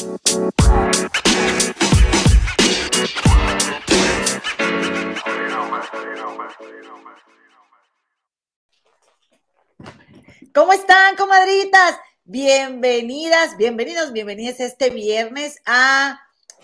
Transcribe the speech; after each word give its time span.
¿Cómo 0.00 0.12
están, 10.72 11.16
comadritas? 11.16 11.98
Bienvenidas, 12.24 13.58
bienvenidos, 13.58 14.12
bienvenidas 14.12 14.60
este 14.60 14.88
viernes 14.88 15.60
a 15.66 16.18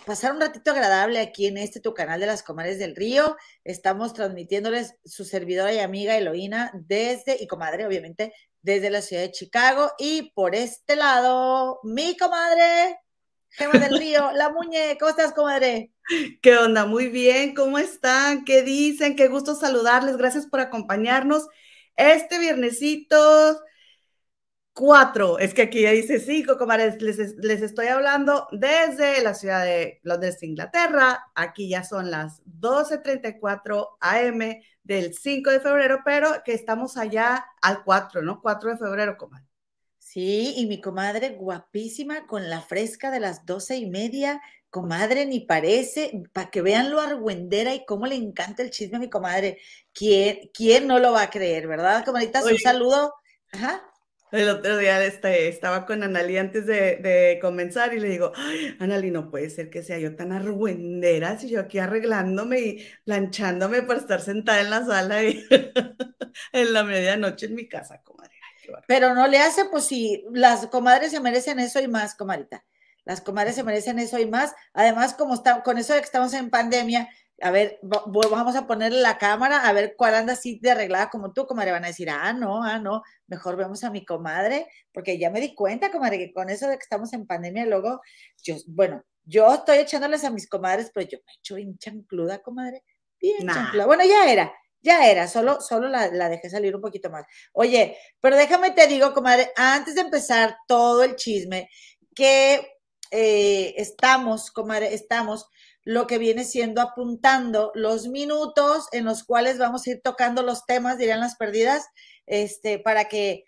pasar 0.07 0.33
un 0.33 0.41
ratito 0.41 0.71
agradable 0.71 1.19
aquí 1.19 1.47
en 1.47 1.59
este 1.59 1.81
tu 1.81 1.93
canal 1.93 2.19
de 2.21 2.27
las 2.27 2.43
Comadres 2.43 2.79
del 2.79 2.97
Río. 2.97 3.37
Estamos 3.65 4.15
transmitiéndoles 4.15 4.95
su 5.05 5.27
servidora 5.27 5.75
y 5.75 5.81
amiga 5.81 6.17
Eloína 6.17 6.71
desde, 6.73 7.37
y 7.39 7.47
comadre, 7.47 7.85
obviamente, 7.85 8.33
desde 8.63 8.89
la 8.89 9.03
ciudad 9.03 9.25
de 9.25 9.33
Chicago. 9.33 9.93
Y 9.99 10.31
por 10.31 10.55
este 10.55 10.97
lado, 10.97 11.81
mi 11.83 12.17
comadre, 12.17 12.99
Gema 13.51 13.79
del 13.79 13.99
Río, 13.99 14.33
la 14.33 14.51
muñe. 14.51 14.97
¿Cómo 14.99 15.11
estás, 15.11 15.33
comadre? 15.33 15.93
¿Qué 16.43 16.57
onda? 16.57 16.87
Muy 16.87 17.09
bien, 17.09 17.55
¿cómo 17.55 17.79
están? 17.79 18.45
¿Qué 18.45 18.63
dicen? 18.63 19.17
Qué 19.17 19.29
gusto 19.29 19.55
saludarles. 19.55 20.17
Gracias 20.17 20.47
por 20.47 20.61
acompañarnos 20.61 21.49
este 21.97 22.39
viernesito 22.39 23.61
cuatro, 24.77 25.39
es 25.39 25.55
que 25.55 25.63
aquí 25.63 25.83
ya 25.83 25.91
dice 25.91 26.21
cinco, 26.21 26.59
comadres, 26.59 27.01
les, 27.01 27.35
les, 27.37 27.63
estoy 27.63 27.87
hablando 27.87 28.47
desde 28.53 29.23
la 29.23 29.33
ciudad 29.33 29.65
de 29.65 30.01
Londres, 30.03 30.43
Inglaterra, 30.43 31.31
aquí 31.35 31.71
ya 31.71 31.83
son 31.83 32.11
las 32.11 32.43
12.34 32.45 33.97
am 34.01 34.39
del 34.83 35.15
5 35.15 35.51
de 35.51 35.61
febrero, 35.61 36.01
pero 36.05 36.43
que 36.45 36.53
estamos 36.53 36.99
allá 36.99 37.47
al 37.63 37.85
4, 37.85 38.21
¿no? 38.21 38.43
4 38.43 38.73
de 38.73 38.77
febrero, 38.77 39.17
comadre. 39.17 39.47
Sí, 40.17 40.55
y 40.57 40.65
mi 40.65 40.81
comadre 40.81 41.37
guapísima 41.39 42.27
con 42.27 42.49
la 42.49 42.63
fresca 42.63 43.11
de 43.11 43.21
las 43.21 43.45
doce 43.45 43.77
y 43.77 43.85
media, 43.85 44.41
comadre, 44.71 45.27
ni 45.27 45.41
parece, 45.41 46.23
para 46.33 46.49
que 46.49 46.63
vean 46.63 46.91
lo 46.91 47.03
argüendera 47.03 47.75
y 47.75 47.85
cómo 47.85 48.07
le 48.07 48.15
encanta 48.15 48.63
el 48.63 48.71
chisme 48.71 48.97
a 48.97 49.01
mi 49.01 49.11
comadre. 49.11 49.59
¿Quién, 49.93 50.51
quién 50.55 50.87
no 50.87 50.99
lo 51.01 51.13
va 51.13 51.25
a 51.25 51.29
creer, 51.29 51.69
verdad, 51.69 52.03
comadritas? 52.03 52.47
Un 52.47 52.57
saludo. 52.57 53.13
Ajá. 53.53 53.83
El 54.33 54.49
otro 54.49 54.79
día 54.79 55.05
este, 55.05 55.49
estaba 55.49 55.85
con 55.85 56.03
Anali 56.03 56.39
antes 56.39 56.65
de, 56.65 57.39
comenzar 57.43 57.93
y 57.93 58.01
le 58.01 58.09
digo, 58.09 58.33
Ay, 58.37 58.75
Anali, 58.79 59.11
no 59.11 59.31
puede 59.31 59.51
ser 59.51 59.69
que 59.69 59.83
sea 59.83 59.99
yo 59.99 60.17
tan 60.17 60.33
argüendera 60.33 61.39
si 61.39 61.51
yo 61.51 61.61
aquí 61.61 61.79
arreglándome 61.79 62.61
y 62.61 62.87
planchándome 63.05 63.83
para 63.83 64.01
estar 64.01 64.23
sentada 64.23 64.63
en 64.63 64.71
la 64.71 64.83
sala 64.87 65.25
y 65.25 65.45
en 66.53 66.73
la 66.73 66.85
medianoche 66.85 67.45
en 67.45 67.55
mi 67.55 67.69
casa, 67.69 68.01
comadre. 68.03 68.36
Pero 68.87 69.15
no 69.15 69.27
le 69.27 69.39
hace, 69.39 69.67
pues 69.67 69.85
si 69.85 70.25
las 70.33 70.67
comadres 70.69 71.11
se 71.11 71.21
merecen 71.21 71.59
eso 71.59 71.81
y 71.81 71.89
más, 71.89 72.15
comadita. 72.15 72.65
Las 73.05 73.21
comadres 73.21 73.55
se 73.55 73.63
merecen 73.63 73.99
eso 73.99 74.19
y 74.19 74.27
más. 74.27 74.55
Además, 74.73 75.15
como 75.15 75.35
está, 75.35 75.63
con 75.63 75.79
eso 75.79 75.95
de 75.95 76.01
que 76.01 76.07
estamos 76.07 76.35
en 76.35 76.51
pandemia, 76.51 77.09
a 77.41 77.51
ver, 77.51 77.79
vamos 77.83 78.57
a 78.57 78.67
ponerle 78.67 79.01
la 79.01 79.19
cámara, 79.19 79.69
a 79.69 79.73
ver 79.73 79.95
cuál 79.97 80.15
anda 80.15 80.33
así 80.33 80.59
de 80.61 80.71
arreglada 80.71 81.11
como 81.11 81.33
tú, 81.33 81.47
comadre. 81.47 81.71
Van 81.71 81.85
a 81.85 81.89
decir, 81.89 82.09
ah, 82.11 82.33
no, 82.33 82.63
ah, 82.65 82.79
no, 82.79 83.03
mejor 83.27 83.57
vemos 83.57 83.85
a 83.85 83.91
mi 83.91 84.05
comadre, 84.05 84.67
porque 84.93 85.19
ya 85.19 85.31
me 85.31 85.41
di 85.41 85.55
cuenta, 85.55 85.91
comadre, 85.91 86.19
que 86.19 86.33
con 86.33 86.49
eso 86.49 86.67
de 86.67 86.77
que 86.77 86.83
estamos 86.83 87.13
en 87.13 87.27
pandemia, 87.27 87.67
luego, 87.67 88.01
yo, 88.43 88.57
bueno, 88.67 89.05
yo 89.25 89.53
estoy 89.53 89.79
echándoles 89.79 90.25
a 90.25 90.31
mis 90.31 90.49
comadres, 90.49 90.91
pero 90.95 91.07
yo 91.09 91.19
me 91.19 91.33
echo 91.39 91.57
bien 91.57 91.77
chancluda, 91.79 92.39
comadre, 92.39 92.83
bien 93.21 93.47
chancluda. 93.47 93.87
Bueno, 93.87 94.05
ya 94.05 94.31
era, 94.31 94.53
ya 94.87 95.11
era, 95.11 95.27
solo, 95.27 95.61
solo 95.61 95.89
la, 95.89 96.29
dejé 96.29 96.49
salir 96.49 96.75
un 96.75 96.81
poquito 96.81 97.11
más. 97.11 97.27
Oye, 97.53 97.99
pero 98.21 98.37
déjame 98.37 98.71
te 98.71 98.87
digo, 98.87 99.13
comadre, 99.13 99.51
antes 99.57 99.97
de 99.97 100.03
empezar 100.03 100.57
todo 100.69 101.03
el 101.03 101.17
chisme, 101.17 101.69
que 102.15 102.67
eh, 103.11 103.75
estamos, 103.77 104.53
comadre, 104.53 104.95
estamos 104.95 105.49
lo 105.83 106.07
que 106.07 106.19
viene 106.19 106.45
siendo 106.45 106.81
apuntando 106.81 107.73
los 107.75 108.07
minutos 108.09 108.87
en 108.93 109.05
los 109.05 109.25
cuales 109.25 109.59
vamos 109.59 109.87
a 109.87 109.91
ir 109.91 110.01
tocando 110.03 110.43
los 110.43 110.65
temas, 110.67 110.99
dirían 110.99 111.21
las 111.21 111.37
perdidas, 111.37 111.85
este, 112.27 112.79
para 112.79 113.09
que 113.09 113.45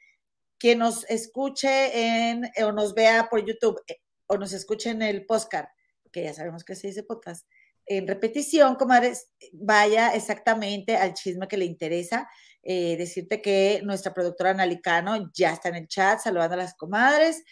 quien 0.59 0.81
nos 0.81 1.09
escuche 1.09 2.29
en, 2.29 2.51
o 2.65 2.73
nos 2.73 2.95
vea 2.95 3.29
por 3.29 3.45
YouTube 3.45 3.81
eh, 3.87 3.99
o 4.27 4.37
nos 4.39 4.53
escuche 4.53 4.91
en 4.91 5.03
el 5.03 5.25
podcast, 5.25 5.69
que 6.11 6.25
ya 6.25 6.35
sabemos 6.35 6.65
que 6.65 6.75
se 6.75 6.89
dice 6.89 7.05
podcast, 7.05 7.47
en 7.89 8.07
repetición, 8.07 8.75
comadres, 8.77 9.29
vaya 9.53 10.15
exactamente 10.15 10.97
al 10.97 11.15
chisme 11.15 11.49
que 11.49 11.57
le 11.57 11.65
interesa. 11.65 12.29
Eh, 12.63 12.97
decirte 12.97 13.41
que 13.41 13.81
nuestra 13.85 14.13
productora 14.13 14.51
Analicano 14.51 15.31
ya 15.33 15.53
está 15.53 15.71
en 15.71 15.77
el 15.77 15.89
chat 15.89 16.21
saludando 16.21 16.55
a 16.55 16.59
las 16.59 16.75
comadres. 16.75 17.43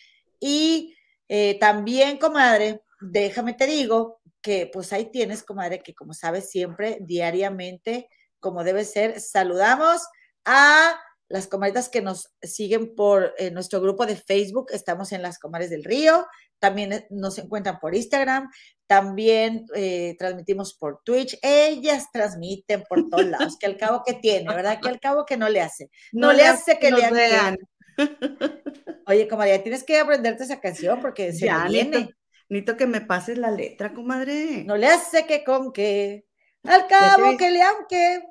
Y 0.40 0.94
eh, 1.28 1.58
también, 1.58 2.18
comadre, 2.18 2.82
déjame 3.00 3.54
te 3.54 3.66
digo 3.66 4.20
que 4.42 4.70
pues 4.72 4.92
ahí 4.92 5.10
tienes, 5.10 5.42
comadre, 5.42 5.80
que 5.82 5.94
como 5.94 6.14
sabes 6.14 6.50
siempre, 6.50 6.98
diariamente, 7.00 8.08
como 8.38 8.62
debe 8.62 8.84
ser, 8.84 9.20
saludamos 9.20 10.02
a 10.44 11.00
las 11.28 11.48
comadres 11.48 11.88
que 11.88 12.02
nos 12.02 12.32
siguen 12.40 12.94
por 12.94 13.34
eh, 13.38 13.50
nuestro 13.50 13.80
grupo 13.80 14.06
de 14.06 14.16
Facebook, 14.16 14.68
estamos 14.72 15.12
en 15.12 15.22
las 15.22 15.38
comadres 15.38 15.70
del 15.70 15.84
río, 15.84 16.26
también 16.58 16.92
eh, 16.92 17.06
nos 17.10 17.38
encuentran 17.38 17.78
por 17.80 17.94
Instagram, 17.94 18.50
también 18.86 19.66
eh, 19.74 20.14
transmitimos 20.18 20.74
por 20.74 21.02
Twitch, 21.04 21.38
ellas 21.42 22.06
transmiten 22.12 22.84
por 22.88 23.08
todos 23.08 23.26
lados, 23.26 23.56
que 23.58 23.66
al 23.66 23.76
cabo 23.76 24.02
que 24.06 24.14
tiene, 24.14 24.48
¿verdad? 24.54 24.80
Que 24.80 24.88
al 24.88 25.00
cabo 25.00 25.24
que 25.26 25.36
no 25.36 25.48
le 25.48 25.60
hace, 25.60 25.90
no, 26.12 26.32
le 26.32 26.44
hace 26.44 26.78
que 26.78 26.90
le 26.90 27.10
vean. 27.10 27.56
Oye, 29.06 29.26
comadre, 29.28 29.58
tienes 29.60 29.84
que 29.84 29.98
aprenderte 29.98 30.44
esa 30.44 30.60
canción 30.60 31.00
porque 31.00 31.32
se 31.32 31.46
ya, 31.46 31.66
viene. 31.66 32.10
Necesito 32.48 32.76
que 32.76 32.86
me 32.86 33.00
pases 33.00 33.38
la 33.38 33.50
letra, 33.50 33.92
comadre. 33.92 34.62
No 34.64 34.76
le 34.76 34.86
hace 34.86 35.26
que 35.26 35.42
con 35.42 35.72
que, 35.72 36.24
al 36.62 36.86
cabo 36.86 37.36
que 37.36 37.50
le 37.50 37.62
aunque. 37.62 38.22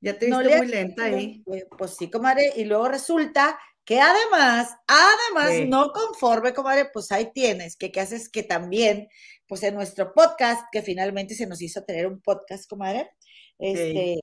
Ya 0.00 0.18
te 0.18 0.26
viste 0.26 0.56
muy 0.58 0.66
lenta 0.66 1.04
ahí. 1.04 1.42
Pues 1.76 1.96
sí, 1.96 2.10
comadre, 2.10 2.52
y 2.56 2.64
luego 2.64 2.88
resulta 2.88 3.58
que 3.84 4.00
además, 4.00 4.76
además, 4.86 5.66
no 5.66 5.92
conforme, 5.92 6.52
comadre, 6.52 6.90
pues 6.92 7.10
ahí 7.10 7.32
tienes, 7.32 7.74
que 7.74 7.90
qué 7.90 8.00
haces 8.00 8.28
que 8.28 8.42
también, 8.42 9.08
pues 9.46 9.62
en 9.62 9.74
nuestro 9.74 10.12
podcast, 10.12 10.62
que 10.70 10.82
finalmente 10.82 11.34
se 11.34 11.46
nos 11.46 11.62
hizo 11.62 11.82
tener 11.84 12.06
un 12.06 12.20
podcast, 12.20 12.68
comadre, 12.68 13.10
este, 13.58 14.20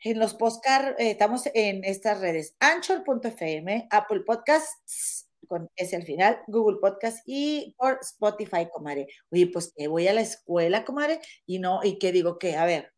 en 0.00 0.18
los 0.18 0.34
podcast, 0.34 0.98
eh, 0.98 1.12
estamos 1.12 1.44
en 1.54 1.84
estas 1.84 2.20
redes, 2.20 2.56
anchor.fm, 2.58 3.86
Apple 3.88 4.22
Podcasts, 4.26 5.28
con 5.46 5.70
ese 5.76 5.94
al 5.94 6.02
final, 6.02 6.40
Google 6.48 6.78
Podcast 6.80 7.18
y 7.24 7.76
por 7.78 7.98
Spotify, 8.02 8.68
comadre. 8.72 9.06
Oye, 9.30 9.46
pues 9.46 9.72
que 9.76 9.86
voy 9.86 10.08
a 10.08 10.12
la 10.12 10.22
escuela, 10.22 10.84
comadre, 10.84 11.20
y 11.46 11.60
no, 11.60 11.80
y 11.84 12.00
que 12.00 12.10
digo 12.10 12.36
que, 12.36 12.56
a 12.56 12.64
ver, 12.64 12.92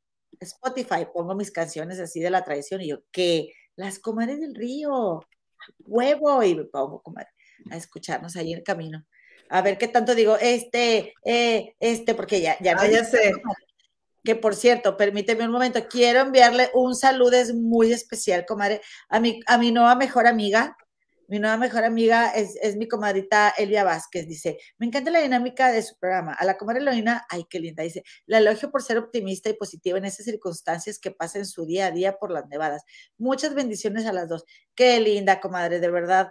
Spotify, 0.45 1.07
pongo 1.13 1.35
mis 1.35 1.51
canciones 1.51 1.99
así 2.01 2.21
de 2.21 2.31
la 2.31 2.45
tradición 2.45 2.81
y 2.81 2.89
yo, 2.89 2.99
que 3.11 3.53
las 3.77 3.99
comadres 3.99 4.41
del 4.41 4.55
río, 4.55 5.21
huevo, 5.81 6.43
y 6.43 6.55
me 6.55 6.65
pongo, 6.65 7.03
comadre, 7.03 7.31
a 7.71 7.77
escucharnos 7.77 8.37
ahí 8.37 8.53
en 8.53 8.59
el 8.59 8.65
camino. 8.65 9.05
A 9.51 9.63
ver 9.63 9.79
qué 9.79 9.89
tanto 9.89 10.15
digo, 10.15 10.37
este, 10.41 11.13
eh, 11.25 11.75
este, 11.81 12.15
porque 12.15 12.41
ya, 12.41 12.57
ya, 12.61 12.77
ah, 12.79 12.87
ya 12.87 13.05
sé. 13.05 13.33
Que 14.23 14.35
por 14.35 14.55
cierto, 14.55 14.97
permíteme 14.97 15.45
un 15.45 15.53
momento, 15.53 15.87
quiero 15.87 16.21
enviarle 16.21 16.71
un 16.73 16.95
saludo 16.95 17.37
muy 17.55 17.93
especial, 17.93 18.47
comadre, 18.47 18.81
a 19.11 19.21
mi, 19.21 19.41
a 19.47 19.59
mi 19.59 19.71
nueva 19.71 19.97
mejor 19.97 20.27
amiga, 20.27 20.77
mi 21.29 21.39
nueva 21.39 21.57
mejor 21.57 21.85
amiga 21.85 22.31
es, 22.31 22.77
mi 22.77 22.89
comadrita 22.89 23.55
Elvia 23.57 23.85
Vázquez. 23.85 24.27
Dice, 24.27 24.59
me 24.79 24.87
encanta 24.87 25.11
la 25.11 25.21
dinámica 25.21 25.71
de 25.73 25.83
su 25.83 25.97
programa. 25.99 26.35
A 26.35 26.45
la 26.45 26.57
comadre 26.57 26.81
Eloína, 26.81 27.27
ay, 27.29 27.45
qué 27.49 27.59
linda. 27.59 27.83
Dice, 27.83 28.03
la 28.27 28.39
elogio 28.39 28.71
por 28.71 28.83
ser 28.83 28.99
optimista 28.99 29.49
y 29.49 29.55
positiva 29.55 29.99
en 29.99 30.05
esas 30.05 30.27
circunstancias 30.27 30.99
que 30.99 31.11
pasa 31.11 31.39
en 31.39 31.47
su 31.47 31.67
día 31.67 31.87
a 31.87 31.91
día 31.91 32.17
por 32.19 32.31
las 32.31 32.47
nevadas. 32.49 32.83
Muchas 33.19 33.55
bendiciones 33.55 34.07
a 34.07 34.13
las 34.13 34.29
dos. 34.29 34.45
Qué 34.75 35.01
linda, 35.01 35.41
comadre, 35.41 35.81
de 35.81 35.91
verdad. 35.91 36.31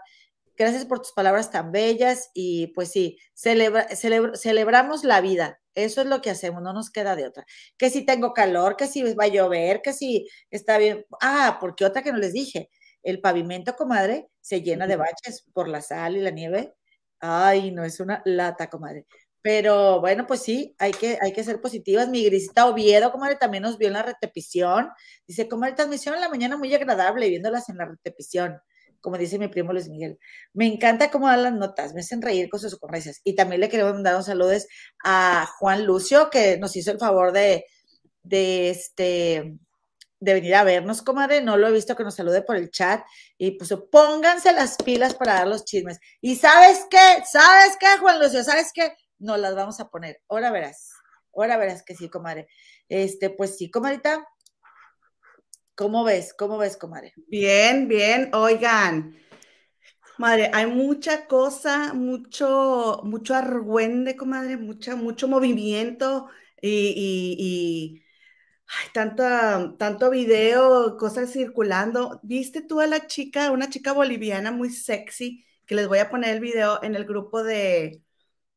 Gracias 0.56 0.86
por 0.86 1.00
tus 1.00 1.14
palabras 1.14 1.50
tan 1.50 1.72
bellas 1.72 2.30
y 2.34 2.68
pues 2.68 2.92
sí, 2.92 3.18
celebra, 3.34 3.88
celebramos 4.36 5.04
la 5.04 5.20
vida. 5.22 5.60
Eso 5.76 6.02
es 6.02 6.08
lo 6.08 6.22
que 6.22 6.30
hacemos, 6.30 6.62
no 6.62 6.74
nos 6.74 6.92
queda 6.92 7.16
de 7.16 7.26
otra. 7.26 7.46
Que 7.78 7.90
si 7.90 8.06
tengo 8.06 8.34
calor, 8.34 8.76
que 8.78 8.88
si 8.88 9.02
va 9.14 9.24
a 9.24 9.28
llover, 9.28 9.82
que 9.82 9.94
si 9.94 10.28
está 10.52 10.78
bien. 10.78 11.06
Ah, 11.22 11.58
porque 11.60 11.86
otra 11.86 12.04
que 12.04 12.12
no 12.12 12.20
les 12.20 12.34
dije, 12.34 12.70
el 13.04 13.22
pavimento, 13.22 13.76
comadre, 13.76 14.30
se 14.42 14.62
llena 14.62 14.88
de 14.88 14.96
baches 14.96 15.46
por 15.54 15.68
la 15.68 15.82
sal 15.82 16.18
y 16.18 16.22
la 16.22 16.32
nieve. 16.32 16.74
Ay, 17.20 17.72
no 17.72 17.84
es 17.84 18.00
una 18.00 18.22
lata, 18.26 18.70
comadre. 18.70 19.06
Pero 19.44 20.00
bueno, 20.00 20.26
pues 20.26 20.42
sí, 20.42 20.74
hay 20.80 20.92
que, 20.94 21.18
hay 21.22 21.34
que 21.34 21.44
ser 21.44 21.60
positivas. 21.62 22.08
Mi 22.08 22.24
grisita 22.24 22.66
Oviedo, 22.68 23.12
comadre, 23.12 23.36
también 23.36 23.64
nos 23.64 23.78
vio 23.78 23.90
en 23.90 23.94
la 23.96 24.04
repetición. 24.04 24.90
Dice, 25.28 25.50
comadre, 25.50 25.76
transmisión 25.76 26.16
en 26.16 26.22
la 26.22 26.30
mañana 26.30 26.58
muy 26.58 26.74
agradable, 26.74 27.30
viéndolas 27.30 27.68
en 27.70 27.78
la 27.78 27.86
repetición, 27.86 28.62
como 29.02 29.18
dice 29.18 29.38
mi 29.40 29.50
primo 29.50 29.74
Luis 29.74 29.90
Miguel. 29.90 30.18
Me 30.54 30.66
encanta 30.68 31.12
cómo 31.12 31.28
dan 31.28 31.44
las 31.44 31.54
notas, 31.54 31.94
me 31.94 32.00
hacen 32.02 32.22
reír 32.22 32.50
con 32.50 32.62
sus 32.62 32.74
ocurrencias. 32.74 33.20
Y 33.26 33.36
también 33.36 33.60
le 33.60 33.70
queremos 33.70 33.94
mandar 33.94 34.16
un 34.16 34.24
saludo 34.24 34.54
a 35.04 35.46
Juan 35.60 35.86
Lucio, 35.86 36.30
que 36.30 36.58
nos 36.58 36.76
hizo 36.78 36.92
el 36.92 37.00
favor 37.00 37.34
de, 37.34 37.66
de 38.24 38.70
este, 38.70 39.58
de 40.24 40.34
venir 40.34 40.56
a 40.56 40.64
vernos, 40.64 41.02
comadre. 41.02 41.42
No 41.42 41.58
lo 41.58 41.68
he 41.68 41.72
visto 41.72 41.96
que 41.96 42.04
nos 42.04 42.16
salude 42.16 42.42
por 42.42 42.56
el 42.56 42.72
chat. 42.72 43.04
Y 43.38 43.52
pues 43.52 43.74
pónganse 43.92 44.54
las 44.54 44.78
pilas 44.78 45.14
para 45.14 45.34
dar 45.34 45.48
los 45.48 45.66
chismes. 45.66 46.00
Y 46.22 46.36
sabes 46.36 46.86
qué, 46.90 47.24
sabes 47.30 47.76
qué, 47.80 47.98
Juan 48.00 48.20
Lucio, 48.20 48.44
sabes 48.44 48.72
qué, 48.74 48.96
nos 49.20 49.38
las 49.40 49.54
vamos 49.56 49.80
a 49.80 49.90
poner. 49.90 50.22
Ahora 50.30 50.52
verás, 50.52 50.92
ahora 51.36 51.58
verás 51.58 51.84
que 51.84 51.96
sí, 51.96 52.10
comadre. 52.10 52.48
Este, 52.88 53.30
pues 53.30 53.58
sí, 53.58 53.70
comadita. 53.70 54.26
¿Cómo 55.76 56.04
ves? 56.04 56.34
¿Cómo 56.34 56.58
ves, 56.58 56.78
comadre? 56.78 57.14
Bien, 57.28 57.88
bien. 57.88 58.30
Oigan, 58.34 59.18
madre, 60.18 60.52
hay 60.54 60.68
mucha 60.68 61.26
cosa, 61.28 61.94
mucho, 61.94 63.02
mucho 63.04 63.36
argüende, 63.36 64.16
comadre, 64.16 64.56
mucha, 64.58 64.96
mucho 64.96 65.28
movimiento 65.28 66.30
y, 66.62 68.03
Ay, 68.80 68.90
tanta, 68.94 69.76
tanto 69.78 70.10
video, 70.10 70.98
cosas 70.98 71.32
circulando. 71.32 72.20
¿Viste 72.24 72.62
tú 72.62 72.80
a 72.80 72.88
la 72.88 73.08
chica, 73.08 73.52
una 73.52 73.70
chica 73.70 73.94
boliviana 73.94 74.52
muy 74.52 74.70
sexy, 74.70 75.46
que 75.66 75.76
les 75.76 75.88
voy 75.88 76.00
a 76.00 76.10
poner 76.10 76.36
el 76.36 76.40
video 76.40 76.82
en 76.84 76.96
el 76.96 77.06
grupo 77.06 77.44
de, 77.44 78.02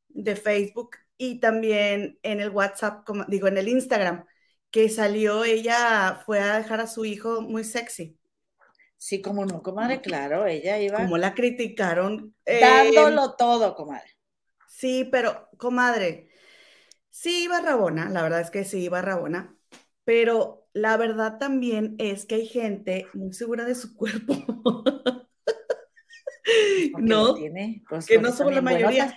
de 0.09 0.37
Facebook 0.37 0.97
y 1.19 1.41
también 1.41 2.19
en 2.23 2.41
el 2.41 2.51
WhatsApp, 2.51 3.05
como, 3.05 3.25
digo, 3.27 3.49
en 3.49 3.59
el 3.59 3.69
Instagram, 3.69 4.25
que 4.71 4.89
salió, 4.89 5.45
ella 5.45 6.23
fue 6.25 6.41
a 6.41 6.59
dejar 6.59 6.81
a 6.81 6.87
su 6.87 7.05
hijo 7.05 7.41
muy 7.43 7.65
sexy. 7.65 8.19
Sí, 8.99 9.21
como 9.21 9.45
no, 9.45 9.62
comadre, 9.62 10.01
claro, 10.01 10.47
ella 10.47 10.79
iba. 10.79 10.99
Como 10.99 11.19
la 11.19 11.35
criticaron. 11.35 12.35
Dándolo 12.45 13.35
todo, 13.37 13.75
comadre. 13.75 14.17
Sí, 14.69 15.09
pero, 15.11 15.49
comadre, 15.59 16.31
sí 17.11 17.45
iba 17.45 17.61
Rabona, 17.61 18.09
la 18.11 18.23
verdad 18.23 18.41
es 18.41 18.51
que 18.51 18.65
sí 18.65 18.85
iba 18.85 19.01
Rabona, 19.01 19.56
pero 20.06 20.69
la 20.73 20.97
verdad 20.97 21.37
también 21.38 21.97
es 21.99 22.26
que 22.26 22.37
hay 22.37 22.47
gente 22.47 23.08
muy 23.12 23.32
segura 23.32 23.64
de 23.64 23.75
su 23.75 23.97
cuerpo. 23.97 24.37
no, 26.99 27.35
pues 27.88 28.06
que 28.06 28.19
no 28.19 28.31
son 28.31 28.55
la 28.55 28.62
mayoría. 28.62 29.17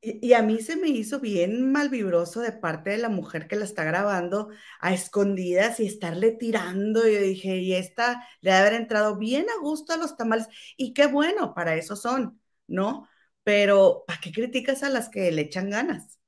Y, 0.00 0.32
a 0.32 0.40
mí 0.40 0.62
se 0.62 0.76
me 0.76 0.88
hizo 0.88 1.20
bien 1.20 1.70
malvibroso 1.70 2.40
de 2.40 2.52
parte 2.52 2.88
de 2.88 2.96
la 2.96 3.10
mujer 3.10 3.48
que 3.48 3.56
la 3.56 3.66
está 3.66 3.84
grabando 3.84 4.48
a 4.80 4.94
escondidas 4.94 5.78
y 5.78 5.84
estarle 5.84 6.32
tirando. 6.32 7.06
Yo 7.06 7.20
dije, 7.20 7.58
y 7.58 7.74
esta 7.74 8.26
le 8.40 8.52
debe 8.52 8.60
haber 8.62 8.80
entrado 8.80 9.18
bien 9.18 9.44
a 9.50 9.60
gusto 9.60 9.92
a 9.92 9.98
los 9.98 10.16
tamales. 10.16 10.46
Y 10.78 10.94
qué 10.94 11.06
bueno, 11.06 11.52
para 11.52 11.74
eso 11.74 11.96
son, 11.96 12.40
¿no? 12.66 13.06
Pero, 13.44 14.04
¿para 14.06 14.20
qué 14.20 14.32
criticas 14.32 14.82
a 14.82 14.88
las 14.88 15.10
que 15.10 15.30
le 15.32 15.42
echan 15.42 15.68
ganas? 15.68 16.19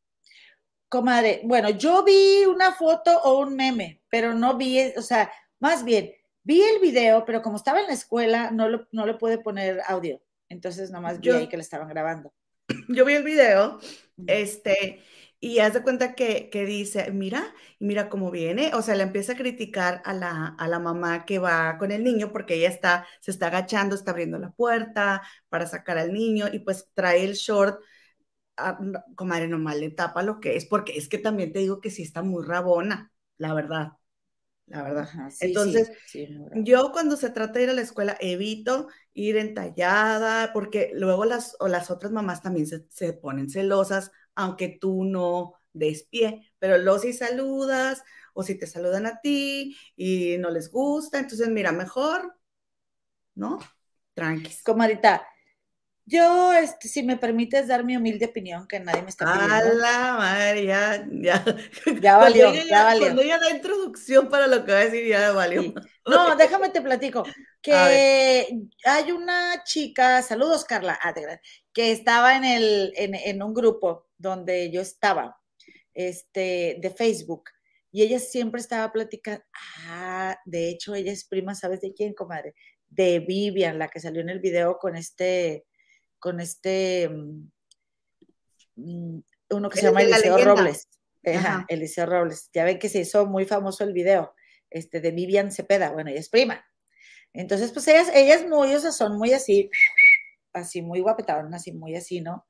Comadre, 0.92 1.40
bueno, 1.44 1.70
yo 1.70 2.04
vi 2.04 2.44
una 2.44 2.72
foto 2.72 3.18
o 3.22 3.38
un 3.38 3.56
meme, 3.56 4.02
pero 4.10 4.34
no 4.34 4.58
vi, 4.58 4.92
o 4.94 5.00
sea, 5.00 5.32
más 5.58 5.86
bien, 5.86 6.12
vi 6.42 6.60
el 6.60 6.80
video, 6.80 7.24
pero 7.24 7.40
como 7.40 7.56
estaba 7.56 7.80
en 7.80 7.86
la 7.86 7.94
escuela, 7.94 8.50
no, 8.50 8.68
lo, 8.68 8.86
no 8.92 9.06
le 9.06 9.14
pude 9.14 9.38
poner 9.38 9.80
audio. 9.88 10.20
Entonces, 10.50 10.90
nomás 10.90 11.18
vi 11.18 11.30
ahí 11.30 11.48
que 11.48 11.56
le 11.56 11.62
estaban 11.62 11.88
grabando. 11.88 12.34
Yo 12.88 13.06
vi 13.06 13.14
el 13.14 13.22
video, 13.22 13.80
este, 14.26 15.02
y 15.40 15.60
haz 15.60 15.72
de 15.72 15.82
cuenta 15.82 16.14
que, 16.14 16.50
que, 16.50 16.66
dice, 16.66 17.10
mira, 17.10 17.54
mira 17.80 18.10
cómo 18.10 18.30
viene, 18.30 18.74
o 18.74 18.82
sea, 18.82 18.94
le 18.94 19.04
empieza 19.04 19.32
a 19.32 19.36
criticar 19.36 20.02
a 20.04 20.12
la, 20.12 20.54
a 20.58 20.68
la 20.68 20.78
mamá 20.78 21.24
que 21.24 21.38
va 21.38 21.78
con 21.78 21.90
el 21.90 22.04
niño 22.04 22.32
porque 22.32 22.56
ella 22.56 22.68
está, 22.68 23.06
se 23.22 23.30
está 23.30 23.46
agachando, 23.46 23.94
está 23.94 24.10
abriendo 24.10 24.38
la 24.38 24.50
puerta 24.50 25.22
para 25.48 25.66
sacar 25.66 25.96
al 25.96 26.12
niño 26.12 26.48
y 26.52 26.58
pues 26.58 26.90
trae 26.92 27.24
el 27.24 27.32
short 27.32 27.80
Ah, 28.56 28.78
comadre, 29.16 29.48
nomás 29.48 29.76
le 29.76 29.90
tapa 29.90 30.22
lo 30.22 30.40
que 30.40 30.56
es, 30.56 30.66
porque 30.66 30.96
es 30.96 31.08
que 31.08 31.18
también 31.18 31.52
te 31.52 31.60
digo 31.60 31.80
que 31.80 31.90
sí 31.90 32.02
está 32.02 32.22
muy 32.22 32.44
rabona, 32.44 33.12
la 33.38 33.54
verdad. 33.54 33.92
La 34.66 34.82
verdad. 34.82 35.08
Entonces, 35.40 35.90
yo 36.54 36.92
cuando 36.92 37.16
se 37.16 37.30
trata 37.30 37.58
de 37.58 37.64
ir 37.64 37.70
a 37.70 37.74
la 37.74 37.82
escuela 37.82 38.16
evito 38.20 38.88
ir 39.12 39.36
entallada, 39.36 40.52
porque 40.52 40.92
luego 40.94 41.24
las, 41.24 41.56
o 41.60 41.68
las 41.68 41.90
otras 41.90 42.12
mamás 42.12 42.42
también 42.42 42.66
se, 42.66 43.12
ponen 43.12 43.50
celosas, 43.50 44.12
aunque 44.34 44.78
tú 44.80 45.04
no 45.04 45.54
des 45.72 46.04
pie, 46.04 46.52
pero 46.58 46.78
luego 46.78 46.98
si 46.98 47.12
saludas 47.12 48.02
o 48.34 48.42
si 48.42 48.58
te 48.58 48.66
saludan 48.66 49.06
a 49.06 49.20
ti 49.20 49.76
y 49.96 50.36
no 50.38 50.50
les 50.50 50.70
gusta, 50.70 51.18
entonces 51.18 51.48
mira, 51.48 51.72
mejor, 51.72 52.34
¿no? 53.34 53.58
Tranquis. 54.14 54.62
Comadita, 54.62 55.22
yo, 56.04 56.52
este, 56.52 56.88
si 56.88 57.02
me 57.02 57.16
permites 57.16 57.68
dar 57.68 57.84
mi 57.84 57.96
humilde 57.96 58.26
opinión, 58.26 58.66
que 58.66 58.80
nadie 58.80 59.02
me 59.02 59.08
está 59.08 59.24
pidiendo. 59.24 59.54
A 59.54 59.74
la 59.74 60.14
madre, 60.18 60.66
ya, 60.66 61.06
ya. 61.10 61.44
Ya 62.00 62.16
valió, 62.18 62.52
ya, 62.52 62.84
valió. 62.84 63.02
Cuando 63.02 63.22
ya 63.22 63.38
da 63.38 63.50
introducción 63.50 64.28
para 64.28 64.48
lo 64.48 64.64
que 64.64 64.72
va 64.72 64.78
a 64.78 64.84
decir, 64.84 65.06
ya 65.06 65.30
valió. 65.32 65.72
No, 66.04 66.34
déjame 66.36 66.70
te 66.70 66.80
platico. 66.80 67.22
Que 67.62 68.48
hay 68.84 69.12
una 69.12 69.62
chica, 69.62 70.20
saludos 70.22 70.64
Carla, 70.64 70.98
ah, 71.00 71.14
que 71.72 71.92
estaba 71.92 72.36
en, 72.36 72.44
el, 72.44 72.92
en, 72.96 73.14
en 73.14 73.40
un 73.40 73.54
grupo 73.54 74.08
donde 74.18 74.72
yo 74.72 74.80
estaba, 74.80 75.40
este, 75.94 76.78
de 76.80 76.90
Facebook, 76.90 77.44
y 77.92 78.02
ella 78.02 78.18
siempre 78.18 78.60
estaba 78.60 78.90
platicando, 78.90 79.44
ah, 79.86 80.36
de 80.44 80.70
hecho, 80.70 80.96
ella 80.96 81.12
es 81.12 81.24
prima, 81.24 81.54
¿sabes 81.54 81.80
de 81.82 81.94
quién, 81.94 82.14
comadre? 82.14 82.54
De 82.88 83.20
Vivian, 83.20 83.78
la 83.78 83.86
que 83.86 84.00
salió 84.00 84.22
en 84.22 84.30
el 84.30 84.40
video 84.40 84.78
con 84.78 84.96
este 84.96 85.64
con 86.22 86.38
este, 86.38 87.08
mm, 87.08 87.50
mm, 88.76 89.22
uno 89.50 89.68
que 89.68 89.80
se 89.80 89.86
llama 89.86 90.02
Eliseo 90.02 90.38
Robles. 90.38 90.88
Eliseo 91.68 92.06
Robles. 92.06 92.48
Ya 92.54 92.62
ven 92.62 92.78
que 92.78 92.88
se 92.88 93.00
hizo 93.00 93.26
muy 93.26 93.44
famoso 93.44 93.82
el 93.82 93.92
video 93.92 94.32
este, 94.70 95.00
de 95.00 95.10
Vivian 95.10 95.50
Cepeda. 95.50 95.90
Bueno, 95.90 96.10
ella 96.10 96.20
es 96.20 96.28
prima. 96.28 96.64
Entonces, 97.32 97.72
pues 97.72 97.88
ellas, 97.88 98.08
ellas 98.14 98.46
muy, 98.48 98.72
o 98.72 98.78
sea, 98.78 98.92
son 98.92 99.18
muy 99.18 99.32
así, 99.32 99.68
así 100.52 100.80
muy 100.80 101.00
guapetadas, 101.00 101.52
así 101.52 101.72
muy 101.72 101.96
así, 101.96 102.20
¿no? 102.20 102.46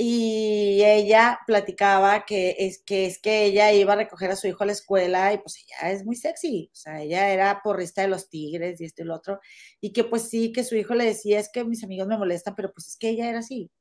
Y 0.00 0.80
ella 0.84 1.40
platicaba 1.44 2.24
que 2.24 2.54
es, 2.60 2.78
que 2.84 3.06
es 3.06 3.18
que 3.18 3.46
ella 3.46 3.72
iba 3.72 3.94
a 3.94 3.96
recoger 3.96 4.30
a 4.30 4.36
su 4.36 4.46
hijo 4.46 4.62
a 4.62 4.66
la 4.66 4.72
escuela 4.72 5.32
y 5.32 5.38
pues 5.38 5.56
ella 5.58 5.90
es 5.90 6.04
muy 6.04 6.14
sexy, 6.14 6.70
o 6.72 6.76
sea, 6.76 7.02
ella 7.02 7.30
era 7.30 7.60
porrista 7.64 8.02
de 8.02 8.08
los 8.08 8.30
tigres 8.30 8.80
y 8.80 8.84
esto 8.84 9.02
y 9.02 9.06
lo 9.06 9.16
otro, 9.16 9.40
y 9.80 9.92
que 9.92 10.04
pues 10.04 10.30
sí, 10.30 10.52
que 10.52 10.62
su 10.62 10.76
hijo 10.76 10.94
le 10.94 11.04
decía, 11.04 11.40
es 11.40 11.50
que 11.52 11.64
mis 11.64 11.82
amigos 11.82 12.06
me 12.06 12.16
molestan, 12.16 12.54
pero 12.54 12.72
pues 12.72 12.86
es 12.88 12.96
que 12.96 13.08
ella 13.10 13.28
era 13.28 13.40
así. 13.40 13.72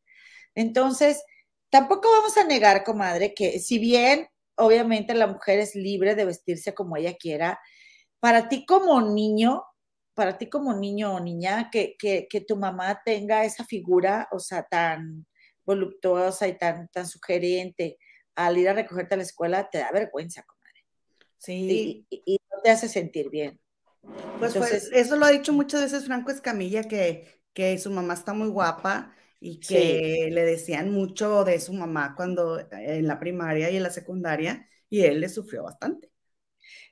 Entonces, 0.55 1.23
tampoco 1.69 2.09
vamos 2.11 2.35
a 2.37 2.45
negar, 2.45 2.83
comadre, 2.83 3.35
que 3.35 3.59
si 3.59 3.77
bien 3.79 4.27
obviamente 4.55 5.13
la 5.13 5.27
mujer 5.27 5.59
es 5.59 5.75
libre 5.75 6.15
de 6.15 6.25
vestirse 6.25 6.73
como 6.73 6.97
ella 6.97 7.15
quiera, 7.15 7.59
para 8.19 8.49
ti 8.49 8.65
como 8.65 9.01
niño, 9.01 9.63
para 10.15 10.37
ti 10.39 10.49
como 10.49 10.73
niño 10.73 11.15
o 11.15 11.19
niña, 11.19 11.69
que, 11.71 11.95
que, 11.99 12.27
que 12.27 12.41
tu 12.41 12.57
mamá 12.57 13.01
tenga 13.05 13.45
esa 13.45 13.65
figura, 13.65 14.27
o 14.31 14.39
sea, 14.39 14.63
tan 14.63 15.27
voluptuosa 15.67 16.47
y 16.47 16.57
tan, 16.57 16.87
tan 16.87 17.05
sugerente 17.05 17.99
al 18.33 18.57
ir 18.57 18.69
a 18.69 18.73
recogerte 18.73 19.13
a 19.13 19.17
la 19.17 19.23
escuela, 19.23 19.69
te 19.69 19.79
da 19.79 19.91
vergüenza, 19.91 20.43
comadre. 20.43 20.85
Sí. 21.37 22.07
Y, 22.09 22.39
no 22.51 22.61
te 22.63 22.69
hace 22.71 22.87
sentir 22.87 23.29
bien. 23.29 23.59
Pues, 24.39 24.55
pues, 24.55 24.89
eso 24.93 25.15
lo 25.17 25.25
ha 25.25 25.31
dicho 25.31 25.51
muchas 25.53 25.81
veces 25.81 26.05
Franco 26.05 26.31
Escamilla, 26.31 26.83
que, 26.83 27.41
que 27.53 27.77
su 27.77 27.91
mamá 27.91 28.13
está 28.13 28.33
muy 28.33 28.47
guapa 28.47 29.13
y 29.39 29.59
que 29.59 30.29
le 30.31 30.45
decían 30.45 30.91
mucho 30.91 31.43
de 31.43 31.59
su 31.59 31.73
mamá 31.73 32.15
cuando 32.15 32.59
en 32.71 33.05
la 33.05 33.19
primaria 33.19 33.69
y 33.69 33.77
en 33.77 33.83
la 33.83 33.89
secundaria, 33.89 34.67
y 34.89 35.01
él 35.01 35.19
le 35.19 35.29
sufrió 35.29 35.63
bastante. 35.63 36.11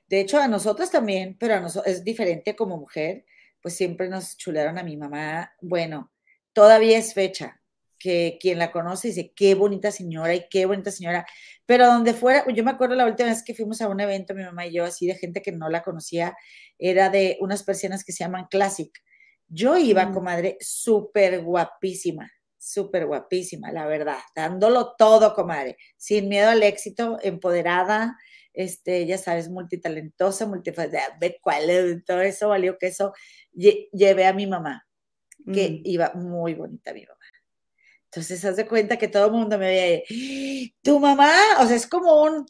De 0.06 0.20
hecho, 0.20 0.38
a 0.38 0.46
nosotros 0.46 0.90
también, 0.90 1.36
pero 1.38 1.54
a 1.54 1.60
nosotros 1.60 1.92
es 1.92 2.04
diferente 2.04 2.54
como 2.54 2.76
mujer, 2.76 3.24
pues 3.62 3.74
siempre 3.74 4.08
nos 4.08 4.36
chulearon 4.36 4.78
a 4.78 4.84
mi 4.84 4.96
mamá. 4.96 5.52
Bueno, 5.60 6.12
todavía 6.52 6.98
es 6.98 7.14
fecha, 7.14 7.60
que 7.98 8.38
quien 8.40 8.58
la 8.58 8.72
conoce 8.72 9.08
dice, 9.08 9.32
qué 9.34 9.54
bonita 9.54 9.90
señora 9.90 10.34
y 10.34 10.48
qué 10.48 10.66
bonita 10.66 10.90
señora. 10.90 11.26
Pero 11.66 11.86
donde 11.86 12.14
fuera, 12.14 12.44
yo 12.52 12.64
me 12.64 12.70
acuerdo 12.70 12.94
la 12.94 13.06
última 13.06 13.28
vez 13.28 13.42
que 13.42 13.54
fuimos 13.54 13.80
a 13.80 13.88
un 13.88 14.00
evento, 14.00 14.34
mi 14.34 14.44
mamá 14.44 14.66
y 14.66 14.72
yo, 14.72 14.84
así 14.84 15.06
de 15.06 15.14
gente 15.14 15.42
que 15.42 15.52
no 15.52 15.68
la 15.68 15.82
conocía, 15.82 16.36
era 16.78 17.10
de 17.10 17.36
unas 17.40 17.62
persianas 17.62 18.04
que 18.04 18.12
se 18.12 18.24
llaman 18.24 18.46
Classic. 18.50 18.90
Yo 19.48 19.76
iba, 19.76 20.06
mm. 20.06 20.14
comadre, 20.14 20.56
súper 20.60 21.42
guapísima, 21.42 22.30
súper 22.58 23.06
guapísima, 23.06 23.70
la 23.72 23.86
verdad, 23.86 24.18
dándolo 24.34 24.94
todo, 24.98 25.34
comadre, 25.34 25.76
sin 25.96 26.28
miedo 26.28 26.50
al 26.50 26.62
éxito, 26.62 27.18
empoderada, 27.22 28.16
este, 28.52 29.06
ya 29.06 29.18
sabes, 29.18 29.48
multitalentosa, 29.50 30.46
multifacética, 30.46 31.18
cuál, 31.40 32.02
todo 32.04 32.22
eso 32.22 32.48
valió 32.48 32.78
que 32.78 32.88
eso 32.88 33.12
llevé 33.52 34.26
a 34.26 34.32
mi 34.32 34.46
mamá, 34.46 34.86
que 35.52 35.70
mm. 35.70 35.80
iba 35.84 36.12
muy 36.14 36.54
bonita 36.54 36.92
mi 36.92 37.04
mamá. 37.04 37.15
Entonces, 38.16 38.42
haz 38.46 38.56
de 38.56 38.66
cuenta 38.66 38.96
que 38.96 39.08
todo 39.08 39.26
el 39.26 39.32
mundo 39.32 39.58
me 39.58 39.66
veía, 39.66 40.70
tu 40.80 40.98
mamá, 40.98 41.30
o 41.60 41.66
sea, 41.66 41.76
es 41.76 41.86
como 41.86 42.22
un, 42.22 42.46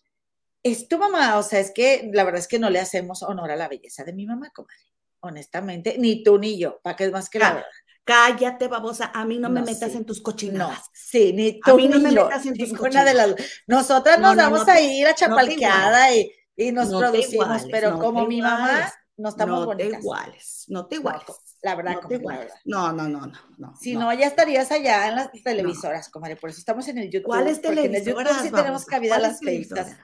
es 0.62 0.86
tu 0.86 0.96
mamá, 0.96 1.38
o 1.38 1.42
sea, 1.42 1.58
es 1.58 1.72
que 1.72 2.08
la 2.12 2.22
verdad 2.22 2.38
es 2.38 2.46
que 2.46 2.60
no 2.60 2.70
le 2.70 2.78
hacemos 2.78 3.24
honor 3.24 3.50
a 3.50 3.56
la 3.56 3.66
belleza 3.66 4.04
de 4.04 4.12
mi 4.12 4.26
mamá, 4.26 4.50
comadre, 4.50 4.76
honestamente, 5.18 5.96
ni 5.98 6.22
tú 6.22 6.38
ni 6.38 6.56
yo, 6.56 6.78
para 6.82 6.94
que 6.94 7.06
es 7.06 7.10
más 7.10 7.28
que 7.28 7.40
la 7.40 7.54
verdad. 7.54 7.68
Cállate, 8.04 8.68
babosa, 8.68 9.10
a 9.12 9.24
mí 9.24 9.38
no, 9.38 9.50
me 9.50 9.60
metas 9.60 9.92
en 9.96 10.04
tus 10.04 10.22
cochinadas. 10.22 10.84
sí, 10.94 11.32
ni 11.32 11.58
tú 11.58 11.72
a 11.72 11.74
mí 11.74 11.88
no 11.88 11.98
me 11.98 12.12
metas 12.12 12.46
en 12.46 12.56
tus 12.56 12.72
cochinadas. 12.72 13.06
De 13.06 13.14
las... 13.14 13.34
Nosotras 13.66 14.20
nos 14.20 14.36
vamos 14.36 14.68
a 14.68 14.80
ir 14.80 15.04
a 15.08 15.16
chapalqueada 15.16 16.14
y, 16.14 16.30
y, 16.54 16.70
nos 16.70 16.90
producimos, 16.90 17.64
pero 17.72 17.98
como 17.98 18.24
mi 18.24 18.40
mamá, 18.40 18.92
no 19.16 19.30
estamos 19.30 19.66
bonitas. 19.66 19.94
No 19.94 19.98
te 19.98 20.00
iguales, 20.04 20.64
no 20.68 20.86
te 20.86 20.94
iguales. 20.94 21.26
La 21.62 21.74
verdad, 21.74 21.94
no, 21.94 22.00
comadre, 22.02 22.24
la 22.24 22.38
verdad. 22.38 22.54
no, 22.64 22.92
no, 22.92 23.08
no, 23.08 23.32
no, 23.58 23.74
Si 23.76 23.94
no. 23.94 24.12
ya 24.12 24.26
estarías 24.26 24.70
allá 24.70 25.08
en 25.08 25.16
las 25.16 25.32
televisoras, 25.32 26.08
comadre. 26.10 26.36
Por 26.36 26.50
eso 26.50 26.58
estamos 26.58 26.86
en 26.88 26.98
el 26.98 27.10
YouTube. 27.10 27.26
¿Cuáles 27.26 27.60
televisoras? 27.60 27.96
En 27.96 27.96
el 27.96 28.04
YouTube 28.04 28.42
sí 28.42 28.50
tenemos 28.50 28.84
cabida 28.84 29.16
a 29.16 29.20
las 29.20 29.40
feitas. 29.40 29.96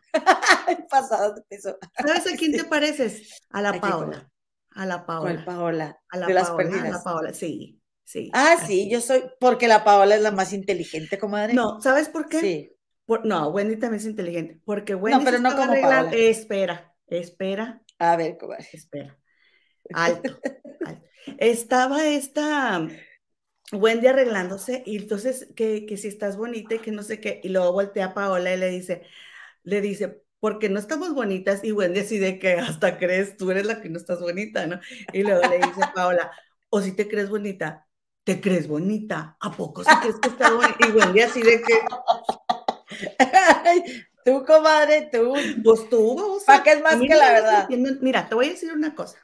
Pasadas 0.90 1.36
de 1.36 1.42
peso. 1.42 1.78
¿Sabes 1.96 2.32
a 2.32 2.36
quién 2.38 2.52
te 2.52 2.64
pareces? 2.64 3.42
A 3.50 3.62
la 3.62 3.80
Paola. 3.80 4.30
A 4.70 4.86
la 4.86 5.06
Paola. 5.06 5.32
¿Cuál 5.34 5.44
Paola? 5.44 6.00
A 6.08 6.16
la 6.18 6.26
de 6.26 6.34
las 6.34 6.48
Paola, 6.48 6.64
perdidas. 6.64 6.86
A 6.86 6.90
la 6.98 7.02
Paola, 7.02 7.34
sí. 7.34 7.78
Sí, 8.04 8.30
ah, 8.34 8.56
sí, 8.66 8.90
yo 8.90 9.00
soy, 9.00 9.22
porque 9.40 9.68
la 9.68 9.84
Paola 9.84 10.16
es 10.16 10.20
la 10.22 10.32
más 10.32 10.52
inteligente, 10.52 11.18
comadre. 11.18 11.54
No, 11.54 11.80
¿sabes 11.80 12.08
por 12.08 12.28
qué? 12.28 12.40
Sí. 12.40 12.76
Por, 13.06 13.24
no, 13.24 13.48
Wendy 13.48 13.76
también 13.76 14.00
es 14.00 14.06
inteligente, 14.06 14.60
porque 14.64 14.94
Wendy 14.94 15.18
no, 15.18 15.24
pero 15.24 15.38
no 15.38 15.56
como 15.56 15.72
Paola. 15.80 16.10
Espera, 16.12 16.94
espera. 17.06 17.80
A 17.98 18.16
ver, 18.16 18.36
comadre. 18.36 18.68
Espera. 18.72 19.18
Alto, 19.94 20.40
alto. 20.84 21.02
Estaba 21.38 22.06
esta 22.06 22.86
Wendy 23.72 24.06
arreglándose 24.06 24.82
y 24.84 24.96
entonces 24.98 25.48
que, 25.56 25.86
que 25.86 25.96
si 25.96 26.08
estás 26.08 26.36
bonita 26.36 26.74
y 26.74 26.78
que 26.80 26.92
no 26.92 27.02
sé 27.02 27.20
qué, 27.20 27.40
y 27.42 27.48
luego 27.48 27.72
voltea 27.72 28.06
a 28.06 28.14
Paola 28.14 28.52
y 28.52 28.58
le 28.58 28.68
dice, 28.68 29.02
le 29.62 29.80
dice, 29.80 30.22
porque 30.40 30.68
no 30.68 30.78
estamos 30.78 31.14
bonitas, 31.14 31.62
y 31.62 31.72
Wendy 31.72 32.00
así 32.00 32.18
de 32.18 32.38
que 32.38 32.54
hasta 32.54 32.98
crees, 32.98 33.36
tú 33.36 33.50
eres 33.50 33.64
la 33.64 33.80
que 33.80 33.88
no 33.88 33.98
estás 33.98 34.20
bonita, 34.20 34.66
¿no? 34.66 34.80
Y 35.12 35.22
luego 35.22 35.40
le 35.48 35.56
dice 35.56 35.80
Paola, 35.94 36.32
o 36.68 36.80
si 36.80 36.92
te 36.92 37.08
crees 37.08 37.30
bonita, 37.30 37.86
¿te 38.24 38.40
crees 38.40 38.68
bonita? 38.68 39.36
¿A 39.40 39.52
poco 39.52 39.84
si 39.84 39.94
crees 40.00 40.16
que 40.16 40.28
está 40.28 40.50
bonita? 40.50 40.76
Y 40.80 40.90
Wendy 40.90 41.20
así 41.20 41.42
de 41.42 41.62
que... 41.62 41.74
tú, 44.24 44.44
comadre, 44.44 45.08
tú. 45.12 45.34
Pues 45.62 45.88
tú, 45.88 46.16
vamos. 46.16 46.44
¿Para 46.44 46.62
qué 46.62 46.72
es 46.72 46.82
más 46.82 47.00
que 47.00 47.14
la 47.14 47.32
verdad? 47.32 47.68
Mira, 48.00 48.28
te 48.28 48.34
voy 48.34 48.46
a 48.46 48.50
decir 48.50 48.72
una 48.72 48.94
cosa. 48.94 49.18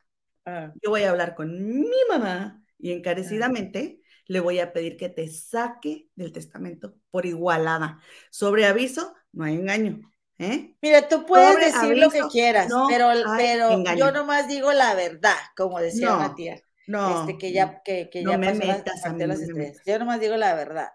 Ah. 0.49 0.73
Yo 0.83 0.91
voy 0.91 1.03
a 1.03 1.11
hablar 1.11 1.35
con 1.35 1.53
mi 1.53 1.99
mamá 2.09 2.63
y 2.79 2.93
encarecidamente 2.93 4.01
ah. 4.01 4.07
le 4.27 4.41
voy 4.41 4.61
a 4.61 4.73
pedir 4.73 4.97
que 4.97 5.09
te 5.09 5.29
saque 5.29 6.09
del 6.15 6.33
testamento 6.33 6.95
por 7.11 7.27
igualada. 7.27 8.01
Sobre 8.31 8.65
aviso, 8.65 9.15
no 9.33 9.45
hay 9.45 9.55
engaño. 9.55 10.01
¿Eh? 10.39 10.77
Mira, 10.81 11.09
tú 11.09 11.27
puedes 11.27 11.53
Sobre 11.53 11.65
decir 11.67 11.81
aviso, 11.81 12.05
lo 12.05 12.11
que 12.11 12.23
quieras, 12.31 12.69
no 12.69 12.87
pero, 12.89 13.11
pero 13.37 13.83
yo 13.97 14.13
nomás 14.13 14.47
digo 14.47 14.73
la 14.73 14.95
verdad, 14.95 15.35
como 15.57 15.81
decía 15.81 16.11
no, 16.11 16.17
una 16.17 16.35
tía. 16.37 16.63
No, 16.87 17.21
este, 17.21 17.37
que 17.37 17.53
ya, 17.53 17.83
que, 17.83 18.09
que 18.09 18.23
no 18.23 18.31
ya 18.31 18.39
me 18.39 18.55
pasó 18.55 18.73
metas 18.73 19.05
a 19.05 19.13
mí, 19.13 19.27
las 19.27 19.41
estrellas. 19.41 19.79
Yo 19.85 19.99
nomás 19.99 20.21
digo 20.21 20.37
la 20.37 20.55
verdad. 20.55 20.89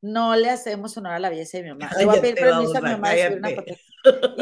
No 0.00 0.34
le 0.34 0.50
hacemos 0.50 0.96
honor 0.96 1.12
a 1.12 1.18
la 1.18 1.28
belleza 1.28 1.58
de 1.58 1.64
mi 1.64 1.70
mamá. 1.70 1.90
Le 1.98 2.06
voy 2.06 2.18
a 2.18 2.20
pedir 2.20 2.36
permiso 2.36 2.78
a 2.78 2.80
mi 2.80 2.90
mamá 2.90 3.12
de 3.12 3.26
subir 3.26 3.38
una 3.38 3.50
foto. 3.50 3.74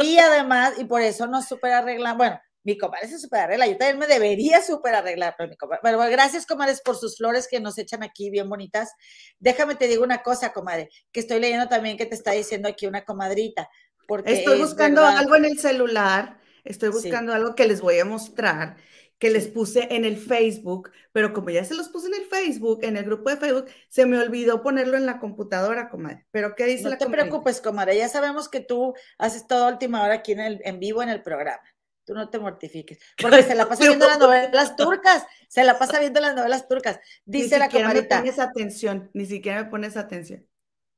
Y 0.03 0.19
además, 0.19 0.75
y 0.79 0.85
por 0.85 1.01
eso 1.01 1.27
nos 1.27 1.47
super 1.47 1.73
arreglan. 1.73 2.17
Bueno, 2.17 2.41
mi 2.65 2.77
comadre 2.79 3.07
se 3.09 3.19
super 3.19 3.41
arregla. 3.41 3.67
Yo 3.67 3.77
también 3.77 3.99
me 3.99 4.07
debería 4.07 4.63
super 4.63 4.95
arreglar, 4.95 5.35
pero 5.39 5.49
mi 5.51 5.57
comadre. 5.57 5.81
Bueno, 5.83 5.99
gracias, 6.11 6.47
comadres, 6.47 6.81
por 6.83 6.97
sus 6.97 7.17
flores 7.17 7.47
que 7.49 7.61
nos 7.61 7.79
echan 7.79 8.03
aquí 8.03 8.31
bien 8.31 8.49
bonitas. 8.49 8.91
Déjame 9.39 9.75
te 9.77 9.87
digo 9.87 10.03
una 10.03 10.23
cosa, 10.23 10.53
comadre, 10.53 10.89
que 11.13 11.21
estoy 11.21 11.41
leyendo 11.41 11.69
también 11.69 11.97
que 11.97 12.07
te 12.07 12.15
está 12.15 12.33
diciendo 12.33 12.69
aquí 12.69 12.87
una 12.87 13.05
comadrita. 13.05 13.69
Porque 14.09 14.33
Estoy 14.33 14.55
es 14.55 14.61
buscando 14.61 15.05
algo 15.05 15.37
en 15.37 15.45
el 15.47 15.59
celular, 15.59 16.39
estoy 16.65 16.91
Sí. 16.91 16.95
buscando 17.03 17.33
algo 17.33 17.55
que 17.55 17.67
les 17.67 17.81
voy 17.81 17.99
a 17.99 18.05
mostrar, 18.05 18.77
que 19.19 19.31
les 19.31 19.47
puse 19.49 19.87
en 19.95 20.05
el 20.05 20.19
Facebook, 20.19 20.91
pero 21.13 21.33
como 21.33 21.49
ya 21.51 21.65
se 21.65 21.75
los 21.75 21.89
puse 21.89 22.09
en 22.09 22.15
el 22.15 22.27
Facebook, 22.27 22.81
en 22.83 22.97
el 22.99 23.05
grupo 23.05 23.31
de 23.31 23.37
Facebook, 23.39 23.67
se 23.89 24.05
me 24.05 24.19
olvidó 24.19 24.63
ponerlo 24.63 24.97
en 24.99 25.07
la 25.07 25.19
computadora, 25.21 25.89
comadre. 25.89 26.27
Pero 26.31 26.55
¿qué 26.55 26.65
dice 26.67 26.85
No 26.85 26.91
la 26.91 26.99
te 26.99 27.05
comadre? 27.07 27.23
preocupes, 27.23 27.61
comadre. 27.63 27.97
Ya 27.97 28.09
sabemos 28.11 28.49
que 28.51 28.61
tú 28.61 28.95
haces 29.17 29.47
todo 29.47 29.65
a 29.67 29.69
última 29.71 30.03
hora 30.03 30.15
aquí 30.15 30.33
en, 30.33 30.41
el, 30.41 30.61
en 30.65 30.81
vivo 30.81 31.03
en 31.03 31.09
el 31.09 31.23
programa. 31.23 31.63
Tú 32.05 32.15
no 32.15 32.29
te 32.29 32.39
mortifiques. 32.39 32.99
Porque 33.21 33.43
se 33.43 33.55
la 33.55 33.69
pasa 33.69 33.87
viendo 33.87 34.07
las 34.07 34.19
novelas 34.19 34.77
turcas. 34.77 35.25
Se 35.49 35.65
la 35.65 35.79
pasa 35.79 35.99
viendo 36.01 36.21
las 36.21 36.35
novelas 36.35 36.69
turcas. 36.69 36.99
Dice 37.25 37.55
ni 37.57 37.59
la 37.61 37.65
siquiera 37.67 37.89
me 37.93 38.03
pones 38.03 38.39
atención, 38.39 39.11
ni 39.15 39.27
siquiera 39.27 39.65
me 39.65 39.71
pones 39.71 39.97
atención. 39.97 40.47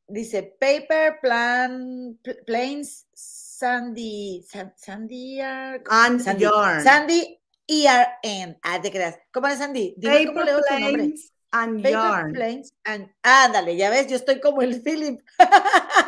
Dice 0.08 0.42
paper, 0.60 1.18
plan, 1.20 2.18
pl- 2.22 2.42
planes, 2.44 3.06
sandy, 3.12 4.44
san- 4.48 4.72
sandy, 4.76 5.40
uh, 5.40 5.78
And 5.90 6.20
sandy, 6.20 6.44
yarn. 6.44 6.82
Sandy 6.84 7.40
ERN. 7.68 8.58
Ah, 8.62 8.80
te 8.80 8.92
creas. 8.92 9.18
¿Cómo 9.32 9.48
es 9.48 9.58
Sandy? 9.58 9.94
Dime 9.96 10.26
cómo 10.26 10.42
leo 10.42 10.60
tu 10.62 10.74
nombre. 10.78 10.92
planes 11.02 11.32
and 11.50 11.76
Paper 11.82 11.90
yarn. 11.90 12.32
planes 12.32 12.72
and. 12.84 13.10
Ándale, 13.22 13.76
ya 13.76 13.90
ves, 13.90 14.06
yo 14.06 14.14
estoy 14.16 14.38
como 14.40 14.62
el 14.62 14.80
Philip. 14.82 15.20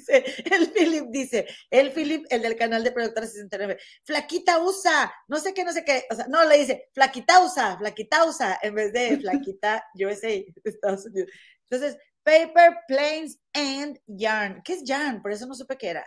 dice, 0.00 0.24
el 0.52 0.70
Philip 0.72 1.06
dice, 1.10 1.46
el 1.70 1.92
Philip, 1.92 2.26
el 2.30 2.42
del 2.42 2.56
canal 2.56 2.82
de 2.84 2.92
Productora 2.92 3.26
69, 3.26 3.78
Flaquita 4.04 4.58
usa, 4.60 5.12
no 5.28 5.38
sé 5.38 5.54
qué, 5.54 5.64
no 5.64 5.72
sé 5.72 5.84
qué, 5.84 6.06
o 6.10 6.14
sea, 6.14 6.26
no, 6.28 6.44
le 6.44 6.58
dice, 6.58 6.88
Flaquita 6.94 7.44
usa, 7.44 7.78
Flaquita 7.78 8.24
usa, 8.24 8.58
en 8.62 8.74
vez 8.74 8.92
de 8.92 9.18
Flaquita 9.20 9.84
USA, 9.94 10.28
Estados 10.64 11.06
Unidos. 11.06 11.30
Entonces, 11.70 11.98
Paper, 12.22 12.78
Planes 12.88 13.38
and 13.54 13.98
Yarn. 14.06 14.62
¿Qué 14.64 14.74
es 14.74 14.84
yarn? 14.84 15.22
Por 15.22 15.32
eso 15.32 15.46
no 15.46 15.54
supe 15.54 15.76
qué 15.78 15.88
era. 15.90 16.06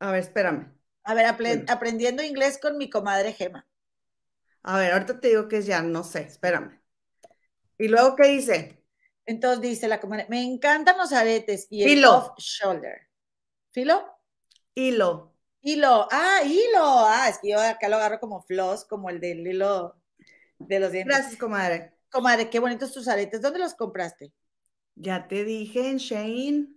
A 0.00 0.10
ver, 0.12 0.20
espérame. 0.22 0.72
A 1.04 1.14
ver, 1.14 1.26
Bueno. 1.42 1.64
aprendiendo 1.68 2.22
inglés 2.22 2.58
con 2.60 2.76
mi 2.76 2.90
comadre 2.90 3.32
Gema. 3.32 3.66
A 4.62 4.78
ver, 4.78 4.92
ahorita 4.92 5.18
te 5.20 5.28
digo 5.28 5.48
que 5.48 5.58
es 5.58 5.66
yarn, 5.66 5.92
no 5.92 6.04
sé, 6.04 6.22
espérame. 6.22 6.78
¿Y 7.78 7.88
luego 7.88 8.16
qué 8.16 8.28
dice? 8.28 8.75
Entonces 9.26 9.60
dice 9.60 9.88
la 9.88 10.00
comadre, 10.00 10.26
me 10.28 10.42
encantan 10.42 10.96
los 10.96 11.12
aretes 11.12 11.66
y 11.68 11.82
el 11.82 11.90
Filo. 11.90 12.16
off 12.16 12.38
shoulder. 12.38 13.08
¿Filo? 13.72 14.04
Hilo. 14.74 15.34
Hilo, 15.60 16.06
ah, 16.12 16.42
hilo, 16.44 16.80
ah, 16.80 17.28
es 17.28 17.38
que 17.38 17.50
yo 17.50 17.60
acá 17.60 17.88
lo 17.88 17.96
agarro 17.96 18.20
como 18.20 18.40
floss, 18.44 18.84
como 18.84 19.10
el 19.10 19.18
del 19.20 19.44
hilo 19.44 19.96
de 20.60 20.78
los 20.78 20.92
dientes. 20.92 21.16
Gracias, 21.16 21.36
comadre. 21.38 21.92
Comadre, 22.08 22.48
qué 22.48 22.60
bonitos 22.60 22.92
tus 22.92 23.08
aretes, 23.08 23.42
¿dónde 23.42 23.58
los 23.58 23.74
compraste? 23.74 24.32
Ya 24.94 25.26
te 25.26 25.44
dije 25.44 25.90
en 25.90 25.96
Shane. 25.96 26.68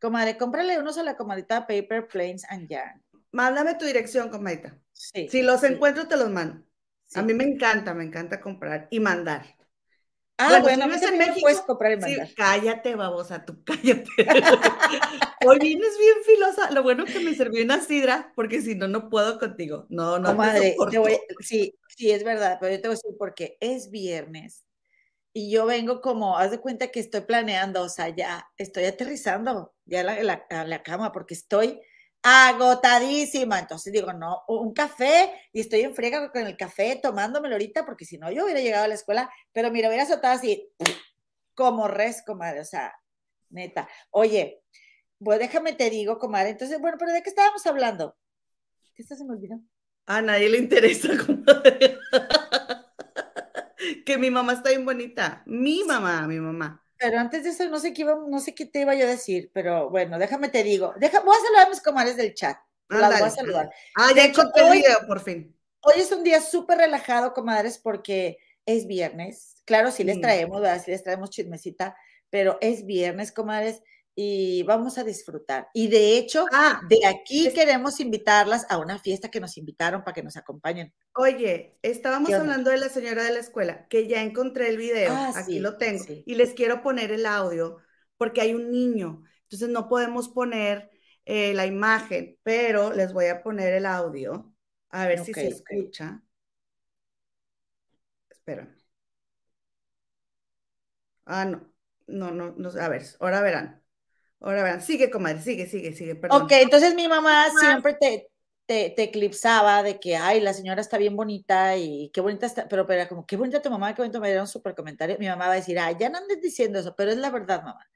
Comadre, 0.00 0.38
cómprale 0.38 0.78
unos 0.78 0.96
a 0.96 1.02
la 1.02 1.16
comadita 1.16 1.66
Paper, 1.66 2.08
Planes 2.08 2.44
and 2.48 2.68
Yarn. 2.68 3.04
Mándame 3.32 3.74
tu 3.74 3.84
dirección, 3.84 4.30
comadita. 4.30 4.78
Sí. 4.92 5.28
Si 5.28 5.42
los 5.42 5.60
sí, 5.60 5.66
encuentro, 5.66 6.08
te 6.08 6.16
los 6.16 6.30
mando. 6.30 6.64
sí. 7.06 7.20
A 7.20 7.22
mí 7.22 7.34
me 7.34 7.44
encanta, 7.44 7.92
me 7.92 8.04
encanta 8.04 8.40
comprar 8.40 8.88
y 8.90 8.98
mandar. 8.98 9.44
Ah, 10.38 10.60
Bueno, 10.60 10.86
bueno, 10.86 10.98
si 10.98 11.04
en 11.04 11.18
México, 11.18 11.40
puedes 11.40 11.60
comprar 11.60 11.92
y 11.92 11.94
Sí, 11.96 12.00
mandar. 12.00 12.28
cállate, 12.36 12.94
babosa, 12.96 13.44
tú 13.44 13.62
cállate. 13.64 14.10
Hoy 15.46 15.58
vienes 15.60 15.98
bien 15.98 16.14
filosa. 16.24 16.70
Lo 16.70 16.82
bueno 16.82 17.04
que 17.04 17.20
me 17.20 17.34
serví 17.34 17.62
una 17.62 17.80
sidra, 17.80 18.32
porque 18.34 18.60
si 18.60 18.74
no, 18.74 18.88
no 18.88 19.08
puedo 19.08 19.38
contigo. 19.38 19.86
No, 19.88 20.18
no 20.18 20.30
Comadre, 20.30 20.72
soporto. 20.72 20.90
te 20.92 20.98
voy, 20.98 21.18
sí, 21.40 21.74
sí, 21.88 22.10
es 22.10 22.24
verdad, 22.24 22.58
pero 22.60 22.74
yo 22.74 22.80
te 22.80 22.88
voy 22.88 22.94
a 22.94 22.98
decir 22.98 23.16
porque 23.18 23.56
es 23.60 23.90
viernes 23.90 24.64
y 25.34 25.50
yo 25.50 25.66
vengo 25.66 26.00
como, 26.00 26.36
haz 26.38 26.50
de 26.50 26.60
cuenta 26.60 26.88
que 26.88 27.00
estoy 27.00 27.22
planeando, 27.22 27.82
o 27.82 27.88
sea, 27.88 28.08
ya 28.10 28.46
estoy 28.56 28.84
aterrizando 28.84 29.74
ya 29.84 30.02
la, 30.02 30.22
la- 30.22 30.44
a 30.50 30.64
la 30.64 30.82
cama 30.82 31.12
porque 31.12 31.34
estoy 31.34 31.80
agotadísima. 32.22 33.58
Entonces 33.58 33.92
digo, 33.92 34.12
no, 34.12 34.42
un 34.48 34.72
café 34.72 35.32
y 35.52 35.60
estoy 35.60 35.80
en 35.80 35.94
friega 35.94 36.30
con 36.30 36.46
el 36.46 36.56
café 36.56 36.98
tomándomelo 37.02 37.54
ahorita 37.54 37.84
porque 37.84 38.04
si 38.04 38.18
no 38.18 38.30
yo 38.30 38.44
hubiera 38.44 38.60
llegado 38.60 38.84
a 38.84 38.88
la 38.88 38.94
escuela, 38.94 39.30
pero 39.52 39.70
mira, 39.70 39.88
hubiera 39.88 40.06
soltado 40.06 40.34
así 40.34 40.70
como 41.54 41.88
res, 41.88 42.22
comadre, 42.24 42.60
o 42.60 42.64
sea, 42.64 42.94
neta. 43.50 43.88
Oye, 44.10 44.62
pues 45.18 45.38
déjame 45.38 45.72
te 45.74 45.90
digo, 45.90 46.18
comadre, 46.18 46.50
entonces, 46.50 46.80
bueno, 46.80 46.96
pero 46.98 47.12
¿de 47.12 47.22
qué 47.22 47.28
estábamos 47.28 47.64
hablando? 47.66 48.16
¿Qué 48.94 49.02
se 49.02 49.24
me 49.24 49.34
olvidó? 49.34 49.60
A 50.06 50.20
nadie 50.20 50.48
le 50.48 50.58
interesa, 50.58 51.08
comadre. 51.26 51.98
que 54.04 54.18
mi 54.18 54.30
mamá 54.30 54.54
está 54.54 54.70
bien 54.70 54.84
bonita. 54.84 55.42
Mi 55.46 55.84
mamá, 55.84 56.26
mi 56.26 56.40
mamá. 56.40 56.81
Pero 57.02 57.18
antes 57.18 57.42
de 57.42 57.50
eso, 57.50 57.68
no 57.68 57.80
sé 57.80 57.92
qué 57.92 58.02
iba, 58.02 58.16
no 58.28 58.38
sé 58.38 58.54
qué 58.54 58.64
te 58.64 58.80
iba 58.82 58.94
yo 58.94 59.04
a 59.06 59.10
decir, 59.10 59.50
pero 59.52 59.90
bueno, 59.90 60.18
déjame 60.20 60.48
te 60.48 60.62
digo. 60.62 60.94
Deja, 60.98 61.18
voy 61.20 61.36
a 61.36 61.40
saludar 61.44 61.66
a 61.66 61.70
mis 61.70 61.80
comadres 61.80 62.16
del 62.16 62.32
chat. 62.32 62.56
Las 62.88 63.18
voy 63.18 63.28
a 63.28 63.30
saludar. 63.30 63.70
Ah, 63.96 64.10
ya 64.14 64.24
encontré 64.26 64.62
el 64.66 64.72
video, 64.72 64.98
por 65.08 65.20
fin. 65.20 65.56
Hoy 65.80 65.94
es 65.96 66.12
un 66.12 66.22
día 66.22 66.40
súper 66.40 66.78
relajado, 66.78 67.34
comadres, 67.34 67.78
porque 67.78 68.38
es 68.66 68.86
viernes. 68.86 69.56
Claro, 69.64 69.90
sí 69.90 70.04
les 70.04 70.18
Mm. 70.18 70.20
traemos, 70.20 70.60
¿verdad? 70.60 70.80
Sí 70.84 70.92
les 70.92 71.02
traemos 71.02 71.30
chismecita, 71.30 71.96
pero 72.30 72.58
es 72.60 72.86
viernes, 72.86 73.32
comadres, 73.32 73.82
y 74.14 74.62
vamos 74.64 74.98
a 74.98 75.04
disfrutar. 75.04 75.68
Y 75.74 75.88
de 75.88 76.18
hecho, 76.18 76.46
Ah, 76.52 76.80
de 76.88 77.06
aquí 77.06 77.46
es- 77.48 77.54
queremos 77.54 78.00
invitarlas 78.00 78.66
a 78.70 78.78
una 78.78 78.98
fiesta 78.98 79.30
que 79.30 79.40
nos 79.40 79.56
invitaron 79.58 80.04
para 80.04 80.14
que 80.14 80.22
nos 80.22 80.36
acompañen. 80.36 80.92
Oye, 81.14 81.78
estábamos 81.82 82.32
hablando 82.32 82.70
de 82.70 82.78
la 82.78 82.88
señora 82.88 83.24
de 83.24 83.32
la 83.32 83.40
escuela, 83.40 83.86
que 83.88 84.08
ya 84.08 84.22
encontré 84.22 84.68
el 84.70 84.78
video, 84.78 85.12
Ah, 85.14 85.32
aquí 85.34 85.52
sí, 85.52 85.60
lo 85.60 85.76
tengo, 85.76 86.04
sí. 86.04 86.22
y 86.26 86.34
les 86.36 86.54
quiero 86.54 86.82
poner 86.82 87.12
el 87.12 87.26
audio 87.26 87.78
porque 88.16 88.40
hay 88.40 88.54
un 88.54 88.70
niño, 88.70 89.22
entonces 89.42 89.68
no 89.68 89.88
podemos 89.88 90.28
poner 90.30 90.90
eh, 91.26 91.52
la 91.54 91.66
imagen, 91.66 92.38
pero 92.42 92.92
les 92.92 93.12
voy 93.12 93.26
a 93.26 93.42
poner 93.42 93.74
el 93.74 93.84
audio, 93.86 94.54
a 94.90 95.06
ver 95.06 95.18
si 95.18 95.34
se 95.34 95.48
escucha. 95.48 96.22
Espérame. 98.30 98.74
Ah, 101.26 101.44
no, 101.44 101.60
no, 102.06 102.30
no, 102.32 102.54
no, 102.56 102.68
a 102.80 102.88
ver, 102.88 103.02
ahora 103.20 103.40
verán, 103.42 103.81
ahora 104.42 104.62
verán, 104.62 104.82
sigue, 104.82 105.10
comadre, 105.10 105.40
sigue, 105.40 105.66
sigue, 105.66 105.92
sigue, 105.92 106.14
perdón. 106.14 106.42
Ok, 106.42 106.52
entonces 106.52 106.94
mi 106.94 107.08
mamá 107.08 107.46
siempre 107.58 107.94
te, 107.94 108.28
te, 108.66 108.90
te, 108.90 109.04
eclipsaba 109.04 109.82
de 109.82 110.00
que, 110.00 110.16
ay, 110.16 110.40
la 110.40 110.52
señora 110.52 110.80
está 110.80 110.98
bien 110.98 111.16
bonita 111.16 111.76
y 111.76 112.10
qué 112.12 112.20
bonita 112.20 112.46
está, 112.46 112.68
pero, 112.68 112.86
pero 112.86 113.00
era 113.00 113.08
como, 113.08 113.26
qué 113.26 113.36
bonita 113.36 113.62
tu 113.62 113.70
mamá, 113.70 113.94
qué 113.94 114.02
bonito 114.02 114.20
me 114.20 114.28
dieron 114.28 114.48
súper 114.48 114.74
comentario. 114.74 115.16
Mi 115.18 115.28
mamá 115.28 115.46
va 115.46 115.52
a 115.52 115.56
decir, 115.56 115.78
ay, 115.78 115.96
ya 115.98 116.08
no 116.08 116.18
andes 116.18 116.40
diciendo 116.40 116.78
eso, 116.78 116.94
pero 116.96 117.10
es 117.10 117.18
la 117.18 117.30
verdad, 117.30 117.62
mamá. 117.62 117.88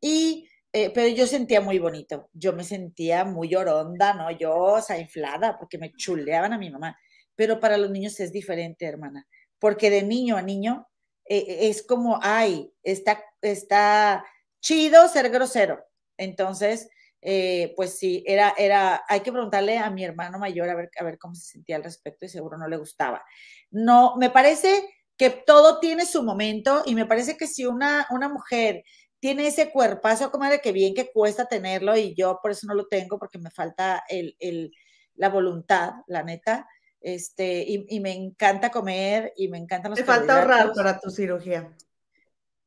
Y, 0.00 0.48
eh, 0.72 0.90
pero 0.94 1.08
yo 1.08 1.26
sentía 1.26 1.60
muy 1.60 1.78
bonito, 1.78 2.30
yo 2.32 2.52
me 2.52 2.64
sentía 2.64 3.24
muy 3.24 3.54
oronda, 3.54 4.14
¿no? 4.14 4.30
Yo, 4.30 4.56
o 4.56 4.80
sea, 4.80 4.98
inflada, 4.98 5.58
porque 5.58 5.78
me 5.78 5.92
chuleaban 5.92 6.52
a 6.52 6.58
mi 6.58 6.70
mamá. 6.70 6.96
Pero 7.34 7.58
para 7.60 7.76
los 7.76 7.90
niños 7.90 8.20
es 8.20 8.32
diferente, 8.32 8.86
hermana, 8.86 9.26
porque 9.58 9.90
de 9.90 10.02
niño 10.02 10.36
a 10.36 10.42
niño 10.42 10.88
eh, 11.24 11.68
es 11.68 11.82
como, 11.82 12.18
ay, 12.22 12.72
está, 12.82 13.22
está 13.40 14.24
chido 14.60 15.08
ser 15.08 15.30
grosero. 15.30 15.84
Entonces, 16.16 16.88
eh, 17.22 17.72
pues 17.76 17.98
sí, 17.98 18.24
era, 18.26 18.54
era, 18.56 19.02
hay 19.08 19.20
que 19.20 19.32
preguntarle 19.32 19.78
a 19.78 19.90
mi 19.90 20.04
hermano 20.04 20.38
mayor 20.38 20.68
a 20.70 20.74
ver, 20.74 20.90
a 20.98 21.04
ver 21.04 21.18
cómo 21.18 21.34
se 21.34 21.50
sentía 21.52 21.76
al 21.76 21.84
respecto 21.84 22.24
y 22.24 22.28
seguro 22.28 22.56
no 22.56 22.68
le 22.68 22.76
gustaba. 22.76 23.24
No, 23.70 24.16
me 24.16 24.30
parece 24.30 24.88
que 25.16 25.30
todo 25.30 25.80
tiene 25.80 26.06
su 26.06 26.22
momento 26.22 26.82
y 26.86 26.94
me 26.94 27.06
parece 27.06 27.36
que 27.36 27.46
si 27.46 27.66
una, 27.66 28.06
una 28.10 28.28
mujer 28.28 28.84
tiene 29.18 29.48
ese 29.48 29.70
cuerpazo, 29.70 30.30
como 30.30 30.46
de 30.46 30.60
que 30.60 30.72
bien 30.72 30.94
que 30.94 31.12
cuesta 31.12 31.46
tenerlo 31.46 31.94
y 31.94 32.14
yo 32.14 32.38
por 32.42 32.52
eso 32.52 32.66
no 32.66 32.74
lo 32.74 32.86
tengo 32.86 33.18
porque 33.18 33.38
me 33.38 33.50
falta 33.50 34.02
el, 34.08 34.34
el, 34.38 34.72
la 35.14 35.28
voluntad, 35.28 35.92
la 36.06 36.22
neta, 36.22 36.66
este, 37.02 37.62
y, 37.66 37.84
y, 37.88 38.00
me 38.00 38.12
encanta 38.12 38.70
comer 38.70 39.32
y 39.36 39.48
me 39.48 39.58
encantan 39.58 39.90
los 39.90 39.98
Te 39.98 40.04
falta 40.04 40.38
ahorrar 40.38 40.72
para 40.74 40.98
tu 40.98 41.10
cirugía. 41.10 41.70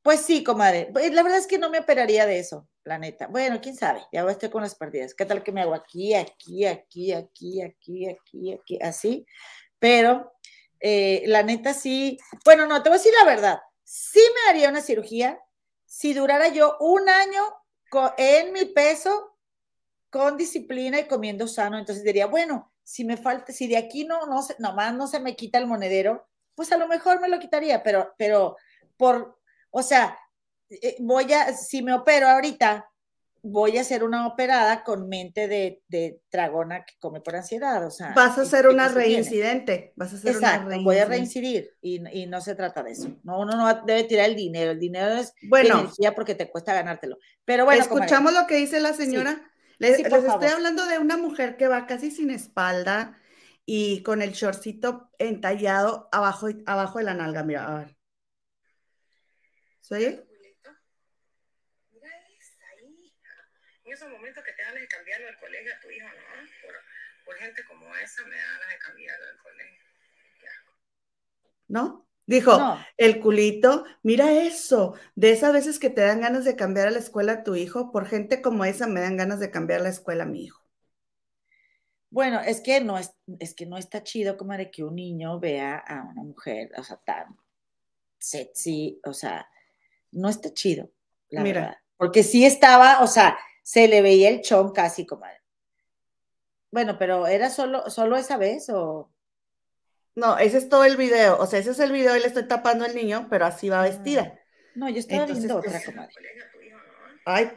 Pues 0.04 0.20
sí, 0.22 0.44
comadre. 0.44 0.90
Pues, 0.92 1.14
la 1.14 1.24
verdad 1.24 1.40
es 1.40 1.48
que 1.48 1.58
no 1.58 1.70
me 1.70 1.80
operaría 1.80 2.26
de 2.26 2.38
eso, 2.38 2.68
la 2.84 2.98
neta. 2.98 3.28
Bueno, 3.28 3.60
quién 3.62 3.76
sabe, 3.76 4.02
ya 4.12 4.30
estoy 4.30 4.50
con 4.50 4.62
las 4.62 4.76
perdidas. 4.76 5.16
¿Qué 5.16 5.26
tal 5.26 5.44
que 5.44 5.54
me 5.54 5.62
hago 5.62 5.74
aquí, 5.74 6.14
aquí, 6.14 6.66
aquí, 6.66 7.14
aquí, 7.14 7.62
aquí, 7.62 8.10
aquí, 8.10 8.54
aquí, 8.54 8.80
así? 8.82 9.26
Pero 9.80 10.34
eh, 10.82 11.24
la 11.28 11.42
neta 11.44 11.74
sí. 11.74 12.20
Bueno, 12.44 12.68
no, 12.68 12.84
te 12.84 12.90
voy 12.90 12.98
a 12.98 13.00
decir 13.00 13.14
la 13.18 13.26
verdad. 13.26 13.60
Sí 13.86 14.20
me 14.36 14.52
haría 14.52 14.70
una 14.70 14.82
cirugía 14.82 15.40
si 15.86 16.14
durara 16.14 16.50
yo 16.50 16.76
un 16.82 17.08
año 17.08 17.42
en 18.18 18.52
mi 18.52 18.66
peso 18.66 19.38
con 20.10 20.36
disciplina 20.36 21.00
y 21.00 21.08
comiendo 21.08 21.48
sano. 21.48 21.78
Entonces 21.78 22.04
diría, 22.04 22.28
bueno, 22.28 22.74
si 22.84 23.06
me 23.06 23.16
falta, 23.16 23.54
si 23.54 23.68
de 23.68 23.78
aquí 23.78 24.04
no, 24.04 24.26
no, 24.26 24.42
nomás 24.60 24.94
no 24.94 25.08
se 25.08 25.22
me 25.22 25.38
quita 25.38 25.60
el 25.60 25.68
monedero, 25.68 26.28
pues 26.56 26.72
a 26.74 26.78
lo 26.78 26.88
mejor 26.90 27.22
me 27.22 27.30
lo 27.30 27.40
quitaría, 27.40 27.84
pero, 27.84 28.14
pero 28.18 28.58
por 28.98 29.40
o 29.76 29.82
sea, 29.82 30.18
eh, 30.70 30.96
voy 31.00 31.34
a, 31.34 31.52
si 31.54 31.82
me 31.82 31.94
opero 31.94 32.30
ahorita, 32.30 32.88
voy 33.42 33.78
a 33.78 33.82
hacer 33.82 34.04
una 34.04 34.28
operada 34.28 34.84
con 34.84 35.10
mente 35.10 35.48
de, 35.48 35.82
de 35.88 36.22
dragona 36.32 36.86
que 36.86 36.94
come 37.00 37.22
por 37.22 37.36
ansiedad. 37.36 37.86
O 37.86 37.90
sea, 37.90 38.14
vas 38.16 38.38
a 38.38 38.46
ser 38.46 38.68
una 38.68 38.88
reincidente. 38.88 39.94
Vas 39.96 40.14
a 40.14 40.18
ser 40.18 40.36
Exacto, 40.36 40.68
una 40.68 40.78
voy 40.78 40.98
a 40.98 41.06
reincidir 41.06 41.72
y, 41.82 42.02
y, 42.18 42.28
no 42.28 42.40
se 42.40 42.54
trata 42.54 42.84
de 42.84 42.92
eso. 42.92 43.10
No, 43.24 43.40
uno 43.40 43.58
no 43.58 43.84
debe 43.86 44.04
tirar 44.04 44.30
el 44.30 44.36
dinero. 44.36 44.72
El 44.72 44.80
dinero 44.80 45.16
es 45.16 45.34
bueno, 45.50 45.80
energía 45.80 46.14
porque 46.14 46.36
te 46.36 46.50
cuesta 46.52 46.74
ganártelo. 46.74 47.18
Pero 47.44 47.66
bueno, 47.66 47.82
escuchamos 47.82 48.32
lo 48.32 48.46
que 48.46 48.56
dice 48.56 48.80
la 48.80 48.94
señora. 48.94 49.34
Sí. 49.34 49.42
Les, 49.80 49.98
sí, 49.98 50.04
les 50.04 50.14
estoy 50.24 50.50
hablando 50.50 50.86
de 50.86 51.00
una 51.00 51.18
mujer 51.18 51.58
que 51.58 51.68
va 51.68 51.88
casi 51.88 52.12
sin 52.12 52.30
espalda 52.30 53.18
y 53.66 54.04
con 54.04 54.22
el 54.22 54.34
shortcito 54.34 55.10
entallado 55.18 56.10
abajo, 56.12 56.48
abajo 56.68 57.00
de 57.00 57.06
la 57.06 57.16
nalga. 57.16 57.44
Mira, 57.44 57.68
a 57.68 57.80
ver. 57.80 58.03
¿Sí? 59.84 59.96
Mira 61.92 62.10
esa 62.40 62.82
hija. 62.82 63.52
En 63.84 63.92
esos 63.92 64.10
momentos 64.10 64.44
que 64.46 64.54
te 64.54 64.64
dan 64.64 64.76
de 64.76 64.88
cambiarlo 64.88 65.28
al 65.28 65.38
colegio 65.40 65.74
a 65.76 65.80
tu 65.82 65.90
hijo, 65.90 66.08
¿no? 66.08 66.48
Por, 66.62 66.76
por, 67.26 67.36
gente 67.36 67.66
como 67.66 67.94
esa 67.98 68.26
me 68.26 68.38
dan 68.38 68.70
de 68.70 68.78
cambiarlo 68.80 69.26
al 69.28 69.38
colegio. 69.40 69.84
¿No? 71.68 72.08
Dijo, 72.26 72.58
no. 72.58 72.80
el 72.96 73.20
culito, 73.20 73.84
mira 74.04 74.32
eso, 74.32 74.96
de 75.16 75.32
esas 75.32 75.52
veces 75.52 75.80
que 75.80 75.90
te 75.90 76.00
dan 76.00 76.22
ganas 76.22 76.46
de 76.46 76.56
cambiar 76.56 76.88
a 76.88 76.92
la 76.92 77.00
escuela 77.00 77.34
a 77.34 77.44
tu 77.44 77.56
hijo, 77.56 77.92
por 77.92 78.08
gente 78.08 78.42
como 78.42 78.64
esa 78.64 78.88
me 78.88 79.02
dan 79.02 79.18
ganas 79.18 79.42
de 79.42 79.52
cambiar 79.52 79.82
la 79.82 79.90
escuela 79.90 80.24
a 80.24 80.28
mi 80.28 80.46
hijo. 80.46 80.64
Bueno, 82.10 82.40
es 82.40 82.62
que 82.62 82.80
no 82.80 82.98
es, 82.98 83.14
es 83.40 83.54
que 83.54 83.66
no 83.66 83.78
está 83.78 84.04
chido 84.04 84.38
como 84.38 84.56
de 84.56 84.72
que 84.72 84.86
un 84.86 84.96
niño 84.96 85.42
vea 85.42 85.78
a 85.78 86.04
una 86.04 86.24
mujer, 86.24 86.72
o 86.78 86.84
sea, 86.84 86.98
tan 86.98 87.36
sexy, 88.20 89.02
o 89.04 89.14
sea, 89.14 89.50
no 90.14 90.30
está 90.30 90.54
chido, 90.54 90.92
la 91.30 91.42
Mira. 91.42 91.62
verdad. 91.62 91.78
Porque 91.98 92.24
sí 92.24 92.46
estaba, 92.46 93.02
o 93.02 93.08
sea, 93.08 93.38
se 93.64 93.88
le 93.88 94.02
veía 94.02 94.30
el 94.30 94.42
chon 94.42 94.72
casi, 94.72 95.06
comadre. 95.06 95.42
Bueno, 96.72 96.98
pero 96.98 97.28
¿era 97.28 97.50
solo, 97.50 97.90
solo 97.90 98.18
esa 98.18 98.38
vez 98.38 98.70
o...? 98.70 99.12
No, 100.16 100.38
ese 100.38 100.58
es 100.58 100.70
todo 100.70 100.86
el 100.86 100.98
video. 100.98 101.38
O 101.40 101.46
sea, 101.46 101.60
ese 101.60 101.72
es 101.72 101.80
el 101.80 101.92
video 101.92 102.16
y 102.16 102.20
le 102.20 102.28
estoy 102.28 102.48
tapando 102.48 102.86
al 102.86 102.96
niño, 102.96 103.28
pero 103.30 103.46
así 103.46 103.70
va 103.70 103.82
vestida. 103.82 104.40
No, 104.76 104.90
yo 104.90 104.98
estaba 104.98 105.22
Entonces, 105.22 105.46
viendo 105.46 105.60
otra, 105.60 105.82
comadre. 105.84 106.14
Ay, 107.26 107.52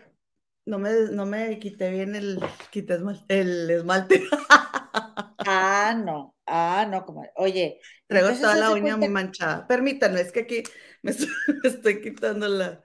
no 0.66 0.78
me, 0.78 0.90
no 1.10 1.26
me 1.26 1.58
quité 1.58 1.90
bien 1.90 2.14
el, 2.14 2.40
quité 2.70 2.94
esmalte, 2.94 3.40
el 3.40 3.70
esmalte. 3.70 4.22
ah, 5.38 5.94
no. 5.96 6.34
Ah, 6.46 6.86
no, 6.88 7.04
comadre. 7.04 7.32
Oye. 7.36 7.80
Traigo 8.06 8.30
toda 8.32 8.54
la 8.56 8.70
uña 8.70 8.96
cuenta... 8.96 9.08
manchada. 9.08 9.66
Permítanme, 9.66 10.20
es 10.20 10.30
que 10.30 10.40
aquí 10.40 10.62
me 11.62 11.68
estoy, 11.68 12.00
quitando 12.00 12.48
la. 12.48 12.82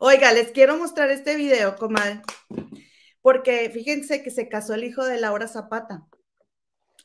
Oiga, 0.00 0.32
les 0.32 0.50
quiero 0.52 0.76
mostrar 0.76 1.10
este 1.10 1.36
video, 1.36 1.76
comadre. 1.76 2.22
Porque 3.20 3.70
fíjense 3.70 4.22
que 4.22 4.30
se 4.30 4.48
casó 4.48 4.74
el 4.74 4.84
hijo 4.84 5.04
de 5.04 5.20
Laura 5.20 5.48
Zapata. 5.48 6.06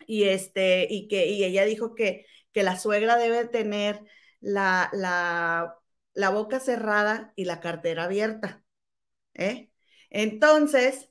Y 0.08 0.24
este, 0.24 0.88
y 0.90 1.08
que, 1.08 1.28
y 1.28 1.44
ella 1.44 1.66
dijo 1.66 1.96
que, 1.96 2.26
que 2.54 2.64
la 2.64 2.78
suegra 2.80 3.18
debe 3.18 3.46
tener 3.46 4.02
la, 4.40 4.90
la, 4.94 5.76
la 6.14 6.30
boca 6.30 6.60
cerrada 6.60 7.34
y 7.36 7.46
la 7.46 7.60
cartera 7.60 8.06
abierta. 8.06 8.64
¿eh? 9.34 9.70
Entonces, 10.10 11.10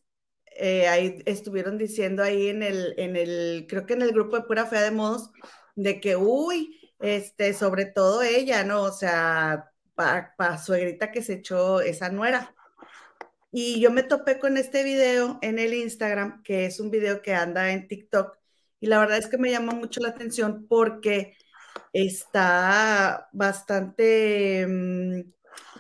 eh, 0.59 0.89
ahí 0.89 1.23
estuvieron 1.27 1.79
diciendo 1.79 2.23
ahí 2.23 2.49
en 2.49 2.63
el, 2.63 2.95
en 2.99 3.17
el, 3.17 3.67
creo 3.69 3.87
que 3.87 3.95
en 3.95 4.03
el 4.03 4.13
grupo 4.13 4.37
de 4.37 4.45
pura 4.45 4.67
fea 4.67 4.83
de 4.83 4.91
modos, 4.91 5.31
de 5.75 6.01
que, 6.01 6.17
uy, 6.17 6.86
este, 6.99 7.55
sobre 7.55 7.87
todo 7.87 8.23
ella, 8.23 8.65
¿no? 8.65 8.83
O 8.83 8.93
sea, 8.93 9.73
para 9.95 10.35
pa 10.37 10.59
suegrita 10.59 11.11
que 11.11 11.23
se 11.23 11.35
echó 11.35 11.81
esa 11.81 12.11
nuera. 12.11 12.55
Y 13.53 13.81
yo 13.81 13.91
me 13.91 14.03
topé 14.03 14.39
con 14.39 14.57
este 14.57 14.85
video 14.85 15.39
en 15.43 15.59
el 15.59 15.73
Instagram, 15.75 16.43
que 16.43 16.67
es 16.67 16.81
un 16.81 16.91
video 16.91 17.23
que 17.23 17.35
anda 17.35 17.71
en 17.73 17.89
TikTok, 17.89 18.37
y 18.81 18.87
la 18.87 18.99
verdad 18.99 19.19
es 19.19 19.29
que 19.29 19.39
me 19.39 19.51
llama 19.51 19.73
mucho 19.73 20.01
la 20.01 20.11
atención 20.11 20.67
porque 20.69 21.37
está 21.93 23.29
bastante 23.33 24.67
mm, 24.67 25.33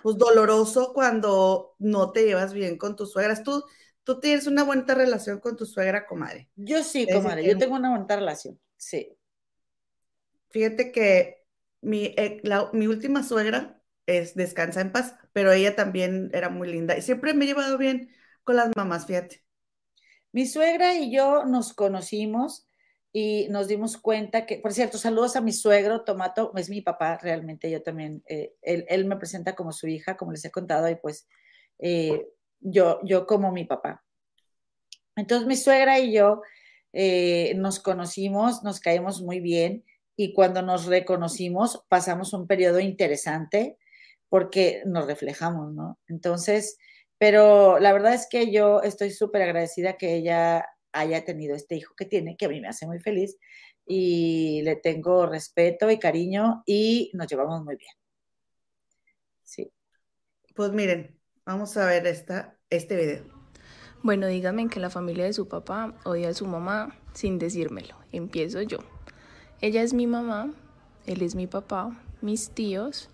pues 0.02 0.16
doloroso 0.16 0.92
cuando 0.94 1.74
no 1.78 2.12
te 2.12 2.24
llevas 2.24 2.52
bien 2.52 2.78
con 2.78 2.96
tus 2.96 3.12
suegras. 3.12 3.42
Tú, 3.42 3.62
tú 4.04 4.20
tienes 4.20 4.46
una 4.46 4.64
buena 4.64 4.94
relación 4.94 5.40
con 5.40 5.56
tu 5.56 5.66
suegra, 5.66 6.06
comadre. 6.06 6.48
Yo 6.56 6.82
sí, 6.82 7.06
comadre, 7.06 7.44
yo 7.44 7.58
tengo 7.58 7.76
una 7.76 7.90
buena 7.90 8.16
relación, 8.16 8.58
sí. 8.76 9.15
Fíjate 10.50 10.92
que 10.92 11.44
mi, 11.80 12.14
última 12.86 13.22
suegra 13.22 13.80
es 14.06 14.34
descansa 14.34 14.80
en 14.80 14.92
paz, 14.92 15.14
pero 15.32 15.52
ella 15.52 15.76
también 15.76 16.30
era 16.32 16.48
muy 16.48 16.68
linda 16.68 16.96
y 16.96 17.02
siempre 17.02 17.34
me 17.34 17.44
he 17.44 17.48
llevado 17.48 17.78
bien 17.78 18.10
con 18.44 18.56
las 18.56 18.70
mamás, 18.76 19.06
fíjate. 19.06 19.44
Mi 20.32 20.46
suegra 20.46 20.94
y 20.94 21.12
yo 21.12 21.44
nos 21.44 21.72
conocimos 21.74 22.68
y 23.12 23.48
nos 23.48 23.68
dimos 23.68 23.96
cuenta 23.96 24.46
que, 24.46 24.58
por 24.58 24.72
cierto, 24.72 24.98
saludos 24.98 25.36
a 25.36 25.40
mi 25.40 25.52
suegro, 25.52 26.04
Tomato, 26.04 26.52
es 26.56 26.68
mi 26.68 26.82
papá 26.82 27.16
realmente, 27.16 27.70
yo 27.70 27.82
también, 27.82 28.22
eh, 28.28 28.54
él, 28.62 28.84
él, 28.88 29.06
me 29.06 29.16
presenta 29.16 29.54
como 29.54 29.72
su 29.72 29.86
hija, 29.86 30.16
como 30.16 30.32
les 30.32 30.44
he 30.44 30.50
contado, 30.50 30.88
y 30.90 30.96
pues 30.96 31.26
eh, 31.78 32.26
yo, 32.60 33.00
yo 33.04 33.26
como 33.26 33.52
mi 33.52 33.64
papá. 33.64 34.04
Entonces 35.16 35.48
mi 35.48 35.56
suegra 35.56 35.98
y 35.98 36.12
yo 36.12 36.42
eh, 36.92 37.54
nos 37.56 37.80
conocimos, 37.80 38.62
nos 38.62 38.80
caímos 38.80 39.22
muy 39.22 39.40
bien 39.40 39.84
y 40.16 40.32
cuando 40.32 40.62
nos 40.62 40.86
reconocimos 40.86 41.84
pasamos 41.88 42.32
un 42.32 42.46
periodo 42.46 42.80
interesante 42.80 43.76
porque 44.28 44.82
nos 44.86 45.06
reflejamos, 45.06 45.72
¿no? 45.72 45.98
Entonces, 46.08 46.78
pero 47.18 47.78
la 47.78 47.92
verdad 47.92 48.14
es 48.14 48.26
que 48.28 48.50
yo 48.50 48.82
estoy 48.82 49.10
súper 49.10 49.42
agradecida 49.42 49.96
que 49.96 50.16
ella 50.16 50.66
haya 50.92 51.24
tenido 51.24 51.54
este 51.54 51.76
hijo 51.76 51.94
que 51.94 52.06
tiene, 52.06 52.36
que 52.36 52.46
a 52.46 52.48
mí 52.48 52.60
me 52.60 52.68
hace 52.68 52.86
muy 52.86 52.98
feliz 52.98 53.36
y 53.86 54.62
le 54.62 54.76
tengo 54.76 55.26
respeto 55.26 55.90
y 55.90 55.98
cariño 55.98 56.62
y 56.66 57.10
nos 57.14 57.26
llevamos 57.28 57.62
muy 57.62 57.76
bien. 57.76 57.92
Sí. 59.44 59.72
Pues 60.54 60.72
miren, 60.72 61.20
vamos 61.44 61.76
a 61.76 61.86
ver 61.86 62.06
esta, 62.06 62.58
este 62.70 62.96
video. 62.96 63.24
Bueno, 64.02 64.26
díganme 64.26 64.68
que 64.68 64.80
la 64.80 64.90
familia 64.90 65.24
de 65.24 65.32
su 65.32 65.48
papá 65.48 65.94
odia 66.04 66.30
a 66.30 66.34
su 66.34 66.46
mamá 66.46 66.98
sin 67.12 67.38
decírmelo. 67.38 67.96
Empiezo 68.12 68.62
yo. 68.62 68.95
Ella 69.62 69.82
es 69.82 69.94
mi 69.94 70.06
mamá, 70.06 70.50
él 71.06 71.22
es 71.22 71.34
mi 71.34 71.46
papá, 71.46 71.96
mis 72.20 72.50
tíos, 72.50 73.08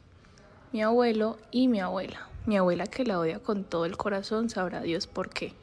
mi 0.73 0.83
abuelo 0.83 1.39
y 1.53 1.69
mi 1.69 1.81
abuela. 1.81 2.27
Mi 2.47 2.57
abuela 2.57 2.89
que 2.89 3.05
la 3.05 3.21
odia 3.21 3.39
con 3.39 3.63
todo 3.63 3.85
el 3.85 3.97
corazón, 3.97 4.51
sabrá 4.51 4.81
Dios 4.81 5.07
por 5.07 5.31
qué. 5.31 5.55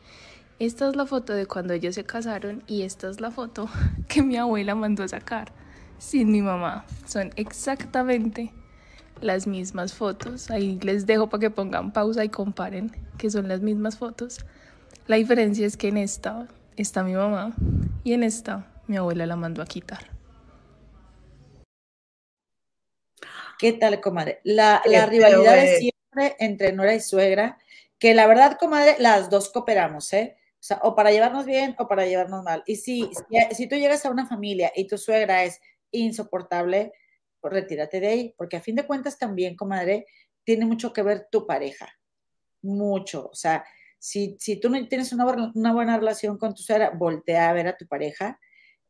Esta 0.57 0.87
es 0.87 0.95
la 0.95 1.05
foto 1.05 1.33
de 1.33 1.47
cuando 1.47 1.73
ellos 1.73 1.95
se 1.95 2.05
casaron 2.05 2.63
y 2.65 2.83
esta 2.83 3.09
es 3.09 3.19
la 3.19 3.29
foto 3.29 3.67
que 4.07 4.23
mi 4.23 4.37
abuela 4.37 4.73
mandó 4.73 5.03
a 5.03 5.09
sacar 5.09 5.51
sin 5.97 6.31
mi 6.31 6.41
mamá. 6.41 6.85
Son 7.05 7.31
exactamente 7.35 8.53
las 9.19 9.47
mismas 9.47 9.93
fotos. 9.93 10.49
Ahí 10.49 10.79
les 10.81 11.05
dejo 11.05 11.27
para 11.27 11.41
que 11.41 11.49
pongan 11.49 11.91
pausa 11.91 12.23
y 12.23 12.29
comparen 12.29 12.95
que 13.17 13.29
son 13.29 13.49
las 13.49 13.59
mismas 13.59 13.97
fotos. 13.97 14.45
La 15.07 15.17
diferencia 15.17 15.67
es 15.67 15.75
que 15.75 15.89
en 15.89 15.97
esta 15.97 16.47
está 16.77 17.03
mi 17.03 17.15
mamá 17.15 17.53
y 18.05 18.13
en 18.13 18.23
esta 18.23 18.65
mi 18.87 18.95
abuela 18.95 19.25
la 19.25 19.35
mandó 19.35 19.61
a 19.61 19.65
quitar. 19.65 20.18
¿Qué 23.59 23.73
tal, 23.73 23.99
comadre? 23.99 24.39
La, 24.45 24.81
la 24.85 25.05
rivalidad 25.05 25.55
de 25.57 25.79
siempre 25.79 26.37
entre 26.39 26.71
nuera 26.71 26.95
y 26.95 27.01
suegra, 27.01 27.57
que 27.99 28.13
la 28.13 28.25
verdad, 28.25 28.57
comadre, 28.57 28.95
las 28.99 29.29
dos 29.29 29.49
cooperamos, 29.49 30.13
¿eh? 30.13 30.37
O 30.53 30.63
sea, 30.63 30.79
o 30.81 30.95
para 30.95 31.11
llevarnos 31.11 31.45
bien 31.45 31.75
o 31.77 31.85
para 31.85 32.05
llevarnos 32.05 32.41
mal. 32.41 32.63
Y 32.65 32.77
si, 32.77 33.09
si, 33.13 33.55
si 33.55 33.67
tú 33.67 33.75
llegas 33.75 34.05
a 34.05 34.11
una 34.11 34.25
familia 34.25 34.71
y 34.73 34.87
tu 34.87 34.97
suegra 34.97 35.43
es 35.43 35.59
insoportable, 35.91 36.93
pues 37.41 37.53
retírate 37.53 37.99
de 37.99 38.07
ahí, 38.07 38.35
porque 38.37 38.55
a 38.55 38.61
fin 38.61 38.75
de 38.75 38.87
cuentas 38.87 39.17
también, 39.17 39.57
comadre, 39.57 40.05
tiene 40.45 40.65
mucho 40.65 40.93
que 40.93 41.03
ver 41.03 41.27
tu 41.29 41.45
pareja, 41.45 41.89
mucho. 42.61 43.27
O 43.29 43.35
sea, 43.35 43.65
si, 43.97 44.37
si 44.39 44.57
tú 44.57 44.69
no 44.69 44.87
tienes 44.87 45.11
una, 45.11 45.51
una 45.53 45.73
buena 45.73 45.97
relación 45.97 46.37
con 46.37 46.55
tu 46.55 46.61
suegra, 46.61 46.91
voltea 46.91 47.49
a 47.49 47.53
ver 47.53 47.67
a 47.67 47.75
tu 47.75 47.85
pareja 47.87 48.39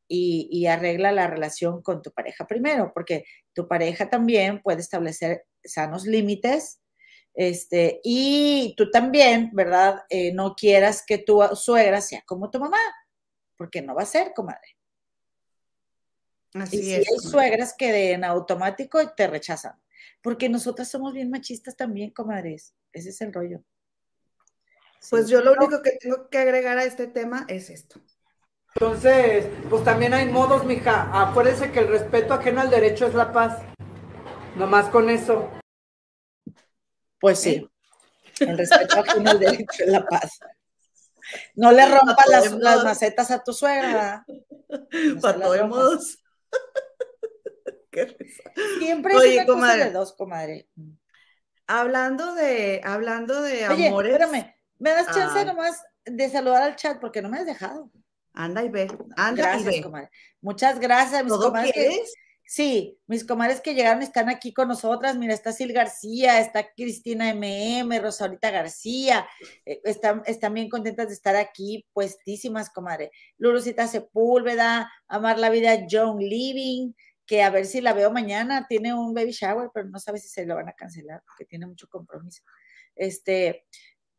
y, 0.10 0.50
y, 0.52 0.66
arregla 0.66 1.12
la 1.12 1.28
relación 1.28 1.82
con 1.84 2.02
tu 2.02 2.12
pareja 2.12 2.48
primero, 2.48 2.92
porque 2.94 3.26
tu 3.54 3.68
pareja 3.68 4.10
también 4.10 4.62
puede 4.62 4.82
establecer 4.82 5.46
sanos 5.64 6.06
límites. 6.06 6.82
Este, 7.36 8.02
y 8.04 8.74
tú 8.76 8.90
también, 8.92 9.52
¿verdad? 9.54 10.02
Eh, 10.10 10.34
no 10.34 10.56
quieras 10.56 11.04
que 11.06 11.20
tu 11.20 11.42
suegra 11.56 12.02
sea 12.02 12.24
como 12.26 12.50
tu 12.50 12.60
mamá, 12.60 12.80
porque 13.56 13.82
no 13.82 13.96
va 13.96 14.02
a 14.02 14.08
ser, 14.08 14.34
comadre. 14.34 14.76
Así 16.56 16.78
y 16.78 16.82
si 16.82 16.94
es, 16.96 17.08
hay 17.08 17.30
suegras 17.30 17.76
que 17.78 18.12
en 18.12 18.24
automático 18.24 19.00
te 19.12 19.28
rechazan, 19.28 19.80
porque 20.22 20.50
nosotras 20.50 20.90
somos 20.90 21.14
bien 21.14 21.30
machistas 21.30 21.78
también, 21.78 22.10
comadres. 22.10 22.74
Ese 22.92 23.10
es 23.10 23.22
el 23.22 23.32
rollo. 23.32 23.64
Pues 25.10 25.28
sí. 25.28 25.32
yo 25.32 25.42
lo 25.42 25.54
único 25.54 25.82
que 25.82 25.92
tengo 25.92 26.30
que 26.30 26.40
agregar 26.40 26.78
a 26.78 26.84
este 26.84 27.08
tema 27.08 27.46
es 27.48 27.70
esto. 27.70 28.02
Entonces, 28.76 29.48
pues 29.70 29.84
también 29.84 30.14
hay 30.14 30.28
modos, 30.28 30.66
mija. 30.66 31.10
Acuérdense 31.12 31.72
que 31.72 31.80
el 31.80 31.88
respeto 31.88 32.34
ajeno 32.34 32.62
al 32.62 32.70
derecho 32.70 33.08
es 33.08 33.14
la 33.14 33.32
paz. 33.32 33.62
Nomás 34.56 34.90
con 34.90 35.10
eso. 35.10 35.50
Pues 37.20 37.40
sí. 37.40 37.70
El 38.40 38.58
respeto 38.58 39.00
ajeno 39.00 39.32
al 39.32 39.40
derecho 39.40 39.84
es 39.84 39.88
la 39.88 40.06
paz. 40.06 40.40
No 41.56 41.72
le 41.72 41.88
rompas 41.88 42.28
las, 42.28 42.52
las, 42.54 42.84
macetas 42.84 43.32
a 43.32 43.44
tu 43.44 43.54
suegra. 43.54 44.26
No 44.28 45.22
Para 45.22 45.40
todos 45.40 45.68
modos. 45.68 46.18
Siempre 48.80 49.16
Oye, 49.16 49.30
es 49.30 49.36
una 49.36 49.46
comadre. 49.46 49.78
cosa 49.78 49.86
de 49.86 49.92
dos, 49.92 50.14
comadre. 50.14 50.70
Hablando 51.68 52.34
de, 52.34 52.82
hablando 52.84 53.42
de 53.42 53.68
Oye, 53.68 53.88
amores. 53.88 54.14
Espérame, 54.14 54.56
me 54.80 54.90
das 54.92 55.08
chance 55.08 55.40
ah. 55.40 55.46
nomás 55.46 55.84
de 56.06 56.30
saludar 56.30 56.64
al 56.64 56.76
chat 56.76 57.00
porque 57.00 57.22
no 57.22 57.30
me 57.30 57.40
has 57.40 57.46
dejado. 57.46 57.92
Anda 58.34 58.64
y 58.64 58.70
ve, 58.70 58.88
anda 59.18 59.44
gracias, 59.44 59.74
y 59.74 59.78
ve. 59.78 59.84
Comadre. 59.84 60.10
Muchas 60.42 60.80
gracias, 60.80 61.24
mis 61.24 61.34
comadres. 61.34 61.74
Que, 61.74 62.04
sí, 62.46 62.98
mis 63.08 63.26
comadres 63.26 63.62
que 63.62 63.74
llegaron 63.74 64.02
están 64.02 64.30
aquí 64.30 64.54
con 64.54 64.68
nosotras. 64.68 65.18
Mira, 65.18 65.34
está 65.34 65.52
Sil 65.52 65.74
García, 65.74 66.40
está 66.40 66.72
Cristina 66.74 67.34
MM, 67.34 68.00
Rosaurita 68.00 68.52
García. 68.52 69.28
Eh, 69.66 69.82
están, 69.84 70.24
están 70.26 70.54
bien 70.54 70.70
contentas 70.70 71.08
de 71.08 71.14
estar 71.14 71.36
aquí, 71.36 71.86
puestísimas, 71.94 72.70
comadre. 72.70 73.12
Lurucita 73.38 73.88
Sepúlveda, 73.88 74.92
Amar 75.08 75.40
la 75.40 75.50
Vida, 75.50 75.86
John 75.90 76.20
Living, 76.20 76.94
que 77.26 77.44
a 77.44 77.50
ver 77.50 77.66
si 77.66 77.82
la 77.82 77.94
veo 77.94 78.12
mañana. 78.12 78.68
Tiene 78.68 78.94
un 78.94 79.14
baby 79.14 79.32
shower, 79.32 79.70
pero 79.74 79.88
no 79.90 80.00
sabe 80.00 80.20
si 80.20 80.30
se 80.30 80.46
lo 80.46 80.56
van 80.56 80.70
a 80.70 80.74
cancelar 80.74 81.22
porque 81.26 81.46
tiene 81.46 81.66
mucho 81.68 81.88
compromiso. 81.88 82.44
Este, 82.96 83.66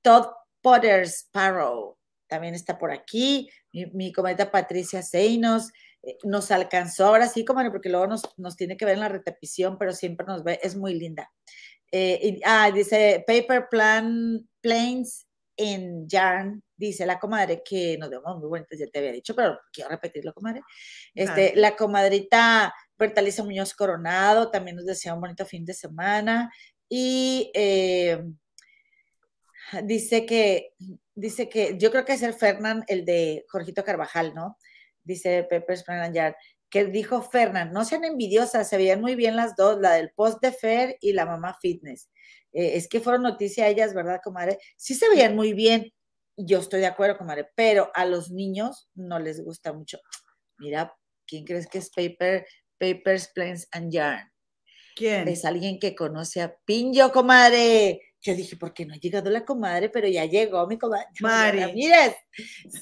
Todd 0.03 0.27
Potter 0.61 1.07
Sparrow 1.07 2.00
también 2.31 2.55
está 2.55 2.79
por 2.79 2.93
aquí, 2.93 3.51
mi, 3.73 3.87
mi 3.87 4.13
Patricia 4.13 5.03
Seinos, 5.03 5.71
eh, 6.03 6.17
nos 6.25 6.51
alcanzó 6.51 7.07
ahora 7.07 7.27
sí, 7.27 7.45
comadre, 7.45 7.71
porque 7.71 7.91
luego 7.91 8.07
nos, 8.07 8.23
nos, 8.39 8.57
tiene 8.57 8.77
que 8.77 8.85
ver 8.85 8.95
en 8.95 9.01
la 9.01 9.09
repetición, 9.09 9.77
pero 9.77 9.93
siempre 9.93 10.27
nos 10.27 10.45
ve, 10.45 10.59
es 10.63 10.77
muy 10.77 10.95
linda. 10.95 11.31
Eh, 11.93 12.21
y, 12.23 12.41
ah, 12.45 12.71
dice 12.71 13.25
Paper 13.27 13.69
Plan 13.69 14.49
Planes 14.61 15.27
en 15.57 16.09
Yarn, 16.09 16.63
dice 16.77 17.05
la 17.05 17.19
comadre 17.19 17.63
que 17.65 17.99
nos 17.99 18.09
vemos 18.09 18.39
muy 18.39 18.49
bonitas, 18.49 18.79
ya 18.79 18.87
te 18.87 19.01
había 19.01 19.13
dicho, 19.13 19.35
pero 19.35 19.59
quiero 19.73 19.91
repetirlo, 19.91 20.33
comadre. 20.33 20.63
Este, 21.15 21.53
la 21.57 21.77
comadrita 21.77 22.73
Bertaliza 22.97 23.43
Muñoz 23.43 23.75
Coronado 23.75 24.51
también 24.51 24.77
nos 24.77 24.87
desea 24.87 25.15
un 25.15 25.21
bonito 25.21 25.45
fin 25.45 25.65
de 25.65 25.75
semana. 25.75 26.51
Y 26.89 27.51
eh, 27.55 28.23
dice 29.85 30.25
que 30.27 30.75
dice 31.21 31.49
que 31.49 31.77
yo 31.79 31.91
creo 31.91 32.05
que 32.05 32.15
es 32.15 32.23
el 32.23 32.35
Fernán, 32.35 32.85
el 32.89 33.05
de 33.05 33.45
Jorgito 33.49 33.85
Carvajal, 33.85 34.35
¿no? 34.35 34.57
Dice 35.05 35.47
Pepe 35.49 35.77
Spranayar, 35.77 36.37
que 36.71 36.85
dijo 36.87 37.23
Fernán, 37.23 37.73
no 37.73 37.85
sean 37.85 38.05
envidiosas, 38.05 38.69
se 38.69 38.77
veían 38.77 39.01
muy 39.01 39.15
bien 39.15 39.37
las 39.37 39.57
dos, 39.57 39.79
la 39.81 39.93
del 39.93 40.11
post 40.13 40.41
de 40.41 40.53
Fer 40.53 40.97
y 41.01 41.13
la 41.13 41.27
mamá 41.27 41.57
fitness. 41.61 42.11
Eh, 42.53 42.77
es 42.77 42.89
que 42.89 43.01
fueron 43.01 43.23
noticia 43.23 43.69
ellas, 43.69 43.95
¿verdad, 43.95 44.21
comadre? 44.23 44.59
Sí 44.77 44.95
se 44.95 45.09
veían 45.09 45.35
muy 45.37 45.53
bien, 45.53 45.93
yo 46.37 46.59
estoy 46.59 46.81
de 46.81 46.87
acuerdo, 46.87 47.19
comadre, 47.19 47.49
pero 47.55 47.91
a 47.95 48.05
los 48.07 48.31
niños 48.31 48.89
no 48.95 49.19
les 49.19 49.43
gusta 49.43 49.73
mucho. 49.73 49.99
Mira, 50.59 50.95
¿quién 51.27 51.45
crees 51.45 51.67
que 51.67 51.79
es 51.79 51.91
Paper, 51.91 52.47
Papers, 52.79 53.29
Planes 53.35 53.69
and 53.73 53.93
Yarn? 53.93 54.31
¿Quién? 54.95 55.29
Es 55.29 55.45
alguien 55.45 55.79
que 55.79 55.95
conoce 55.95 56.43
a 56.43 56.55
Pinjo, 56.65 57.13
comadre. 57.13 58.03
Yo 58.23 58.35
dije, 58.35 58.57
¿por 58.57 58.75
qué 58.75 58.85
no 58.85 58.93
ha 58.93 58.99
llegado 58.99 59.31
la 59.31 59.45
comadre? 59.45 59.89
Pero 59.89 60.07
ya 60.07 60.27
llegó 60.27 60.67
mi 60.67 60.77
comadre. 60.79 61.07
Mari. 61.21 61.83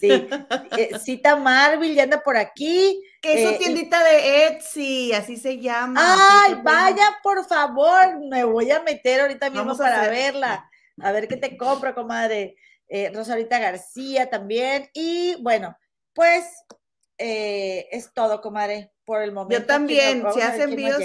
Sí. 0.01 0.11
eh, 0.77 0.99
Cita 0.99 1.37
Marvel 1.37 1.95
ya 1.95 2.03
anda 2.03 2.23
por 2.23 2.37
aquí. 2.37 3.03
Que 3.21 3.35
es 3.35 3.49
su 3.49 3.55
eh, 3.55 3.59
tiendita 3.59 4.03
de 4.03 4.47
Etsy, 4.47 5.13
así 5.13 5.37
se 5.37 5.59
llama. 5.59 6.01
Ay, 6.45 6.55
vaya, 6.63 7.19
por 7.23 7.45
favor. 7.47 8.19
Me 8.29 8.45
voy 8.45 8.71
a 8.71 8.83
meter 8.83 9.21
ahorita 9.21 9.51
mismo 9.51 9.65
Vamos 9.65 9.79
para 9.79 10.09
verla. 10.09 10.69
A 11.01 11.13
ver 11.13 11.29
qué 11.29 11.37
te 11.37 11.57
compro, 11.57 11.95
comadre. 11.95 12.57
Eh, 12.89 13.11
Rosarita 13.15 13.59
García 13.59 14.31
también. 14.31 14.89
Y 14.93 15.41
bueno, 15.43 15.77
pues 16.13 16.45
eh, 17.19 17.89
es 17.91 18.13
todo, 18.13 18.41
comadre, 18.41 18.93
por 19.05 19.23
el 19.23 19.33
momento. 19.33 19.61
Yo 19.61 19.67
también. 19.67 20.25
Si 20.33 20.41
hace 20.41 20.63
envíos, 20.63 21.03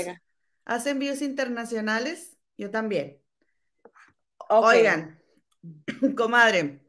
hace 0.65 0.91
envíos 0.91 1.21
internacionales, 1.21 2.38
yo 2.58 2.71
también. 2.71 3.21
Okay. 4.49 4.80
Oigan, 4.80 5.21
comadre, 6.15 6.82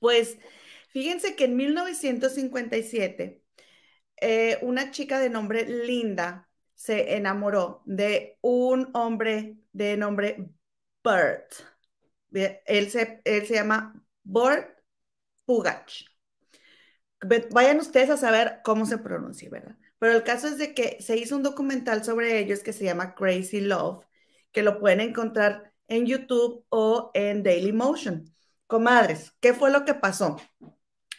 pues 0.00 0.38
fíjense 0.92 1.36
que 1.36 1.44
en 1.44 1.56
1957 1.56 3.42
eh, 4.20 4.58
una 4.62 4.90
chica 4.90 5.20
de 5.20 5.30
nombre 5.30 5.64
Linda 5.64 6.48
se 6.74 7.16
enamoró 7.16 7.82
de 7.86 8.38
un 8.40 8.90
hombre 8.94 9.58
de 9.72 9.96
nombre 9.96 10.50
Bert. 11.02 11.54
Él 12.32 12.90
se, 12.90 13.20
él 13.24 13.46
se 13.46 13.54
llama 13.54 14.00
Bert 14.22 14.78
Pugach. 15.44 16.04
Vayan 17.50 17.78
ustedes 17.78 18.10
a 18.10 18.16
saber 18.16 18.60
cómo 18.64 18.86
se 18.86 18.98
pronuncia, 18.98 19.50
¿verdad? 19.50 19.76
Pero 19.98 20.14
el 20.14 20.22
caso 20.22 20.48
es 20.48 20.58
de 20.58 20.74
que 20.74 20.98
se 21.00 21.16
hizo 21.16 21.36
un 21.36 21.42
documental 21.42 22.04
sobre 22.04 22.38
ellos 22.38 22.60
que 22.62 22.72
se 22.72 22.84
llama 22.84 23.14
Crazy 23.14 23.60
Love, 23.60 24.04
que 24.52 24.62
lo 24.62 24.78
pueden 24.80 25.00
encontrar 25.00 25.72
en 25.88 26.06
YouTube 26.06 26.64
o 26.68 27.10
en 27.14 27.42
Daily 27.42 27.72
Motion. 27.72 28.24
Comadres, 28.66 29.32
¿qué 29.40 29.54
fue 29.54 29.70
lo 29.70 29.84
que 29.84 29.94
pasó? 29.94 30.36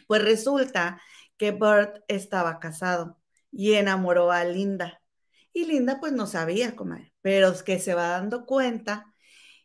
Pues 0.06 0.22
resulta 0.24 1.00
que 1.36 1.52
Bert 1.52 2.02
estaba 2.08 2.58
casado 2.60 3.18
y 3.50 3.74
enamoró 3.74 4.30
a 4.30 4.44
Linda. 4.44 5.00
Y 5.52 5.66
Linda 5.66 5.98
pues 6.00 6.12
no 6.12 6.26
sabía, 6.26 6.76
comadre, 6.76 7.12
pero 7.22 7.48
es 7.48 7.62
que 7.62 7.78
se 7.80 7.94
va 7.94 8.08
dando 8.08 8.46
cuenta 8.46 9.12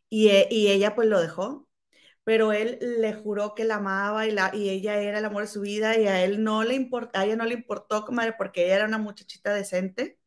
y, 0.10 0.30
y 0.50 0.68
ella 0.70 0.96
pues 0.96 1.08
lo 1.10 1.22
dejó. 1.22 1.65
Pero 2.26 2.54
él 2.54 2.80
le 2.82 3.14
juró 3.14 3.56
que 3.56 3.66
la 3.66 3.78
amaba 3.78 4.28
y, 4.28 4.32
la, 4.32 4.52
y 4.54 4.70
ella 4.70 5.00
era 5.02 5.20
el 5.20 5.26
amor 5.26 5.44
de 5.44 5.50
su 5.50 5.62
vida 5.62 5.98
y 5.98 6.08
a 6.08 6.24
él 6.26 6.44
no 6.44 6.64
le 6.66 6.76
importó, 6.76 7.18
a 7.20 7.26
ella 7.26 7.38
no 7.38 7.46
le 7.46 7.56
importó, 7.56 8.06
comadre, 8.06 8.36
porque 8.38 8.66
ella 8.66 8.78
era 8.78 8.86
una 8.88 9.00
muchachita 9.00 9.54
decente. 9.54 10.20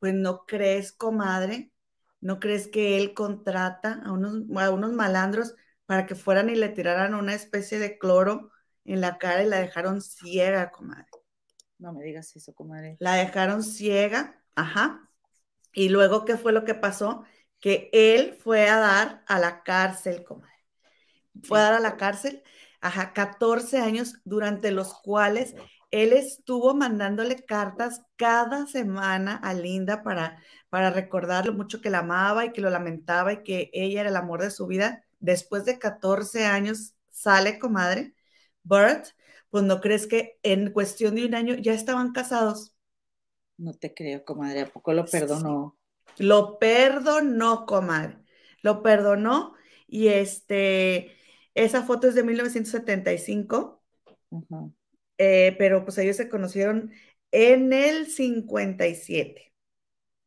Pues 0.00 0.14
no 0.14 0.46
crees, 0.46 0.92
comadre, 0.92 1.72
¿No 2.20 2.40
crees 2.40 2.68
que 2.68 2.98
él 2.98 3.14
contrata 3.14 4.02
a 4.04 4.12
unos, 4.12 4.42
a 4.60 4.70
unos 4.70 4.92
malandros 4.92 5.54
para 5.86 6.06
que 6.06 6.14
fueran 6.16 6.50
y 6.50 6.56
le 6.56 6.68
tiraran 6.68 7.14
una 7.14 7.34
especie 7.34 7.78
de 7.78 7.96
cloro 7.98 8.50
en 8.84 9.00
la 9.00 9.18
cara 9.18 9.44
y 9.44 9.48
la 9.48 9.58
dejaron 9.60 10.00
ciega, 10.02 10.72
comadre? 10.72 11.06
No 11.78 11.92
me 11.92 12.02
digas 12.02 12.34
eso, 12.34 12.54
comadre. 12.54 12.96
La 12.98 13.14
dejaron 13.14 13.62
ciega, 13.62 14.42
ajá. 14.56 15.08
Y 15.72 15.90
luego, 15.90 16.24
¿qué 16.24 16.36
fue 16.36 16.52
lo 16.52 16.64
que 16.64 16.74
pasó? 16.74 17.24
Que 17.60 17.88
él 17.92 18.36
fue 18.42 18.68
a 18.68 18.78
dar 18.78 19.24
a 19.28 19.38
la 19.38 19.62
cárcel, 19.62 20.24
comadre. 20.24 20.57
Fue 21.42 21.58
a 21.58 21.62
dar 21.62 21.74
a 21.74 21.80
la 21.80 21.96
cárcel. 21.96 22.42
ajá, 22.80 23.12
14 23.12 23.78
años 23.78 24.14
durante 24.24 24.70
los 24.70 24.94
cuales 24.94 25.54
él 25.90 26.12
estuvo 26.12 26.74
mandándole 26.74 27.44
cartas 27.44 28.02
cada 28.16 28.66
semana 28.66 29.36
a 29.36 29.54
Linda 29.54 30.02
para, 30.02 30.42
para 30.68 30.90
recordar 30.90 31.46
lo 31.46 31.54
mucho 31.54 31.80
que 31.80 31.90
la 31.90 32.00
amaba 32.00 32.44
y 32.44 32.52
que 32.52 32.60
lo 32.60 32.70
lamentaba 32.70 33.32
y 33.32 33.42
que 33.42 33.70
ella 33.72 34.02
era 34.02 34.10
el 34.10 34.16
amor 34.16 34.42
de 34.42 34.50
su 34.50 34.66
vida. 34.66 35.02
Después 35.18 35.64
de 35.64 35.78
14 35.78 36.44
años 36.46 36.94
sale, 37.10 37.58
comadre, 37.58 38.14
Bert, 38.62 39.06
pues 39.50 39.64
no 39.64 39.80
crees 39.80 40.06
que 40.06 40.38
en 40.42 40.72
cuestión 40.72 41.14
de 41.14 41.24
un 41.24 41.34
año 41.34 41.54
ya 41.54 41.72
estaban 41.72 42.12
casados. 42.12 42.74
No 43.56 43.72
te 43.72 43.94
creo, 43.94 44.24
comadre, 44.24 44.60
¿a 44.60 44.66
poco 44.66 44.92
lo 44.92 45.04
perdonó? 45.06 45.76
Lo 46.18 46.58
perdonó, 46.58 47.66
comadre. 47.66 48.18
Lo 48.62 48.82
perdonó 48.82 49.54
y 49.86 50.08
este, 50.08 51.16
esa 51.64 51.82
foto 51.82 52.08
es 52.08 52.14
de 52.14 52.22
1975. 52.22 53.82
Eh, 55.18 55.56
pero 55.58 55.84
pues 55.84 55.98
ellos 55.98 56.16
se 56.16 56.28
conocieron 56.28 56.92
en 57.30 57.72
el 57.72 58.06
57. 58.06 59.52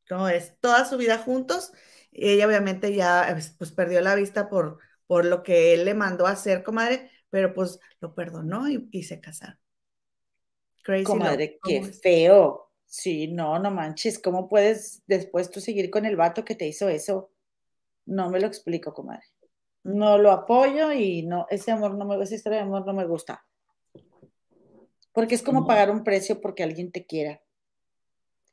Entonces, 0.04 0.56
toda 0.60 0.86
su 0.86 0.98
vida 0.98 1.18
juntos. 1.18 1.72
Ella 2.12 2.46
obviamente 2.46 2.94
ya 2.94 3.28
pues, 3.32 3.56
pues 3.58 3.72
perdió 3.72 4.02
la 4.02 4.16
vista 4.16 4.50
por, 4.50 4.80
por 5.08 5.26
lo 5.26 5.44
que 5.44 5.74
él 5.74 5.86
le 5.86 5.94
mandó 5.94 6.28
a 6.28 6.32
hacer, 6.32 6.64
comadre, 6.64 7.10
pero 7.30 7.54
pues 7.54 7.80
lo 8.02 8.14
perdonó 8.14 8.68
y, 8.68 9.04
se 9.04 9.22
casaron. 9.22 9.58
Crazy 10.84 11.06
comadre, 11.06 11.60
qué 11.64 11.84
feo. 11.84 12.72
Sí, 12.86 13.30
no, 13.30 13.58
no 13.60 13.72
manches. 13.72 14.20
¿Cómo 14.20 14.50
puedes 14.50 15.02
después 15.08 15.50
tú 15.50 15.62
seguir 15.62 15.90
con 15.90 16.06
el 16.06 16.18
vato 16.18 16.44
que 16.44 16.56
te 16.56 16.68
hizo 16.68 16.90
eso? 16.90 17.32
No 18.06 18.30
me 18.30 18.42
lo 18.42 18.48
explico, 18.48 18.94
comadre. 18.94 19.24
No 19.84 20.18
lo 20.18 20.32
apoyo 20.32 20.92
y 20.92 21.24
no, 21.24 21.48
ese 21.50 21.72
amor 21.72 21.96
no 21.96 22.06
me, 22.06 22.22
esa 22.24 22.36
historia 22.36 22.60
de 22.60 22.66
amor 22.66 22.86
no 22.86 22.94
me 22.94 23.06
gusta. 23.06 23.46
Porque 25.14 25.36
es 25.36 25.42
como 25.42 25.68
pagar 25.68 25.92
un 25.92 26.04
precio 26.04 26.40
porque 26.40 26.64
alguien 26.64 26.92
te 26.92 27.06
quiera. 27.06 27.42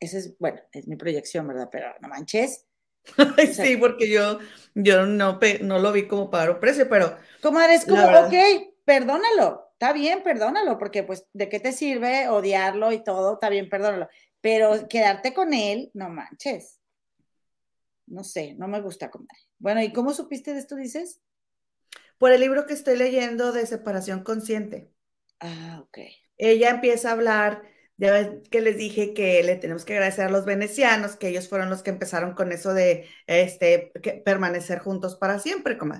Esa 0.01 0.19
es, 0.19 0.39
bueno, 0.39 0.61
es 0.73 0.89
mi 0.89 0.97
proyección, 0.97 1.47
¿verdad? 1.47 1.69
Pero 1.71 1.89
no 2.01 2.09
manches. 2.09 2.67
sí, 3.53 3.77
porque 3.77 4.11
yo, 4.11 4.39
yo 4.75 5.07
no, 5.07 5.39
no 5.63 5.79
lo 5.79 5.93
vi 5.93 6.07
como 6.07 6.31
pagar 6.31 6.51
un 6.51 6.61
precio, 6.61 6.89
pero. 6.89 7.17
Comadre, 7.43 7.75
es 7.75 7.85
como, 7.85 8.03
ok, 8.03 8.35
perdónalo. 8.85 9.69
Está 9.73 9.93
bien, 9.93 10.23
perdónalo, 10.25 10.77
porque 10.77 11.05
pues, 11.05 11.27
¿de 11.33 11.49
qué 11.49 11.61
te 11.61 11.73
sirve 11.73 12.29
odiarlo 12.29 12.91
y 12.91 13.05
todo? 13.05 13.35
Está 13.35 13.49
bien, 13.49 13.69
perdónalo. 13.69 14.09
Pero 14.41 14.89
quedarte 14.89 15.33
con 15.33 15.55
él, 15.55 15.91
no 15.95 16.09
manches. 16.09 16.78
No 18.11 18.25
sé, 18.25 18.55
no 18.55 18.69
me 18.69 18.81
gusta, 18.81 19.11
comadre. 19.11 19.39
Bueno, 19.59 19.83
¿y 19.83 19.93
cómo 19.93 20.13
supiste 20.13 20.53
de 20.53 20.61
esto, 20.61 20.77
dices? 20.77 21.21
Por 22.19 22.33
el 22.33 22.41
libro 22.41 22.67
que 22.67 22.75
estoy 22.75 22.97
leyendo 22.97 23.53
de 23.53 23.67
separación 23.67 24.23
consciente. 24.23 24.91
Ah, 25.41 25.81
ok 25.83 25.99
ella 26.39 26.71
empieza 26.71 27.11
a 27.11 27.13
hablar, 27.13 27.63
ya 27.97 28.13
ves 28.13 28.49
que 28.51 28.61
les 28.61 28.77
dije 28.79 29.13
que 29.13 29.43
le 29.43 29.57
tenemos 29.57 29.85
que 29.85 29.95
agradecer 29.95 30.27
a 30.27 30.31
los 30.31 30.45
venecianos, 30.45 31.17
que 31.17 31.29
ellos 31.29 31.49
fueron 31.49 31.69
los 31.71 31.83
que 31.83 31.91
empezaron 31.91 32.35
con 32.35 32.53
eso 32.53 32.73
de 32.75 33.07
este, 33.27 33.93
permanecer 34.25 34.79
juntos 34.79 35.17
para 35.17 35.39
siempre, 35.41 35.77
como. 35.77 35.95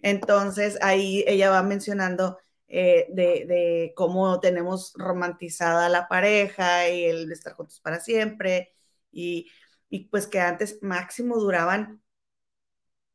Entonces 0.00 0.78
ahí 0.82 1.24
ella 1.26 1.50
va 1.50 1.62
mencionando 1.62 2.38
eh, 2.68 3.06
de, 3.10 3.92
cómo 3.96 4.40
tenemos 4.40 4.92
romantizada 4.96 5.88
la 5.88 6.08
pareja 6.08 6.88
y 6.90 7.04
el 7.04 7.28
de 7.28 7.34
estar 7.34 7.54
juntos 7.54 7.80
para 7.80 8.00
siempre, 8.00 8.74
y, 9.12 9.48
y 9.88 10.08
pues 10.08 10.26
que 10.26 10.40
antes 10.40 10.78
máximo 10.82 11.36
duraban 11.38 12.02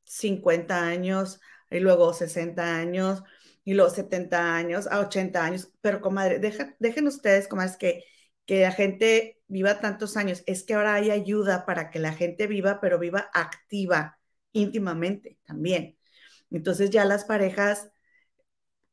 50 0.03 0.83
años 0.83 1.39
y 1.69 1.79
luego 1.79 2.13
60 2.13 2.75
años, 2.77 3.23
y 3.63 3.73
los 3.75 3.93
70 3.93 4.55
años, 4.55 4.87
a 4.87 4.99
80 4.99 5.45
años, 5.45 5.71
pero 5.81 6.01
comadre, 6.01 6.39
dejen 6.39 7.07
ustedes, 7.07 7.47
comadres, 7.47 7.77
que, 7.77 8.03
que 8.45 8.61
la 8.61 8.71
gente 8.71 9.41
viva 9.47 9.79
tantos 9.79 10.17
años, 10.17 10.43
es 10.47 10.63
que 10.63 10.73
ahora 10.73 10.95
hay 10.95 11.11
ayuda 11.11 11.65
para 11.65 11.91
que 11.91 11.99
la 11.99 12.13
gente 12.13 12.47
viva, 12.47 12.79
pero 12.81 12.97
viva 12.97 13.29
activa, 13.33 14.19
íntimamente 14.53 15.37
también. 15.45 15.97
Entonces 16.49 16.89
ya 16.89 17.05
las 17.05 17.25
parejas 17.25 17.91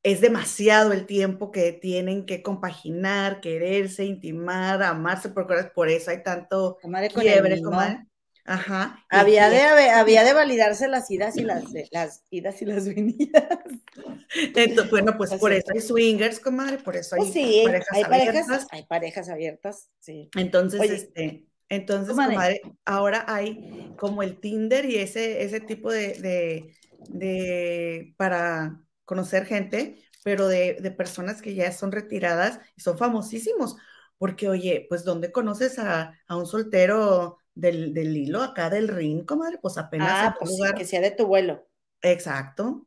es 0.06 0.20
demasiado 0.20 0.92
el 0.92 1.04
tiempo 1.04 1.50
que 1.50 1.72
tienen 1.72 2.26
que 2.26 2.40
compaginar, 2.40 3.40
quererse, 3.40 4.04
intimar, 4.04 4.80
amarse, 4.84 5.30
porque 5.30 5.56
por 5.74 5.88
eso 5.88 6.12
hay 6.12 6.22
tanto 6.22 6.78
comadre, 6.80 7.10
quiebre, 7.10 7.60
comadre. 7.60 8.06
Ajá. 8.44 9.04
Había 9.10 9.50
de, 9.50 9.60
había 9.90 10.22
de 10.22 10.32
validarse 10.32 10.86
las 10.86 11.10
idas 11.10 11.36
y 11.36 11.42
las, 11.42 11.64
las 11.90 12.22
idas 12.30 12.62
y 12.62 12.66
las 12.66 12.86
venidas. 12.86 13.48
Entonces, 14.54 14.90
bueno, 14.92 15.16
pues 15.16 15.34
por 15.34 15.52
eso 15.52 15.72
hay 15.74 15.80
swingers, 15.80 16.38
comadre, 16.38 16.78
por 16.78 16.94
eso 16.94 17.16
pues 17.16 17.34
hay, 17.34 17.64
parejas, 17.64 17.88
hay 17.92 18.04
abiertas. 18.04 18.66
hay 18.70 18.86
parejas 18.86 19.28
abiertas, 19.28 19.90
sí. 19.98 20.30
Entonces, 20.36 20.88
este, 20.88 21.46
entonces, 21.68 22.14
comadre. 22.14 22.60
ahora 22.84 23.24
hay 23.26 23.92
como 23.98 24.22
el 24.22 24.38
Tinder 24.38 24.84
y 24.84 24.98
ese, 24.98 25.42
ese 25.42 25.58
tipo 25.58 25.90
de, 25.90 26.12
de, 26.20 26.74
de 27.08 28.14
para 28.16 28.85
conocer 29.06 29.46
gente, 29.46 29.96
pero 30.22 30.48
de, 30.48 30.74
de 30.74 30.90
personas 30.90 31.40
que 31.40 31.54
ya 31.54 31.72
son 31.72 31.92
retiradas 31.92 32.60
y 32.76 32.82
son 32.82 32.98
famosísimos. 32.98 33.76
Porque, 34.18 34.48
oye, 34.50 34.84
pues, 34.90 35.04
¿dónde 35.04 35.32
conoces 35.32 35.78
a, 35.78 36.12
a 36.26 36.36
un 36.36 36.46
soltero 36.46 37.38
del, 37.56 37.94
del, 37.94 38.16
hilo 38.16 38.42
acá 38.42 38.70
del 38.70 38.86
ring, 38.86 39.24
comadre, 39.24 39.58
pues 39.58 39.78
apenas. 39.78 40.08
Ah, 40.10 40.36
pues 40.38 40.52
que 40.76 40.84
sea 40.84 41.00
de 41.00 41.10
tu 41.10 41.26
vuelo. 41.26 41.66
Exacto, 42.02 42.86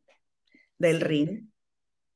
del 0.78 1.02
ring. 1.02 1.50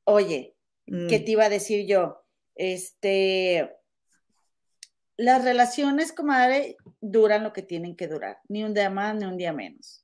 Oye, 0.04 0.56
¿qué 0.86 1.18
mm. 1.18 1.24
te 1.24 1.30
iba 1.30 1.44
a 1.44 1.50
decir 1.50 1.86
yo? 1.86 2.24
Este, 2.54 3.74
las 5.16 5.44
relaciones, 5.44 6.12
comadre, 6.12 6.76
duran 7.00 7.42
lo 7.42 7.52
que 7.52 7.62
tienen 7.62 7.96
que 7.96 8.06
durar, 8.06 8.38
ni 8.48 8.62
un 8.62 8.72
día 8.72 8.88
más, 8.88 9.16
ni 9.16 9.24
un 9.24 9.36
día 9.36 9.52
menos. 9.52 10.03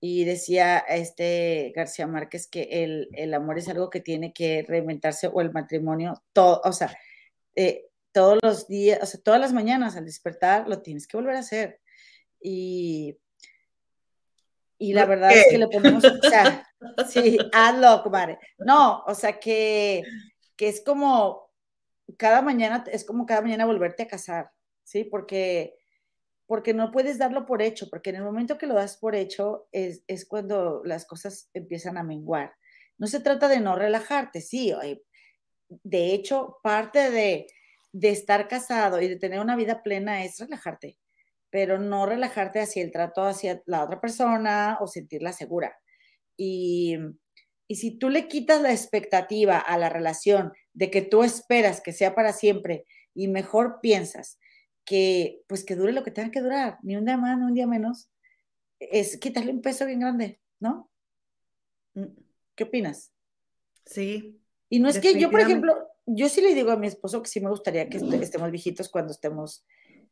Y 0.00 0.24
decía 0.24 0.78
este 0.78 1.72
García 1.76 2.06
Márquez 2.06 2.46
que 2.48 2.62
el, 2.84 3.08
el 3.12 3.34
amor 3.34 3.58
es 3.58 3.68
algo 3.68 3.90
que 3.90 4.00
tiene 4.00 4.32
que 4.32 4.64
reinventarse, 4.66 5.28
o 5.32 5.40
el 5.40 5.52
matrimonio, 5.52 6.22
todo, 6.32 6.60
o 6.64 6.72
sea, 6.72 6.96
eh, 7.54 7.90
todos 8.12 8.38
los 8.42 8.66
días, 8.66 8.98
o 9.02 9.06
sea, 9.06 9.20
todas 9.22 9.40
las 9.40 9.52
mañanas 9.52 9.96
al 9.96 10.06
despertar 10.06 10.68
lo 10.68 10.82
tienes 10.82 11.06
que 11.06 11.16
volver 11.16 11.36
a 11.36 11.40
hacer. 11.40 11.80
Y, 12.40 13.18
y 14.78 14.94
la 14.94 15.04
verdad 15.04 15.32
es 15.32 15.46
que 15.50 15.58
le 15.58 15.68
ponemos, 15.68 16.02
o 16.04 16.28
sea, 16.28 16.66
sí, 17.10 17.38
hazlo, 17.52 18.02
comadre. 18.02 18.38
No, 18.58 19.02
o 19.06 19.14
sea, 19.14 19.38
que, 19.38 20.02
que 20.56 20.68
es 20.68 20.82
como 20.82 21.50
cada 22.16 22.42
mañana, 22.42 22.84
es 22.90 23.04
como 23.04 23.26
cada 23.26 23.42
mañana 23.42 23.66
volverte 23.66 24.04
a 24.04 24.08
casar, 24.08 24.50
¿sí? 24.82 25.04
Porque, 25.04 25.76
porque 26.50 26.74
no 26.74 26.90
puedes 26.90 27.16
darlo 27.16 27.46
por 27.46 27.62
hecho, 27.62 27.88
porque 27.88 28.10
en 28.10 28.16
el 28.16 28.24
momento 28.24 28.58
que 28.58 28.66
lo 28.66 28.74
das 28.74 28.96
por 28.96 29.14
hecho 29.14 29.68
es, 29.70 30.02
es 30.08 30.26
cuando 30.26 30.82
las 30.84 31.06
cosas 31.06 31.48
empiezan 31.54 31.96
a 31.96 32.02
menguar. 32.02 32.56
No 32.98 33.06
se 33.06 33.20
trata 33.20 33.46
de 33.46 33.60
no 33.60 33.76
relajarte, 33.76 34.40
sí, 34.40 34.72
de 35.68 36.12
hecho, 36.12 36.58
parte 36.60 37.12
de, 37.12 37.46
de 37.92 38.10
estar 38.10 38.48
casado 38.48 39.00
y 39.00 39.06
de 39.06 39.14
tener 39.14 39.38
una 39.38 39.54
vida 39.54 39.84
plena 39.84 40.24
es 40.24 40.40
relajarte, 40.40 40.98
pero 41.50 41.78
no 41.78 42.04
relajarte 42.04 42.58
hacia 42.58 42.82
el 42.82 42.90
trato 42.90 43.22
hacia 43.22 43.62
la 43.66 43.84
otra 43.84 44.00
persona 44.00 44.76
o 44.80 44.88
sentirla 44.88 45.32
segura. 45.32 45.78
Y, 46.36 46.96
y 47.68 47.76
si 47.76 47.96
tú 47.96 48.08
le 48.08 48.26
quitas 48.26 48.60
la 48.60 48.72
expectativa 48.72 49.56
a 49.56 49.78
la 49.78 49.88
relación 49.88 50.52
de 50.72 50.90
que 50.90 51.02
tú 51.02 51.22
esperas 51.22 51.80
que 51.80 51.92
sea 51.92 52.16
para 52.16 52.32
siempre 52.32 52.86
y 53.14 53.28
mejor 53.28 53.78
piensas 53.80 54.39
que 54.90 55.44
pues 55.46 55.62
que 55.62 55.76
dure 55.76 55.92
lo 55.92 56.02
que 56.02 56.10
tenga 56.10 56.32
que 56.32 56.40
durar, 56.40 56.80
ni 56.82 56.96
un 56.96 57.04
día 57.04 57.16
más, 57.16 57.38
ni 57.38 57.44
un 57.44 57.54
día 57.54 57.68
menos, 57.68 58.10
es 58.80 59.18
quitarle 59.18 59.52
un 59.52 59.62
peso 59.62 59.86
bien 59.86 60.00
grande, 60.00 60.40
¿no? 60.58 60.90
Mm, 61.94 62.06
¿Qué 62.56 62.64
opinas? 62.64 63.12
Sí. 63.86 64.42
Y 64.68 64.80
no 64.80 64.88
es 64.88 64.98
que 64.98 65.16
yo, 65.16 65.30
por 65.30 65.38
ejemplo, 65.38 65.72
yo 66.06 66.28
sí 66.28 66.40
le 66.40 66.56
digo 66.56 66.72
a 66.72 66.76
mi 66.76 66.88
esposo 66.88 67.22
que 67.22 67.28
sí 67.28 67.40
me 67.40 67.50
gustaría 67.50 67.88
que 67.88 67.98
estemos 67.98 68.50
viejitos 68.50 68.88
cuando 68.88 69.12
estemos, 69.12 69.64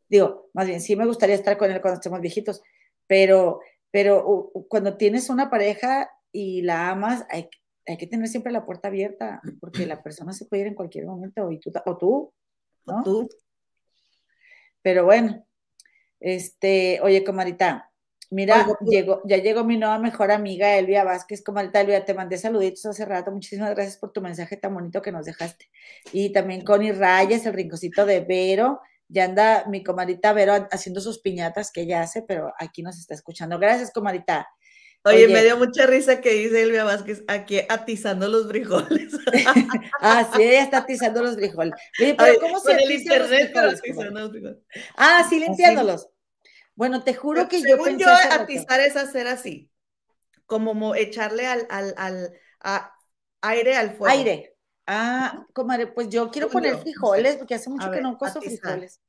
digo, 0.08 0.48
más 0.54 0.68
bien, 0.68 0.80
sí 0.80 0.94
me 0.94 1.06
gustaría 1.06 1.34
estar 1.34 1.58
con 1.58 1.72
él 1.72 1.80
cuando 1.80 1.98
estemos 1.98 2.20
viejitos, 2.20 2.62
pero, 3.08 3.58
pero 3.90 4.52
cuando 4.68 4.96
tienes 4.96 5.28
una 5.28 5.50
pareja 5.50 6.08
y 6.30 6.62
la 6.62 6.90
amas, 6.90 7.26
hay, 7.30 7.48
hay 7.84 7.96
que 7.96 8.06
tener 8.06 8.28
siempre 8.28 8.52
la 8.52 8.64
puerta 8.64 8.86
abierta, 8.86 9.42
porque 9.58 9.86
la 9.86 10.00
persona 10.04 10.32
se 10.32 10.44
puede 10.44 10.62
ir 10.62 10.68
en 10.68 10.76
cualquier 10.76 11.04
momento, 11.04 11.50
y 11.50 11.58
tú, 11.58 11.72
o 11.84 11.96
tú, 11.96 12.32
¿no? 12.86 13.02
tú. 13.02 13.28
Pero 14.82 15.04
bueno, 15.04 15.46
este, 16.20 17.00
oye, 17.02 17.24
comadita, 17.24 17.88
Mira, 18.30 18.66
llegó, 18.86 19.22
ya 19.24 19.38
llegó 19.38 19.64
mi 19.64 19.78
nueva 19.78 19.98
mejor 19.98 20.30
amiga 20.30 20.76
Elvia 20.76 21.02
Vázquez. 21.02 21.42
Comadita 21.42 21.80
Elvia, 21.80 22.04
te 22.04 22.12
mandé 22.12 22.36
saluditos 22.36 22.84
hace 22.84 23.06
rato. 23.06 23.30
Muchísimas 23.30 23.70
gracias 23.74 23.96
por 23.96 24.12
tu 24.12 24.20
mensaje 24.20 24.58
tan 24.58 24.74
bonito 24.74 25.00
que 25.00 25.12
nos 25.12 25.24
dejaste. 25.24 25.70
Y 26.12 26.30
también 26.30 26.62
Connie 26.62 26.92
Rayas, 26.92 27.46
el 27.46 27.54
rinconcito 27.54 28.04
de 28.04 28.20
Vero. 28.20 28.80
Ya 29.08 29.24
anda 29.24 29.64
mi 29.66 29.82
comadita 29.82 30.34
Vero 30.34 30.68
haciendo 30.70 31.00
sus 31.00 31.20
piñatas 31.20 31.72
que 31.72 31.82
ella 31.82 32.02
hace, 32.02 32.20
pero 32.20 32.52
aquí 32.58 32.82
nos 32.82 32.98
está 32.98 33.14
escuchando. 33.14 33.58
Gracias, 33.58 33.90
comadita. 33.92 34.46
Oye, 35.04 35.28
me 35.28 35.42
dio 35.42 35.56
mucha 35.56 35.86
risa 35.86 36.20
que 36.20 36.30
dice 36.30 36.62
Elvia 36.62 36.84
Vázquez 36.84 37.24
aquí 37.28 37.60
atizando 37.68 38.28
los 38.28 38.48
frijoles. 38.48 39.12
ah, 40.00 40.30
sí, 40.34 40.42
ella 40.42 40.62
está 40.62 40.78
atizando 40.78 41.22
los 41.22 41.36
frijoles. 41.36 41.74
pero 41.96 42.40
¿cómo 42.40 42.60
se 42.60 42.72
el 42.72 42.90
internet 42.90 43.52
los 43.54 43.80
frijoles? 43.80 44.56
Ah, 44.96 45.26
sí, 45.28 45.40
limpiándolos. 45.40 46.08
Bueno, 46.74 47.02
te 47.02 47.14
juro 47.14 47.48
que 47.48 47.60
yo 47.60 47.82
pensé 47.82 48.04
yo, 48.04 48.10
atizar 48.30 48.80
es 48.80 48.96
hacer 48.96 49.26
así, 49.26 49.70
como 50.46 50.94
echarle 50.94 51.46
al, 51.46 51.66
al, 51.70 51.94
al 51.96 52.90
aire 53.40 53.76
al 53.76 53.96
fuego. 53.96 54.16
Aire. 54.16 54.54
Ah, 54.86 55.44
comadre, 55.52 55.88
pues 55.88 56.08
yo 56.08 56.30
quiero 56.30 56.48
poner 56.48 56.78
frijoles, 56.78 57.36
porque 57.36 57.54
hace 57.54 57.68
mucho 57.68 57.90
que 57.90 58.00
no 58.00 58.16
coso 58.16 58.40
frijoles. 58.40 59.00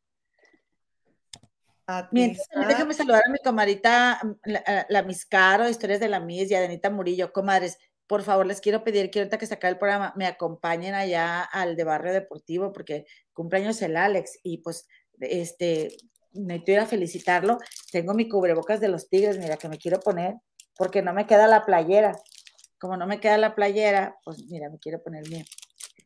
Mientras, 2.12 2.48
déjame 2.68 2.94
saludar 2.94 3.24
a 3.28 3.32
mi 3.32 3.40
comadita, 3.40 4.20
mm, 4.24 4.32
la, 4.46 4.86
la, 4.90 5.04
Miscaro, 5.04 5.70
Historias 5.70 6.00
de 6.00 6.10
la 6.10 6.20
Mis 6.20 6.52
y 6.52 6.56
a 6.56 6.62
Denita 6.62 6.90
Murillo. 6.90 7.32
Comadres, 7.32 7.78
por 8.08 8.24
favor, 8.24 8.46
les 8.46 8.62
quiero 8.62 8.84
pedir 8.84 9.12
que 9.12 9.20
ahorita 9.20 9.38
que 9.38 9.46
se 9.46 9.54
acabe 9.54 9.74
el 9.74 9.80
programa 9.80 10.14
me 10.16 10.26
acompañen 10.26 10.96
allá 10.96 11.44
al 11.44 11.76
de 11.76 11.84
Barrio 11.84 12.14
Deportivo, 12.14 12.72
porque 12.74 13.06
cumpleaños 13.34 13.82
el 13.82 13.98
Alex 13.98 14.40
y 14.44 14.60
pues, 14.60 14.88
este, 15.20 15.96
necesito 16.34 16.72
ir 16.72 16.80
a 16.80 16.86
felicitarlo. 16.86 17.58
Tengo 17.92 18.14
mi 18.14 18.28
cubrebocas 18.28 18.80
de 18.80 18.88
los 18.88 19.10
Tigres, 19.10 19.38
mira, 19.38 19.58
que 19.58 19.70
me 19.70 19.78
quiero 19.78 20.00
poner, 20.00 20.36
porque 20.76 21.02
no 21.02 21.14
me 21.14 21.28
queda 21.28 21.48
la 21.48 21.66
playera. 21.66 22.16
Como 22.80 22.98
no 22.98 23.08
me 23.08 23.20
queda 23.20 23.38
la 23.38 23.56
playera, 23.56 24.18
pues 24.24 24.44
mira, 24.46 24.70
me 24.70 24.80
quiero 24.80 25.02
poner 25.04 25.28
bien. 25.28 25.46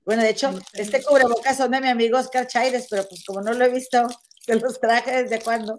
Bueno, 0.06 0.24
de 0.24 0.30
hecho, 0.30 0.52
este 0.74 1.02
cubrebocas 1.02 1.56
son 1.56 1.72
de 1.72 1.80
mi 1.80 1.88
amigo 1.88 2.17
Oscar 2.17 2.48
Chaires, 2.48 2.88
pero 2.89 3.08
pues 3.08 3.24
como 3.26 3.41
no 3.41 3.54
lo 3.54 3.63
he 3.63 3.69
visto, 3.69 4.06
que 4.47 4.56
los 4.56 4.79
traje 4.79 5.23
desde 5.23 5.41
cuando, 5.41 5.77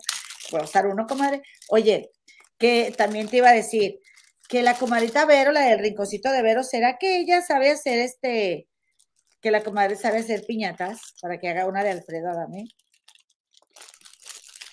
puedo 0.51 0.65
usar 0.65 0.87
uno, 0.87 1.07
comadre. 1.07 1.43
Oye, 1.69 2.11
que 2.59 2.95
también 2.97 3.29
te 3.29 3.39
iba 3.39 3.51
a 3.51 3.55
decir 3.55 4.01
que 4.49 4.63
la 4.63 4.75
comadrita 4.75 5.25
Vero, 5.27 5.53
la 5.53 5.63
del 5.63 5.81
rinconcito 5.81 6.31
de 6.31 6.43
Vero, 6.43 6.63
¿será 6.63 6.99
que 6.99 7.19
ella 7.19 7.43
sabe 7.43 7.71
hacer 7.71 7.99
este, 7.99 8.69
que 9.41 9.51
la 9.51 9.63
comadre 9.63 9.97
sabe 9.97 10.19
hacer 10.19 10.45
piñatas 10.47 11.15
para 11.21 11.39
que 11.39 11.49
haga 11.49 11.67
una 11.67 11.83
de 11.83 11.91
Alfredo 11.91 12.31
Adame? 12.31 12.69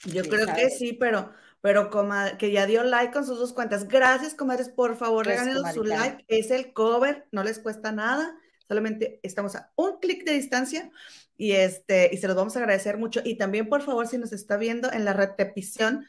Yo 0.06 0.24
creo 0.24 0.48
que 0.56 0.70
sí, 0.70 0.94
pero, 0.94 1.32
pero 1.62 1.90
comadre, 1.90 2.38
que 2.38 2.52
ya 2.52 2.66
dio 2.66 2.84
like 2.84 3.14
con 3.14 3.26
sus 3.26 3.38
dos 3.38 3.54
cuentas. 3.54 3.88
Gracias, 3.88 4.34
comadres, 4.34 4.70
por 4.70 4.98
favor, 4.98 5.26
regálenos 5.26 5.74
su 5.74 5.84
like. 5.84 6.26
Es 6.28 6.50
el 6.52 6.74
cover, 6.74 7.28
no 7.32 7.44
les 7.44 7.60
cuesta 7.60 7.92
nada. 7.92 8.36
Solamente 8.68 9.20
estamos 9.22 9.56
a 9.56 9.72
un 9.76 10.00
clic 10.00 10.24
de 10.26 10.34
distancia 10.34 10.92
y, 11.42 11.54
este, 11.54 12.08
y 12.14 12.18
se 12.18 12.28
los 12.28 12.36
vamos 12.36 12.56
a 12.56 12.60
agradecer 12.60 13.00
mucho. 13.00 13.20
Y 13.24 13.36
también, 13.36 13.68
por 13.68 13.82
favor, 13.82 14.06
si 14.06 14.20
nos 14.20 14.32
está 14.32 14.58
viendo 14.58 14.92
en 14.92 15.06
la 15.06 15.14
repetición, 15.14 16.06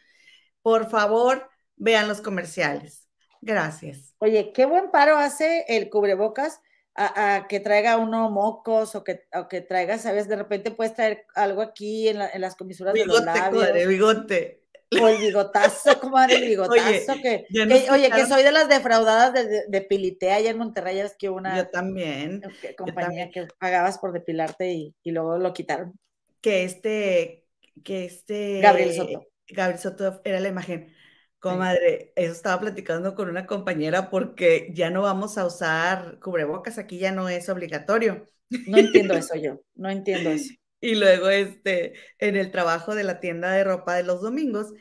por 0.61 0.91
favor, 0.91 1.49
vean 1.77 2.07
los 2.07 2.21
comerciales. 2.21 3.09
Gracias. 3.41 4.15
Oye, 4.19 4.53
qué 4.53 4.67
buen 4.67 4.91
paro 4.91 5.17
hace 5.17 5.65
el 5.69 5.89
cubrebocas 5.89 6.61
a, 6.95 7.47
que 7.49 7.61
traiga 7.61 7.97
uno 7.97 8.31
mocos 8.31 8.95
o 8.95 9.03
que, 9.05 9.23
o 9.33 9.49
que 9.49 9.63
traiga, 9.63 9.97
¿sabes? 9.97 10.29
De 10.29 10.37
repente 10.37 10.71
puedes 10.71 10.95
traer 10.95 11.25
algo 11.35 11.63
aquí 11.63 12.09
en, 12.09 12.19
las 12.19 12.55
comisuras 12.55 12.93
de 12.93 13.07
los 13.07 13.25
labios. 13.25 13.89
bigote. 13.89 14.62
O 15.01 15.09
el 15.09 15.19
bigotazo, 15.19 15.99
comadre, 16.01 16.37
el 16.43 16.49
bigotazo. 16.49 17.13
Oye, 17.13 17.47
que, 17.49 17.91
oye, 17.91 18.11
que 18.11 18.27
soy 18.27 18.43
de 18.43 18.53
las 18.53 18.69
defraudadas 18.69 19.33
de, 19.33 19.65
de, 19.69 19.81
Pilité 19.83 20.33
allá 20.33 20.51
en 20.51 20.59
Monterrey, 20.59 20.99
es 21.01 21.17
que 21.17 21.31
una 21.31 21.57
yo 21.57 21.69
también, 21.69 22.43
compañía 22.77 23.31
que 23.31 23.47
pagabas 23.59 23.99
por 23.99 24.13
depilarte 24.13 24.73
y, 24.73 24.95
y, 25.03 25.11
luego 25.13 25.39
lo 25.39 25.53
quitaron. 25.53 25.99
Que 26.41 26.65
este, 26.65 27.47
que 27.85 28.05
este 28.05 28.61
Gabriel 28.61 28.95
Soto. 28.95 29.27
Gabriel 29.49 29.81
Soto 29.81 30.21
era 30.25 30.41
la 30.41 30.49
imagen. 30.49 30.93
Comadre, 31.39 32.13
eso 32.15 32.33
estaba 32.33 32.61
platicando 32.61 33.17
con 33.17 33.29
una 33.29 33.47
compañera 33.47 34.11
porque 34.11 34.71
ya 34.75 34.91
no 34.91 35.03
vamos 35.03 35.39
a 35.39 35.47
usar 35.47 36.21
cubrebocas, 36.21 36.79
aquí 36.79 36.99
ya 36.99 37.11
no 37.11 37.29
es 37.29 37.49
obligatorio. 37.49 38.29
No 38.69 38.79
entiendo 38.79 39.15
eso 39.17 39.35
yo, 39.35 39.61
no 39.75 39.91
entiendo 39.91 40.31
eso. 40.31 40.55
Y 40.83 40.97
luego, 40.97 41.31
este, 41.31 41.95
en 42.19 42.37
el 42.37 42.51
trabajo 42.51 42.95
de 42.97 43.05
la 43.05 43.21
tienda 43.21 43.53
de 43.53 43.65
ropa 43.65 43.95
de 43.95 44.03
los 44.03 44.21
domingos, 44.21 44.75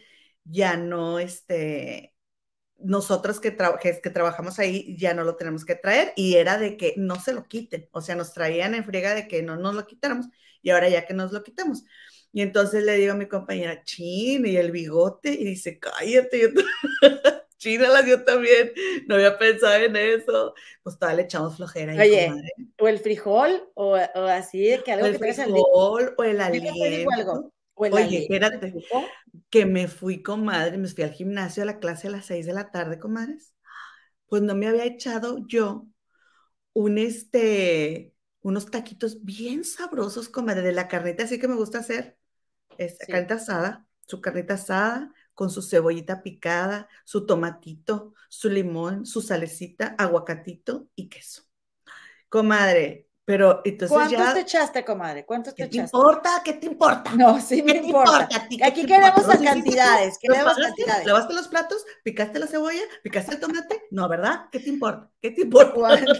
ya 0.44 0.76
no, 0.76 1.20
este, 1.20 2.16
nosotros 2.80 3.40
que, 3.40 3.56
que, 3.82 4.10
trabajamos 4.10 4.60
ahí 4.60 4.98
ya 4.98 5.14
no 5.14 5.24
lo 5.24 5.36
tenemos 5.36 5.64
que 5.64 5.76
traer 5.76 6.14
y 6.16 6.36
era 6.36 6.58
de 6.58 6.76
que 6.78 6.96
no 6.98 7.20
se 7.20 7.34
lo 7.34 7.48
quiten, 7.48 7.88
o 7.92 8.02
sea, 8.02 8.16
nos 8.16 8.34
traían 8.34 8.74
en 8.76 8.84
friega 8.84 9.14
de 9.14 9.28
que 9.28 9.44
no 9.44 9.58
nos 9.58 9.76
lo 9.76 9.86
quitáramos 9.86 10.28
y 10.64 10.72
ahora 10.72 10.90
ya 10.90 11.06
que 11.06 11.14
nos 11.14 11.32
lo 11.32 11.44
quitamos. 11.44 11.84
Y 12.34 12.42
entonces 12.42 12.84
le 12.84 12.96
digo 12.96 13.14
a 13.14 13.16
mi 13.16 13.28
compañera, 13.28 13.84
chin, 13.84 14.46
y 14.46 14.56
el 14.58 14.72
bigote, 14.72 15.32
y 15.34 15.46
dice, 15.46 15.80
cállate, 15.80 16.42
yo 16.42 16.48
China 17.62 18.04
yo 18.04 18.24
también, 18.24 18.72
no 19.08 19.16
había 19.16 19.38
pensado 19.38 19.76
en 19.76 19.96
eso. 19.96 20.56
Pues 20.82 20.98
todavía 20.98 21.18
le 21.18 21.24
echamos 21.24 21.58
flojera. 21.58 21.94
Oye, 21.94 22.34
o 22.80 22.88
el 22.88 22.98
frijol, 22.98 23.70
o, 23.76 23.92
o 23.92 24.22
así, 24.24 24.80
que 24.84 24.92
algo 24.92 25.06
o 25.06 25.10
el 25.10 25.18
frijol, 25.18 26.16
o 26.18 26.24
el 26.24 26.42
aliento. 26.42 27.52
Oye, 27.76 28.24
espérate, 28.24 28.74
que 29.52 29.66
me 29.68 29.88
fui, 29.88 30.24
comadre, 30.24 30.80
me 30.80 30.88
fui 30.88 31.04
al 31.04 31.12
gimnasio 31.12 31.62
a 31.62 31.68
la 31.68 31.80
clase 31.80 32.08
a 32.08 32.12
las 32.12 32.26
seis 32.26 32.48
de 32.48 32.54
la 32.54 32.72
tarde, 32.72 32.98
comadres. 32.98 33.54
Pues 34.26 34.42
no 34.42 34.56
me 34.56 34.68
había 34.68 34.86
echado 34.86 35.46
yo 35.48 35.86
un 36.74 36.98
este, 36.98 38.16
unos 38.42 38.72
taquitos 38.72 39.24
bien 39.24 39.64
sabrosos, 39.66 40.30
comadre, 40.30 40.64
de 40.64 40.72
la 40.72 40.88
carnita 40.88 41.26
así 41.26 41.38
que 41.38 41.48
me 41.48 41.56
gusta 41.56 41.80
hacer, 41.80 42.18
es 42.78 42.98
carnita 42.98 43.36
asada, 43.36 43.86
su 44.08 44.20
carnita 44.20 44.56
asada, 44.56 45.14
con 45.42 45.50
su 45.50 45.64
cebollita 45.64 46.22
picada, 46.22 46.88
su 47.04 47.26
tomatito, 47.26 48.14
su 48.30 48.48
limón, 48.48 49.08
su 49.08 49.24
salecita, 49.24 49.96
aguacatito 49.98 50.90
y 50.94 51.10
queso. 51.10 51.42
Comadre, 52.30 53.08
pero 53.26 53.62
entonces 53.66 53.98
¿Cuántos 53.98 54.34
te 54.36 54.40
echaste, 54.42 54.86
comadre? 54.86 55.26
¿Cuántos 55.26 55.56
te 55.56 55.64
echaste? 55.64 55.78
¿Qué 55.80 55.82
te 55.82 55.98
importa? 55.98 56.42
¿Qué 56.46 56.54
te 56.54 56.66
importa? 56.68 57.16
No, 57.16 57.42
sí 57.42 57.64
me 57.64 57.78
importa. 57.78 58.30
Aquí 58.64 58.86
queremos 58.86 59.26
las 59.26 59.42
cantidades. 59.42 60.20
Queremos 60.20 60.54
cantidades. 60.54 61.08
¿Lavaste 61.08 61.34
los 61.34 61.48
platos? 61.48 61.84
¿Picaste 62.04 62.38
la 62.38 62.46
cebolla? 62.46 62.84
¿Picaste 63.02 63.34
el 63.34 63.40
tomate? 63.40 63.82
No, 63.90 64.08
¿verdad? 64.08 64.42
¿Qué 64.52 64.60
te 64.60 64.70
importa? 64.70 65.10
¿Qué 65.20 65.32
te 65.32 65.42
importa? 65.42 65.74
¿Cuántos, 65.74 66.20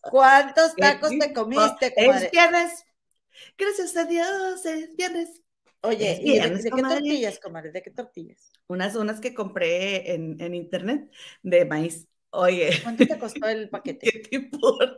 cuántos, 0.00 0.74
tacos 0.74 1.10
te 1.10 1.34
comiste, 1.34 1.94
comadre? 1.94 2.24
Es 2.24 2.30
viernes. 2.30 2.86
Gracias 3.58 3.94
a 3.94 4.06
Dios, 4.06 4.64
es 4.64 4.96
viernes. 4.96 5.42
Oye, 5.82 6.20
¿y 6.22 6.38
de, 6.38 6.60
qué 6.62 6.70
tortillas, 6.70 7.38
comadre? 7.38 7.70
¿De 7.70 7.82
qué 7.82 7.90
tortillas? 7.90 8.50
Unas, 8.66 8.96
unas 8.96 9.20
que 9.20 9.34
compré 9.34 10.14
en, 10.14 10.40
en 10.40 10.54
internet 10.54 11.10
de 11.42 11.64
maíz. 11.64 12.08
Oye. 12.30 12.70
¿Cuánto 12.82 13.06
te 13.06 13.18
costó 13.18 13.46
el 13.48 13.70
paquete? 13.70 14.10
¿Qué 14.10 14.18
te 14.20 14.36
importa? 14.36 14.96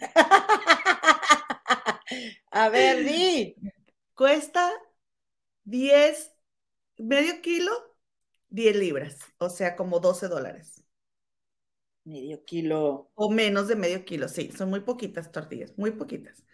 A 2.50 2.68
ver, 2.68 3.04
di. 3.04 3.56
Cuesta 4.14 4.70
10, 5.64 6.32
medio 6.98 7.40
kilo, 7.40 7.70
10 8.50 8.76
libras, 8.76 9.18
o 9.38 9.48
sea, 9.48 9.76
como 9.76 10.00
12 10.00 10.28
dólares. 10.28 10.84
Medio 12.04 12.44
kilo. 12.44 13.10
O 13.14 13.30
menos 13.30 13.68
de 13.68 13.76
medio 13.76 14.04
kilo, 14.04 14.28
sí, 14.28 14.52
son 14.52 14.68
muy 14.68 14.80
poquitas 14.80 15.32
tortillas, 15.32 15.72
muy 15.78 15.92
poquitas. 15.92 16.44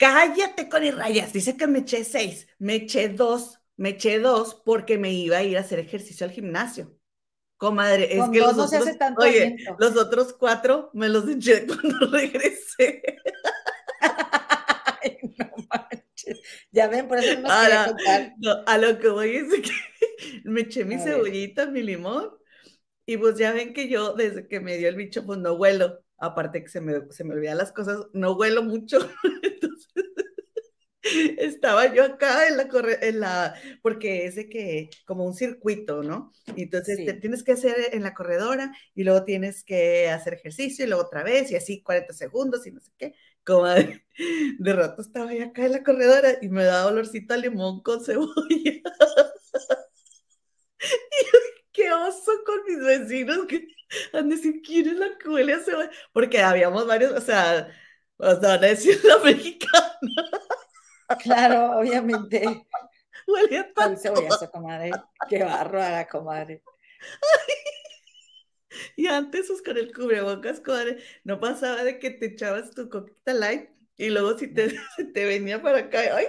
Cállate 0.00 0.70
con 0.70 0.82
rayas. 0.96 1.30
Dice 1.30 1.58
que 1.58 1.66
me 1.66 1.80
eché 1.80 2.04
seis. 2.04 2.48
Me 2.58 2.76
eché 2.76 3.10
dos. 3.10 3.60
Me 3.76 3.90
eché 3.90 4.18
dos 4.18 4.62
porque 4.64 4.96
me 4.96 5.12
iba 5.12 5.36
a 5.36 5.42
ir 5.42 5.58
a 5.58 5.60
hacer 5.60 5.78
ejercicio 5.78 6.24
al 6.24 6.32
gimnasio. 6.32 6.96
Comadre, 7.58 8.16
es 8.16 8.26
que 8.30 8.38
los 8.38 8.56
otros, 8.56 8.88
oye, 9.18 9.56
los 9.78 9.94
otros 9.98 10.32
cuatro 10.32 10.90
me 10.94 11.10
los 11.10 11.28
eché 11.28 11.66
cuando 11.66 12.10
regresé. 12.10 13.02
Ay, 15.02 15.18
no 15.38 15.50
manches. 15.68 16.40
Ya 16.72 16.88
ven, 16.88 17.06
por 17.06 17.18
eso 17.18 17.38
no 17.38 17.48
contar. 17.48 18.34
a 18.66 18.78
lo 18.78 18.98
que 18.98 19.08
voy 19.08 19.36
es 19.36 19.48
que 19.60 20.40
me 20.44 20.62
eché 20.62 20.86
mi 20.86 20.98
cebollita, 20.98 21.66
mi 21.66 21.82
limón, 21.82 22.30
y 23.04 23.18
pues 23.18 23.36
ya 23.36 23.52
ven 23.52 23.74
que 23.74 23.90
yo, 23.90 24.14
desde 24.14 24.48
que 24.48 24.60
me 24.60 24.78
dio 24.78 24.88
el 24.88 24.96
bicho, 24.96 25.26
pues 25.26 25.38
no 25.38 25.52
huelo. 25.52 26.02
Aparte 26.20 26.62
que 26.62 26.68
se 26.68 26.80
me, 26.80 27.10
se 27.10 27.24
me 27.24 27.34
olvidan 27.34 27.58
las 27.58 27.72
cosas, 27.72 27.98
no 28.12 28.32
huelo 28.34 28.62
mucho. 28.62 28.98
estaba 31.38 31.92
yo 31.94 32.04
acá 32.04 32.46
en 32.48 32.56
la, 32.56 32.68
en 33.00 33.20
la, 33.20 33.54
porque 33.82 34.26
es 34.26 34.36
de 34.36 34.48
que, 34.48 34.90
como 35.06 35.24
un 35.24 35.34
circuito, 35.34 36.02
¿no? 36.02 36.32
Entonces 36.56 37.04
te 37.04 37.14
tienes 37.14 37.42
que 37.42 37.52
hacer 37.52 37.74
en 37.92 38.02
la 38.02 38.14
corredora 38.14 38.72
y 38.94 39.04
luego 39.04 39.24
tienes 39.24 39.64
que 39.64 40.10
hacer 40.10 40.34
ejercicio 40.34 40.84
y 40.84 40.88
luego 40.88 41.04
otra 41.04 41.22
vez 41.22 41.50
y 41.50 41.56
así 41.56 41.82
40 41.82 42.12
segundos 42.12 42.66
y 42.66 42.72
no 42.72 42.80
sé 42.80 42.92
qué. 42.98 43.14
Como 43.44 43.66
de, 43.66 44.02
rato 44.72 45.02
estaba 45.02 45.32
yo 45.34 45.44
acá 45.44 45.64
en 45.66 45.72
la 45.72 45.82
corredora 45.82 46.38
y 46.40 46.48
me 46.48 46.64
daba 46.64 46.90
olorcito 46.90 47.34
a 47.34 47.36
limón 47.38 47.82
con 47.82 48.04
cebolla. 48.04 48.36
y 50.80 51.59
qué 51.72 51.92
oso 51.92 52.32
con 52.44 52.62
mis 52.66 52.78
vecinos 52.78 53.46
que 53.46 53.66
han 54.12 54.28
de 54.28 54.36
decir, 54.36 54.62
¿quién 54.62 54.88
es 54.88 54.96
la 54.96 55.18
que 55.18 55.28
huele 55.28 55.54
a 55.54 55.60
cebolla? 55.60 55.90
Porque 56.12 56.40
habíamos 56.40 56.86
varios, 56.86 57.12
o 57.12 57.20
sea, 57.20 57.68
sea, 58.18 58.34
van 58.34 58.44
a 58.44 58.58
decir 58.58 59.00
la 59.04 59.18
mexicana. 59.18 60.00
Claro, 61.22 61.78
obviamente. 61.78 62.66
Huele 63.26 63.58
a 63.58 63.96
cebollazo, 63.96 64.50
comadre. 64.50 64.90
Qué 65.28 65.42
barro 65.42 65.82
a 65.82 65.90
la 65.90 66.08
comadre. 66.08 66.62
Y 68.96 69.06
antes, 69.06 69.48
pues, 69.48 69.62
con 69.62 69.76
el 69.76 69.92
cubrebocas, 69.92 70.60
comadre, 70.60 70.98
no 71.24 71.40
pasaba 71.40 71.82
de 71.82 71.98
que 71.98 72.10
te 72.10 72.26
echabas 72.26 72.70
tu 72.70 72.88
coquita 72.88 73.34
light 73.34 73.70
y 73.96 74.10
luego 74.10 74.38
si 74.38 74.48
te, 74.48 74.68
te 75.14 75.24
venía 75.24 75.60
para 75.60 75.78
acá, 75.78 76.00
¡ay, 76.16 76.26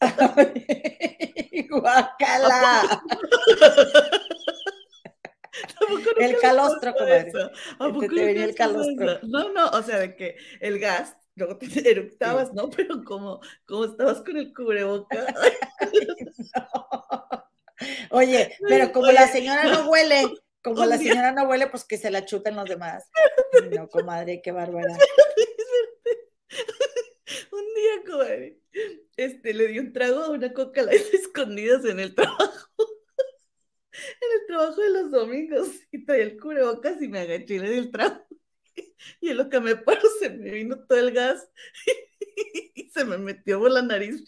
¡Guácala! 1.68 3.02
El 6.50 6.56
calostro, 6.56 6.94
comadre. 6.94 7.32
¿A 7.78 7.88
poco 7.88 8.00
te, 8.00 8.24
venía 8.24 8.44
el 8.44 8.54
calostro? 8.54 9.20
No, 9.22 9.52
no, 9.52 9.68
o 9.70 9.82
sea, 9.82 9.98
de 9.98 10.16
que 10.16 10.36
el 10.60 10.78
gas, 10.78 11.16
luego 11.36 11.58
te 11.58 11.66
eructabas, 11.90 12.52
¿no? 12.52 12.70
Pero 12.70 13.02
como, 13.04 13.40
como 13.66 13.84
estabas 13.84 14.22
con 14.22 14.36
el 14.36 14.52
cubrebocas. 14.52 15.34
Oye, 18.10 18.56
pero 18.68 18.92
como 18.92 19.10
la 19.10 19.26
señora 19.28 19.64
no 19.64 19.88
huele, 19.88 20.24
como 20.62 20.84
la 20.84 20.98
señora 20.98 21.32
no 21.32 21.44
huele, 21.44 21.66
pues 21.68 21.84
que 21.84 21.96
se 21.96 22.10
la 22.10 22.24
chuten 22.24 22.56
los 22.56 22.68
demás. 22.68 23.08
No, 23.70 23.88
comadre, 23.88 24.42
qué 24.42 24.52
bárbara. 24.52 24.96
Un 27.52 27.74
día, 27.74 28.04
comadre, 28.06 28.58
este, 29.16 29.54
le 29.54 29.68
di 29.68 29.78
un 29.78 29.92
trago 29.92 30.24
a 30.24 30.30
una 30.30 30.52
coca 30.52 30.82
la 30.82 30.92
escondidas 30.92 31.84
en 31.84 32.00
el 32.00 32.14
trabajo. 32.14 32.68
En 34.20 34.40
el 34.40 34.46
trabajo 34.46 34.80
de 34.80 34.90
los 34.90 35.10
domingos. 35.10 35.68
Y 35.92 36.04
traía 36.04 36.24
el 36.24 36.38
cubrebocas 36.38 37.00
y 37.02 37.08
me 37.08 37.20
agaché 37.20 37.60
di 37.60 37.78
el 37.78 37.90
trago. 37.90 38.26
Y 39.20 39.30
en 39.30 39.36
lo 39.36 39.48
que 39.48 39.60
me 39.60 39.76
paro 39.76 40.08
se 40.18 40.30
me 40.30 40.50
vino 40.50 40.78
todo 40.86 40.98
el 40.98 41.12
gas 41.12 41.48
y 42.74 42.90
se 42.90 43.04
me 43.04 43.18
metió 43.18 43.58
por 43.58 43.70
la 43.70 43.82
nariz 43.82 44.22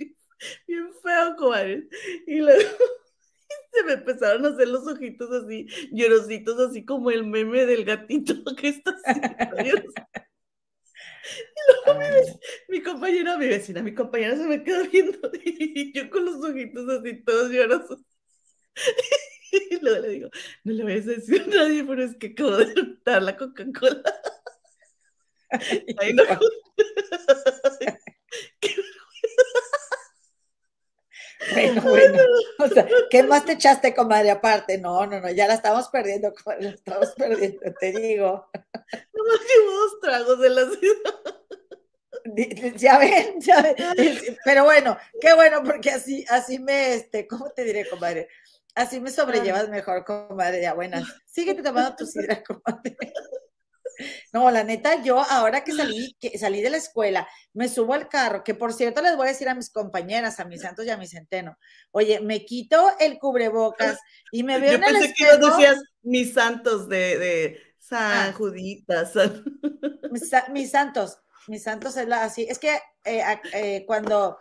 bien 0.67 0.91
feo, 1.03 1.37
comadre. 1.37 1.89
Y 2.27 2.39
luego 2.39 2.61
se 3.73 3.83
me 3.85 3.93
empezaron 3.95 4.47
a 4.47 4.51
hacer 4.51 4.69
los 4.69 4.87
ojitos 4.87 5.31
así, 5.31 5.67
llorositos, 5.93 6.59
así 6.59 6.85
como 6.85 7.11
el 7.11 7.25
meme 7.25 7.67
del 7.67 7.85
gatito 7.85 8.35
que 8.57 8.69
está 8.69 8.97
haciendo. 9.05 9.93
Y 11.25 11.87
luego 11.87 12.01
mi, 12.01 12.77
mi, 12.77 12.83
compañera, 12.83 13.39
mi 13.39 13.47
vecina, 13.47 13.83
mi 13.83 13.95
compañera 13.95 14.37
se 14.37 14.45
me 14.45 14.63
queda 14.65 14.83
viendo 14.83 15.31
y 15.45 15.93
yo 15.93 16.11
con 16.11 16.25
los 16.25 16.43
ojitos 16.45 16.89
así 16.89 17.23
todos 17.23 17.51
llorosos. 17.51 18.01
Y 19.53 19.79
luego 19.83 20.01
le 20.01 20.09
digo, 20.09 20.31
no 20.65 20.73
le 20.73 20.85
vayas 20.85 21.07
a 21.07 21.11
decir 21.11 21.43
a 21.43 21.47
nadie, 21.47 21.85
pero 21.85 22.03
es 22.03 22.17
que 22.17 22.29
acabo 22.29 22.57
de 22.57 22.97
dar 23.05 23.23
la 23.23 23.37
Coca-Cola. 23.37 24.03
Ay, 25.99 26.15
no. 26.15 26.25
Bueno, 31.53 31.83
bueno. 31.83 32.23
O 32.61 32.69
sea, 32.69 32.87
¿qué 33.11 33.23
más 33.25 33.45
te 33.45 33.53
echaste, 33.53 33.95
comadre, 33.95 34.31
aparte? 34.31 34.79
No, 34.79 35.05
no, 35.07 35.21
no, 35.21 35.31
ya 35.31 35.47
la 35.47 35.55
estamos 35.55 35.89
perdiendo, 35.89 36.33
comadre, 36.33 36.63
la 36.63 36.71
estamos 36.71 37.11
perdiendo, 37.17 37.61
te 37.79 37.93
digo. 37.93 38.49
Nomás 38.53 39.41
llevo 39.41 39.73
dos 39.73 40.01
tragos 40.01 40.39
de 40.41 40.51
la 40.51 40.71
ciudad. 40.71 41.33
Ya 42.77 42.99
ven, 42.99 43.41
ya 43.41 43.63
ven. 43.63 43.75
Pero 44.45 44.65
bueno, 44.65 44.97
qué 45.21 45.35
bueno, 45.35 45.63
porque 45.65 45.91
así, 45.91 46.25
así 46.29 46.59
me, 46.59 46.95
este, 46.95 47.27
¿cómo 47.27 47.51
te 47.51 47.65
diré, 47.65 47.89
comadre? 47.89 48.29
Así 48.75 49.01
me 49.01 49.11
sobrellevas 49.11 49.69
mejor, 49.69 50.05
comadre, 50.05 50.63
ya 50.63 50.75
buenas. 50.75 51.05
Síguete 51.27 51.63
tomando 51.63 51.97
tu 51.97 52.07
sidra, 52.07 52.43
comadre. 52.43 52.97
No, 54.33 54.51
la 54.51 54.65
neta, 54.65 55.03
yo 55.03 55.21
ahora 55.21 55.63
que 55.63 55.73
salí, 55.73 56.17
que 56.19 56.39
salí 56.39 56.63
de 56.63 56.71
la 56.71 56.79
escuela, 56.79 57.29
me 57.53 57.69
subo 57.69 57.95
al 57.95 58.09
carro, 58.09 58.43
que 58.43 58.55
por 58.55 58.73
cierto 58.73 59.03
les 59.03 59.17
voy 59.17 59.27
a 59.27 59.31
decir 59.31 59.49
a 59.49 59.55
mis 59.55 59.71
compañeras, 59.71 60.41
a 60.41 60.45
mis 60.45 60.63
santos 60.63 60.87
y 60.87 60.91
a 60.91 60.97
mi 60.97 61.07
centeno, 61.07 61.57
oye, 61.91 62.21
me 62.21 62.45
quito 62.45 62.93
el 62.99 63.19
cubrebocas 63.19 63.99
y 64.31 64.43
me 64.43 64.59
veo 64.59 64.73
yo 64.73 64.77
en 64.79 64.85
el 64.85 64.93
pensé 64.95 65.15
que 65.15 65.37
decías 65.39 65.83
mis 66.03 66.33
santos 66.33 66.89
de, 66.89 67.19
de 67.19 67.75
San 67.79 68.31
ah. 68.31 68.33
Judita, 68.33 69.11
Mis, 70.11 70.71
santos, 70.71 71.19
mis 71.49 71.63
santos 71.63 71.97
es 71.97 72.07
la 72.07 72.25
así, 72.25 72.47
es 72.49 72.59
que 72.59 72.79
eh, 73.05 73.25
eh, 73.55 73.85
cuando, 73.87 74.39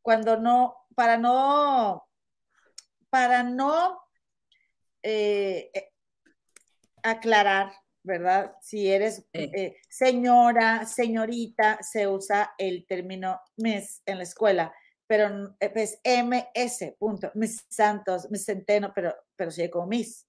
cuando 0.00 0.38
no, 0.38 0.74
para 0.94 1.18
no, 1.18 2.05
para 3.16 3.42
no 3.42 3.98
eh, 5.02 5.70
aclarar 7.02 7.72
¿verdad? 8.02 8.52
Si 8.60 8.88
eres 8.88 9.26
eh, 9.32 9.78
señora, 9.88 10.84
señorita, 10.84 11.78
se 11.82 12.06
usa 12.06 12.52
el 12.58 12.86
término 12.86 13.40
mes 13.56 14.02
en 14.04 14.18
la 14.18 14.22
escuela, 14.22 14.72
pero 15.06 15.56
es 15.58 15.70
pues 15.70 16.00
MS, 16.04 16.94
punto, 16.98 17.32
mis 17.34 17.64
santos, 17.68 18.30
mis 18.30 18.44
centeno, 18.44 18.92
pero, 18.94 19.14
pero 19.34 19.50
sigue 19.50 19.70
como 19.70 19.86
mis. 19.86 20.28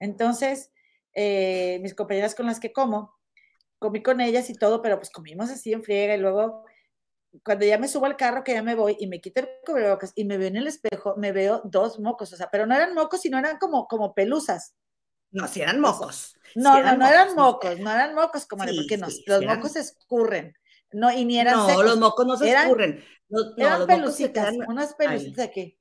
Entonces, 0.00 0.72
eh, 1.14 1.78
mis 1.80 1.94
compañeras 1.94 2.34
con 2.34 2.46
las 2.46 2.58
que 2.60 2.72
como, 2.72 3.14
comí 3.78 4.02
con 4.02 4.20
ellas 4.20 4.50
y 4.50 4.54
todo, 4.54 4.82
pero 4.82 4.98
pues 4.98 5.10
comimos 5.10 5.48
así 5.48 5.72
en 5.72 5.84
friega 5.84 6.16
y 6.16 6.18
luego 6.18 6.66
cuando 7.44 7.64
ya 7.64 7.78
me 7.78 7.88
subo 7.88 8.06
al 8.06 8.16
carro, 8.16 8.44
que 8.44 8.52
ya 8.52 8.62
me 8.62 8.74
voy 8.74 8.96
y 8.98 9.06
me 9.06 9.20
quito 9.20 9.40
el 9.40 9.48
cubrebocas 9.64 10.12
y 10.14 10.24
me 10.24 10.38
veo 10.38 10.48
en 10.48 10.56
el 10.56 10.66
espejo, 10.66 11.14
me 11.16 11.32
veo 11.32 11.62
dos 11.64 11.98
mocos, 11.98 12.32
o 12.32 12.36
sea, 12.36 12.48
pero 12.50 12.66
no 12.66 12.74
eran 12.74 12.94
mocos, 12.94 13.20
sino 13.20 13.38
eran 13.38 13.58
como, 13.58 13.86
como 13.86 14.14
pelusas. 14.14 14.74
No, 15.30 15.46
si 15.48 15.60
eran 15.60 15.80
mocos. 15.80 16.36
No, 16.54 16.82
no, 16.82 16.96
no 16.96 17.06
eran 17.06 17.34
mocos, 17.34 17.78
no 17.78 17.90
eran 17.90 18.14
mocos, 18.14 18.46
como 18.46 18.64
porque 18.64 18.96
los 18.98 19.44
mocos 19.44 19.72
se 19.72 19.80
escurren. 19.80 20.54
No, 20.92 21.12
y 21.12 21.24
ni 21.24 21.38
eran 21.38 21.54
No, 21.54 21.82
los 21.82 21.98
mocos 21.98 22.26
no 22.26 22.36
se 22.36 22.52
escurren. 22.52 23.04
eran 23.56 23.86
pelucitas, 23.86 24.54
unas 24.66 24.94
pelucitas 24.94 25.46
aquí. 25.46 25.78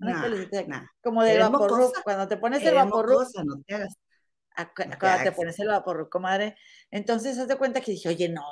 Unas 0.00 0.22
pelucitas 0.22 0.60
aquí. 0.60 0.70
Como 1.02 1.22
de 1.22 1.38
vaporru. 1.38 1.92
Cuando 2.04 2.26
te 2.28 2.36
pones 2.36 2.62
el 2.62 2.74
vaporru. 2.74 3.20
No 3.44 3.62
te 3.66 3.74
hagas. 3.74 3.94
Cuando 4.74 5.24
te 5.24 5.32
pones 5.32 5.58
el 5.60 5.68
vaporru, 5.68 6.08
comadre. 6.08 6.56
Entonces, 6.90 7.38
haz 7.38 7.48
de 7.48 7.56
cuenta 7.56 7.80
que 7.80 7.92
dije, 7.92 8.08
oye, 8.08 8.28
no, 8.28 8.44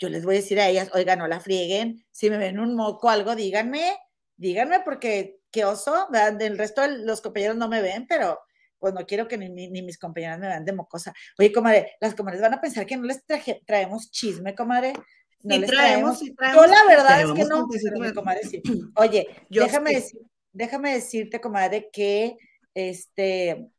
yo 0.00 0.08
les 0.08 0.24
voy 0.24 0.36
a 0.36 0.38
decir 0.38 0.58
a 0.58 0.68
ellas, 0.68 0.90
oiga, 0.94 1.14
no 1.14 1.28
la 1.28 1.40
frieguen. 1.40 2.04
Si 2.10 2.30
me 2.30 2.38
ven 2.38 2.58
un 2.58 2.74
moco, 2.74 3.10
algo, 3.10 3.36
díganme, 3.36 3.96
díganme, 4.36 4.80
porque 4.80 5.40
qué 5.50 5.66
oso, 5.66 6.08
del 6.38 6.56
resto 6.56 6.80
de 6.80 7.04
los 7.04 7.20
compañeros 7.20 7.56
no 7.56 7.68
me 7.68 7.82
ven, 7.82 8.06
pero 8.08 8.40
pues 8.78 8.94
no 8.94 9.04
quiero 9.04 9.28
que 9.28 9.36
ni, 9.36 9.50
ni, 9.50 9.82
mis 9.82 9.98
compañeras 9.98 10.38
me 10.38 10.46
vean 10.46 10.64
de 10.64 10.72
mocosa. 10.72 11.12
Oye, 11.38 11.52
comadre, 11.52 11.96
las 12.00 12.14
comadres 12.14 12.40
van 12.40 12.54
a 12.54 12.60
pensar 12.62 12.86
que 12.86 12.96
no 12.96 13.04
les 13.04 13.22
traemos 13.66 14.10
chisme, 14.10 14.54
comadre. 14.54 14.94
No 15.42 15.58
les 15.58 15.70
traemos, 15.70 16.18
traemos, 16.36 16.66
Yo 16.66 16.72
la 16.72 16.84
verdad 16.88 17.20
es 17.20 17.32
que 17.32 17.44
no, 17.44 17.66
comadre, 18.14 18.40
sí. 18.44 18.62
Oye, 18.96 19.28
déjame, 19.50 19.94
decir, 19.94 20.20
déjame 20.52 20.94
decirte, 20.94 21.40
comadre, 21.42 21.90
que 21.92 22.38
este, 22.72 23.70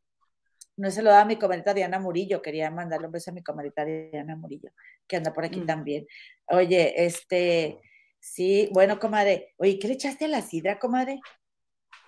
no 0.82 0.89
se 0.89 1.03
lo 1.03 1.11
da 1.11 1.21
a 1.21 1.25
mi 1.25 1.36
comadrita 1.36 1.75
Diana 1.75 1.99
Murillo, 1.99 2.41
quería 2.41 2.71
mandarle 2.71 3.05
un 3.05 3.13
beso 3.13 3.29
a 3.29 3.34
mi 3.34 3.43
comadrita 3.43 3.86
Diana 3.86 4.36
Murillo, 4.36 4.71
que 5.07 5.15
anda 5.15 5.32
por 5.32 5.45
aquí 5.45 5.59
mm. 5.59 5.65
también. 5.67 6.07
Oye, 6.47 7.05
este, 7.05 7.79
sí, 8.19 8.67
bueno, 8.73 8.99
comadre, 8.99 9.53
oye, 9.57 9.77
¿qué 9.77 9.88
le 9.88 9.93
echaste 9.93 10.25
a 10.25 10.27
la 10.27 10.41
sidra, 10.41 10.79
comadre? 10.79 11.19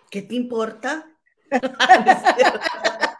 ¿Qué 0.10 0.24
te 0.24 0.34
importa? 0.34 1.06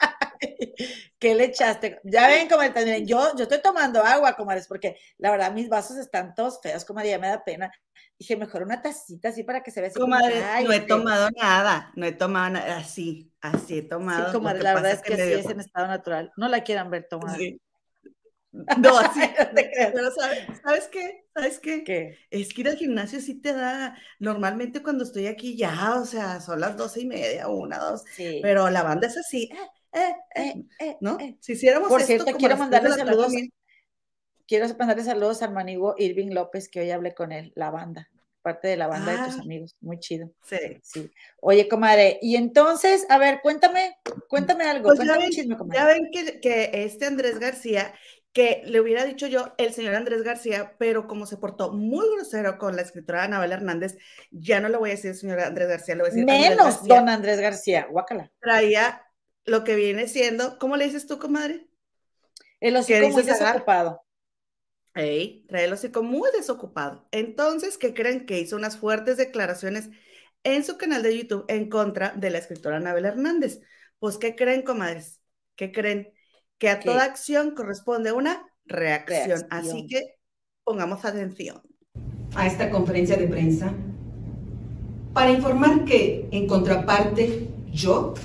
¿Qué 1.20 1.36
le 1.36 1.46
echaste? 1.46 2.00
Ya 2.04 2.28
ven, 2.28 2.48
comadre, 2.48 3.06
yo, 3.06 3.36
yo 3.36 3.44
estoy 3.44 3.62
tomando 3.62 4.02
agua, 4.02 4.36
comadres, 4.36 4.68
porque 4.68 4.98
la 5.18 5.32
verdad 5.32 5.54
mis 5.54 5.70
vasos 5.70 5.98
están 5.98 6.36
todos 6.36 6.60
feos, 6.62 6.86
comadre, 6.86 7.12
ya 7.12 7.20
me 7.20 7.28
da 7.28 7.44
pena. 7.44 7.72
Dije, 8.18 8.36
mejor 8.38 8.64
una 8.64 8.82
tacita 8.82 9.30
así 9.30 9.44
para 9.44 9.64
que 9.64 9.72
se 9.72 9.82
vea 9.82 9.90
así. 9.90 10.00
Comadre, 10.00 10.42
no 10.64 10.72
he 10.72 10.82
tomado 10.82 11.30
nada, 11.40 11.92
no 11.96 12.06
he 12.06 12.12
tomado 12.12 12.52
nada, 12.52 12.78
así, 12.78 13.32
así 13.42 13.80
he 13.80 13.82
tomado. 13.84 14.28
Sí, 14.28 14.34
comadre, 14.34 14.62
la 14.62 14.76
verdad 14.76 14.92
es 14.92 15.02
que, 15.02 15.16
sí 15.16 15.22
es 15.34 15.46
en 15.46 15.60
estado 15.60 15.88
natural. 15.88 16.32
No 16.38 16.48
la 16.48 16.64
quieran 16.64 16.90
ver 16.90 17.08
tomar. 17.10 17.38
No, 18.78 19.00
así. 19.00 19.20
Pero 19.74 20.12
¿sabes, 20.64 20.88
qué? 20.92 21.26
¿Sabes 21.34 21.60
qué? 21.60 22.18
Es 22.30 22.54
que 22.54 22.62
ir 22.62 22.70
al 22.70 22.78
gimnasio 22.78 23.20
sí 23.20 23.42
te 23.42 23.54
da, 23.54 23.98
normalmente 24.20 24.84
cuando 24.84 25.04
estoy 25.04 25.28
aquí 25.28 25.58
ya, 25.58 25.96
o 26.00 26.06
sea, 26.06 26.40
son 26.40 26.60
las 26.60 26.78
doce 26.78 27.02
y 27.02 27.06
media, 27.06 27.48
una, 27.48 27.80
dos, 27.80 28.04
pero 28.42 28.70
la 28.70 28.84
banda 28.84 29.08
es 29.08 29.18
así, 29.18 29.50
eh, 29.52 29.58
eh, 29.94 30.16
eh, 30.36 30.64
eh 30.80 30.98
¿no? 31.02 31.18
Si 31.40 31.54
hiciéramos 31.54 31.90
Por 31.90 32.02
cierto, 32.02 32.32
quiero 32.38 32.58
mandarle 32.58 32.92
saludos, 32.92 33.34
quiero 34.48 34.68
mandarle 34.78 35.04
saludos 35.04 35.42
al 35.42 35.54
manigo 35.54 35.96
Irving 35.98 36.32
López, 36.32 36.70
que 36.70 36.82
hoy 36.82 36.92
hablé 36.92 37.14
con 37.14 37.32
él, 37.32 37.54
la 37.56 37.72
banda, 37.72 38.10
parte 38.42 38.68
de 38.68 38.78
la 38.78 38.88
banda 38.88 39.12
de 39.12 39.30
tus 39.30 39.40
ah. 39.40 39.44
amigos, 39.44 39.76
muy 39.82 40.00
chido. 40.00 40.32
Sí. 40.44 40.58
Sí. 40.82 41.12
Oye, 41.42 41.68
comadre, 41.68 42.20
y 42.22 42.36
entonces, 42.36 43.06
a 43.10 43.18
ver, 43.18 43.40
cuéntame, 43.42 43.98
cuéntame 44.30 44.66
algo. 44.66 44.90
Pues 44.96 45.08
ya, 45.08 45.18
ven, 45.18 45.32
ya 45.74 45.86
ven 45.86 46.10
que, 46.12 46.40
que 46.40 46.72
este 46.74 47.06
Andrés 47.06 47.40
García 47.40 47.94
que 48.34 48.64
le 48.66 48.82
hubiera 48.82 49.06
dicho 49.06 49.28
yo 49.28 49.54
el 49.60 49.74
señor 49.74 49.94
Andrés 49.94 50.24
García, 50.24 50.74
pero 50.80 51.08
como 51.08 51.28
se 51.28 51.38
portó 51.38 51.72
muy 51.72 52.06
grosero 52.16 52.58
con 52.58 52.76
la 52.76 52.82
escritora 52.82 53.24
Anabel 53.24 53.52
Hernández, 53.52 53.96
ya 54.32 54.60
no 54.60 54.70
le 54.70 54.78
voy 54.78 54.90
a 54.90 54.94
decir 54.94 55.14
señor 55.16 55.40
Andrés 55.40 55.70
García, 55.70 55.96
le 55.96 56.02
voy 56.02 56.10
a 56.10 56.14
decir 56.14 56.26
Menos 56.26 56.84
don 56.84 57.10
Andrés 57.10 57.40
García, 57.40 57.88
guácala. 57.90 58.32
Traía 58.42 59.04
lo 59.46 59.64
que 59.64 59.76
viene 59.76 60.08
siendo, 60.08 60.58
¿cómo 60.60 60.78
le 60.78 60.86
dices 60.86 61.08
tú, 61.08 61.20
comadre? 61.20 61.68
El 62.60 62.76
hocico 62.78 63.10
muy 63.10 63.24
desocupado. 63.24 64.02
Ey, 64.96 65.46
trae 65.48 65.66
el 65.66 65.74
hocico 65.74 66.04
muy 66.04 66.30
desocupado. 66.32 67.08
Entonces, 67.12 67.78
¿qué 67.78 67.94
creen? 67.94 68.26
Que 68.26 68.40
hizo 68.40 68.56
unas 68.56 68.78
fuertes 68.78 69.18
declaraciones 69.18 69.90
en 70.44 70.64
su 70.64 70.78
canal 70.78 71.04
de 71.04 71.18
YouTube 71.18 71.46
en 71.48 71.70
contra 71.70 72.12
de 72.12 72.30
la 72.30 72.38
escritora 72.38 72.78
Anabel 72.78 73.06
Hernández 73.06 73.62
Pues, 74.00 74.18
¿qué 74.18 74.36
creen, 74.36 74.62
comadres? 74.62 75.22
¿Qué 75.56 75.72
creen? 75.72 76.14
Que 76.58 76.70
a 76.70 76.80
toda 76.80 77.04
acción 77.04 77.56
corresponde 77.56 78.12
una 78.12 78.46
reacción. 78.66 79.46
Así 79.50 79.88
que 79.88 80.16
pongamos 80.64 81.04
atención. 81.06 81.62
A 82.36 82.48
esta 82.48 82.70
conferencia 82.70 83.18
de 83.18 83.28
prensa 83.28 83.74
para 85.14 85.32
informar 85.32 85.86
que, 85.86 86.28
en 86.32 86.48
contraparte, 86.48 87.48
yo, 87.72 88.16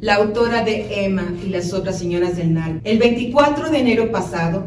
la 0.00 0.14
autora 0.14 0.62
de 0.62 1.04
Emma 1.04 1.34
y 1.44 1.48
las 1.48 1.72
otras 1.72 1.98
señoras 1.98 2.36
del 2.36 2.54
NAR, 2.54 2.80
el 2.84 2.98
24 2.98 3.70
de 3.70 3.78
enero 3.78 4.12
pasado, 4.12 4.66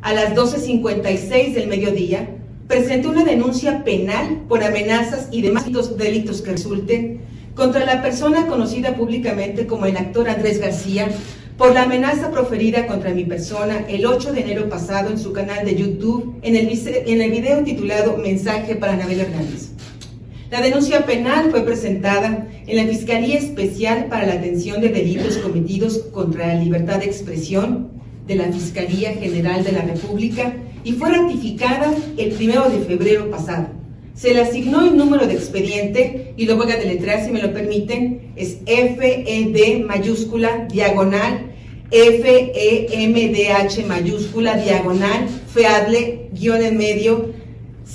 a 0.00 0.12
las 0.12 0.34
12.56 0.34 1.54
del 1.54 1.68
mediodía, 1.68 2.28
presenté 2.66 3.06
una 3.06 3.24
denuncia 3.24 3.84
penal 3.84 4.42
por 4.48 4.64
amenazas 4.64 5.28
y 5.30 5.42
demás 5.42 5.66
delitos 5.96 6.42
que 6.42 6.52
resulten 6.52 7.20
contra 7.54 7.84
la 7.84 8.02
persona 8.02 8.46
conocida 8.46 8.96
públicamente 8.96 9.66
como 9.66 9.86
el 9.86 9.96
actor 9.96 10.28
Andrés 10.28 10.58
García 10.58 11.08
por 11.56 11.74
la 11.74 11.82
amenaza 11.82 12.30
proferida 12.30 12.86
contra 12.86 13.10
mi 13.10 13.24
persona 13.24 13.84
el 13.88 14.06
8 14.06 14.32
de 14.32 14.40
enero 14.40 14.68
pasado 14.68 15.10
en 15.10 15.18
su 15.18 15.32
canal 15.32 15.64
de 15.64 15.76
YouTube 15.76 16.34
en 16.42 16.56
el, 16.56 16.68
en 16.86 17.20
el 17.20 17.30
video 17.30 17.62
titulado 17.62 18.16
Mensaje 18.16 18.74
para 18.74 18.94
Anabel 18.94 19.20
Hernández. 19.20 19.71
La 20.52 20.60
denuncia 20.60 21.06
penal 21.06 21.50
fue 21.50 21.62
presentada 21.62 22.46
en 22.66 22.76
la 22.76 22.84
Fiscalía 22.84 23.38
Especial 23.38 24.08
para 24.10 24.26
la 24.26 24.34
Atención 24.34 24.82
de 24.82 24.90
Delitos 24.90 25.38
Cometidos 25.38 25.96
contra 26.12 26.48
la 26.48 26.56
Libertad 26.62 26.98
de 26.98 27.06
Expresión 27.06 27.88
de 28.26 28.34
la 28.34 28.52
Fiscalía 28.52 29.14
General 29.14 29.64
de 29.64 29.72
la 29.72 29.80
República 29.80 30.54
y 30.84 30.92
fue 30.92 31.08
ratificada 31.08 31.94
el 32.18 32.34
1 32.38 32.68
de 32.68 32.84
febrero 32.84 33.30
pasado. 33.30 33.68
Se 34.14 34.34
le 34.34 34.42
asignó 34.42 34.84
el 34.84 34.94
número 34.94 35.26
de 35.26 35.32
expediente 35.32 36.34
y 36.36 36.44
lo 36.44 36.58
voy 36.58 36.70
a 36.70 36.76
deletrear 36.76 37.24
si 37.24 37.30
me 37.30 37.40
lo 37.40 37.54
permiten. 37.54 38.34
Es 38.36 38.58
FED 38.66 39.86
mayúscula 39.86 40.68
diagonal 40.70 41.46
FEMDH 41.92 43.86
mayúscula 43.86 44.56
diagonal 44.56 45.28
FEADLE 45.52 46.30
guion 46.32 46.62
en 46.62 46.76
medio 46.76 47.41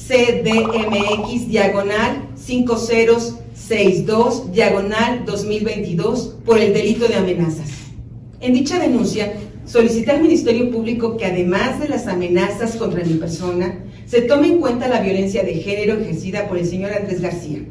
CDMX 0.05 1.49
diagonal 1.49 2.29
5062 2.35 4.51
diagonal 4.53 5.25
2022 5.25 6.35
por 6.45 6.59
el 6.59 6.73
delito 6.73 7.07
de 7.07 7.15
amenazas. 7.15 7.71
En 8.39 8.53
dicha 8.53 8.77
denuncia, 8.79 9.33
solicité 9.65 10.11
al 10.11 10.21
Ministerio 10.21 10.69
Público 10.71 11.17
que 11.17 11.25
además 11.25 11.79
de 11.79 11.89
las 11.89 12.07
amenazas 12.07 12.77
contra 12.77 13.03
mi 13.03 13.15
persona, 13.15 13.83
se 14.05 14.21
tome 14.21 14.47
en 14.47 14.61
cuenta 14.61 14.87
la 14.87 15.01
violencia 15.01 15.43
de 15.43 15.55
género 15.55 15.99
ejercida 15.99 16.47
por 16.47 16.57
el 16.57 16.65
señor 16.65 16.93
Andrés 16.93 17.19
García. 17.19 17.65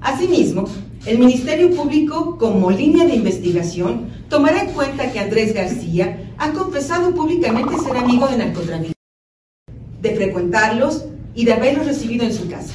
Asimismo, 0.00 0.68
el 1.06 1.18
Ministerio 1.18 1.74
Público, 1.74 2.38
como 2.38 2.70
línea 2.70 3.04
de 3.06 3.16
investigación, 3.16 4.08
tomará 4.28 4.62
en 4.62 4.70
cuenta 4.70 5.10
que 5.10 5.18
Andrés 5.18 5.52
García 5.52 6.32
ha 6.38 6.52
confesado 6.52 7.12
públicamente 7.12 7.76
ser 7.78 7.96
amigo 7.96 8.28
de 8.28 8.36
narcotraficantes, 8.36 8.94
de 10.00 10.14
frecuentarlos 10.14 11.06
y 11.34 11.44
de 11.44 11.52
haberlos 11.52 11.86
recibido 11.86 12.24
en 12.24 12.32
su 12.32 12.48
casa 12.48 12.74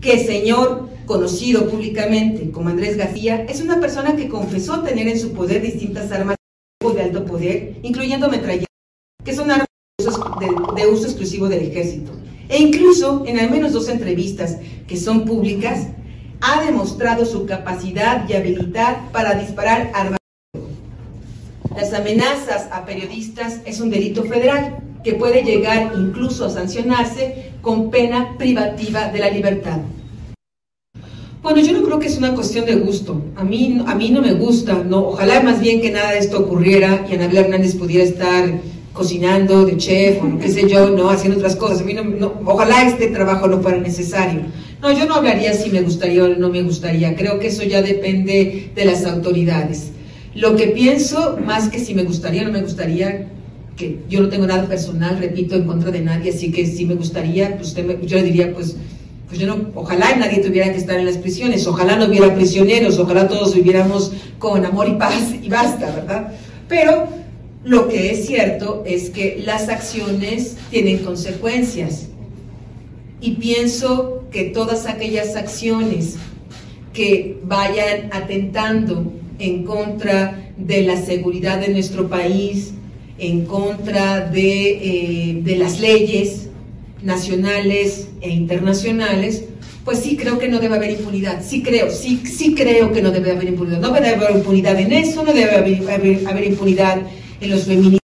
que 0.00 0.12
el 0.14 0.26
señor 0.26 0.88
conocido 1.06 1.68
públicamente 1.68 2.50
como 2.50 2.68
Andrés 2.68 2.96
García 2.96 3.44
es 3.48 3.60
una 3.60 3.80
persona 3.80 4.16
que 4.16 4.28
confesó 4.28 4.82
tener 4.82 5.08
en 5.08 5.18
su 5.18 5.32
poder 5.32 5.62
distintas 5.62 6.10
armas 6.12 6.36
de 6.94 7.02
alto 7.02 7.24
poder, 7.24 7.76
incluyendo 7.82 8.28
metralletas, 8.28 8.68
que 9.24 9.34
son 9.34 9.50
armas 9.50 9.66
de, 10.76 10.86
uso 10.86 11.06
exclusivo 11.06 11.48
del 11.48 11.64
ejército. 11.64 12.12
E 12.48 12.58
incluso 12.58 13.24
en 13.26 13.40
al 13.40 13.50
menos 13.50 13.72
dos 13.72 13.88
entrevistas 13.88 14.58
que 14.86 14.96
son 14.96 15.24
públicas, 15.24 15.88
ha 16.40 16.64
demostrado 16.64 17.24
su 17.24 17.46
capacidad 17.46 18.28
y 18.28 18.34
habilidad 18.34 19.10
para 19.10 19.34
disparar 19.34 19.90
armas. 19.94 20.18
Las 21.74 21.92
amenazas 21.92 22.68
a 22.70 22.84
periodistas 22.84 23.60
es 23.64 23.80
un 23.80 23.90
delito 23.90 24.24
federal 24.24 24.78
que 25.02 25.14
puede 25.14 25.42
llegar 25.42 25.92
incluso 25.96 26.46
a 26.46 26.50
sancionarse 26.50 27.52
con 27.66 27.90
pena 27.90 28.36
privativa 28.38 29.08
de 29.08 29.18
la 29.18 29.28
libertad. 29.28 29.78
Bueno, 31.42 31.60
yo 31.60 31.72
no 31.72 31.82
creo 31.82 31.98
que 31.98 32.06
es 32.06 32.16
una 32.16 32.32
cuestión 32.32 32.64
de 32.64 32.76
gusto. 32.76 33.20
A 33.34 33.42
mí, 33.42 33.82
a 33.84 33.96
mí 33.96 34.10
no 34.10 34.22
me 34.22 34.34
gusta, 34.34 34.84
no. 34.88 35.08
Ojalá 35.08 35.40
más 35.40 35.58
bien 35.58 35.80
que 35.80 35.90
nada 35.90 36.12
de 36.12 36.20
esto 36.20 36.38
ocurriera 36.38 37.04
y 37.10 37.16
Anabel 37.16 37.38
Hernández 37.38 37.74
pudiera 37.74 38.04
estar 38.04 38.60
cocinando 38.92 39.66
de 39.66 39.76
chef 39.78 40.22
o 40.22 40.38
qué 40.38 40.48
sé 40.48 40.68
yo, 40.68 40.90
no, 40.90 41.10
haciendo 41.10 41.38
otras 41.38 41.56
cosas. 41.56 41.80
A 41.80 41.84
mí 41.84 41.92
no, 41.92 42.34
ojalá 42.44 42.86
este 42.86 43.08
trabajo 43.08 43.48
no 43.48 43.60
fuera 43.60 43.78
necesario. 43.78 44.42
No, 44.80 44.92
yo 44.92 45.04
no 45.06 45.16
hablaría 45.16 45.52
si 45.52 45.68
me 45.70 45.80
gustaría 45.80 46.22
o 46.22 46.28
no 46.28 46.50
me 46.50 46.62
gustaría. 46.62 47.16
Creo 47.16 47.40
que 47.40 47.48
eso 47.48 47.64
ya 47.64 47.82
depende 47.82 48.70
de 48.76 48.84
las 48.84 49.04
autoridades. 49.04 49.90
Lo 50.36 50.54
que 50.54 50.68
pienso, 50.68 51.36
más 51.44 51.68
que 51.68 51.80
si 51.80 51.96
me 51.96 52.04
gustaría 52.04 52.42
o 52.42 52.44
no 52.44 52.52
me 52.52 52.62
gustaría, 52.62 53.26
que 53.76 54.00
yo 54.08 54.20
no 54.20 54.28
tengo 54.28 54.46
nada 54.46 54.66
personal, 54.66 55.18
repito, 55.18 55.54
en 55.54 55.64
contra 55.64 55.90
de 55.90 56.00
nadie, 56.00 56.32
así 56.32 56.50
que 56.50 56.66
si 56.66 56.86
me 56.86 56.94
gustaría, 56.94 57.56
pues 57.56 57.74
yo 57.74 58.16
le 58.16 58.22
diría, 58.22 58.52
pues 58.54 58.76
pues 59.28 59.40
yo 59.40 59.46
no, 59.48 59.70
ojalá 59.74 60.14
nadie 60.16 60.38
tuviera 60.38 60.70
que 60.70 60.78
estar 60.78 60.98
en 60.98 61.04
las 61.04 61.18
prisiones, 61.18 61.66
ojalá 61.66 61.96
no 61.96 62.06
hubiera 62.06 62.34
prisioneros, 62.34 62.98
ojalá 62.98 63.26
todos 63.28 63.54
viviéramos 63.54 64.12
con 64.38 64.64
amor 64.64 64.88
y 64.88 64.92
paz 64.92 65.34
y 65.42 65.48
basta, 65.48 65.90
¿verdad? 65.90 66.32
Pero 66.68 67.08
lo 67.64 67.88
que 67.88 68.12
es 68.12 68.26
cierto 68.26 68.84
es 68.86 69.10
que 69.10 69.42
las 69.44 69.68
acciones 69.68 70.56
tienen 70.70 70.98
consecuencias 70.98 72.06
y 73.20 73.32
pienso 73.32 74.24
que 74.30 74.44
todas 74.44 74.86
aquellas 74.86 75.34
acciones 75.34 76.16
que 76.92 77.40
vayan 77.42 78.10
atentando 78.12 79.12
en 79.40 79.64
contra 79.64 80.52
de 80.56 80.82
la 80.82 80.96
seguridad 81.04 81.60
de 81.60 81.68
nuestro 81.68 82.08
país, 82.08 82.74
en 83.18 83.46
contra 83.46 84.28
de, 84.28 84.70
eh, 84.70 85.40
de 85.42 85.56
las 85.56 85.80
leyes, 85.80 86.46
nacionales 87.02 88.08
e 88.20 88.30
internacionales, 88.30 89.44
pues 89.84 90.00
sí 90.00 90.16
creo 90.16 90.38
que 90.38 90.48
no 90.48 90.58
debe 90.58 90.74
haber 90.74 90.90
impunidad, 90.90 91.42
sí 91.46 91.62
creo, 91.62 91.90
sí, 91.90 92.20
sí 92.26 92.54
creo 92.54 92.92
que 92.92 93.00
no 93.00 93.12
debe 93.12 93.30
haber 93.30 93.48
impunidad, 93.48 93.78
no 93.78 93.92
debe 93.92 94.08
haber 94.08 94.32
impunidad 94.32 94.78
en 94.80 94.92
eso, 94.92 95.22
no 95.22 95.32
debe 95.32 95.54
haber, 95.54 96.26
haber, 96.28 96.44
impunidad 96.44 97.02
en 97.40 97.50
los 97.50 97.64
feminicidios, 97.64 98.00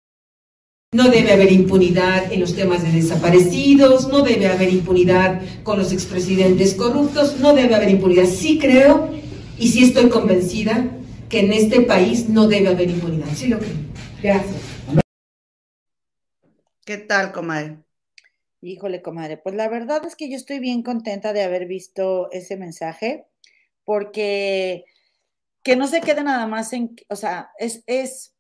no 0.93 1.09
debe 1.09 1.33
haber 1.33 1.53
impunidad 1.53 2.33
en 2.33 2.41
los 2.41 2.57
temas 2.57 2.83
de 2.83 2.91
desaparecidos, 2.91 4.09
no 4.09 4.23
debe 4.23 4.49
haber 4.49 4.73
impunidad 4.73 5.41
con 5.63 5.79
los 5.79 5.93
expresidentes 5.93 6.75
corruptos, 6.75 7.37
no 7.39 7.55
debe 7.55 7.77
haber 7.77 7.91
impunidad. 7.91 8.25
Sí 8.25 8.59
creo 8.59 9.11
y 9.57 9.69
sí 9.69 9.85
estoy 9.85 10.09
convencida 10.09 10.89
que 11.29 11.41
en 11.41 11.53
este 11.53 11.83
país 11.83 12.29
no 12.29 12.49
debe 12.49 12.69
haber 12.69 12.91
impunidad. 12.91 13.29
Sí 13.37 13.47
lo 13.47 13.59
creo. 13.59 13.71
Gracias. 14.21 14.78
¿Qué 16.89 16.97
tal, 16.97 17.33
comadre? 17.33 17.85
Híjole, 18.63 19.03
comadre, 19.03 19.37
pues 19.37 19.55
la 19.55 19.69
verdad 19.69 20.07
es 20.07 20.17
que 20.17 20.31
yo 20.31 20.37
estoy 20.37 20.59
bien 20.59 20.83
contenta 20.83 21.35
de 21.35 21.43
haber 21.43 21.67
visto 21.67 22.31
ese 22.33 22.57
mensaje, 22.57 23.27
porque 23.85 24.87
que 25.63 25.77
no 25.77 25.87
se 25.87 26.01
quede 26.01 26.25
nada 26.25 26.47
más 26.47 26.73
en, 26.73 26.97
o 27.11 27.15
sea, 27.15 27.51
es, 27.59 27.85
es, 27.87 28.35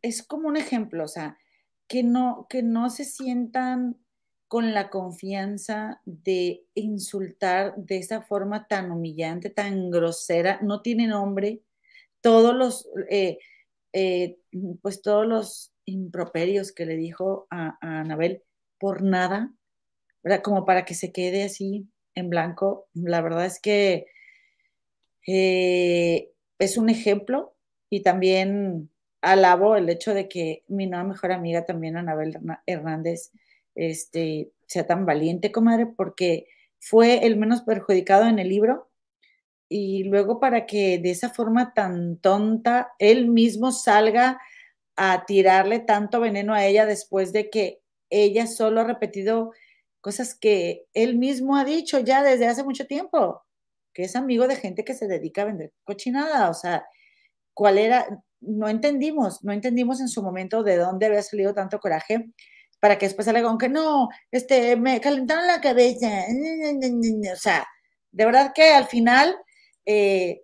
es 0.00 0.22
como 0.22 0.48
un 0.48 0.56
ejemplo, 0.56 1.04
o 1.04 1.08
sea, 1.08 1.36
que 1.86 2.02
no, 2.02 2.46
que 2.48 2.62
no 2.62 2.88
se 2.88 3.04
sientan 3.04 3.98
con 4.48 4.72
la 4.72 4.88
confianza 4.88 6.00
de 6.06 6.64
insultar 6.72 7.74
de 7.76 7.98
esa 7.98 8.22
forma 8.22 8.66
tan 8.68 8.90
humillante, 8.90 9.50
tan 9.50 9.90
grosera, 9.90 10.60
no 10.62 10.80
tiene 10.80 11.08
nombre, 11.08 11.60
todos 12.22 12.54
los, 12.54 12.88
eh, 13.10 13.36
eh, 13.92 14.38
pues 14.80 15.02
todos 15.02 15.26
los 15.26 15.73
improperios 15.86 16.72
que 16.72 16.86
le 16.86 16.96
dijo 16.96 17.46
a, 17.50 17.78
Anabel, 17.80 18.42
por 18.78 19.02
nada. 19.02 19.52
Como 20.42 20.64
para 20.64 20.84
que 20.84 20.94
se 20.94 21.12
quede 21.12 21.44
así 21.44 21.86
en 22.14 22.30
blanco. 22.30 22.88
La 22.94 23.20
verdad 23.20 23.44
es 23.44 23.60
que 23.60 24.06
eh, 25.26 26.30
es 26.58 26.76
un 26.78 26.88
ejemplo 26.88 27.54
y 27.90 28.02
también 28.02 28.90
alabo 29.20 29.76
el 29.76 29.88
hecho 29.88 30.14
de 30.14 30.28
que 30.28 30.64
mi 30.68 30.86
nueva 30.86 31.04
mejor 31.04 31.32
amiga 31.32 31.64
también, 31.64 31.96
Anabel 31.96 32.38
Hernández, 32.66 33.32
este, 33.74 34.50
sea 34.66 34.86
tan 34.86 35.06
valiente, 35.06 35.52
comadre, 35.52 35.86
porque 35.86 36.46
fue 36.78 37.26
el 37.26 37.36
menos 37.36 37.62
perjudicado 37.62 38.26
en 38.28 38.38
el 38.38 38.48
libro 38.48 38.90
y 39.68 40.04
luego 40.04 40.40
para 40.40 40.66
que 40.66 40.98
de 40.98 41.10
esa 41.10 41.30
forma 41.30 41.72
tan 41.72 42.18
tonta 42.18 42.92
él 42.98 43.28
mismo 43.28 43.72
salga 43.72 44.40
a 44.96 45.24
tirarle 45.26 45.80
tanto 45.80 46.20
veneno 46.20 46.54
a 46.54 46.64
ella 46.64 46.86
después 46.86 47.32
de 47.32 47.50
que 47.50 47.80
ella 48.10 48.46
solo 48.46 48.80
ha 48.80 48.84
repetido 48.84 49.52
cosas 50.00 50.34
que 50.34 50.84
él 50.92 51.16
mismo 51.16 51.56
ha 51.56 51.64
dicho 51.64 51.98
ya 51.98 52.22
desde 52.22 52.46
hace 52.46 52.62
mucho 52.62 52.86
tiempo, 52.86 53.42
que 53.92 54.04
es 54.04 54.16
amigo 54.16 54.46
de 54.46 54.56
gente 54.56 54.84
que 54.84 54.94
se 54.94 55.08
dedica 55.08 55.42
a 55.42 55.46
vender 55.46 55.72
cochinada, 55.84 56.50
o 56.50 56.54
sea, 56.54 56.84
¿cuál 57.54 57.78
era? 57.78 58.06
No 58.40 58.68
entendimos, 58.68 59.42
no 59.42 59.52
entendimos 59.52 60.00
en 60.00 60.08
su 60.08 60.22
momento 60.22 60.62
de 60.62 60.76
dónde 60.76 61.06
había 61.06 61.22
salido 61.22 61.54
tanto 61.54 61.80
coraje 61.80 62.26
para 62.80 62.98
que 62.98 63.06
después 63.06 63.24
salga 63.24 63.42
con 63.42 63.56
que 63.56 63.70
no, 63.70 64.10
este, 64.30 64.76
me 64.76 65.00
calentaron 65.00 65.46
la 65.46 65.60
cabeza, 65.62 66.26
o 67.32 67.36
sea, 67.36 67.66
de 68.12 68.24
verdad 68.26 68.52
que 68.54 68.74
al 68.74 68.86
final, 68.86 69.34
eh, 69.86 70.42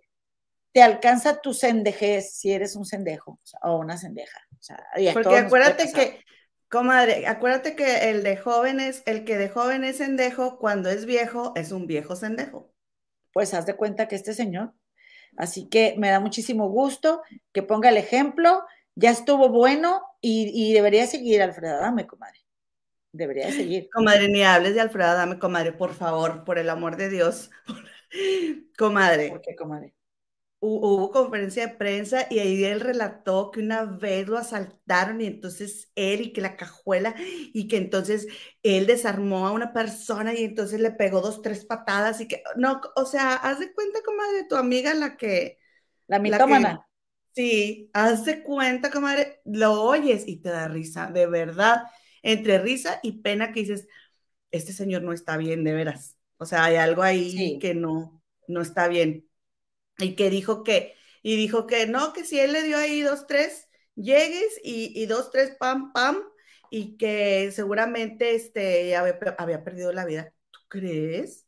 te 0.71 0.81
alcanza 0.81 1.41
tu 1.41 1.53
sendejez 1.53 2.33
si 2.35 2.51
eres 2.51 2.75
un 2.75 2.85
sendejo 2.85 3.39
o, 3.61 3.77
una 3.77 3.97
sendeja. 3.97 4.39
O 4.59 4.61
sea, 4.61 4.83
Porque 5.13 5.37
acuérdate 5.37 5.91
que, 5.91 6.23
comadre, 6.69 7.27
acuérdate 7.27 7.75
que 7.75 8.09
el 8.09 8.23
de 8.23 8.37
joven 8.37 8.79
es, 8.79 9.03
el 9.05 9.25
que 9.25 9.37
de 9.37 9.49
joven 9.49 9.83
es 9.83 9.97
sendejo, 9.97 10.57
cuando 10.59 10.89
es 10.89 11.05
viejo, 11.05 11.53
es 11.55 11.71
un 11.71 11.87
viejo 11.87 12.15
sendejo. 12.15 12.71
pues 13.33 13.53
haz 13.53 13.65
de 13.65 13.75
cuenta 13.75 14.07
que 14.07 14.15
este 14.15 14.33
señor. 14.33 14.73
Así 15.37 15.69
que 15.69 15.95
me 15.97 16.09
da 16.09 16.19
muchísimo 16.19 16.69
gusto 16.69 17.21
que 17.53 17.63
ponga 17.63 17.89
el 17.89 17.97
ejemplo. 17.97 18.63
Ya 18.95 19.09
estuvo 19.11 19.49
bueno 19.49 20.01
y, 20.19 20.51
y 20.53 20.73
debería 20.73 21.07
seguir 21.07 21.41
Alfredo 21.41 21.75
Adame, 21.75 22.05
comadre. 22.05 22.39
Debería 23.13 23.47
de 23.47 23.53
seguir. 23.53 23.89
Comadre, 23.89 24.27
ni 24.27 24.43
hables 24.43 24.73
de 24.73 24.81
Alfredo 24.81 25.09
Adame, 25.09 25.39
comadre, 25.39 25.73
por 25.73 25.93
favor, 25.93 26.43
por 26.43 26.59
el 26.59 26.69
amor 26.69 26.97
de 26.97 27.09
Dios. 27.09 27.49
Comadre, 28.77 29.29
¿Por 29.29 29.41
qué, 29.41 29.55
comadre? 29.55 29.93
Hu- 30.61 30.79
hubo 30.81 31.11
conferencia 31.11 31.67
de 31.67 31.75
prensa 31.75 32.27
y 32.31 32.39
ahí 32.39 32.63
él 32.65 32.81
relató 32.81 33.51
que 33.51 33.61
una 33.61 33.83
vez 33.85 34.27
lo 34.29 34.37
asaltaron 34.39 35.21
y 35.21 35.27
entonces 35.27 35.91
él 35.95 36.21
y 36.23 36.33
que 36.33 36.41
la 36.41 36.57
cajuela 36.57 37.15
y 37.19 37.67
que 37.69 37.77
entonces 37.77 38.27
él 38.63 38.87
desarmó 38.87 39.47
a 39.47 39.53
una 39.53 39.73
persona 39.73 40.33
y 40.35 40.45
entonces 40.45 40.79
le 40.81 40.91
pegó 40.91 41.21
dos, 41.21 41.41
tres 41.43 41.65
patadas 41.65 42.21
y 42.21 42.27
que, 42.29 42.43
no, 42.57 42.81
o 42.95 43.05
sea, 43.05 43.35
haz 43.35 43.59
de 43.59 43.73
cuenta, 43.73 44.01
comadre, 44.05 44.45
tu 44.49 44.55
amiga 44.57 44.93
la 44.95 45.17
que, 45.17 45.59
La 46.07 46.19
la 46.23 46.45
que, 46.45 46.55
mitómana. 46.55 46.87
sí, 47.35 47.89
haz 47.93 48.25
de 48.25 48.43
cuenta, 48.43 48.91
comadre, 48.91 49.41
lo 49.45 49.81
oyes 49.83 50.27
y 50.27 50.37
te 50.41 50.49
da 50.49 50.67
risa, 50.67 51.07
de 51.07 51.27
verdad, 51.27 51.83
entre 52.23 52.59
risa 52.59 52.99
y 53.03 53.21
pena 53.21 53.51
que 53.53 53.61
dices, 53.61 53.87
este 54.51 54.73
señor 54.73 55.03
no 55.03 55.13
está 55.13 55.37
bien, 55.37 55.63
de 55.63 55.73
veras. 55.73 56.17
O 56.37 56.45
sea, 56.45 56.65
hay 56.65 56.75
algo 56.77 57.03
ahí 57.03 57.55
Sí. 57.55 57.59
que 57.59 57.73
no, 57.75 58.21
no 58.47 58.61
está 58.61 58.87
bien. 58.87 59.27
Y 59.97 60.15
que 60.15 60.29
dijo 60.29 60.63
que, 60.63 60.95
y 61.23 61.35
dijo 61.37 61.67
que 61.67 61.85
no, 61.87 62.13
que 62.13 62.25
si 62.25 62.39
él 62.39 62.53
le 62.53 62.63
dio 62.63 62.77
ahí 62.77 63.01
dos, 63.01 63.27
tres 63.27 63.67
llegues 63.95 64.59
y, 64.63 64.91
y 65.01 65.05
dos, 65.05 65.31
tres, 65.31 65.55
pam, 65.59 65.93
pam, 65.93 66.17
y 66.69 66.97
que 66.97 67.51
seguramente 67.51 68.35
este, 68.35 68.95
había, 68.95 69.19
había 69.37 69.63
perdido 69.63 69.91
la 69.93 70.05
vida. 70.05 70.33
¿Tú 70.51 70.59
crees? 70.69 71.45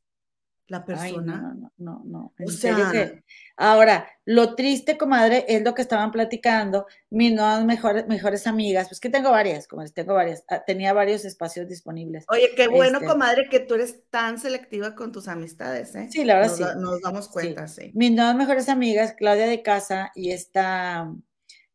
La 0.67 0.77
Ay, 0.77 0.85
persona. 0.85 1.37
no, 1.41 1.53
no, 1.53 1.71
no, 1.77 2.01
no. 2.05 2.33
En 2.39 2.47
O 2.47 2.51
serio 2.51 2.89
sea, 2.89 2.91
que. 2.91 3.23
Ahora, 3.57 4.07
lo 4.25 4.55
triste, 4.55 4.97
comadre, 4.97 5.45
es 5.47 5.61
lo 5.61 5.73
que 5.73 5.81
estaban 5.81 6.09
platicando 6.11 6.87
mis 7.09 7.33
nuevas 7.33 7.65
mejores, 7.65 8.07
mejores 8.07 8.47
amigas. 8.47 8.87
Pues 8.87 8.99
que 9.01 9.09
tengo 9.09 9.29
varias, 9.31 9.67
comadre, 9.67 9.91
tengo 9.91 10.13
varias. 10.13 10.43
Ah, 10.49 10.63
Tenía 10.65 10.93
varios 10.93 11.25
espacios 11.25 11.67
disponibles. 11.67 12.23
Oye, 12.29 12.51
qué 12.55 12.67
bueno, 12.69 12.99
Este, 12.99 13.09
comadre, 13.09 13.49
que 13.49 13.59
tú 13.59 13.75
eres 13.75 14.03
tan 14.09 14.39
selectiva 14.39 14.95
con 14.95 15.11
tus 15.11 15.27
amistades, 15.27 15.93
¿eh? 15.95 16.07
sí, 16.09 16.23
la 16.23 16.35
verdad 16.35 16.57
Nos, 16.57 16.57
sí. 16.57 16.79
nos 16.79 17.01
damos 17.01 17.25
Sí. 17.25 17.31
cuenta, 17.33 17.67
sí. 17.67 17.91
Mis 17.93 18.11
nuevas 18.11 18.35
mejores 18.35 18.69
amigas, 18.69 19.13
Claudia 19.17 19.47
de 19.47 19.61
Casa 19.61 20.11
y 20.15 20.31
esta 20.31 21.13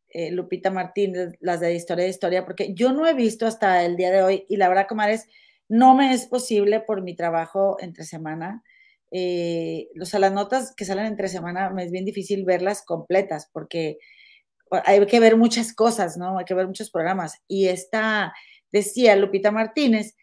eh, 0.09 0.31
Lupita 0.31 0.71
Martínez, 0.71 1.33
las 1.39 1.59
de 1.59 1.75
Historia 1.75 2.05
de 2.05 2.09
Historia, 2.09 2.43
porque 2.43 2.73
yo 2.73 2.91
no 2.91 3.05
he 3.05 3.13
visto 3.13 3.45
hasta 3.45 3.85
el 3.85 3.95
día 3.95 4.09
de 4.09 4.23
hoy, 4.23 4.45
y 4.49 4.57
la 4.57 4.67
verdad, 4.67 4.87
comadres, 4.89 5.27
no 5.67 5.93
me 5.93 6.11
es 6.13 6.25
posible 6.25 6.79
por 6.79 7.03
mi 7.03 7.15
trabajo 7.15 7.77
entre 7.79 8.03
semana. 8.03 8.63
Eh, 9.11 9.87
o 9.99 10.19
las 10.19 10.31
notas 10.31 10.73
que 10.75 10.85
salen 10.85 11.05
entre 11.05 11.29
semana 11.29 11.69
me 11.71 11.83
es 11.83 11.91
bien 11.91 12.05
difícil 12.05 12.45
verlas 12.45 12.83
completas, 12.85 13.49
porque 13.51 13.97
hay 14.71 15.05
que 15.07 15.19
ver 15.19 15.35
muchas 15.37 15.73
cosas, 15.73 16.17
¿no? 16.17 16.37
Hay 16.37 16.45
que 16.45 16.53
ver 16.53 16.67
muchos 16.67 16.91
programas. 16.91 17.33
Y 17.47 17.67
esta, 17.67 18.33
decía 18.71 19.15
Lupita 19.15 19.51
Martínez, 19.51 20.15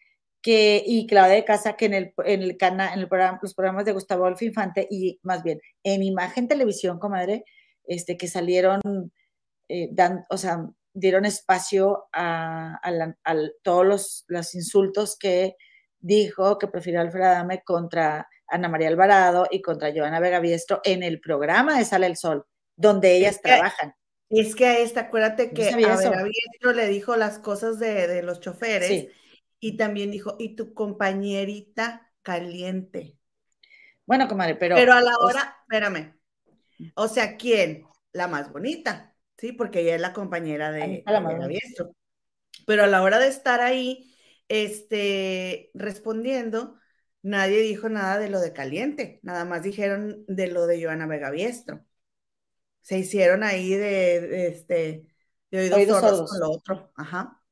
que, 0.43 0.83
y 0.87 1.07
Claudia 1.09 1.35
de 1.35 1.45
Casa, 1.45 1.77
que 1.77 1.87
en 1.87 1.95
el, 1.95 2.15
en 2.25 2.43
el 2.43 2.57
canal, 2.57 2.93
en 2.95 3.01
el 3.01 3.09
programa, 3.09 3.41
los 3.43 3.55
programas 3.55 3.85
de 3.85 3.93
Gustavo 3.93 4.25
Adolfo 4.25 4.45
Infante, 4.45 4.87
y 4.89 5.19
más 5.23 5.43
bien 5.43 5.61
en 5.83 6.03
Imagen 6.05 6.47
Televisión, 6.47 6.99
comadre, 7.01 7.45
este, 7.85 8.17
que 8.17 8.29
salieron, 8.29 8.81
eh, 9.69 9.91
o 10.31 10.37
sea, 10.37 10.69
dieron 10.95 11.25
espacio 11.25 12.07
a 12.13 12.81
todos 13.63 13.85
los, 13.87 14.25
los 14.29 14.55
insultos 14.55 15.19
que 15.19 15.57
dijo 15.99 16.59
que 16.59 16.69
prefirió 16.69 17.01
Alfredo 17.01 17.27
Adame 17.27 17.63
contra 17.65 18.29
Ana 18.49 18.69
María 18.69 18.89
Alvarado 18.89 19.47
y 19.51 19.63
contra 19.63 19.93
Joana 19.95 20.21
Vega 20.21 20.41
Biestro 20.41 20.81
en 20.85 21.03
el 21.03 21.21
programa 21.21 21.79
de 21.79 21.85
Sale 21.85 22.07
el 22.07 22.17
Sol, 22.17 22.45
donde 22.77 23.17
ellas 23.17 23.37
Es 23.37 23.43
que- 23.43 23.49
trabajan. 23.49 23.95
Es 24.29 24.57
que 24.57 24.67
a 24.67 24.79
esta, 24.79 25.03
acuérdate 25.03 25.47
No 25.47 25.55
que 25.55 25.71
sabía 25.71 25.95
a. 25.95 25.97
Vera 25.97 26.25
Biestro 26.25 26.73
le 26.73 26.89
dijo 26.89 27.15
las 27.15 27.39
cosas 27.39 27.79
de, 27.79 28.09
de 28.09 28.23
los 28.25 28.41
choferes 28.41 28.89
Sí. 28.89 29.09
y 29.61 29.77
también 29.77 30.11
dijo, 30.11 30.35
y 30.39 30.57
tu 30.57 30.75
compañerita 30.75 32.11
caliente. 32.23 33.17
Bueno, 34.05 34.27
comadre, 34.29 34.57
pero. 34.57 34.75
Pero 34.75 34.95
a 34.95 35.01
la 35.01 35.15
o 35.17 35.27
hora, 35.27 35.57
espérame, 35.63 36.17
o 36.95 37.07
sea, 37.09 37.37
¿quién? 37.37 37.87
La 38.13 38.27
más 38.27 38.53
bonita, 38.53 39.15
¿sí? 39.39 39.53
Porque 39.53 39.81
ella 39.81 39.95
es 39.95 40.01
la 40.01 40.13
compañera 40.13 40.73
de, 40.73 41.05
la 41.07 41.21
más. 41.21 41.47
Biestro. 41.47 41.93
Pero 42.67 42.83
a 42.83 42.87
la 42.89 43.03
hora 43.03 43.21
de 43.21 43.29
estar 43.29 43.61
ahí, 43.61 44.13
este, 44.49 45.71
respondiendo, 45.75 46.79
nadie 47.27 47.61
dijo 47.61 47.89
nada 47.89 48.21
de 48.21 48.29
lo 48.29 48.41
de 48.41 48.53
caliente, 48.53 49.19
nada 49.23 49.45
más 49.45 49.65
dijeron 49.65 50.25
de 50.29 50.47
lo 50.47 50.67
de 50.69 50.83
Joana 50.83 51.07
Vega 51.07 51.31
Biestro. 51.31 51.85
Se 52.83 52.99
hicieron 52.99 53.43
ahí 53.43 53.71
de, 53.71 54.21
de, 54.21 54.47
este, 54.47 55.07
de 55.51 55.59
oídos, 55.59 55.77
Oídos 55.77 56.01
sordos, 56.01 56.31
con 56.31 56.41
lo 56.41 56.51
otro. 56.53 56.93
Ajá. 56.95 57.43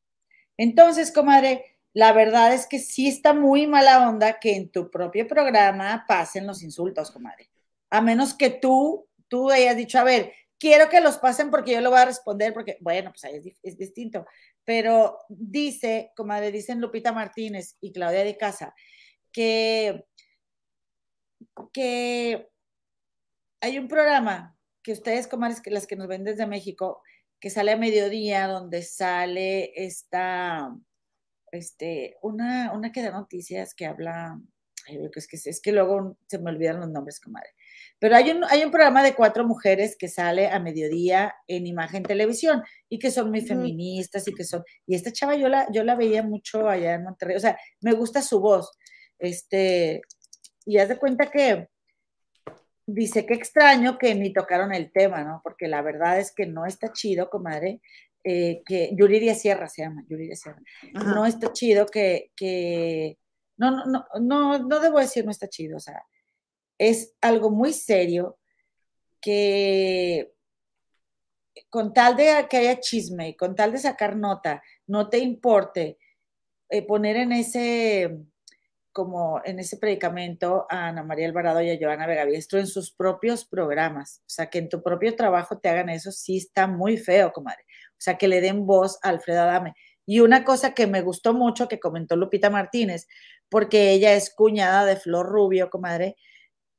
Entonces, 0.57 1.11
comadre, 1.11 1.65
la 1.93 2.13
verdad 2.13 2.55
es 2.55 2.69
que 2.69 2.79
sí 2.79 3.09
está 3.09 3.35
muy 3.35 3.67
mala 3.67 4.09
onda 4.09 4.39
que 4.39 4.55
en 4.55 4.71
tu 4.71 4.93
propio 4.93 5.27
programa 5.27 6.05
pasen 6.07 6.47
los 6.47 6.63
insultos, 6.63 7.11
comadre. 7.11 7.51
A 7.91 8.01
menos 8.01 8.33
que 8.33 8.51
tú, 8.51 9.09
tú 9.27 9.51
hayas 9.51 9.77
dicho, 9.77 9.99
a 9.99 10.05
ver, 10.05 10.33
quiero 10.57 10.89
que 10.89 11.01
los 11.01 11.19
pasen 11.19 11.51
porque 11.51 11.73
yo 11.73 11.81
lo 11.81 11.91
voy 11.91 11.99
a 11.99 12.05
responder, 12.05 12.55
porque, 12.55 12.79
bueno, 12.81 13.11
pues 13.11 13.25
ahí 13.25 13.39
es, 13.45 13.59
es 13.61 13.77
distinto. 13.77 14.25
Pero 14.65 15.19
dice, 15.29 16.13
comadre, 16.15 16.53
dicen 16.53 16.81
Lupita 16.81 17.11
Martínez 17.13 17.77
y 17.81 17.93
Claudia 17.93 18.23
de 18.23 18.37
Casa, 18.37 18.73
que, 19.35 20.07
que 21.73 22.49
hay 23.61 23.79
un 23.79 23.89
programa 23.89 24.57
que 24.83 24.93
ustedes, 24.93 25.27
comadres, 25.27 25.61
que 25.61 25.71
las 25.71 25.87
que 25.87 25.97
nos 25.97 26.07
ven 26.07 26.25
desde 26.25 26.47
México, 26.47 27.03
que 27.41 27.51
sale 27.51 27.73
a 27.73 27.77
mediodía, 27.77 28.47
donde 28.47 28.83
sale 28.83 29.73
esta, 29.75 30.75
este, 31.51 32.17
una, 32.23 32.73
una 32.73 32.93
que 32.93 33.03
da 33.03 33.11
noticias 33.11 33.75
que 33.75 33.87
habla, 33.87 34.41
ay, 34.87 34.99
es, 35.15 35.27
que, 35.27 35.37
es 35.37 35.61
que 35.61 35.73
luego 35.73 36.17
se 36.29 36.39
me 36.39 36.51
olvidan 36.51 36.81
los 36.81 36.91
nombres, 36.91 37.21
comadre. 37.21 37.51
Pero 37.99 38.17
hay 38.17 38.31
un, 38.31 38.45
hay 38.45 38.63
un 38.63 38.71
programa 38.71 39.03
de 39.03 39.15
cuatro 39.15 39.47
mujeres 39.47 39.97
que 39.99 40.09
sale 40.09 40.49
a 40.49 40.61
mediodía 40.61 41.35
en 41.49 41.67
imagen 41.67 42.03
televisión 42.03 42.63
y 42.89 42.99
que 42.99 43.11
son 43.11 43.31
muy 43.31 43.41
feministas 43.41 44.29
y 44.29 44.35
que 44.35 44.45
son, 44.45 44.63
y 44.87 44.95
esta 44.95 45.13
chava 45.13 45.35
yo 45.37 45.49
la, 45.49 45.67
yo 45.73 45.83
la 45.85 45.97
veía 45.97 46.23
mucho 46.23 46.69
allá 46.69 46.95
en 46.95 47.05
Monterrey, 47.05 47.37
o 47.37 47.41
sea, 47.41 47.59
me 47.81 47.93
gusta 47.93 48.21
su 48.23 48.41
voz, 48.41 48.71
este, 49.19 50.03
y 50.65 50.79
haz 50.79 50.89
de 50.89 50.99
cuenta 50.99 51.31
que 51.31 51.69
dice 52.87 53.25
que 53.27 53.35
extraño 53.35 53.99
que 53.99 54.15
ni 54.15 54.33
tocaron 54.33 54.73
el 54.73 54.93
tema, 54.93 55.25
¿no? 55.25 55.41
Porque 55.43 55.69
la 55.69 55.83
verdad 55.83 56.19
es 56.19 56.33
que 56.33 56.47
no 56.47 56.67
está 56.67 56.93
chido, 56.93 57.31
comadre, 57.31 57.81
eh, 58.23 58.63
que 58.67 58.91
Yuridia 58.95 59.35
Sierra 59.35 59.69
se 59.69 59.83
llama, 59.83 60.05
Yuridia 60.09 60.37
Sierra. 60.37 60.61
Ajá. 60.95 61.15
No 61.15 61.27
está 61.27 61.53
chido 61.53 61.87
que, 61.87 62.31
que 62.37 63.19
no, 63.57 63.71
no, 63.71 63.85
no, 63.87 64.07
no, 64.21 64.59
no 64.59 64.81
debo 64.81 64.99
decir 64.99 65.25
no 65.25 65.31
está 65.31 65.49
chido, 65.49 65.77
o 65.77 65.81
sea, 65.81 66.05
es 66.79 67.15
algo 67.21 67.51
muy 67.51 67.73
serio 67.73 68.39
que 69.21 70.33
con 71.71 71.93
tal 71.93 72.17
de 72.17 72.47
que 72.49 72.57
haya 72.57 72.81
chisme 72.81 73.31
y 73.31 73.37
con 73.37 73.55
tal 73.55 73.73
de 73.73 73.79
sacar 73.79 74.17
nota, 74.17 74.63
no 74.87 75.09
te 75.09 75.19
importe 75.19 75.99
eh, 76.69 76.83
poner 76.83 77.17
en 77.17 77.33
ese 77.33 78.19
como 78.95 79.43
en 79.45 79.59
ese 79.59 79.77
predicamento 79.77 80.67
a 80.71 80.87
Ana 80.87 81.03
María 81.03 81.27
Alvarado 81.27 81.61
y 81.61 81.69
a 81.69 81.79
Joana 81.79 82.07
Vegaviestro 82.07 82.61
en 82.61 82.69
sus 82.69 82.93
propios 82.93 83.45
programas. 83.45 84.21
O 84.21 84.29
sea, 84.31 84.49
que 84.49 84.59
en 84.59 84.69
tu 84.69 84.83
propio 84.83 85.17
trabajo 85.17 85.59
te 85.59 85.69
hagan 85.69 85.91
eso, 85.91 86.13
sí 86.13 86.39
está 86.39 86.69
muy 86.69 86.97
feo, 86.97 87.33
comadre. 87.33 87.65
O 87.91 87.99
sea, 87.99 88.17
que 88.17 88.29
le 88.29 88.41
den 88.41 88.67
voz 88.67 88.99
a 89.03 89.09
Alfredo 89.09 89.43
Adame. 89.43 89.75
Y 90.07 90.21
una 90.21 90.45
cosa 90.45 90.75
que 90.75 90.87
me 90.87 91.03
gustó 91.03 91.35
mucho 91.35 91.67
que 91.67 91.81
comentó 91.81 92.15
Lupita 92.15 92.51
Martínez, 92.51 93.09
porque 93.49 93.91
ella 93.91 94.15
es 94.15 94.33
cuñada 94.33 94.85
de 94.85 94.97
Flor 94.97 95.27
Rubio, 95.27 95.71
comadre, 95.71 96.17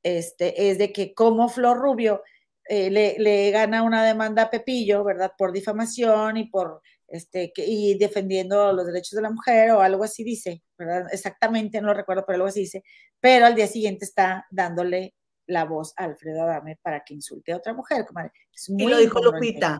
este, 0.02 0.70
es 0.70 0.78
de 0.78 0.92
que 0.92 1.12
como 1.12 1.50
Flor 1.50 1.76
Rubio 1.76 2.22
eh, 2.64 2.90
le, 2.90 3.16
le, 3.18 3.50
gana 3.50 3.82
una 3.82 4.04
demanda 4.04 4.44
a 4.44 4.50
Pepillo, 4.50 5.04
¿verdad? 5.04 5.32
Por 5.36 5.52
difamación 5.52 6.38
y 6.38 6.44
por 6.48 6.80
este, 7.08 7.52
que, 7.54 7.64
y 7.66 7.96
defendiendo 7.98 8.72
los 8.72 8.86
derechos 8.86 9.12
de 9.16 9.22
la 9.22 9.30
mujer 9.30 9.70
o 9.70 9.80
algo 9.80 10.04
así 10.04 10.24
dice, 10.24 10.62
¿verdad? 10.78 11.06
Exactamente, 11.12 11.80
no 11.80 11.88
lo 11.88 11.94
recuerdo, 11.94 12.24
pero 12.26 12.36
algo 12.36 12.48
así 12.48 12.60
dice. 12.60 12.82
Pero 13.20 13.46
al 13.46 13.54
día 13.54 13.66
siguiente 13.66 14.04
está 14.04 14.46
dándole 14.50 15.14
la 15.46 15.64
voz 15.64 15.92
a 15.96 16.04
Alfredo 16.04 16.42
Adame 16.42 16.78
para 16.82 17.04
que 17.04 17.14
insulte 17.14 17.52
a 17.52 17.56
otra 17.58 17.72
mujer, 17.72 18.04
comadre. 18.06 18.32
Es 18.52 18.68
muy 18.70 18.84
y 18.84 18.86
lo 18.88 18.98
dijo. 18.98 19.20
Lupita. 19.22 19.78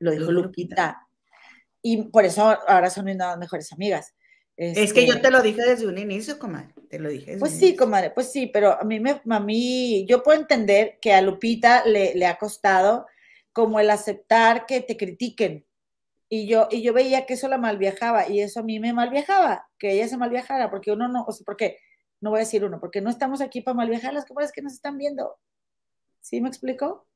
Lo 0.00 0.10
dijo 0.10 0.32
Lupita. 0.32 1.06
Y 1.82 2.02
por 2.08 2.24
eso 2.24 2.42
ahora 2.66 2.90
son 2.90 3.04
nuevas 3.06 3.38
mejores 3.38 3.72
amigas. 3.72 4.14
es 4.56 4.92
que 4.92 5.06
yo 5.06 5.14
Este, 5.14 5.28
te 5.28 5.30
lo 5.30 5.40
dije 5.42 5.62
desde 5.62 5.86
un 5.86 5.98
inicio, 5.98 6.38
comadre. 6.38 6.74
Te 6.88 6.98
lo 6.98 7.08
dije. 7.08 7.38
desde 7.38 7.40
Pues 7.40 7.52
un 7.52 7.58
sí, 7.60 7.66
inicio. 7.66 7.84
comadre, 7.84 8.10
pues 8.10 8.32
sí, 8.32 8.48
pero 8.48 8.72
a 8.80 8.84
mí, 8.84 8.98
me, 8.98 9.22
a 9.28 9.40
mí, 9.40 10.04
yo 10.08 10.22
puedo 10.22 10.38
entender 10.40 10.98
que 11.00 11.12
a 11.12 11.20
Lupita 11.22 11.84
le, 11.86 12.14
le 12.14 12.26
ha 12.26 12.36
costado 12.38 13.06
como 13.52 13.78
el 13.80 13.88
aceptar 13.90 14.66
que 14.66 14.80
te 14.80 14.96
critiquen. 14.96 15.64
Y 16.28 16.48
yo, 16.48 16.68
y 16.70 16.82
yo 16.82 16.92
veía 16.92 17.24
que 17.24 17.34
eso 17.34 17.48
la 17.48 17.58
malviajaba 17.58 18.28
y 18.28 18.40
eso 18.40 18.60
a 18.60 18.62
mí 18.64 18.80
me 18.80 18.92
malviajaba, 18.92 19.68
que 19.78 19.92
ella 19.92 20.08
se 20.08 20.16
malviajara, 20.16 20.70
porque 20.70 20.90
uno 20.90 21.08
no, 21.08 21.24
o 21.24 21.32
sea, 21.32 21.44
porque, 21.44 21.78
no 22.20 22.30
voy 22.30 22.38
a 22.38 22.40
decir 22.40 22.64
uno, 22.64 22.80
porque 22.80 23.00
no 23.00 23.10
estamos 23.10 23.40
aquí 23.40 23.60
para 23.60 23.76
malviajar 23.76 24.12
las 24.12 24.26
comadres 24.26 24.52
que 24.52 24.62
nos 24.62 24.72
están 24.72 24.98
viendo. 24.98 25.38
¿Sí 26.20 26.40
me 26.40 26.48
explico? 26.48 27.06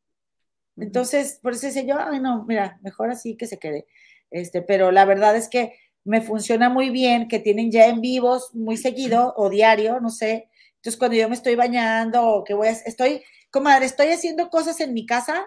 Entonces, 0.76 1.40
por 1.42 1.54
eso 1.54 1.66
decía 1.66 1.82
yo, 1.82 1.96
ay, 1.98 2.20
no, 2.20 2.44
mira, 2.46 2.78
mejor 2.82 3.10
así 3.10 3.36
que 3.36 3.46
se 3.46 3.58
quede. 3.58 3.86
Este, 4.30 4.62
pero 4.62 4.92
la 4.92 5.04
verdad 5.04 5.36
es 5.36 5.48
que 5.48 5.74
me 6.04 6.20
funciona 6.22 6.68
muy 6.68 6.90
bien, 6.90 7.28
que 7.28 7.40
tienen 7.40 7.70
ya 7.72 7.86
en 7.86 8.00
vivos 8.00 8.54
muy 8.54 8.76
seguido 8.76 9.34
o 9.36 9.50
diario, 9.50 10.00
no 10.00 10.10
sé. 10.10 10.48
Entonces, 10.76 10.98
cuando 10.98 11.16
yo 11.16 11.28
me 11.28 11.34
estoy 11.34 11.56
bañando 11.56 12.26
o 12.26 12.44
que 12.44 12.54
voy 12.54 12.68
a, 12.68 12.70
estoy, 12.70 13.22
comadre, 13.50 13.86
estoy 13.86 14.08
haciendo 14.08 14.48
cosas 14.50 14.80
en 14.80 14.94
mi 14.94 15.04
casa 15.04 15.46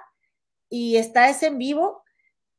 y 0.70 0.97
está 0.97 1.30
ese 1.30 1.47
en 1.47 1.57
vivo 1.57 2.03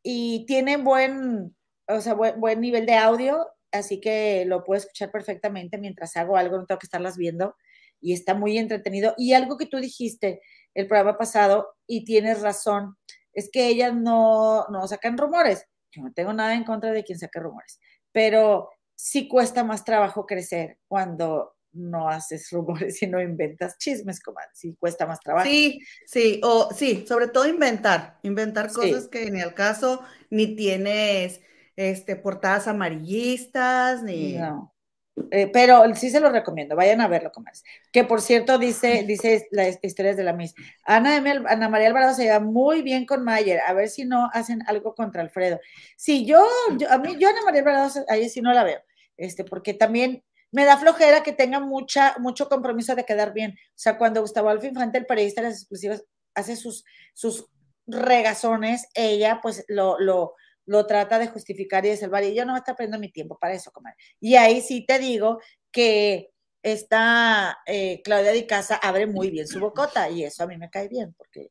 y 0.05 0.45
tiene 0.47 0.77
buen, 0.77 1.57
o 1.89 2.01
sea, 2.01 2.15
buen, 2.15 2.39
buen 2.39 2.61
nivel 2.61 2.87
de 2.87 2.95
audio, 2.95 3.49
así 3.73 4.01
que 4.01 4.45
lo 4.47 4.63
puedo 4.63 4.79
escuchar 4.79 5.11
perfectamente 5.11 5.79
mientras 5.79 6.17
hago 6.17 6.37
algo, 6.37 6.59
no 6.59 6.67
tengo 6.67 6.79
que 6.79 6.87
estarlas 6.87 7.17
viendo 7.17 7.57
y 8.01 8.13
está 8.13 8.35
muy 8.35 8.59
entretenido. 8.59 9.15
Y 9.17 9.33
algo 9.33 9.57
que 9.57 9.67
tú 9.67 9.79
dijiste 9.79 10.43
el 10.75 10.87
programa 10.87 11.17
pasado, 11.17 11.75
y 11.87 12.05
tienes 12.05 12.43
razón, 12.43 12.97
es 13.33 13.49
que 13.51 13.67
ellas 13.67 13.95
no, 13.95 14.67
no 14.69 14.87
sacan 14.87 15.17
rumores. 15.17 15.67
Yo 15.91 16.03
no 16.03 16.13
tengo 16.13 16.33
nada 16.33 16.55
en 16.55 16.65
contra 16.65 16.93
de 16.93 17.03
quien 17.03 17.19
saque 17.19 17.41
rumores, 17.41 17.81
pero 18.13 18.69
sí 18.95 19.27
cuesta 19.27 19.65
más 19.65 19.85
trabajo 19.85 20.27
crecer 20.27 20.79
cuando 20.87 21.55
no 21.75 22.09
haces 22.09 22.51
rumores 22.51 23.03
y 23.03 23.07
no 23.07 23.21
inventas 23.21 23.79
chismes, 23.79 24.21
comadre. 24.21 24.51
Sí 24.55 24.77
cuesta 24.79 25.07
más 25.07 25.21
trabajo. 25.21 25.47
Sí, 25.47 25.81
sí, 26.07 26.41
o 26.43 26.71
sí, 26.75 27.05
sobre 27.07 27.29
todo 27.29 27.47
inventar, 27.49 28.19
inventar 28.23 28.71
Sí. 28.71 28.77
cosas 28.77 29.09
que 29.09 29.31
ni 29.31 29.41
al 29.41 29.55
caso, 29.55 30.03
ni 30.31 30.57
tienes 30.57 31.41
este 31.77 32.17
portadas 32.17 32.69
amarillistas, 32.69 34.03
ni 34.03 34.35
No. 34.35 34.71
Eh, 35.31 35.49
pero 35.53 35.83
sí 35.95 36.11
se 36.11 36.19
lo 36.19 36.29
recomiendo, 36.31 36.75
vayan 36.75 37.01
a 37.01 37.07
verlo, 37.07 37.31
comadres. 37.31 37.63
Que 37.93 38.03
por 38.03 38.21
cierto, 38.21 38.59
dice, 38.59 39.05
dice 39.07 39.47
las 39.53 39.79
historias 39.83 40.17
de 40.17 40.25
la 40.25 40.33
Miss. 40.33 40.55
Ana, 40.85 41.17
M. 41.17 41.31
Al- 41.31 41.47
Ana 41.47 41.69
María 41.69 41.87
Alvarado 41.89 42.15
se 42.15 42.25
lleva 42.25 42.41
muy 42.41 42.83
bien 42.83 43.07
con 43.07 43.23
Mayer, 43.23 43.61
a 43.61 43.73
ver 43.75 43.89
si 43.89 44.05
no 44.05 44.29
hacen 44.33 44.63
algo 44.67 44.95
contra 44.97 45.23
Alfredo. 45.23 45.61
Sí, 45.97 46.27
yo, 46.27 46.45
yo 46.79 46.91
a 46.91 46.99
mí, 46.99 47.17
yo 47.19 47.29
Ana 47.29 47.43
María 47.45 47.61
Alvarado, 47.61 47.91
ahí 48.09 48.29
sí 48.29 48.41
no 48.41 48.53
la 48.53 48.65
veo, 48.65 48.81
este, 49.17 49.45
porque 49.45 49.73
también 49.75 50.25
me 50.55 50.65
da 50.65 50.79
flojera 50.79 51.23
que 51.23 51.33
tenga 51.33 51.61
mucha, 51.61 52.17
mucho 52.19 52.49
compromiso 52.49 52.95
de 52.95 53.05
quedar 53.05 53.33
bien. 53.35 53.53
O 53.53 53.73
sea, 53.77 53.99
cuando 53.99 54.21
Gustavo 54.23 54.49
Alfa 54.51 54.67
Infante, 54.67 54.99
el 54.99 55.07
periodista 55.07 55.43
de 55.43 55.49
las 55.49 55.59
exclusivas, 55.59 56.05
hace 56.35 56.57
sus, 56.57 56.85
sus 57.15 57.47
regazones, 57.87 58.87
ella 58.95 59.41
pues 59.43 59.65
lo, 59.69 59.99
lo, 60.01 60.35
lo 60.67 60.87
trata 60.87 61.19
de 61.19 61.29
justificar 61.29 61.85
y 61.87 61.91
de 61.91 61.97
salvar. 61.97 62.25
Y 62.25 62.35
yo 62.35 62.45
no 62.45 62.53
me 62.53 62.59
está 62.59 62.75
perdiendo 62.75 62.99
mi 62.99 63.11
tiempo 63.13 63.39
para 63.39 63.55
eso, 63.55 63.71
comadre. 63.73 63.97
Y 64.21 64.37
ahí 64.37 64.61
sí 64.61 64.85
te 64.87 64.99
digo 64.99 65.41
que 65.71 66.31
esta 66.63 67.59
eh, 67.67 68.01
Claudia 68.03 68.33
Di 68.33 68.47
Casa 68.47 68.77
abre 68.77 69.07
muy 69.07 69.31
bien 69.31 69.47
su 69.49 69.61
bocota 69.61 70.09
y 70.11 70.25
eso 70.25 70.45
a 70.45 70.47
mí 70.47 70.57
me 70.57 70.71
cae 70.71 70.89
bien 70.89 71.15
porque, 71.17 71.49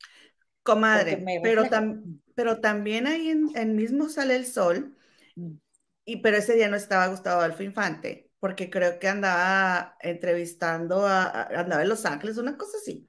comadre, 0.64 1.18
porque 1.18 1.40
pero, 1.44 1.64
tam- 1.66 2.22
pero 2.36 2.62
también 2.62 3.08
ahí 3.08 3.30
en, 3.30 3.50
en 3.56 3.76
mismo 3.76 4.10
sale 4.10 4.36
el 4.36 4.46
sol, 4.46 4.98
Mm. 5.36 5.58
y 6.06 6.18
pero 6.18 6.38
ese 6.38 6.56
día 6.56 6.68
no 6.70 6.76
estaba 6.76 7.08
Gustavo 7.08 7.42
Adolfo 7.42 7.64
Infante, 7.64 8.30
porque 8.44 8.70
creo 8.70 9.00
que 9.00 9.08
andaba 9.08 9.96
entrevistando 10.02 11.08
a, 11.08 11.24
a- 11.24 11.62
andaba 11.62 11.82
en 11.84 11.88
Los 11.90 12.06
Ángeles, 12.06 12.38
una 12.38 12.58
cosa 12.58 12.78
así. 12.78 13.08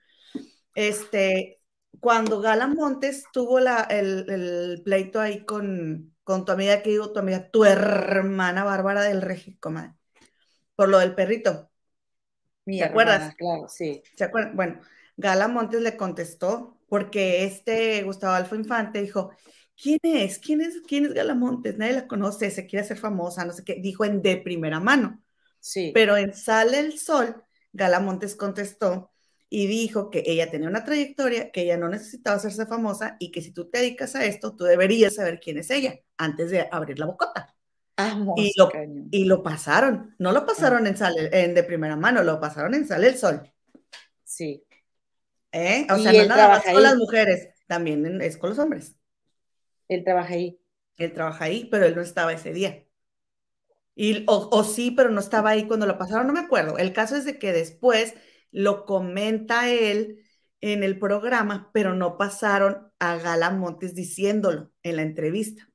Este, 0.74 1.60
cuando 2.00 2.40
Gala 2.40 2.68
Montes 2.68 3.24
tuvo 3.32 3.60
la, 3.60 3.82
el, 3.84 4.30
el 4.30 4.82
pleito 4.84 5.20
ahí 5.20 5.44
con, 5.46 6.14
con 6.24 6.44
tu 6.44 6.52
amiga, 6.52 6.82
que 6.82 6.90
digo, 6.90 7.12
tu 7.12 7.20
amiga, 7.20 7.50
tu 7.50 7.64
hermana 7.64 8.64
Bárbara 8.64 9.02
del 9.02 9.22
Regi, 9.22 9.56
comadre, 9.58 9.94
por 10.76 10.88
lo 10.90 10.98
del 10.98 11.14
perrito. 11.16 11.70
Mi 12.66 12.78
¿Te 12.78 12.84
hermana, 12.84 13.32
acuerdas? 13.32 13.36
Claro, 13.38 13.68
sí. 13.68 14.02
¿Se 14.16 14.24
acuerdan? 14.24 14.56
Bueno, 14.56 14.80
Gala 15.18 15.48
Montes 15.48 15.82
le 15.82 15.96
contestó 15.98 16.78
porque 16.88 17.44
este 17.46 18.02
Gustavo 18.04 18.34
Alfo 18.34 18.56
Infante 18.56 19.02
dijo, 19.02 19.32
¿quién 19.80 20.00
es? 20.04 20.40
¿Quién 20.40 20.62
es? 20.62 20.82
¿Quién 20.88 21.06
es 21.06 21.14
Gala 21.14 21.36
Montes? 21.36 21.78
Nadie 21.78 21.94
la 21.94 22.08
conoce, 22.08 22.50
se 22.52 22.66
quiere 22.66 22.84
hacer 22.84 22.98
famosa, 22.98 23.46
no 23.46 23.52
sé 23.54 23.64
qué. 23.64 23.76
Dijo 23.82 24.06
en 24.06 24.22
de 24.22 24.38
primera 24.38 24.80
mano. 24.80 25.23
Sí. 25.64 25.92
Pero 25.94 26.18
en 26.18 26.34
Sale 26.34 26.78
el 26.78 26.98
Sol, 26.98 27.42
Gala 27.72 27.98
Montes 27.98 28.36
contestó 28.36 29.10
y 29.48 29.66
dijo 29.66 30.10
que 30.10 30.22
ella 30.26 30.50
tenía 30.50 30.68
una 30.68 30.84
trayectoria, 30.84 31.50
que 31.50 31.62
ella 31.62 31.78
no 31.78 31.88
necesitaba 31.88 32.36
hacerse 32.36 32.66
famosa 32.66 33.16
y 33.18 33.30
que 33.30 33.40
si 33.40 33.50
tú 33.50 33.70
te 33.70 33.78
dedicas 33.78 34.14
a 34.14 34.26
esto, 34.26 34.54
tú 34.54 34.64
deberías 34.64 35.14
saber 35.14 35.40
quién 35.40 35.56
es 35.56 35.70
ella 35.70 35.98
antes 36.18 36.50
de 36.50 36.68
abrir 36.70 36.98
la 36.98 37.06
bocota. 37.06 37.56
Amo 37.96 38.34
Y 38.36 38.52
lo, 38.58 38.68
cañón. 38.68 39.08
y 39.10 39.24
lo 39.24 39.42
pasaron, 39.42 40.14
no 40.18 40.32
lo 40.32 40.44
pasaron 40.44 40.86
en, 40.86 40.98
Sale, 40.98 41.30
en 41.32 41.54
de 41.54 41.62
primera 41.62 41.96
mano, 41.96 42.22
lo 42.22 42.38
pasaron 42.38 42.74
en 42.74 42.86
Sale 42.86 43.08
el 43.08 43.16
Sol. 43.16 43.50
Sí. 44.22 44.66
¿Eh? 45.50 45.86
O 45.90 45.96
sea, 45.96 46.12
no 46.12 46.26
nada 46.26 46.48
más 46.48 46.62
con 46.62 46.82
las 46.82 46.96
mujeres, 46.96 47.54
también 47.66 48.20
es 48.20 48.36
con 48.36 48.50
los 48.50 48.58
hombres. 48.58 48.96
Él 49.88 50.04
trabaja 50.04 50.34
ahí. 50.34 50.60
Él 50.98 51.14
trabaja 51.14 51.46
ahí, 51.46 51.68
pero 51.70 51.86
él 51.86 51.96
no 51.96 52.02
estaba 52.02 52.34
ese 52.34 52.52
día. 52.52 52.84
Y, 53.94 54.24
o, 54.26 54.48
o 54.50 54.64
sí, 54.64 54.90
pero 54.90 55.10
no 55.10 55.20
estaba 55.20 55.50
ahí 55.50 55.66
cuando 55.66 55.86
lo 55.86 55.98
pasaron, 55.98 56.26
no 56.26 56.32
me 56.32 56.40
acuerdo. 56.40 56.78
El 56.78 56.92
caso 56.92 57.16
es 57.16 57.24
de 57.24 57.38
que 57.38 57.52
después 57.52 58.14
lo 58.50 58.86
comenta 58.86 59.68
él 59.70 60.24
en 60.60 60.82
el 60.82 60.98
programa, 60.98 61.70
pero 61.72 61.94
no 61.94 62.16
pasaron 62.18 62.90
a 62.98 63.16
Gala 63.16 63.50
Montes 63.50 63.94
diciéndolo 63.94 64.72
en 64.82 64.96
la 64.96 65.02
entrevista. 65.02 65.68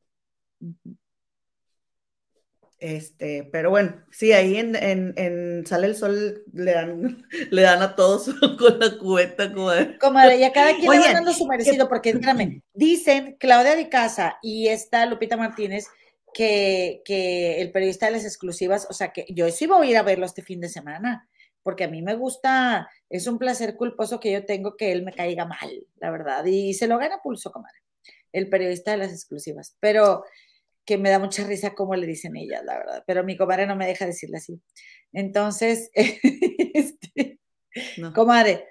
Este, 2.80 3.44
pero 3.52 3.70
bueno, 3.72 4.06
sí, 4.10 4.32
ahí 4.32 4.56
en, 4.56 4.74
en, 4.76 5.14
en 5.18 5.66
Sale 5.68 5.88
el 5.88 5.96
Sol 5.98 6.44
le 6.54 6.72
dan, 6.72 7.26
le 7.52 7.62
dan 7.62 7.82
a 7.82 7.96
todos 7.96 8.30
con 8.58 8.80
la 8.80 8.98
cubeta, 8.98 9.52
como 9.54 9.72
de- 9.72 9.98
Comadre, 10.00 10.38
y 10.38 10.44
a 10.44 10.54
cada 10.54 10.76
quien 10.76 10.84
le 10.84 11.00
van 11.00 11.00
Oigan, 11.00 11.14
dando 11.16 11.34
su 11.34 11.46
merecido, 11.46 11.90
porque 11.90 12.18
dicen 12.74 13.36
Claudia 13.38 13.76
Di 13.76 13.90
Casa 13.90 14.38
y 14.42 14.70
esta 14.70 15.06
Lupita 15.06 15.36
Martínez 15.36 15.88
que, 16.34 17.02
que 17.06 17.62
el 17.62 17.72
periodista 17.72 18.06
de 18.08 18.14
las 18.14 18.26
exclusivas, 18.26 18.88
o 18.90 18.94
sea 18.94 19.12
que 19.12 19.26
yo 19.30 19.50
sí 19.52 19.68
voy 19.68 19.88
a 19.88 19.92
ir 19.92 19.98
a 19.98 20.04
verlo 20.04 20.26
este 20.26 20.42
fin 20.42 20.60
de 20.62 20.70
semana, 20.70 21.30
porque 21.64 21.84
a 21.84 21.88
mí 21.90 22.02
me 22.02 22.16
gusta, 22.16 22.90
es 23.10 23.28
un 23.28 23.38
placer 23.38 23.76
culposo 23.76 24.20
que 24.20 24.32
yo 24.32 24.46
tengo 24.46 24.76
que 24.78 24.92
él 24.92 25.04
me 25.04 25.14
caiga 25.14 25.46
mal, 25.46 25.88
la 25.98 26.12
verdad, 26.12 26.46
y 26.46 26.74
se 26.74 26.88
lo 26.88 26.98
gana 26.98 27.20
pulso, 27.22 27.52
comadre, 27.52 27.80
el 28.32 28.50
periodista 28.50 28.92
de 28.92 28.98
las 28.98 29.12
exclusivas, 29.12 29.76
pero 29.80 30.24
que 30.86 30.98
me 30.98 31.10
da 31.12 31.20
mucha 31.20 31.44
risa 31.46 31.76
cómo 31.76 31.96
le 31.96 32.08
dicen 32.08 32.36
ellas, 32.36 32.64
la 32.66 32.78
verdad, 32.78 33.04
pero 33.06 33.24
mi 33.24 33.38
comadre 33.38 33.68
no 33.68 33.76
me 33.76 33.86
deja 33.86 34.06
decirle 34.06 34.38
así. 34.38 34.60
Entonces, 35.14 35.92
este, 35.96 37.40
No. 37.98 38.14
comadre, 38.14 38.66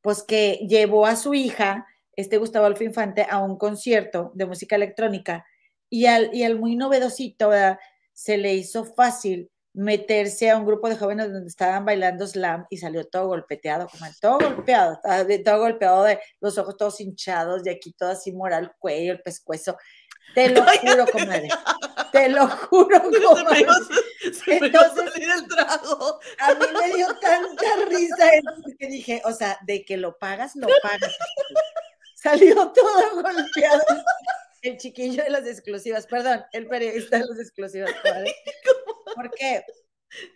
pues 0.00 0.22
que 0.22 0.66
llevó 0.68 1.04
a 1.06 1.16
su 1.16 1.34
hija, 1.34 1.86
este 2.16 2.38
Gustavo 2.38 2.66
Alfa 2.66 2.84
Infante, 2.84 3.26
a 3.28 3.38
un 3.38 3.58
concierto 3.58 4.32
de 4.34 4.46
música 4.46 4.76
electrónica 4.76 5.44
y 5.90 6.06
al, 6.06 6.34
y 6.34 6.42
al 6.44 6.58
muy 6.58 6.76
novedosito, 6.76 7.48
¿verdad? 7.50 7.78
se 8.12 8.36
le 8.36 8.54
hizo 8.54 8.84
fácil 8.84 9.48
meterse 9.74 10.50
a 10.50 10.56
un 10.56 10.66
grupo 10.66 10.88
de 10.88 10.96
jóvenes 10.96 11.32
donde 11.32 11.46
estaban 11.48 11.84
bailando 11.84 12.26
slam 12.26 12.66
y 12.68 12.78
salió 12.78 13.06
todo 13.06 13.28
golpeteado, 13.28 13.86
comadre, 13.88 14.16
todo 14.20 14.38
golpeado, 14.40 14.98
de- 15.26 15.38
todo 15.38 15.60
golpeado 15.60 16.02
de 16.02 16.18
los 16.40 16.58
ojos 16.58 16.76
todos 16.76 17.00
hinchados, 17.00 17.62
de 17.62 17.70
aquí 17.70 17.92
todo 17.92 18.10
así 18.10 18.32
moral, 18.32 18.64
el 18.64 18.70
cuello, 18.80 19.12
el 19.12 19.22
pescuezo. 19.22 19.76
Te 20.34 20.48
lo 20.50 20.62
juro, 20.64 21.06
comadre. 21.06 21.48
Te 22.10 22.28
lo 22.28 22.48
juro, 22.48 23.02
comadre. 23.02 23.66
se 24.44 24.60
me 24.60 24.66
Entonces- 24.66 25.12
salir 25.12 25.28
el 25.30 25.46
trago. 25.46 26.18
A 26.40 26.54
mí 26.54 26.66
me 26.80 26.94
dio 26.96 27.06
tanta 27.20 27.66
risa 27.88 28.28
eso 28.34 28.76
que 28.78 28.86
dije, 28.88 29.22
o 29.24 29.32
sea, 29.32 29.58
de 29.64 29.84
que 29.84 29.96
lo 29.96 30.18
pagas, 30.18 30.56
lo 30.56 30.66
pagas. 30.82 31.16
Salió 32.16 32.54
todo 32.72 33.22
golpeado. 33.22 33.82
El 34.62 34.76
chiquillo 34.76 35.22
de 35.22 35.30
las 35.30 35.46
exclusivas, 35.46 36.06
perdón, 36.06 36.44
el 36.52 36.66
periodista 36.66 37.18
de 37.18 37.26
las 37.26 37.38
exclusivas. 37.38 37.90
¿Por 39.14 39.30
qué? 39.32 39.64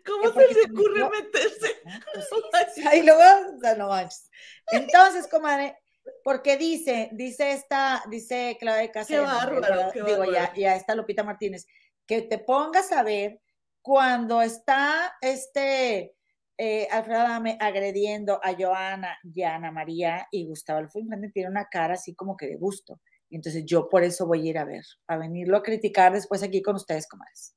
¿Cómo 0.07 0.33
se 0.33 0.55
le 0.55 0.61
ocurre 0.71 1.09
meterse? 1.11 1.81
Ah, 1.87 2.01
pues 2.51 2.75
sí. 2.75 2.83
Ahí 2.87 3.03
luego, 3.03 3.23
o 3.57 3.61
sea, 3.61 3.75
no 3.75 3.89
manches. 3.89 4.31
Entonces, 4.71 5.27
comadre, 5.29 5.77
porque 6.23 6.57
dice, 6.57 7.09
dice 7.13 7.53
esta, 7.53 8.03
dice 8.09 8.57
Claudia 8.61 8.91
Casa, 8.91 9.09
Qué 9.09 9.21
bárbaro, 9.21 9.91
qué 9.93 10.03
digo, 10.03 10.25
ya, 10.25 10.41
bárbaro. 10.41 10.53
ya 10.57 10.77
está 10.77 10.95
Lupita 10.95 11.23
Martínez, 11.25 11.67
que 12.07 12.23
te 12.23 12.39
pongas 12.39 12.93
a 12.93 13.03
ver 13.03 13.41
cuando 13.81 14.43
está 14.43 15.17
este 15.21 16.15
eh, 16.59 16.87
Alfredo 16.91 17.21
Adame 17.21 17.57
agrediendo 17.61 18.41
a 18.43 18.55
Joana 18.55 19.19
y 19.23 19.43
a 19.43 19.57
Ana 19.57 19.73
María 19.73 20.29
y 20.31 20.47
Gustavo 20.47 20.79
Alfredo 20.79 21.09
tiene 21.33 21.49
una 21.49 21.69
cara 21.69 21.95
así 21.95 22.15
como 22.15 22.37
que 22.37 22.47
de 22.47 22.57
gusto. 22.57 23.01
Entonces 23.37 23.65
yo 23.65 23.89
por 23.89 24.05
eso 24.05 24.27
voy 24.27 24.47
a 24.47 24.51
ir 24.51 24.59
a 24.59 24.65
ver, 24.65 24.85
a 25.07 25.17
venirlo 25.17 25.57
a 25.57 25.63
criticar 25.63 26.13
después 26.13 26.43
aquí 26.43 26.63
con 26.63 26.77
ustedes, 26.77 27.09
comadres. 27.09 27.55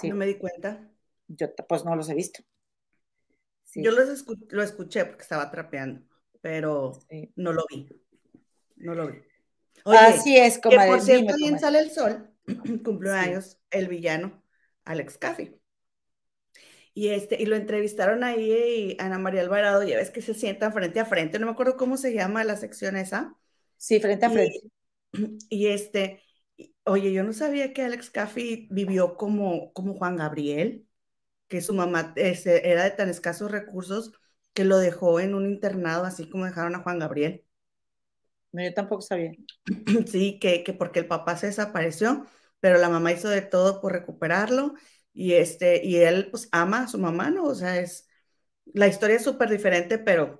Sí. 0.00 0.08
No 0.10 0.16
me 0.16 0.26
di 0.26 0.36
cuenta. 0.36 0.88
Yo 1.28 1.48
pues 1.68 1.84
no 1.84 1.96
los 1.96 2.08
he 2.08 2.14
visto. 2.14 2.42
Sí, 3.64 3.82
Yo 3.82 3.90
los 3.92 4.08
escu- 4.08 4.46
lo 4.50 4.62
escuché 4.62 5.04
porque 5.04 5.22
estaba 5.22 5.50
trapeando, 5.50 6.02
pero 6.40 6.92
sí. 7.08 7.32
no 7.36 7.52
lo 7.52 7.64
vi. 7.70 7.88
No 8.76 8.94
lo 8.94 9.08
vi. 9.08 9.18
Oye, 9.84 9.98
Así 9.98 10.36
es, 10.36 10.58
que 10.58 10.62
comadre. 10.70 10.90
por 10.90 11.00
cierto, 11.00 11.22
dime, 11.22 11.32
ahí 11.34 11.44
en 11.44 11.58
comadre. 11.58 11.60
Sale 11.60 11.78
el 11.80 11.90
Sol 11.90 12.30
cumplió 12.84 13.14
años 13.14 13.58
el 13.70 13.88
villano 13.88 14.42
Alex 14.84 15.18
Caffey. 15.18 15.56
Y, 16.92 17.08
este, 17.10 17.40
y 17.40 17.46
lo 17.46 17.54
entrevistaron 17.56 18.24
ahí 18.24 18.52
y 18.52 18.96
Ana 19.00 19.18
María 19.18 19.42
Alvarado, 19.42 19.82
ya 19.84 19.96
ves 19.96 20.10
que 20.10 20.22
se 20.22 20.34
sientan 20.34 20.72
frente 20.72 20.98
a 21.00 21.04
frente, 21.06 21.38
no 21.38 21.46
me 21.46 21.52
acuerdo 21.52 21.76
cómo 21.76 21.96
se 21.96 22.12
llama 22.12 22.42
la 22.44 22.56
sección 22.56 22.96
esa. 22.96 23.36
Sí, 23.86 23.98
frente 24.00 24.26
a 24.26 24.30
frente. 24.30 24.60
Y 25.50 25.66
este, 25.68 26.22
y- 26.56 26.74
oye, 26.84 27.12
yo 27.12 27.24
no 27.24 27.32
sabía 27.32 27.72
que 27.72 27.82
Alex 27.82 28.10
Caffey 28.10 28.68
vivió 28.70 29.16
como, 29.16 29.72
como 29.72 29.94
Juan 29.94 30.16
Gabriel, 30.16 30.86
que 31.48 31.60
su 31.62 31.74
mamá 31.74 32.12
este, 32.16 32.70
era 32.72 32.84
de 32.84 32.92
tan 32.92 33.08
escasos 33.10 33.50
recursos 33.52 34.12
que 34.54 34.64
lo 34.64 34.78
dejó 34.78 35.20
en 35.20 35.34
un 35.34 35.46
internado, 35.46 36.04
así 36.06 36.28
como 36.30 36.46
dejaron 36.46 36.74
a 36.76 36.80
Juan 36.82 36.98
Gabriel. 37.00 37.44
No, 38.52 38.62
yo 38.62 38.74
tampoco 38.74 39.02
sabía. 39.02 39.32
Sí, 40.06 40.38
que, 40.40 40.64
que 40.64 40.72
porque 40.72 41.00
el 41.00 41.06
papá 41.06 41.36
se 41.36 41.46
desapareció, 41.48 42.26
pero 42.60 42.78
la 42.78 42.88
mamá 42.88 43.12
hizo 43.12 43.28
de 43.28 43.42
todo 43.42 43.80
por 43.80 43.92
recuperarlo 43.92 44.74
y, 45.12 45.34
este, 45.34 45.84
y 45.84 45.96
él 45.98 46.28
pues 46.30 46.48
ama 46.52 46.84
a 46.84 46.88
su 46.88 46.98
mamá, 46.98 47.30
¿no? 47.30 47.44
O 47.44 47.54
sea, 47.54 47.78
es, 47.78 48.08
la 48.66 48.88
historia 48.88 49.16
es 49.16 49.24
súper 49.24 49.50
diferente, 49.50 49.98
pero 49.98 50.39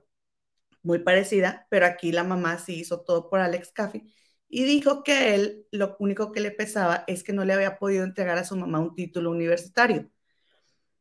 muy 0.82 1.00
parecida, 1.00 1.66
pero 1.70 1.86
aquí 1.86 2.12
la 2.12 2.24
mamá 2.24 2.58
sí 2.58 2.80
hizo 2.80 3.00
todo 3.02 3.28
por 3.30 3.40
Alex 3.40 3.72
Caffey 3.72 4.12
y 4.48 4.64
dijo 4.64 5.02
que 5.04 5.34
él 5.34 5.66
lo 5.70 5.96
único 6.00 6.32
que 6.32 6.40
le 6.40 6.50
pesaba 6.50 7.04
es 7.06 7.22
que 7.22 7.32
no 7.32 7.44
le 7.44 7.52
había 7.54 7.78
podido 7.78 8.04
entregar 8.04 8.36
a 8.38 8.44
su 8.44 8.56
mamá 8.56 8.80
un 8.80 8.94
título 8.94 9.30
universitario, 9.30 10.10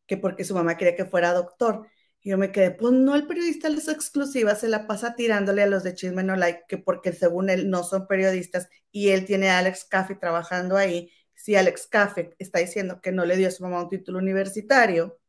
que 0.07 0.17
porque 0.17 0.43
su 0.43 0.55
mamá 0.55 0.77
quería 0.77 0.95
que 0.95 1.05
fuera 1.05 1.34
doctor. 1.34 1.88
Y 2.21 2.32
yo 2.32 2.38
me 2.38 2.51
quedé, 2.51 2.71
pues 2.71 2.93
no, 2.93 3.15
el 3.15 3.27
periodista 3.27 3.69
les 3.69 3.88
exclusiva 3.88 4.55
se 4.55 4.67
la 4.67 4.88
pasa 4.88 5.15
tirándole 5.15 5.63
a 5.63 5.67
los 5.67 5.84
de 5.84 5.93
Chisme 5.95 6.23
No 6.23 6.36
Like, 6.36 6.63
que 6.67 6.77
porque 6.77 7.13
según 7.13 7.49
él 7.49 7.69
no 7.69 7.84
son 7.84 8.07
periodistas 8.07 8.67
y 8.91 9.09
él 9.09 9.25
tiene 9.25 9.49
a 9.49 9.59
Alex 9.59 9.86
Caffey 9.86 10.19
trabajando 10.19 10.75
ahí. 10.77 11.11
Si 11.34 11.55
Alex 11.55 11.88
Caffey 11.88 12.32
está 12.38 12.59
diciendo 12.59 12.99
que 13.01 13.11
no 13.13 13.25
le 13.25 13.38
dio 13.38 13.47
a 13.47 13.51
su 13.51 13.63
mamá 13.63 13.84
un 13.84 13.89
título 13.89 14.19
universitario, 14.19 15.19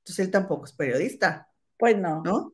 entonces 0.00 0.24
él 0.26 0.30
tampoco 0.30 0.64
es 0.64 0.72
periodista, 0.72 1.50
Pues 1.78 1.96
no. 1.98 2.22
¿no? 2.24 2.53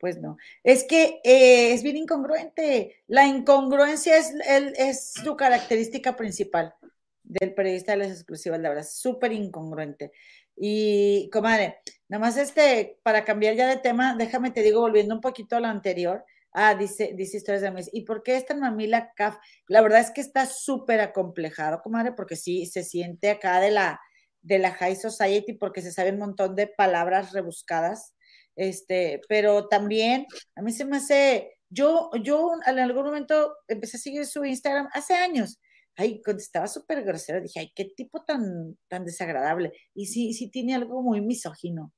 Pues 0.00 0.18
no. 0.18 0.38
Es 0.64 0.84
que 0.84 1.20
eh, 1.24 1.72
es 1.74 1.82
bien 1.82 1.96
incongruente. 1.98 3.02
La 3.06 3.26
incongruencia 3.26 4.16
es, 4.16 4.32
el- 4.48 4.74
es 4.76 5.12
su 5.12 5.36
característica 5.36 6.16
principal 6.16 6.74
del 7.22 7.54
periodista 7.54 7.92
de 7.92 7.98
las 7.98 8.10
exclusivas, 8.12 8.58
la 8.60 8.70
verdad, 8.70 8.86
súper 8.90 9.32
incongruente. 9.32 10.12
Y, 10.56 11.28
comadre, 11.30 11.78
nada 12.08 12.20
más 12.20 12.36
este, 12.38 12.98
para 13.02 13.24
cambiar 13.24 13.54
ya 13.56 13.68
de 13.68 13.76
tema, 13.76 14.14
déjame 14.16 14.50
te 14.50 14.62
digo, 14.62 14.80
volviendo 14.80 15.14
un 15.14 15.20
poquito 15.20 15.56
a 15.56 15.60
lo 15.60 15.68
anterior. 15.68 16.24
Ah, 16.52 16.74
dice, 16.74 17.12
dice 17.14 17.36
historias 17.36 17.62
de 17.62 17.70
mes. 17.70 17.90
¿Y 17.92 18.02
por 18.04 18.22
qué 18.22 18.36
es 18.36 18.46
tan 18.46 18.60
mamila 18.60 19.12
CAF? 19.16 19.36
La 19.68 19.82
verdad 19.82 20.00
es 20.00 20.10
que 20.10 20.20
está 20.22 20.46
súper 20.46 21.00
acomplejado, 21.00 21.82
comadre, 21.82 22.12
porque 22.12 22.36
sí 22.36 22.66
se 22.66 22.82
siente 22.84 23.30
acá 23.30 23.60
de 23.60 23.70
la, 23.70 24.00
de 24.42 24.58
la 24.58 24.72
high 24.72 24.96
society, 24.96 25.52
porque 25.52 25.82
se 25.82 25.92
sabe 25.92 26.10
un 26.10 26.18
montón 26.18 26.56
de 26.56 26.66
palabras 26.66 27.32
rebuscadas 27.32 28.14
este, 28.60 29.22
pero 29.26 29.68
también 29.68 30.26
a 30.54 30.60
mí 30.60 30.70
se 30.70 30.84
me 30.84 30.98
hace, 30.98 31.56
yo, 31.70 32.10
yo 32.22 32.50
en 32.66 32.78
algún 32.78 33.04
momento 33.06 33.54
empecé 33.68 33.96
a 33.96 34.00
seguir 34.00 34.26
su 34.26 34.44
Instagram 34.44 34.88
hace 34.92 35.14
años. 35.14 35.58
Ay, 35.96 36.20
contestaba 36.22 36.66
súper 36.66 37.02
grosero, 37.02 37.40
dije, 37.40 37.60
ay, 37.60 37.72
qué 37.74 37.86
tipo 37.96 38.22
tan, 38.24 38.76
tan 38.88 39.06
desagradable. 39.06 39.72
Y 39.94 40.06
sí, 40.06 40.34
sí 40.34 40.50
tiene 40.50 40.74
algo 40.74 41.02
muy 41.02 41.22
misógino. 41.22 41.94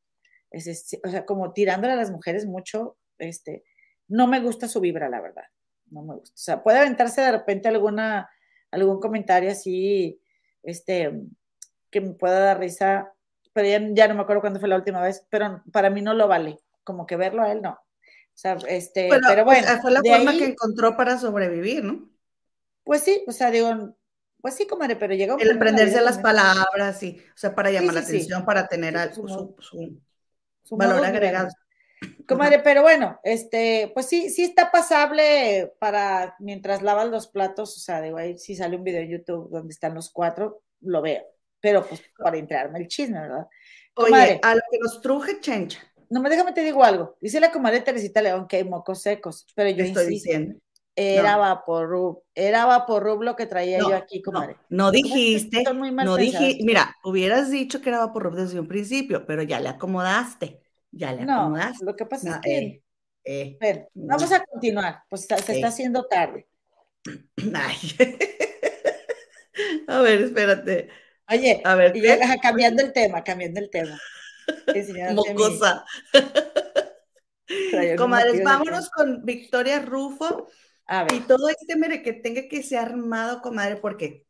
Es, 0.53 0.69
es- 0.69 1.01
o 1.05 1.09
sea, 1.11 1.27
como 1.27 1.53
tirándole 1.53 1.95
a 1.95 1.97
las 1.97 2.13
mujeres 2.13 2.47
mucho, 2.47 2.97
este, 3.19 3.65
no 4.09 4.29
me 4.29 4.41
gusta 4.41 4.69
su 4.69 4.81
vibra, 4.81 5.09
la 5.09 5.21
verdad. 5.21 5.45
No 5.91 6.03
me 6.05 6.15
gusta. 6.15 6.33
O 6.35 6.39
sea, 6.39 6.63
puede 6.63 6.79
aventarse 6.79 7.23
de 7.23 7.33
repente 7.33 7.69
alguna, 7.69 8.31
algún 8.71 9.01
comentario 9.01 9.51
así, 9.51 10.21
este, 10.63 11.13
que 11.91 12.01
me 12.01 12.13
pueda 12.15 12.39
dar 12.39 12.61
risa, 12.61 13.13
pero 13.53 13.69
ya, 13.69 13.81
ya 13.95 14.09
no 14.09 14.15
me 14.15 14.23
acuerdo 14.23 14.41
cuándo 14.43 14.61
fue 14.61 14.69
la 14.69 14.77
última 14.77 15.03
vez, 15.03 15.27
pero 15.31 15.63
para 15.73 15.91
mí 15.91 16.03
no 16.03 16.15
lo 16.15 16.29
vale, 16.29 16.59
como 16.85 17.07
que 17.07 17.17
verlo 17.17 17.43
a 17.43 17.53
él 17.53 17.63
no. 17.63 17.73
O 17.73 17.79
sea, 18.35 18.55
este, 18.69 19.21
Bueno, 19.21 19.27
pero 19.27 19.45
pues, 19.47 19.61
bueno, 19.61 19.69
fue 19.81 19.91
la 19.93 20.03
forma 20.05 20.37
ahí, 20.37 20.37
que 20.37 20.47
encontró 20.47 20.97
para 20.97 21.17
sobrevivir, 21.19 21.85
¿no? 21.85 22.11
pues 22.85 23.03
sí, 23.03 23.25
o 23.27 23.33
sea, 23.33 23.51
digo, 23.51 23.97
pues 24.41 24.55
sí, 24.57 24.67
comadre, 24.67 24.97
pero 24.97 25.15
llega 25.15 25.37
un 25.37 25.43
El 25.43 25.51
aprenderse 25.57 26.01
las 26.01 26.17
también, 26.17 26.23
palabras 26.23 27.03
y, 27.03 27.19
o 27.19 27.37
sea, 27.37 27.55
para 27.55 27.71
Sí, 27.71 27.71
llamar 27.71 27.95
la 27.95 28.01
sí, 28.03 28.03
sí. 28.03 28.29
atención, 28.29 28.45
para 28.47 28.67
tener 28.69 28.97
Sí, 28.97 28.97
al- 28.97 29.15
su 29.15 29.25
su, 29.27 29.29
modo- 29.29 29.57
su 29.59 30.01
su 30.63 30.77
valor 30.77 31.05
agregado. 31.05 31.49
Comadre, 32.27 32.61
pero 32.61 32.83
bueno, 32.83 33.19
este, 33.25 33.91
pues 33.95 34.07
sí, 34.07 34.31
sí 34.31 34.43
está 34.45 34.71
pasable 34.71 35.73
para 35.81 36.37
mientras 36.39 36.81
lavas 36.83 37.09
los 37.11 37.27
platos, 37.29 37.77
o 37.77 37.81
sea, 37.81 38.01
digo, 38.01 38.17
ahí 38.17 38.39
si 38.39 38.55
sale 38.57 38.77
un 38.77 38.85
video 38.85 39.03
en 39.03 39.11
YouTube 39.11 39.51
donde 39.51 39.73
están 39.73 39.95
los 39.95 40.11
cuatro, 40.11 40.63
lo 40.81 41.03
veo, 41.03 41.23
pero 41.63 41.87
pues 41.87 42.03
para 42.19 42.37
entrarme 42.37 42.81
el 42.81 42.89
chisme, 42.89 43.21
¿verdad? 43.21 43.47
Oye, 43.95 44.11
Comadre, 44.11 44.41
a 44.43 44.55
lo 44.55 44.61
que 44.71 44.79
nos 44.81 45.01
truje 45.01 45.41
chencha, 45.41 45.79
no 46.11 46.21
me 46.21 46.29
déjame 46.31 46.53
te 46.53 46.63
digo 46.63 46.85
algo, 46.85 47.17
dice 47.21 47.41
la 47.41 47.51
comadre 47.53 47.81
Teresita 47.81 48.21
León 48.23 48.47
que 48.49 48.57
hay 48.57 48.65
mocos 48.65 49.03
secos, 49.03 49.47
pero 49.55 49.71
yo 49.71 49.85
estoy 49.85 50.05
insisto, 50.05 50.29
diciendo. 50.31 50.61
era 50.97 51.33
No. 51.35 51.41
vaporrub, 51.41 52.23
era 52.35 52.67
vaporrub 52.67 53.23
lo 53.23 53.37
que 53.37 53.47
traía 53.47 53.79
No, 53.79 53.91
yo 53.91 53.97
aquí, 53.97 54.19
no, 54.19 54.23
comadre. 54.33 54.57
no 54.71 54.91
que 54.93 54.99
dijiste, 54.99 55.65
son 55.65 55.79
muy 55.79 55.91
mal 55.93 56.07
no 56.07 56.17
dijiste, 56.17 56.65
mira, 56.65 56.95
hubieras 57.05 57.51
dicho 57.51 57.81
que 57.81 57.89
era 57.91 57.99
Vaporrub 57.99 58.35
desde 58.35 58.61
un 58.61 58.69
principio, 58.69 59.25
pero 59.27 59.43
ya 59.43 59.61
le 59.61 59.69
acomodaste, 59.71 60.61
ya 60.91 61.13
le 61.13 61.25
No, 61.25 61.41
acomodaste. 61.41 61.85
lo 61.85 61.97
que 61.97 62.07
pasa 62.07 62.29
No, 62.29 62.35
es 62.37 62.41
que, 62.43 62.59
eh, 62.59 62.83
eh, 63.25 63.57
bueno, 63.61 63.89
vamos 63.95 64.31
no. 64.31 64.37
a 64.37 64.45
continuar, 64.45 65.03
pues 65.09 65.23
se 65.23 65.29
se 65.29 65.53
está 65.53 65.67
Eh. 65.67 65.69
haciendo 65.69 66.05
tarde. 66.07 66.47
Ay. 67.55 67.77
A 69.89 70.01
ver, 70.03 70.23
espérate. 70.23 70.89
Oye, 71.33 71.61
A 71.65 71.75
ver, 71.75 71.97
y 71.97 72.03
cambiando 72.41 72.83
el 72.83 72.93
tema, 72.93 73.25
cambiando 73.25 73.61
el 73.61 73.71
tema. 73.71 73.99
Mocosa. 75.15 75.85
Comadres, 77.97 78.43
vámonos 78.43 78.91
con 78.91 79.25
Victoria 79.25 79.81
Rufo 79.81 80.49
A 80.87 81.07
y 81.11 81.19
ver, 81.19 81.27
todo 81.27 81.49
este 81.49 81.77
mere 81.77 82.03
que 82.03 82.13
tenga 82.13 82.49
que 82.49 82.63
ser 82.63 82.79
armado, 82.79 83.43
comadre, 83.43 83.77
porque 83.77 84.27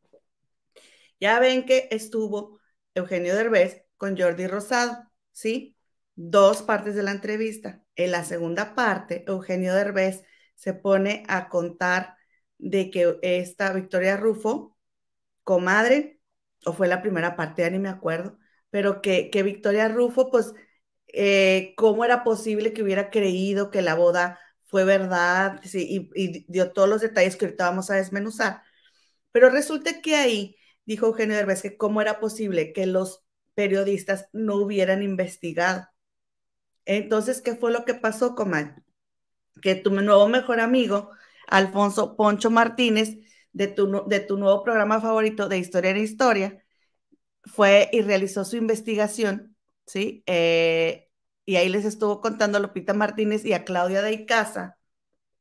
ya 1.20 1.38
ven 1.38 1.64
que 1.64 1.88
estuvo 1.90 2.58
Eugenio 2.94 3.34
Derbez 3.34 3.84
con 3.96 4.18
Jordi 4.18 4.46
Rosado, 4.46 5.04
¿sí? 5.30 5.76
Dos 6.14 6.62
partes 6.62 6.94
de 6.94 7.02
la 7.02 7.12
entrevista. 7.12 7.82
En 7.94 8.10
la 8.10 8.24
segunda 8.24 8.74
parte, 8.74 9.24
Eugenio 9.26 9.74
Derbez 9.74 10.24
se 10.54 10.74
pone 10.74 11.22
a 11.28 11.48
contar 11.48 12.16
de 12.58 12.90
que 12.90 13.18
esta 13.22 13.72
Victoria 13.72 14.16
Rufo, 14.16 14.76
comadre, 15.44 16.21
o 16.64 16.72
fue 16.72 16.88
la 16.88 17.02
primera 17.02 17.36
parte, 17.36 17.68
ni 17.70 17.78
me 17.78 17.88
acuerdo, 17.88 18.38
pero 18.70 19.02
que, 19.02 19.30
que 19.30 19.42
Victoria 19.42 19.88
Rufo, 19.88 20.30
pues, 20.30 20.54
eh, 21.08 21.74
cómo 21.76 22.04
era 22.04 22.24
posible 22.24 22.72
que 22.72 22.82
hubiera 22.82 23.10
creído 23.10 23.70
que 23.70 23.82
la 23.82 23.94
boda 23.94 24.38
fue 24.64 24.84
verdad, 24.84 25.60
sí, 25.64 26.10
y, 26.14 26.24
y 26.40 26.46
dio 26.48 26.72
todos 26.72 26.88
los 26.88 27.00
detalles 27.02 27.36
que 27.36 27.46
ahorita 27.46 27.68
vamos 27.70 27.90
a 27.90 27.96
desmenuzar. 27.96 28.62
Pero 29.32 29.50
resulta 29.50 30.00
que 30.02 30.16
ahí 30.16 30.56
dijo 30.86 31.06
Eugenio 31.06 31.36
Derbez 31.36 31.62
que 31.62 31.76
cómo 31.76 32.00
era 32.02 32.20
posible 32.20 32.72
que 32.72 32.86
los 32.86 33.24
periodistas 33.54 34.28
no 34.32 34.56
hubieran 34.56 35.02
investigado. 35.02 35.86
Entonces, 36.84 37.40
¿qué 37.42 37.54
fue 37.56 37.72
lo 37.72 37.84
que 37.84 37.94
pasó, 37.94 38.34
comadre? 38.34 38.74
Que 39.62 39.74
tu 39.76 39.90
nuevo 39.92 40.28
mejor 40.28 40.60
amigo, 40.60 41.10
Alfonso 41.48 42.16
Poncho 42.16 42.50
Martínez, 42.50 43.16
de 43.52 43.68
tu, 43.68 44.04
de 44.08 44.20
tu 44.20 44.36
nuevo 44.36 44.62
programa 44.62 45.00
favorito 45.00 45.48
de 45.48 45.58
Historia 45.58 45.90
en 45.90 45.98
Historia, 45.98 46.64
fue 47.44 47.88
y 47.92 48.02
realizó 48.02 48.44
su 48.44 48.56
investigación, 48.56 49.56
¿sí? 49.86 50.22
Eh, 50.26 51.08
y 51.44 51.56
ahí 51.56 51.68
les 51.68 51.84
estuvo 51.84 52.20
contando 52.20 52.58
a 52.58 52.60
Lupita 52.60 52.94
Martínez 52.94 53.44
y 53.44 53.52
a 53.52 53.64
Claudia 53.64 54.02
de 54.02 54.12
Icaza, 54.12 54.78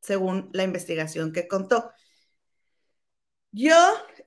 según 0.01 0.49
la 0.53 0.64
investigación 0.64 1.32
que 1.34 1.47
contó. 1.47 1.91
Yo, 3.53 3.76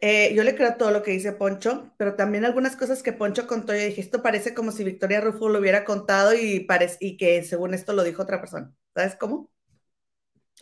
eh, 0.00 0.34
yo 0.34 0.42
le 0.44 0.54
creo 0.54 0.76
todo 0.76 0.90
lo 0.90 1.02
que 1.02 1.12
dice 1.12 1.32
Poncho, 1.32 1.90
pero 1.96 2.14
también 2.14 2.44
algunas 2.44 2.76
cosas 2.76 3.02
que 3.02 3.12
Poncho 3.14 3.46
contó, 3.46 3.72
yo 3.74 3.80
dije, 3.80 4.00
esto 4.02 4.22
parece 4.22 4.52
como 4.54 4.70
si 4.70 4.84
Victoria 4.84 5.20
Rufo 5.22 5.48
lo 5.48 5.60
hubiera 5.60 5.84
contado 5.84 6.34
y, 6.34 6.66
y 7.00 7.16
que 7.16 7.42
según 7.42 7.72
esto 7.72 7.94
lo 7.94 8.04
dijo 8.04 8.22
otra 8.22 8.40
persona. 8.40 8.74
¿Sabes 8.94 9.16
cómo? 9.16 9.50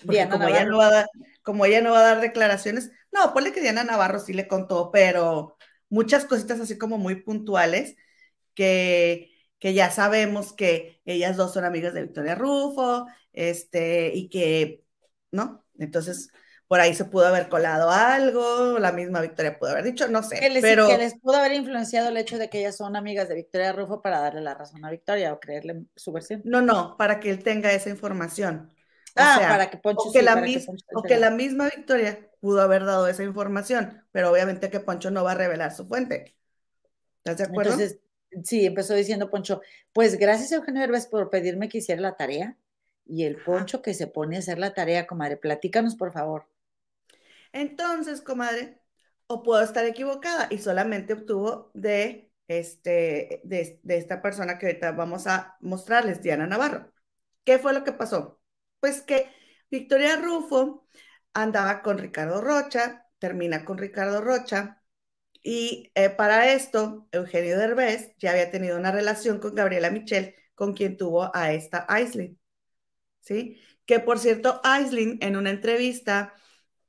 Porque 0.07 0.27
Diana 0.27 0.29
como 0.29 0.49
ella, 0.49 0.65
Navarro. 0.65 0.71
no 0.71 0.79
va 0.79 0.87
a 0.89 0.91
dar, 0.91 1.07
como 1.43 1.65
ella 1.65 1.81
no 1.81 1.93
va 1.93 2.01
a 2.01 2.15
dar 2.15 2.21
declaraciones, 2.21 2.91
no, 3.11 3.33
ponle 3.35 3.53
que 3.53 3.61
Diana 3.61 3.85
Navarro 3.85 4.19
sí 4.19 4.33
le 4.33 4.49
contó, 4.49 4.91
pero 4.93 5.57
muchas 5.89 6.25
cositas 6.25 6.61
así 6.61 6.79
como 6.79 6.99
muy 6.99 7.17
puntuales 7.17 7.97
que, 8.55 9.31
que 9.59 9.75
ya 9.75 9.91
sabemos 9.91 10.53
que 10.53 11.01
ellas 11.05 11.37
dos 11.37 11.53
son 11.53 11.65
amigas 11.65 11.95
de 11.95 12.03
Victoria 12.03 12.35
Rufo, 12.35 13.07
este, 13.33 14.13
y 14.15 14.29
que, 14.29 14.85
¿no? 15.31 15.65
Entonces, 15.79 16.31
por 16.73 16.81
ahí 16.81 16.95
se 16.95 17.05
pudo 17.05 17.27
haber 17.27 17.51
colado 17.51 17.91
algo, 17.91 18.79
la 18.79 18.93
misma 18.93 19.21
Victoria 19.21 19.59
pudo 19.59 19.73
haber 19.73 19.85
dicho, 19.85 20.09
no 20.09 20.23
sé. 20.23 20.41
Que 20.41 20.49
les, 20.49 20.63
pero 20.63 20.89
que 20.89 20.97
les 20.97 21.19
pudo 21.19 21.37
haber 21.37 21.53
influenciado 21.53 22.09
el 22.09 22.17
hecho 22.17 22.39
de 22.39 22.49
que 22.49 22.61
ellas 22.61 22.79
son 22.79 22.97
amigas 22.97 23.29
de 23.29 23.35
Victoria 23.35 23.73
Rufo 23.73 24.01
para 24.01 24.21
darle 24.21 24.41
la 24.41 24.55
razón 24.55 24.83
a 24.85 24.91
Victoria 24.91 25.35
o 25.35 25.41
creerle 25.41 25.85
su 25.95 26.13
versión. 26.13 26.41
no, 26.47 26.63
no, 26.63 26.97
para 26.97 27.21
que 27.21 27.31
él 27.31 27.43
tenga 27.43 27.73
esa 27.73 27.91
información. 27.91 28.73
O 29.15 29.21
ah, 29.21 29.37
sea, 29.39 29.49
para 29.49 29.71
que 29.71 29.77
Poncho 29.77 30.09
o 30.09 30.13
que, 30.13 30.21
sí, 30.21 30.25
la, 30.25 30.43
que 30.43 30.61
Poncho 30.61 30.87
o 30.95 31.03
que 31.03 31.19
la 31.19 31.31
misma 31.31 31.69
Victoria 31.69 32.31
pudo 32.41 32.63
haber 32.63 32.85
dado 32.87 33.07
esa 33.09 33.23
información, 33.23 34.03
pero 34.11 34.31
obviamente 34.31 34.71
que 34.71 34.81
Poncho 34.81 35.11
no 35.11 35.23
va 35.23 35.33
a 35.33 35.35
revelar 35.35 35.75
su 35.75 35.87
fuente. 35.87 36.35
¿Estás 37.19 37.37
de 37.37 37.45
acuerdo? 37.45 37.73
Entonces, 37.73 38.01
sí, 38.43 38.65
empezó 38.65 38.95
diciendo 38.95 39.29
Poncho, 39.29 39.61
pues 39.93 40.19
gracias 40.19 40.53
Eugenio 40.53 40.81
Derbez 40.81 41.07
por 41.07 41.29
pedirme 41.29 41.69
que 41.69 41.79
hiciera 41.79 42.01
la 42.01 42.17
tarea. 42.17 42.57
Y 43.05 43.25
el 43.25 43.37
Poncho 43.37 43.83
que 43.83 43.93
se 43.93 44.07
pone 44.07 44.37
a 44.37 44.39
hacer 44.39 44.59
la 44.59 44.73
tarea, 44.73 45.07
comadre, 45.07 45.37
platícanos 45.37 45.95
por 45.95 46.13
favor. 46.13 46.49
Entonces, 47.53 48.23
comadre, 48.23 48.81
o 49.27 49.43
puedo 49.43 49.63
estar 49.63 49.85
equivocada 49.85 50.49
y 50.51 50.59
solamente 50.59 51.13
obtuvo 51.13 51.71
de, 51.75 52.33
este, 52.49 53.43
de, 53.45 53.79
de 53.83 53.97
esta 53.99 54.23
persona 54.23 54.59
que 54.59 54.67
ahorita 54.67 54.93
vamos 54.93 55.27
a 55.27 55.59
mostrarles, 55.61 56.23
Diana 56.23 56.47
Navarro. 56.47 56.91
¿Qué 57.45 57.59
fue 57.59 57.75
lo 57.75 57.85
que 57.85 57.93
pasó? 57.93 58.42
Pues 58.83 59.03
que 59.03 59.31
Victoria 59.71 60.17
Rufo 60.17 60.89
andaba 61.35 61.83
con 61.83 61.99
Ricardo 61.99 62.41
Rocha, 62.41 63.07
termina 63.21 63.65
con 63.65 63.79
Ricardo 63.79 64.21
Rocha, 64.21 64.83
y 65.43 65.93
eh, 65.95 66.11
para 66.11 66.53
esto, 66.53 67.09
Eugenio 67.13 67.59
Derbez 67.59 68.15
ya 68.19 68.33
había 68.33 68.51
tenido 68.51 68.79
una 68.79 68.93
relación 68.93 69.41
con 69.41 69.55
Gabriela 69.55 69.91
Michel, 69.91 70.35
con 70.57 70.75
quien 70.75 70.97
tuvo 70.97 71.35
a 71.37 71.53
esta 71.53 71.87
Aislinn, 71.89 72.41
¿sí? 73.21 73.61
Que 73.87 74.01
por 74.01 74.19
cierto, 74.21 74.61
Aislinn 74.65 75.19
en 75.23 75.37
una 75.37 75.51
entrevista 75.51 76.35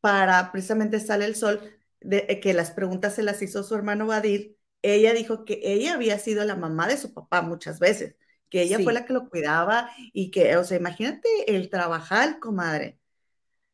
para 0.01 0.51
precisamente 0.51 0.99
Sale 0.99 1.25
el 1.25 1.35
Sol, 1.35 1.61
de, 2.01 2.25
eh, 2.29 2.39
que 2.41 2.53
las 2.53 2.71
preguntas 2.71 3.15
se 3.15 3.23
las 3.23 3.41
hizo 3.43 3.63
su 3.63 3.75
hermano 3.75 4.07
Badir, 4.07 4.57
ella 4.83 5.13
dijo 5.13 5.45
que 5.45 5.61
ella 5.63 5.95
había 5.95 6.19
sido 6.19 6.45
la 6.45 6.55
mamá 6.57 6.87
de 6.87 6.97
su 6.97 7.13
papá 7.13 7.41
muchas 7.43 7.79
veces, 7.79 8.15
que 8.53 8.63
ella 8.63 8.77
Sí. 8.77 8.85
fue 8.85 8.93
la 8.93 9.05
que 9.05 9.13
lo 9.13 9.29
cuidaba 9.29 9.91
y 10.13 10.31
que, 10.31 10.57
o 10.57 10.65
sea, 10.65 10.77
imagínate 10.79 11.27
el 11.55 11.69
trabajar, 11.71 12.39
comadre, 12.39 12.99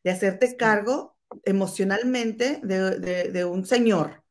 de 0.04 0.12
hacerte 0.12 0.58
cargo 0.58 1.18
emocionalmente 1.46 2.60
de, 2.64 3.00
de- 3.00 3.32
de 3.32 3.46
un 3.46 3.66
señor, 3.66 4.24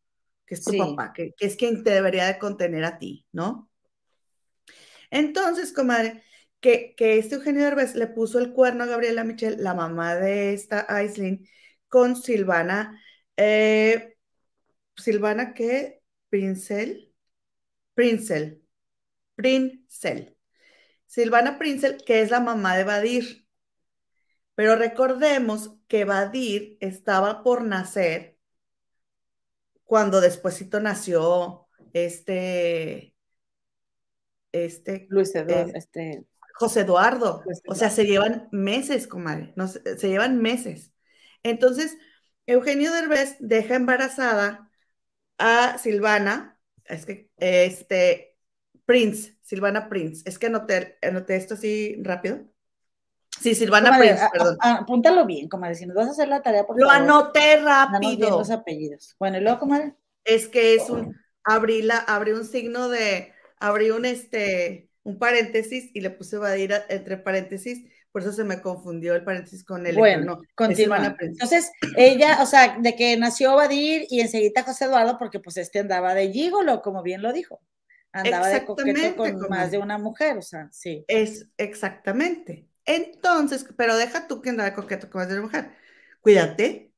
que 0.47 0.55
es 0.57 0.65
tu 0.65 0.73
Sí. 0.73 0.79
papá, 0.79 1.13
que, 1.15 1.35
que 1.37 1.47
es 1.47 1.57
quien 1.57 1.85
te 1.85 1.91
debería 1.93 2.27
de 2.27 2.39
contener 2.39 2.85
a 2.85 2.99
ti, 2.99 3.27
¿no? 3.33 3.71
Entonces, 5.11 5.73
comadre, 5.73 6.23
que, 6.61 6.95
que 6.97 7.19
este 7.19 7.37
Eugenio 7.37 7.65
Derbez 7.65 7.95
le 7.95 8.07
puso 8.09 8.39
el 8.39 8.53
cuerno 8.53 8.85
a 8.85 8.87
Gabriela 8.87 9.25
Michel, 9.25 9.63
la 9.63 9.75
mamá 9.75 10.17
de 10.17 10.55
esta 10.55 10.87
Aislinn, 10.89 11.47
con 11.89 12.17
Silvana, 12.17 13.01
eh, 13.37 14.17
Silvana, 14.97 15.55
¿qué? 15.55 16.03
Princel, 16.31 17.15
Princel, 17.95 18.63
Princel. 19.37 20.38
Silvana 21.09 21.59
Princel, 21.59 21.97
que 22.05 22.21
es 22.21 22.31
la 22.31 22.39
mamá 22.39 22.77
de 22.77 22.85
Badir. 22.85 23.47
Pero 24.55 24.77
recordemos 24.77 25.75
que 25.89 26.05
Badir 26.05 26.77
estaba 26.81 27.43
por 27.43 27.65
nacer 27.65 28.39
cuando 29.85 30.21
despuesito 30.21 30.81
nació 30.81 31.67
este, 31.93 33.15
este, 34.53 35.07
Luis 35.09 35.35
Eduardo, 35.35 35.71
Eh, 35.71 35.73
este, 35.75 36.25
José 36.55 36.81
Eduardo. 36.81 37.43
O 37.67 37.75
sea, 37.75 37.91
se 37.91 38.05
llevan 38.05 38.49
meses, 38.53 39.07
comadre. 39.07 39.53
No, 39.57 39.67
se, 39.69 39.99
se 39.99 40.09
llevan 40.09 40.43
meses. 40.43 40.93
Entonces, 41.43 41.97
Eugenio 42.47 42.93
Derbez 42.93 43.37
deja 43.41 43.77
embarazada 43.77 44.71
a 45.39 45.79
Silvana, 45.79 46.61
es 46.85 47.07
que, 47.07 47.31
este, 47.39 48.28
Prince, 48.89 49.37
Silvana 49.43 49.87
Prince. 49.91 50.23
Es 50.25 50.39
que 50.39 50.47
anoté, 50.47 50.97
anoté 51.03 51.37
esto 51.37 51.53
así 51.55 51.97
rápido. 52.03 52.39
Sí, 53.39 53.55
Silvana 53.55 53.91
comadre, 53.91 54.09
Prince, 54.09 54.29
perdón. 54.33 54.57
a- 54.61 54.77
apúntalo 54.79 55.27
bien, 55.27 55.47
comadre, 55.47 55.75
si 55.75 55.85
nos 55.85 55.95
vas 55.95 56.09
a 56.09 56.11
hacer 56.13 56.27
la 56.29 56.41
tarea, 56.41 56.67
por 56.67 56.81
Lo 56.81 56.89
favor, 56.89 57.03
anoté 57.03 57.57
rápido. 57.61 58.31
los 58.39 58.51
apellidos. 58.51 59.15
Bueno, 59.21 59.37
y 59.37 59.41
luego, 59.43 59.59
comadre, 59.59 59.95
Es 60.25 60.49
que 60.49 60.75
es 60.75 60.89
un, 60.89 61.15
abrí 61.45 61.83
la, 61.83 61.99
abrí 61.99 62.33
un 62.33 62.47
signo 62.47 62.89
de, 62.89 63.35
abrí 63.59 63.91
un, 63.91 64.07
este, 64.07 64.89
un 65.03 65.19
paréntesis 65.19 65.91
y 65.93 66.01
le 66.01 66.09
puse 66.09 66.39
Badir 66.39 66.73
a- 66.73 66.87
entre 66.89 67.19
paréntesis, 67.19 67.85
por 68.11 68.23
eso 68.23 68.33
se 68.33 68.43
me 68.43 68.63
confundió 68.63 69.15
el 69.15 69.23
paréntesis 69.23 69.65
con 69.65 69.87
el 69.87 69.97
Bueno, 69.97 70.25
no. 70.25 70.41
Entonces, 70.57 71.71
ella, 71.95 72.39
o 72.43 72.47
sea, 72.47 72.79
de 72.81 72.97
que 72.97 73.19
nació 73.19 73.55
Badir 73.55 74.07
y 74.09 74.21
enseguida 74.23 74.63
José 74.63 74.87
Eduardo, 74.87 75.19
porque 75.19 75.41
pues 75.41 75.59
este 75.59 75.79
andaba 75.79 76.15
de 76.15 76.33
gigolo, 76.33 76.81
como 76.81 77.03
bien 77.03 77.21
lo 77.21 77.35
dijo. 77.35 77.61
Andaba 78.13 78.49
de 78.49 78.65
coqueto 78.65 79.17
con 79.17 79.49
más 79.49 79.71
de 79.71 79.79
una 79.79 79.99
mujer, 79.99 80.39
o 80.39 80.43
sea, 80.43 80.69
sí. 80.73 81.05
Es 81.09 81.49
exactamente. 81.57 82.69
Entonces, 82.85 83.67
pero 83.77 83.97
deja 83.97 84.27
tú 84.27 84.41
que 84.41 84.51
andaba 84.51 84.75
coqueto 84.75 85.11
con 85.11 85.21
más 85.21 85.29
de 85.29 85.35
una 85.35 85.43
mujer. 85.45 85.71
Cuídate, 86.21 86.89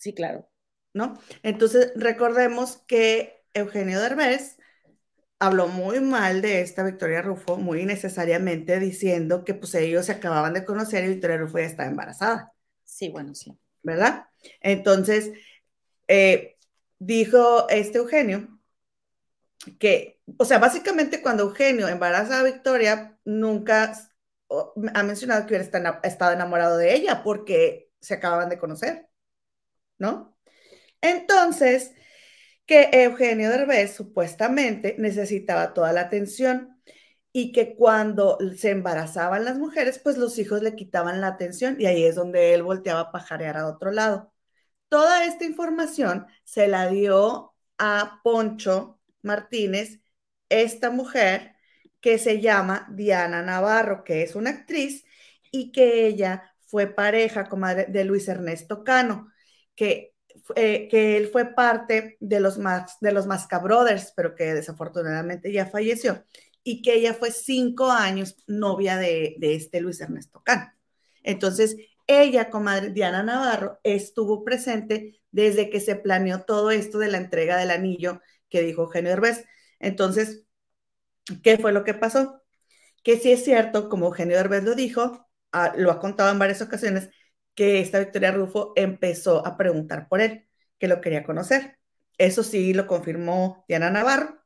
Sí, 0.00 0.14
claro. 0.14 0.48
¿no? 0.94 1.20
Entonces, 1.42 1.92
recordemos 1.94 2.78
que 2.86 3.44
Eugenio 3.52 4.00
Derbez 4.00 4.56
habló 5.38 5.68
muy 5.68 6.00
mal 6.00 6.40
de 6.42 6.62
esta 6.62 6.82
Victoria 6.84 7.22
Rufo, 7.22 7.58
muy 7.58 7.82
innecesariamente, 7.82 8.80
diciendo 8.80 9.44
que 9.44 9.54
pues 9.54 9.74
ellos 9.74 10.06
se 10.06 10.12
acababan 10.12 10.54
de 10.54 10.64
conocer 10.64 11.04
y 11.04 11.08
Victoria 11.08 11.36
Rufo 11.36 11.58
ya 11.58 11.66
estaba 11.66 11.88
embarazada. 11.88 12.52
Sí, 12.84 13.10
bueno, 13.10 13.34
sí. 13.34 13.56
¿verdad? 13.82 14.26
Entonces, 14.60 15.32
eh, 16.08 16.56
dijo 16.98 17.68
este 17.68 17.98
Eugenio 17.98 18.58
que, 19.78 20.19
o 20.38 20.44
sea, 20.44 20.58
básicamente 20.58 21.22
cuando 21.22 21.44
Eugenio 21.44 21.88
embaraza 21.88 22.40
a 22.40 22.42
Victoria, 22.42 23.18
nunca 23.24 23.92
ha 24.94 25.02
mencionado 25.02 25.42
que 25.42 25.48
hubiera 25.54 25.64
esta- 25.64 26.00
estado 26.04 26.32
enamorado 26.32 26.76
de 26.76 26.94
ella 26.94 27.22
porque 27.22 27.90
se 28.00 28.14
acababan 28.14 28.48
de 28.48 28.58
conocer, 28.58 29.08
¿no? 29.98 30.36
Entonces, 31.02 31.92
que 32.66 32.90
Eugenio 32.92 33.50
Derbez 33.50 33.94
supuestamente 33.94 34.96
necesitaba 34.98 35.74
toda 35.74 35.92
la 35.92 36.02
atención 36.02 36.80
y 37.32 37.52
que 37.52 37.76
cuando 37.76 38.38
se 38.56 38.70
embarazaban 38.70 39.44
las 39.44 39.58
mujeres, 39.58 39.98
pues 40.00 40.18
los 40.18 40.38
hijos 40.38 40.62
le 40.62 40.76
quitaban 40.76 41.20
la 41.20 41.28
atención 41.28 41.76
y 41.80 41.86
ahí 41.86 42.04
es 42.04 42.16
donde 42.16 42.54
él 42.54 42.62
volteaba 42.62 43.00
a 43.02 43.12
pajarear 43.12 43.56
a 43.56 43.68
otro 43.68 43.92
lado. 43.92 44.32
Toda 44.88 45.24
esta 45.24 45.44
información 45.44 46.26
se 46.44 46.68
la 46.68 46.88
dio 46.88 47.54
a 47.78 48.20
Poncho 48.24 49.00
Martínez, 49.22 50.00
esta 50.50 50.90
mujer 50.90 51.56
que 52.00 52.18
se 52.18 52.40
llama 52.40 52.86
Diana 52.90 53.42
Navarro, 53.42 54.04
que 54.04 54.22
es 54.22 54.34
una 54.34 54.50
actriz 54.50 55.04
y 55.50 55.72
que 55.72 56.06
ella 56.06 56.54
fue 56.66 56.86
pareja, 56.86 57.48
comadre, 57.48 57.86
de 57.88 58.04
Luis 58.04 58.28
Ernesto 58.28 58.84
Cano, 58.84 59.28
que, 59.74 60.14
eh, 60.54 60.88
que 60.88 61.16
él 61.16 61.28
fue 61.28 61.46
parte 61.54 62.16
de 62.20 62.40
los, 62.40 62.58
Mas, 62.58 62.96
de 63.00 63.12
los 63.12 63.26
Masca 63.26 63.58
Brothers, 63.58 64.12
pero 64.14 64.34
que 64.34 64.54
desafortunadamente 64.54 65.52
ya 65.52 65.66
falleció, 65.66 66.24
y 66.62 66.82
que 66.82 66.94
ella 66.94 67.14
fue 67.14 67.32
cinco 67.32 67.90
años 67.90 68.36
novia 68.46 68.96
de, 68.96 69.36
de 69.38 69.54
este 69.54 69.80
Luis 69.80 70.00
Ernesto 70.00 70.42
Cano. 70.44 70.70
Entonces, 71.22 71.76
ella, 72.06 72.50
comadre 72.50 72.90
Diana 72.90 73.22
Navarro, 73.22 73.80
estuvo 73.82 74.44
presente 74.44 75.20
desde 75.30 75.70
que 75.70 75.80
se 75.80 75.96
planeó 75.96 76.42
todo 76.42 76.70
esto 76.70 76.98
de 76.98 77.08
la 77.08 77.18
entrega 77.18 77.56
del 77.56 77.70
anillo 77.70 78.20
que 78.48 78.62
dijo 78.62 78.82
Eugenio 78.82 79.10
Derbez. 79.10 79.44
Entonces, 79.80 80.44
¿qué 81.42 81.58
fue 81.58 81.72
lo 81.72 81.84
que 81.84 81.94
pasó? 81.94 82.42
Que 83.02 83.18
sí 83.18 83.32
es 83.32 83.44
cierto, 83.44 83.88
como 83.88 84.06
Eugenio 84.06 84.36
Derbez 84.36 84.64
lo 84.64 84.74
dijo, 84.74 85.28
ah, 85.52 85.72
lo 85.76 85.90
ha 85.90 86.00
contado 86.00 86.30
en 86.30 86.38
varias 86.38 86.62
ocasiones, 86.62 87.10
que 87.54 87.80
esta 87.80 87.98
Victoria 87.98 88.32
Rufo 88.32 88.72
empezó 88.76 89.46
a 89.46 89.56
preguntar 89.56 90.08
por 90.08 90.20
él, 90.20 90.46
que 90.78 90.88
lo 90.88 91.00
quería 91.00 91.24
conocer. 91.24 91.78
Eso 92.18 92.42
sí 92.42 92.74
lo 92.74 92.86
confirmó 92.86 93.64
Diana 93.68 93.90
Navarro, 93.90 94.38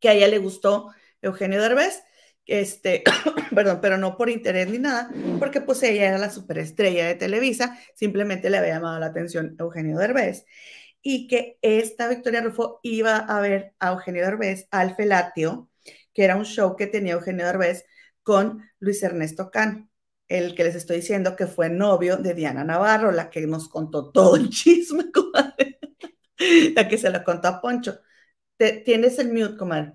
que 0.00 0.08
a 0.08 0.12
ella 0.14 0.28
le 0.28 0.38
gustó 0.38 0.90
Eugenio 1.22 1.60
Derbez, 1.60 2.02
este, 2.46 3.02
perdón, 3.54 3.80
pero 3.82 3.98
no 3.98 4.16
por 4.16 4.30
interés 4.30 4.68
ni 4.68 4.78
nada, 4.78 5.10
porque 5.38 5.60
pues 5.60 5.82
ella 5.82 6.08
era 6.08 6.18
la 6.18 6.30
superestrella 6.30 7.06
de 7.06 7.16
Televisa, 7.16 7.78
simplemente 7.94 8.50
le 8.50 8.58
había 8.58 8.74
llamado 8.74 9.00
la 9.00 9.06
atención 9.06 9.56
Eugenio 9.58 9.98
Derbez, 9.98 10.46
y 11.08 11.28
que 11.28 11.56
esta 11.62 12.08
Victoria 12.08 12.40
Rufo 12.40 12.80
iba 12.82 13.18
a 13.18 13.40
ver 13.40 13.76
a 13.78 13.92
Eugenio 13.92 14.24
Derbez 14.24 14.66
al 14.72 14.96
Felatio, 14.96 15.70
que 16.12 16.24
era 16.24 16.34
un 16.34 16.44
show 16.44 16.74
que 16.74 16.88
tenía 16.88 17.12
Eugenio 17.12 17.46
Derbez 17.46 17.84
con 18.24 18.68
Luis 18.80 19.04
Ernesto 19.04 19.52
Cano, 19.52 19.88
el 20.26 20.56
que 20.56 20.64
les 20.64 20.74
estoy 20.74 20.96
diciendo 20.96 21.36
que 21.36 21.46
fue 21.46 21.70
novio 21.70 22.16
de 22.16 22.34
Diana 22.34 22.64
Navarro, 22.64 23.12
la 23.12 23.30
que 23.30 23.46
nos 23.46 23.68
contó 23.68 24.10
todo 24.10 24.34
el 24.34 24.50
chisme, 24.50 25.12
comadre, 25.12 25.78
la 26.74 26.88
que 26.88 26.98
se 26.98 27.08
lo 27.08 27.22
contó 27.22 27.46
a 27.46 27.60
Poncho. 27.60 28.00
Te, 28.56 28.72
tienes 28.80 29.20
el 29.20 29.32
mute, 29.32 29.56
comadre. 29.56 29.92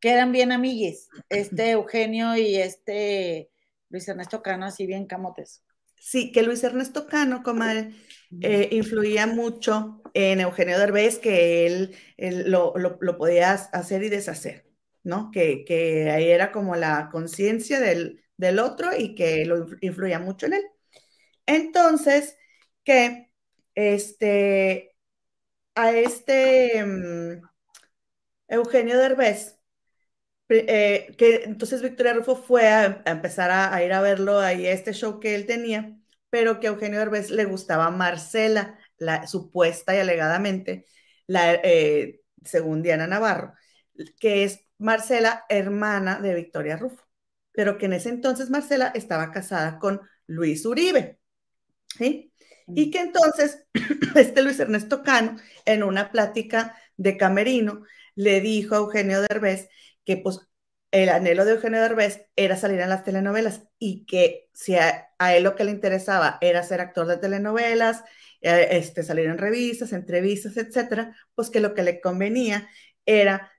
Que 0.00 0.10
eran 0.10 0.32
bien 0.32 0.50
amigues, 0.50 1.08
este 1.28 1.70
Eugenio 1.70 2.36
y 2.36 2.56
este 2.56 3.52
Luis 3.90 4.08
Ernesto 4.08 4.42
Cano, 4.42 4.66
así 4.66 4.86
bien 4.86 5.06
camotes. 5.06 5.62
Sí, 5.98 6.32
que 6.32 6.42
Luis 6.42 6.62
Ernesto 6.64 7.06
Cano, 7.06 7.42
comadre, 7.42 7.92
eh, 8.40 8.68
influía 8.72 9.26
mucho 9.26 10.02
en 10.14 10.40
Eugenio 10.40 10.78
Derbez, 10.78 11.18
que 11.18 11.66
él, 11.66 11.96
lo, 12.46 12.74
podía 13.18 13.52
hacer 13.52 14.02
y 14.02 14.08
deshacer, 14.08 14.66
¿no? 15.02 15.30
Que, 15.30 16.10
ahí 16.12 16.28
era 16.28 16.52
como 16.52 16.76
la 16.76 17.08
conciencia 17.10 17.80
del, 17.80 18.22
otro 18.58 18.90
y 18.96 19.14
que 19.14 19.44
lo 19.46 19.66
influía 19.80 20.18
mucho 20.18 20.46
en 20.46 20.54
él. 20.54 20.62
Entonces, 21.46 22.36
que 22.84 23.30
este, 23.74 24.96
a 25.74 25.92
este 25.92 26.84
mm, 26.84 27.42
Eugenio 28.48 28.98
Derbez, 28.98 29.55
eh, 30.48 31.14
que 31.18 31.44
entonces 31.44 31.82
Victoria 31.82 32.14
Rufo 32.14 32.36
fue 32.36 32.68
a, 32.68 33.02
empezar 33.06 33.50
a, 33.50 33.82
ir 33.84 33.92
a 33.92 34.00
verlo 34.00 34.38
ahí 34.38 34.66
a 34.66 34.72
este 34.72 34.92
show 34.92 35.18
que 35.18 35.34
él 35.34 35.46
tenía, 35.46 35.98
pero 36.30 36.60
que 36.60 36.68
a 36.68 36.70
Eugenio 36.70 36.98
Derbez 36.98 37.30
le 37.30 37.44
gustaba 37.44 37.90
Marcela, 37.90 38.78
la 38.98 39.26
supuesta 39.26 39.94
y 39.94 39.98
alegadamente, 39.98 40.86
la, 41.26 41.54
eh, 41.54 42.20
según 42.44 42.82
Diana 42.82 43.06
Navarro, 43.06 43.54
que 44.20 44.44
es 44.44 44.60
Marcela, 44.78 45.44
hermana 45.48 46.20
de 46.20 46.34
Victoria 46.34 46.76
Rufo, 46.76 47.04
pero 47.52 47.78
que 47.78 47.86
en 47.86 47.94
ese 47.94 48.10
entonces 48.10 48.50
Marcela 48.50 48.92
estaba 48.94 49.32
casada 49.32 49.78
con 49.78 50.00
Luis 50.26 50.64
Uribe. 50.66 51.18
¿sí? 51.96 52.32
Y 52.68 52.86
mm. 52.86 52.90
que 52.90 53.00
entonces 53.00 53.64
este 54.14 54.42
Luis 54.42 54.60
Ernesto 54.60 55.02
Cano, 55.02 55.36
en 55.64 55.82
una 55.82 56.10
plática 56.10 56.76
de 56.96 57.16
camerino, 57.16 57.82
le 58.14 58.40
dijo 58.40 58.74
a 58.74 58.78
Eugenio 58.78 59.22
Derbez 59.22 59.68
que 60.06 60.16
pues 60.16 60.40
el 60.92 61.10
anhelo 61.10 61.44
de 61.44 61.52
Eugenio 61.52 61.82
Derbez 61.82 62.26
era 62.36 62.56
salir 62.56 62.80
en 62.80 62.88
las 62.88 63.04
telenovelas 63.04 63.64
y 63.78 64.06
que 64.06 64.48
si 64.54 64.76
a, 64.76 65.10
él 65.18 65.42
lo 65.42 65.54
que 65.54 65.64
le 65.64 65.72
interesaba 65.72 66.38
era 66.40 66.62
ser 66.62 66.80
actor 66.80 67.06
de 67.06 67.18
telenovelas, 67.18 68.04
eh, 68.40 68.68
este, 68.70 69.02
salir 69.02 69.26
en 69.26 69.36
revistas, 69.36 69.92
entrevistas, 69.92 70.56
etcétera, 70.56 71.14
pues 71.34 71.50
que 71.50 71.60
lo 71.60 71.74
que 71.74 71.82
le 71.82 72.00
convenía 72.00 72.68
era 73.04 73.52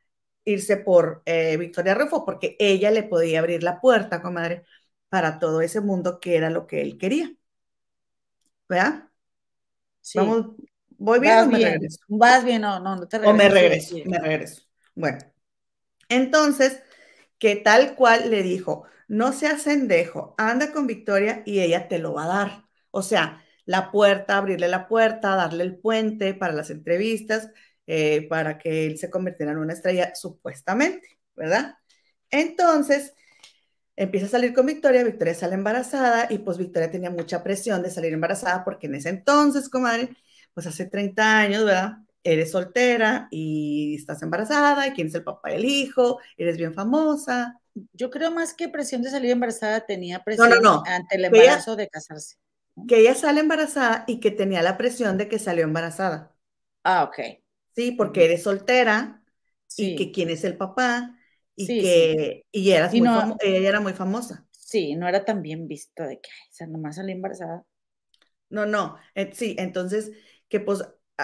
irse 0.45 0.77
por 0.77 1.21
eh, 1.25 1.57
Victoria 1.57 1.93
Rufo, 1.93 2.25
porque 2.25 2.55
ella 2.57 2.89
le 2.89 3.03
podía 3.03 3.39
abrir 3.39 3.61
la 3.61 3.81
puerta, 3.81 4.21
comadre, 4.21 4.63
para 5.09 5.39
todo 5.39 5.61
ese 5.61 5.81
mundo 5.81 6.19
que 6.19 6.37
era 6.37 6.49
lo 6.49 6.65
que 6.65 6.81
él 6.81 6.97
quería. 6.97 7.31
¿Verdad? 8.69 9.09
Sí. 10.01 10.17
Vamos, 10.17 10.55
¿Voy 10.97 11.19
bien 11.19 11.39
o 11.39 11.47
me 11.47 11.59
regreso? 11.59 11.99
Vas 12.07 12.43
bien, 12.43 12.61
no, 12.61 12.79
no, 12.79 12.95
no 12.95 13.07
te 13.07 13.17
regreso. 13.17 13.33
O 13.33 13.37
me 13.37 13.49
regreso, 13.49 13.95
me 14.05 14.19
regreso. 14.19 14.61
Bueno, 14.95 15.19
entonces, 16.09 16.81
que 17.39 17.55
tal 17.55 17.95
cual 17.95 18.29
le 18.31 18.43
dijo, 18.43 18.85
no 19.07 19.33
seas 19.33 19.63
cendejo, 19.63 20.35
anda 20.37 20.71
con 20.71 20.87
Victoria 20.87 21.43
y 21.45 21.59
ella 21.61 21.87
te 21.87 21.99
lo 21.99 22.13
va 22.13 22.25
a 22.25 22.27
dar. 22.27 22.63
O 22.91 23.01
sea, 23.01 23.43
la 23.65 23.91
puerta, 23.91 24.37
abrirle 24.37 24.67
la 24.67 24.87
puerta, 24.87 25.35
darle 25.35 25.63
el 25.63 25.77
puente 25.77 26.33
para 26.33 26.53
las 26.53 26.69
entrevistas, 26.69 27.49
eh, 27.87 28.27
para 28.29 28.57
que 28.57 28.85
él 28.87 28.97
se 28.97 29.09
convirtiera 29.09 29.51
en 29.51 29.59
una 29.59 29.73
estrella, 29.73 30.13
supuestamente, 30.15 31.19
¿verdad? 31.35 31.77
Entonces, 32.29 33.13
empieza 33.95 34.27
a 34.27 34.29
salir 34.29 34.53
con 34.53 34.65
Victoria, 34.65 35.03
Victoria 35.03 35.35
sale 35.35 35.55
embarazada 35.55 36.27
y 36.29 36.39
pues 36.39 36.57
Victoria 36.57 36.91
tenía 36.91 37.09
mucha 37.11 37.43
presión 37.43 37.81
de 37.83 37.91
salir 37.91 38.13
embarazada 38.13 38.63
porque 38.63 38.87
en 38.87 38.95
ese 38.95 39.09
entonces, 39.09 39.69
comadre, 39.69 40.09
pues 40.53 40.67
hace 40.67 40.85
30 40.85 41.39
años, 41.39 41.65
¿verdad? 41.65 41.97
Eres 42.33 42.51
soltera 42.51 43.27
y 43.31 43.95
estás 43.95 44.21
embarazada 44.21 44.87
y 44.87 44.91
quién 44.91 45.07
es 45.07 45.15
el 45.15 45.23
papá 45.23 45.49
del 45.49 45.65
hijo, 45.65 46.19
eres 46.37 46.57
bien 46.57 46.73
famosa. 46.73 47.59
Yo 47.93 48.09
creo 48.09 48.31
más 48.31 48.53
que 48.53 48.69
presión 48.69 49.01
de 49.01 49.09
salir 49.09 49.31
embarazada 49.31 49.85
tenía 49.85 50.23
presión 50.23 50.65
ante 50.85 51.15
el 51.15 51.25
embarazo 51.25 51.75
de 51.75 51.87
casarse. 51.87 52.35
Que 52.87 52.99
ella 52.99 53.15
sale 53.15 53.41
embarazada 53.41 54.03
y 54.07 54.19
que 54.19 54.31
tenía 54.31 54.61
la 54.61 54.77
presión 54.77 55.17
de 55.17 55.27
que 55.29 55.39
salió 55.39 55.63
embarazada. 55.63 56.35
Ah, 56.83 57.03
ok. 57.03 57.19
Sí, 57.75 57.91
porque 57.91 58.25
eres 58.25 58.43
soltera 58.43 59.23
y 59.77 59.95
que 59.95 60.11
quién 60.11 60.29
es 60.29 60.43
el 60.43 60.57
papá 60.57 61.17
y 61.55 61.67
que 61.67 62.45
y 62.51 62.71
eras 62.71 62.93
muy 62.93 63.07
ella 63.41 63.69
era 63.69 63.79
muy 63.79 63.93
famosa. 63.93 64.47
Sí, 64.51 64.95
no 64.95 65.07
era 65.07 65.23
tan 65.23 65.41
bien 65.41 65.67
visto 65.67 66.03
de 66.03 66.19
que, 66.19 66.29
o 66.29 66.51
sea, 66.51 66.67
nomás 66.67 66.97
salió 66.97 67.15
embarazada. 67.15 67.63
No, 68.49 68.65
no, 68.65 68.97
eh, 69.15 69.31
sí, 69.33 69.55
entonces 69.59 70.11
que 70.49 70.59
pues 70.59 70.83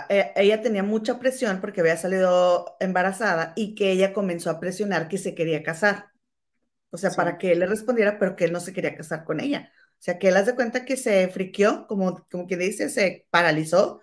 ella 0.10 0.62
tenía 0.62 0.84
mucha 0.84 1.20
presión 1.20 1.62
porque 1.62 1.82
había 1.82 1.98
salido 1.98 2.76
embarazada 2.80 3.54
y 3.56 3.76
que 3.76 3.92
ella 3.92 4.14
comenzó 4.14 4.50
a 4.50 4.60
presionar 4.60 5.08
que 5.08 5.18
se 5.18 5.36
quería 5.36 5.64
casar. 5.64 6.12
O 6.92 6.98
sea, 6.98 7.12
para 7.12 7.38
que 7.38 7.52
él 7.52 7.60
le 7.60 7.68
respondiera, 7.68 8.20
pero 8.20 8.36
que 8.36 8.46
él 8.46 8.54
no 8.54 8.60
se 8.60 8.74
quería 8.74 8.96
casar 8.96 9.24
con 9.26 9.40
ella. 9.40 9.72
O 10.00 10.02
sea, 10.04 10.20
que 10.20 10.30
él 10.30 10.38
hace 10.38 10.56
cuenta 10.56 10.86
que 10.86 10.98
se 10.98 11.28
friqueó, 11.30 11.88
como, 11.88 12.26
como 12.32 12.48
que 12.48 12.58
dice, 12.58 12.90
se 12.90 13.28
paralizó 13.32 14.02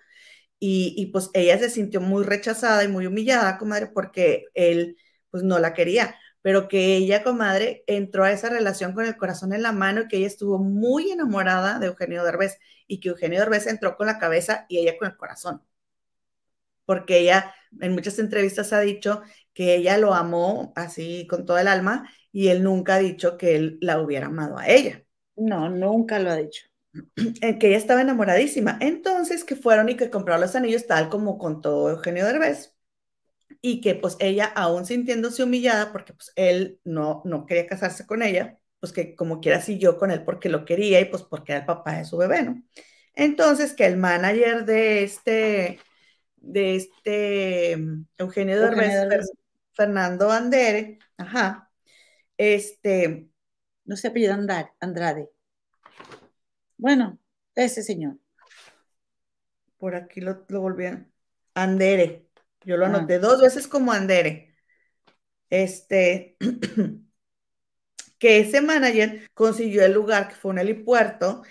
y, 0.59 0.93
y, 0.97 1.07
pues 1.07 1.29
ella 1.33 1.57
se 1.59 1.69
sintió 1.69 2.01
muy 2.01 2.23
rechazada 2.23 2.83
y 2.83 2.87
muy 2.87 3.07
humillada, 3.07 3.57
comadre, 3.57 3.87
porque 3.87 4.45
él 4.53 4.97
pues 5.31 5.43
no 5.43 5.59
la 5.59 5.73
quería, 5.73 6.15
pero 6.41 6.67
que 6.67 6.97
ella, 6.97 7.23
comadre, 7.23 7.83
entró 7.87 8.23
a 8.25 8.31
esa 8.31 8.49
relación 8.49 8.93
con 8.93 9.05
el 9.05 9.17
corazón 9.17 9.53
en 9.53 9.63
la 9.63 9.71
mano 9.71 10.01
y 10.01 10.07
que 10.07 10.17
ella 10.17 10.27
estuvo 10.27 10.59
muy 10.59 11.11
enamorada 11.11 11.79
de 11.79 11.87
Eugenio 11.87 12.23
Derbez 12.23 12.59
y 12.87 12.99
que 12.99 13.09
Eugenio 13.09 13.39
Derbez 13.39 13.67
entró 13.67 13.95
con 13.97 14.07
la 14.07 14.19
cabeza 14.19 14.65
y 14.69 14.79
ella 14.79 14.97
con 14.97 15.09
el 15.09 15.17
corazón 15.17 15.63
porque 16.91 17.19
ella 17.19 17.55
en 17.79 17.93
muchas 17.93 18.19
entrevistas 18.19 18.73
ha 18.73 18.81
dicho 18.81 19.21
que 19.53 19.75
ella 19.75 19.97
lo 19.97 20.13
amó 20.13 20.73
así 20.75 21.25
con 21.25 21.45
todo 21.45 21.57
el 21.57 21.69
alma 21.69 22.11
y 22.33 22.49
él 22.49 22.63
nunca 22.63 22.95
ha 22.95 22.99
dicho 22.99 23.37
que 23.37 23.55
él 23.55 23.77
la 23.79 24.01
hubiera 24.01 24.27
amado 24.27 24.57
a 24.57 24.67
ella. 24.67 25.05
No, 25.37 25.69
nunca 25.69 26.19
lo 26.19 26.31
ha 26.31 26.35
dicho. 26.35 26.65
Que 27.61 27.67
ella 27.69 27.77
estaba 27.77 28.01
enamoradísima. 28.01 28.77
Entonces, 28.81 29.45
que 29.45 29.55
fueron 29.55 29.87
y 29.87 29.95
que 29.95 30.09
compraron 30.09 30.41
los 30.41 30.53
anillos 30.57 30.85
tal 30.85 31.07
como 31.07 31.37
contó 31.37 31.89
Eugenio 31.89 32.25
Derbez 32.25 32.75
y 33.61 33.79
que 33.79 33.95
pues 33.95 34.17
ella, 34.19 34.47
aún 34.53 34.85
sintiéndose 34.85 35.43
humillada 35.43 35.93
porque 35.93 36.11
pues 36.11 36.33
él 36.35 36.81
no, 36.83 37.21
no 37.23 37.45
quería 37.45 37.67
casarse 37.67 38.05
con 38.05 38.21
ella, 38.21 38.59
pues 38.81 38.91
que 38.91 39.15
como 39.15 39.39
quiera 39.39 39.61
siguió 39.61 39.97
con 39.97 40.11
él 40.11 40.25
porque 40.25 40.49
lo 40.49 40.65
quería 40.65 40.99
y 40.99 41.05
pues 41.05 41.23
porque 41.23 41.53
era 41.53 41.61
el 41.61 41.65
papá 41.67 41.93
de 41.99 42.03
su 42.03 42.17
bebé, 42.17 42.43
¿no? 42.43 42.61
Entonces, 43.13 43.73
que 43.73 43.85
el 43.85 43.95
manager 43.95 44.65
de 44.65 45.03
este 45.03 45.79
de 46.41 46.75
este 46.75 47.77
mm, 47.77 48.05
Eugenio 48.17 48.59
Derbez, 48.59 49.31
Fernando 49.73 50.31
Andere, 50.31 50.99
ajá, 51.17 51.71
este... 52.37 53.27
No 53.83 53.97
se 53.97 54.09
apellida 54.09 54.39
Andrade. 54.79 55.31
Bueno, 56.77 57.19
ese 57.55 57.83
señor. 57.83 58.17
Por 59.77 59.95
aquí 59.95 60.21
lo, 60.21 60.45
lo 60.47 60.61
volvían. 60.61 61.11
Andere. 61.55 62.27
Yo 62.63 62.77
lo 62.77 62.85
anoté 62.85 63.17
dos 63.19 63.41
veces 63.41 63.67
como 63.67 63.91
Andere. 63.91 64.55
Este, 65.49 66.37
que 68.19 68.39
ese 68.39 68.61
manager 68.61 69.29
consiguió 69.33 69.83
el 69.83 69.93
lugar 69.93 70.29
que 70.29 70.35
fue 70.35 70.51
un 70.51 70.59
helipuerto 70.59 71.41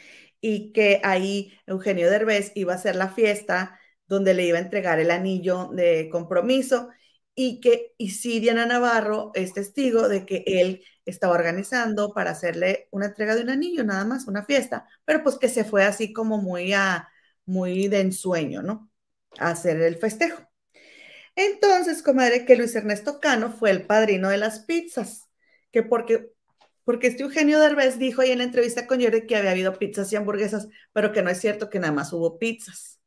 y 0.40 0.72
que 0.72 1.00
ahí 1.02 1.58
Eugenio 1.66 2.08
Derbez 2.08 2.52
iba 2.54 2.72
a 2.72 2.76
hacer 2.76 2.94
la 2.94 3.08
fiesta 3.08 3.79
donde 4.10 4.34
le 4.34 4.44
iba 4.44 4.58
a 4.58 4.60
entregar 4.60 4.98
el 4.98 5.12
anillo 5.12 5.68
de 5.72 6.08
compromiso 6.10 6.90
y 7.34 7.60
que 7.60 7.94
y 7.96 8.40
Diana 8.40 8.66
Navarro 8.66 9.30
es 9.34 9.54
testigo 9.54 10.08
de 10.08 10.26
que 10.26 10.42
él 10.46 10.84
estaba 11.06 11.34
organizando 11.34 12.12
para 12.12 12.32
hacerle 12.32 12.88
una 12.90 13.06
entrega 13.06 13.36
de 13.36 13.42
un 13.42 13.50
anillo, 13.50 13.84
nada 13.84 14.04
más, 14.04 14.26
una 14.26 14.44
fiesta, 14.44 14.86
pero 15.04 15.22
pues 15.22 15.38
que 15.38 15.48
se 15.48 15.64
fue 15.64 15.84
así 15.84 16.12
como 16.12 16.38
muy, 16.38 16.74
muy 17.46 17.86
de 17.88 18.00
ensueño, 18.00 18.62
¿no? 18.62 18.90
A 19.38 19.50
hacer 19.50 19.80
el 19.80 19.96
festejo. 19.96 20.42
Entonces, 21.36 22.02
comadre, 22.02 22.44
que 22.44 22.56
Luis 22.56 22.74
Ernesto 22.74 23.20
Cano 23.20 23.52
fue 23.52 23.70
el 23.70 23.86
padrino 23.86 24.28
de 24.28 24.38
las 24.38 24.60
pizzas, 24.60 25.28
que 25.72 25.82
porque, 25.84 26.32
porque 26.84 27.06
este 27.08 27.22
Eugenio 27.22 27.60
Derbez 27.60 27.98
dijo 27.98 28.22
ahí 28.22 28.32
en 28.32 28.38
la 28.38 28.44
entrevista 28.44 28.86
con 28.88 29.00
Jordi 29.00 29.26
que 29.26 29.36
había 29.36 29.52
habido 29.52 29.78
pizzas 29.78 30.12
y 30.12 30.16
hamburguesas, 30.16 30.68
pero 30.92 31.12
que 31.12 31.22
no 31.22 31.30
es 31.30 31.38
cierto 31.40 31.70
que 31.70 31.78
nada 31.78 31.92
más 31.92 32.12
hubo 32.12 32.38
pizzas. 32.38 32.99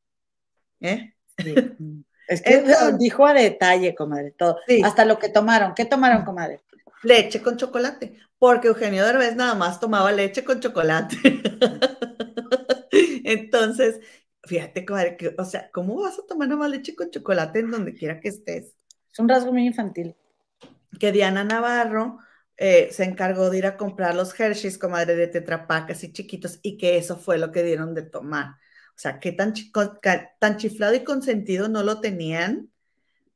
¿Eh? 0.84 1.14
Es 2.26 2.42
que 2.42 2.64
dijo 2.98 3.28
a 3.28 3.34
detalle, 3.34 3.94
comadre, 3.94 4.32
todo. 4.32 4.58
Hasta 4.86 5.04
lo 5.04 5.20
que 5.20 5.28
tomaron. 5.28 5.74
¿Qué 5.76 5.84
tomaron, 5.84 6.24
comadre? 6.24 6.62
Leche 7.04 7.42
con 7.42 7.58
chocolate, 7.58 8.18
porque 8.40 8.70
Eugenio 8.70 9.06
Derbez 9.06 9.36
nada 9.36 9.56
más 9.56 9.82
tomaba 9.82 10.10
leche 10.14 10.46
con 10.46 10.62
chocolate. 10.62 11.18
Entonces, 13.26 14.00
fíjate, 14.46 14.86
comadre, 14.86 15.18
que, 15.18 15.36
o 15.38 15.44
sea, 15.44 15.70
¿cómo 15.72 16.02
vas 16.02 16.18
a 16.18 16.26
tomar 16.26 16.48
nada 16.48 16.60
más 16.60 16.70
leche 16.70 16.96
con 16.96 17.12
chocolate 17.12 17.60
en 17.60 17.72
donde 17.72 17.94
quiera 17.94 18.22
que 18.22 18.30
estés? 18.30 18.74
Es 19.12 19.20
un 19.20 19.28
rasgo 19.28 19.52
muy 19.52 19.68
infantil. 19.68 20.16
Que 20.98 21.12
Diana 21.12 21.44
Navarro 21.44 22.20
eh, 22.56 22.88
se 22.92 23.04
encargó 23.04 23.50
de 23.50 23.58
ir 23.58 23.66
a 23.66 23.76
comprar 23.76 24.16
los 24.16 24.40
Hershey's, 24.40 24.78
comadre, 24.78 25.16
de 25.16 25.28
tetrapac, 25.28 25.92
así 25.92 26.14
chiquitos, 26.14 26.60
y 26.62 26.78
que 26.78 26.98
eso 26.98 27.18
fue 27.18 27.38
lo 27.38 27.52
que 27.52 27.64
dieron 27.64 27.94
de 27.94 28.04
tomar. 28.04 28.56
O 28.96 29.00
sea, 29.00 29.20
qué 29.20 29.32
tan, 29.32 29.54
tan 30.40 30.58
chiflado 30.58 30.96
y 30.96 31.04
consentido 31.04 31.68
no 31.70 31.84
lo 31.84 32.00
tenían, 32.02 32.72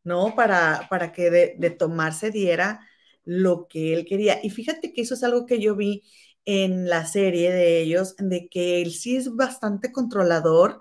¿no? 0.03 0.35
Para, 0.35 0.87
para 0.89 1.11
que 1.11 1.29
de, 1.31 1.55
de 1.57 1.69
tomarse 1.71 2.31
diera 2.31 2.81
lo 3.25 3.67
que 3.67 3.93
él 3.93 4.05
quería. 4.05 4.39
Y 4.43 4.49
fíjate 4.51 4.93
que 4.93 5.01
eso 5.01 5.15
es 5.15 5.23
algo 5.23 5.45
que 5.45 5.59
yo 5.59 5.75
vi 5.75 6.03
en 6.47 6.87
la 6.89 7.05
serie 7.05 7.51
de 7.51 7.81
ellos, 7.81 8.15
de 8.17 8.47
que 8.49 8.81
él 8.81 8.93
sí 8.93 9.17
es 9.17 9.35
bastante 9.35 9.91
controlador, 9.91 10.79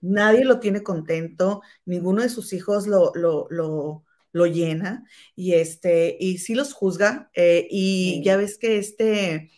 nadie 0.00 0.44
lo 0.44 0.58
tiene 0.60 0.82
contento, 0.82 1.60
ninguno 1.84 2.22
de 2.22 2.30
sus 2.30 2.52
hijos 2.52 2.86
lo, 2.86 3.12
lo, 3.14 4.46
llena 4.46 5.04
y, 5.34 5.54
este, 5.54 6.16
y 6.18 6.38
sí 6.38 6.54
los 6.54 6.72
juzga. 6.72 7.30
Eh, 7.34 7.66
y 7.70 8.22
ya 8.24 8.36
ves 8.38 8.58
que 8.58 8.78
este, 8.78 9.50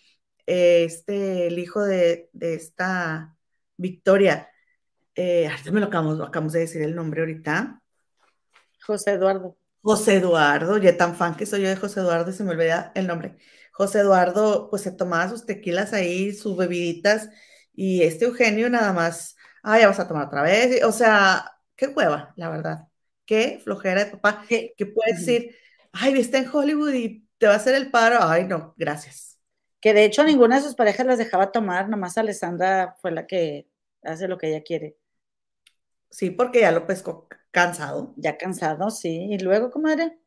este, 0.47 1.47
el 1.47 1.59
hijo 1.59 1.83
de, 1.85 2.31
esta 2.41 3.37
Victoria, 3.79 4.51
eh, 5.15 5.51
me 5.73 5.81
lo 5.81 5.87
acabamos, 5.87 6.21
acabamos 6.21 6.53
de 6.53 6.61
decir 6.61 6.83
el 6.83 6.95
nombre 6.95 7.21
ahorita. 7.23 7.81
José 8.87 9.13
Eduardo. 9.13 9.57
José 9.81 10.17
Eduardo, 10.17 10.77
ya 10.79 10.97
tan 10.97 11.17
fan 11.17 11.37
que 11.37 11.47
soy 11.47 11.63
yo 11.63 11.69
de 11.69 11.77
José 11.77 12.01
Eduardo, 12.01 12.31
se 12.33 12.45
me 12.45 12.51
olvida 12.51 12.93
el 12.95 13.07
nombre. 13.07 13.39
José 13.73 14.01
Eduardo, 14.01 14.69
pues 14.71 14.83
se 14.83 14.93
tomaba 14.93 15.29
sus 15.31 15.47
tequilas 15.47 15.93
ahí, 15.93 16.35
sus 16.35 16.57
bebiditas, 16.57 17.31
y 17.73 18.03
este 18.03 18.27
Eugenio 18.27 18.69
nada 18.69 18.93
más, 18.93 19.37
ah, 19.63 19.79
ya 19.79 19.87
vas 19.89 20.01
a 20.01 20.09
tomar 20.09 20.27
otra 20.27 20.43
vez. 20.43 20.85
O 20.85 20.93
sea, 20.93 21.53
qué 21.77 21.87
hueva, 21.87 22.35
la 22.37 22.51
verdad. 22.51 22.89
Qué 23.25 23.61
flojera 23.63 24.05
de 24.05 24.11
papá, 24.11 24.45
que 24.49 24.75
puedes 24.87 25.19
decir, 25.21 25.55
ay, 25.93 26.13
viste 26.13 26.39
en 26.39 26.49
Hollywood 26.53 26.93
y 26.93 27.29
te 27.39 27.47
va 27.47 27.55
a 27.55 27.57
hacer 27.57 27.75
el 27.75 27.91
paro. 27.91 28.19
Ay, 28.21 28.45
no, 28.45 28.75
gracias. 28.77 29.38
Que 29.81 29.95
de 29.95 30.05
hecho 30.05 30.25
ninguna 30.25 30.57
de 30.57 30.63
sus 30.63 30.75
parejas 30.75 31.07
las 31.07 31.19
dejaba 31.19 31.53
tomar, 31.53 31.89
nomás 31.89 32.19
Alessandra 32.19 32.97
fue 33.01 33.13
la 33.13 33.27
que 33.27 33.69
hace 34.03 34.29
lo 34.29 34.39
que 34.39 34.49
ella 34.49 34.63
quiere. 34.63 34.97
Sí, 36.11 36.31
porque 36.31 36.61
ya 36.61 36.73
lo 36.73 36.87
pescó 36.87 37.29
cansado. 37.51 38.15
Ya 38.17 38.37
cansado, 38.37 38.91
sí. 38.91 39.29
Y 39.31 39.39
luego, 39.39 39.71
comadre. 39.71 40.19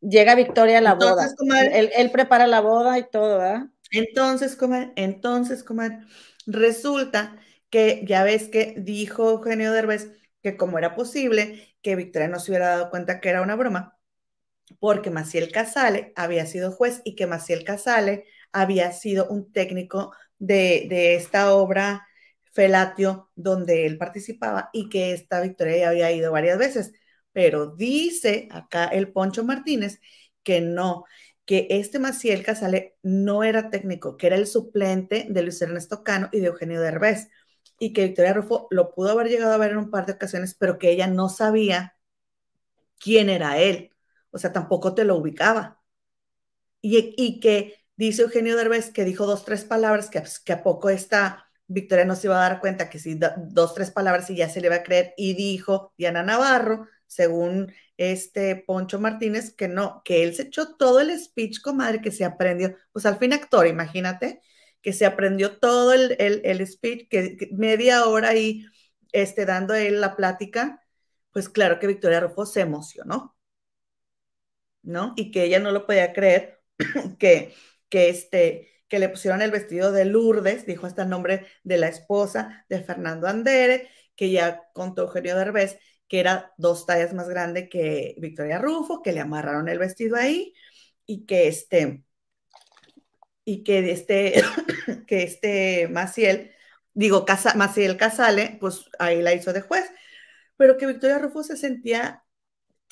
Llega 0.00 0.34
Victoria 0.34 0.78
a 0.78 0.80
la 0.80 0.94
boda. 0.94 1.28
él, 1.70 2.10
prepara 2.10 2.46
la 2.46 2.60
boda 2.60 2.98
y 2.98 3.08
todo, 3.08 3.38
¿verdad? 3.38 3.66
Entonces, 3.90 4.56
comadre, 4.56 4.92
entonces, 4.96 5.62
comadre, 5.62 6.00
resulta 6.46 7.36
que 7.70 8.04
ya 8.06 8.24
ves 8.24 8.48
que 8.48 8.74
dijo 8.78 9.30
Eugenio 9.30 9.72
Derbez 9.72 10.10
que 10.42 10.56
como 10.56 10.78
era 10.78 10.94
posible 10.94 11.76
que 11.82 11.96
Victoria 11.96 12.28
no 12.28 12.40
se 12.40 12.50
hubiera 12.50 12.68
dado 12.68 12.90
cuenta 12.90 13.20
que 13.20 13.28
era 13.28 13.42
una 13.42 13.54
broma, 13.54 13.96
porque 14.80 15.10
Maciel 15.10 15.52
Casale 15.52 16.12
había 16.16 16.46
sido 16.46 16.72
juez 16.72 17.00
y 17.04 17.14
que 17.14 17.26
Maciel 17.26 17.64
Casale 17.64 18.26
había 18.52 18.92
sido 18.92 19.28
un 19.28 19.52
técnico 19.52 20.12
de, 20.38 20.86
de 20.88 21.14
esta 21.14 21.54
obra 21.54 22.06
Felatio 22.52 23.30
donde 23.34 23.86
él 23.86 23.98
participaba 23.98 24.70
y 24.72 24.88
que 24.88 25.12
esta 25.12 25.40
Victoria 25.40 25.78
ya 25.78 25.88
había 25.88 26.12
ido 26.12 26.32
varias 26.32 26.58
veces. 26.58 26.92
Pero 27.32 27.66
dice 27.68 28.48
acá 28.50 28.86
el 28.86 29.10
Poncho 29.12 29.44
Martínez 29.44 30.00
que 30.42 30.60
no, 30.60 31.04
que 31.46 31.66
este 31.70 31.98
Maciel 31.98 32.42
Casale 32.44 32.96
no 33.02 33.42
era 33.44 33.70
técnico, 33.70 34.16
que 34.16 34.26
era 34.26 34.36
el 34.36 34.46
suplente 34.46 35.26
de 35.28 35.42
Luis 35.42 35.60
Ernesto 35.62 36.02
Cano 36.04 36.28
y 36.32 36.40
de 36.40 36.48
Eugenio 36.48 36.80
Derbez, 36.80 37.28
y 37.78 37.92
que 37.92 38.04
Victoria 38.04 38.34
Rufo 38.34 38.68
lo 38.70 38.94
pudo 38.94 39.10
haber 39.12 39.28
llegado 39.28 39.52
a 39.52 39.58
ver 39.58 39.72
en 39.72 39.78
un 39.78 39.90
par 39.90 40.06
de 40.06 40.12
ocasiones, 40.12 40.54
pero 40.54 40.78
que 40.78 40.90
ella 40.90 41.06
no 41.06 41.28
sabía 41.28 41.96
quién 42.98 43.28
era 43.30 43.58
él, 43.58 43.91
o 44.32 44.38
sea, 44.38 44.52
tampoco 44.52 44.94
te 44.94 45.04
lo 45.04 45.16
ubicaba. 45.16 45.80
Y, 46.80 47.40
que 47.40 47.76
dice 47.96 48.22
Eugenio 48.22 48.56
Derbez 48.56 48.90
que 48.90 49.04
dijo 49.04 49.26
dos, 49.26 49.44
tres 49.44 49.64
palabras, 49.64 50.10
que, 50.10 50.22
que 50.44 50.52
a 50.52 50.62
poco 50.64 50.90
esta 50.90 51.46
Victoria 51.72 52.04
no 52.04 52.16
se 52.16 52.26
iba 52.26 52.36
a 52.36 52.48
dar 52.48 52.60
cuenta 52.60 52.90
que 52.90 52.98
si 52.98 53.18
dos, 53.18 53.74
tres 53.74 53.90
palabras 53.90 54.28
y 54.30 54.36
ya 54.36 54.48
se 54.48 54.60
le 54.60 54.66
iba 54.66 54.76
a 54.76 54.82
creer, 54.82 55.14
y 55.16 55.34
dijo 55.34 55.92
Diana 55.96 56.22
Navarro, 56.22 56.86
según 57.06 57.72
este 57.96 58.56
Poncho 58.56 58.98
Martínez, 59.00 59.54
que 59.54 59.68
no, 59.68 60.02
que 60.04 60.22
él 60.24 60.34
se 60.34 60.42
echó 60.44 60.76
todo 60.76 61.00
el 61.00 61.18
speech, 61.18 61.60
comadre, 61.60 62.00
que 62.00 62.10
se 62.10 62.24
aprendió, 62.24 62.76
pues 62.92 63.06
al 63.06 63.18
fin 63.18 63.32
actor, 63.32 63.66
imagínate, 63.66 64.40
que 64.80 64.92
se 64.92 65.06
aprendió 65.06 65.58
todo 65.58 65.92
el, 65.92 66.16
el, 66.18 66.66
speech, 66.66 67.08
que, 67.08 67.48
media 67.52 68.06
hora 68.06 68.30
ahí 68.30 68.66
este, 69.12 69.46
dando 69.46 69.74
él 69.74 70.00
la 70.00 70.16
plática, 70.16 70.82
pues 71.32 71.48
claro 71.48 71.78
que 71.78 71.86
Victoria 71.86 72.20
Rufo 72.20 72.46
se 72.46 72.60
emocionó, 72.60 73.36
¿no? 74.82 75.14
Y 75.16 75.30
que 75.30 75.44
ella 75.44 75.58
no 75.60 75.70
lo 75.72 75.86
podía 75.86 76.12
creer, 76.12 76.60
que, 77.18 77.54
que, 77.88 78.08
este, 78.08 78.70
que 78.88 78.98
le 78.98 79.08
pusieron 79.08 79.42
el 79.42 79.50
vestido 79.50 79.92
de 79.92 80.04
Lourdes, 80.04 80.66
dijo 80.66 80.86
hasta 80.86 81.02
el 81.02 81.08
nombre 81.08 81.46
de 81.64 81.78
la 81.78 81.88
esposa 81.88 82.64
de 82.68 82.82
Fernando 82.82 83.26
Andere, 83.26 83.88
que 84.16 84.30
ya 84.30 84.62
contó 84.74 85.02
Eugenio 85.02 85.36
Derbez, 85.36 85.78
que 86.08 86.20
era 86.20 86.52
dos 86.58 86.86
tallas 86.86 87.14
más 87.14 87.28
grande 87.28 87.68
que 87.68 88.14
Victoria 88.18 88.58
Rufo, 88.58 89.02
que 89.02 89.12
le 89.12 89.20
amarraron 89.20 89.68
el 89.68 89.78
vestido 89.78 90.16
ahí 90.16 90.52
y 91.06 91.26
que 91.26 91.48
este, 91.48 92.04
y 93.44 93.64
que 93.64 93.90
este, 93.90 94.42
que 95.06 95.22
este 95.22 95.88
Maciel, 95.88 96.52
digo, 96.94 97.24
Casa, 97.24 97.54
Maciel 97.54 97.96
Casale, 97.96 98.58
pues 98.60 98.90
ahí 98.98 99.22
la 99.22 99.34
hizo 99.34 99.52
de 99.52 99.62
juez, 99.62 99.90
pero 100.56 100.76
que 100.76 100.86
Victoria 100.86 101.18
Rufo 101.18 101.42
se 101.42 101.56
sentía 101.56 102.21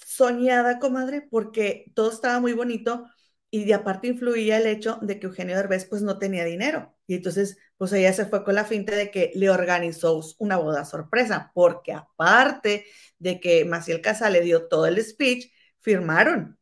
soñada, 0.06 0.78
comadre, 0.78 1.22
porque 1.30 1.86
todo 1.94 2.10
estaba 2.10 2.40
muy 2.40 2.52
bonito 2.52 3.06
y 3.50 3.64
de 3.64 3.74
aparte 3.74 4.06
influía 4.08 4.58
el 4.58 4.66
hecho 4.66 4.98
de 5.02 5.18
que 5.18 5.26
Eugenio 5.26 5.56
Derbez 5.56 5.84
pues 5.86 6.02
no 6.02 6.18
tenía 6.18 6.44
dinero. 6.44 6.94
Y 7.06 7.14
entonces, 7.16 7.58
pues 7.76 7.92
ella 7.92 8.12
se 8.12 8.26
fue 8.26 8.44
con 8.44 8.54
la 8.54 8.64
finta 8.64 8.94
de 8.94 9.10
que 9.10 9.32
le 9.34 9.50
organizó 9.50 10.20
una 10.38 10.56
boda 10.56 10.84
sorpresa, 10.84 11.50
porque 11.54 11.92
aparte 11.92 12.86
de 13.18 13.40
que 13.40 13.64
Maciel 13.64 14.00
Casa 14.00 14.30
le 14.30 14.40
dio 14.42 14.68
todo 14.68 14.86
el 14.86 15.02
speech, 15.02 15.52
firmaron. 15.80 16.58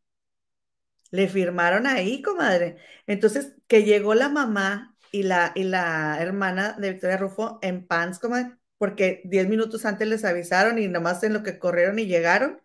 Le 1.10 1.28
firmaron 1.28 1.86
ahí, 1.86 2.22
comadre. 2.22 2.76
Entonces, 3.06 3.54
que 3.66 3.84
llegó 3.84 4.14
la 4.14 4.28
mamá 4.28 4.96
y 5.10 5.22
la, 5.22 5.52
y 5.54 5.64
la 5.64 6.18
hermana 6.20 6.74
de 6.78 6.92
Victoria 6.92 7.16
Rufo 7.16 7.58
en 7.62 7.86
pants, 7.86 8.18
comadre, 8.18 8.56
porque 8.76 9.22
diez 9.24 9.48
minutos 9.48 9.84
antes 9.86 10.06
les 10.08 10.24
avisaron 10.24 10.78
y 10.78 10.88
nomás 10.88 11.22
en 11.22 11.32
lo 11.32 11.42
que 11.42 11.58
corrieron 11.58 11.98
y 11.98 12.06
llegaron, 12.06 12.60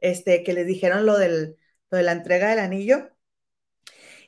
este, 0.00 0.42
que 0.42 0.52
les 0.54 0.66
dijeron 0.66 1.06
lo, 1.06 1.18
del, 1.18 1.56
lo 1.90 1.98
de 1.98 2.04
la 2.04 2.12
entrega 2.12 2.50
del 2.50 2.60
anillo 2.60 3.10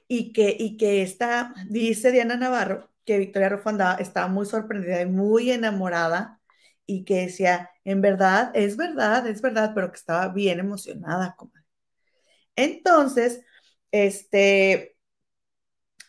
y 0.09 0.33
que, 0.33 0.57
y 0.59 0.77
que 0.77 1.03
esta, 1.03 1.55
dice 1.69 2.13
Diana 2.13 2.37
Navarro, 2.37 2.91
que 3.05 3.19
Victoria 3.19 3.51
Rufo 3.51 3.71
estaba 3.99 4.29
muy 4.29 4.47
sorprendida 4.47 5.01
y 5.03 5.07
muy 5.07 5.51
enamorada 5.51 6.41
y 6.87 7.05
que 7.05 7.27
decía, 7.27 7.71
en 7.85 8.01
verdad, 8.03 8.51
es 8.55 8.77
verdad, 8.77 9.27
es 9.27 9.43
verdad, 9.43 9.73
pero 9.75 9.91
que 9.91 9.99
estaba 9.99 10.29
bien 10.29 10.61
emocionada. 10.61 11.37
Entonces, 12.57 13.43
este, 13.93 14.97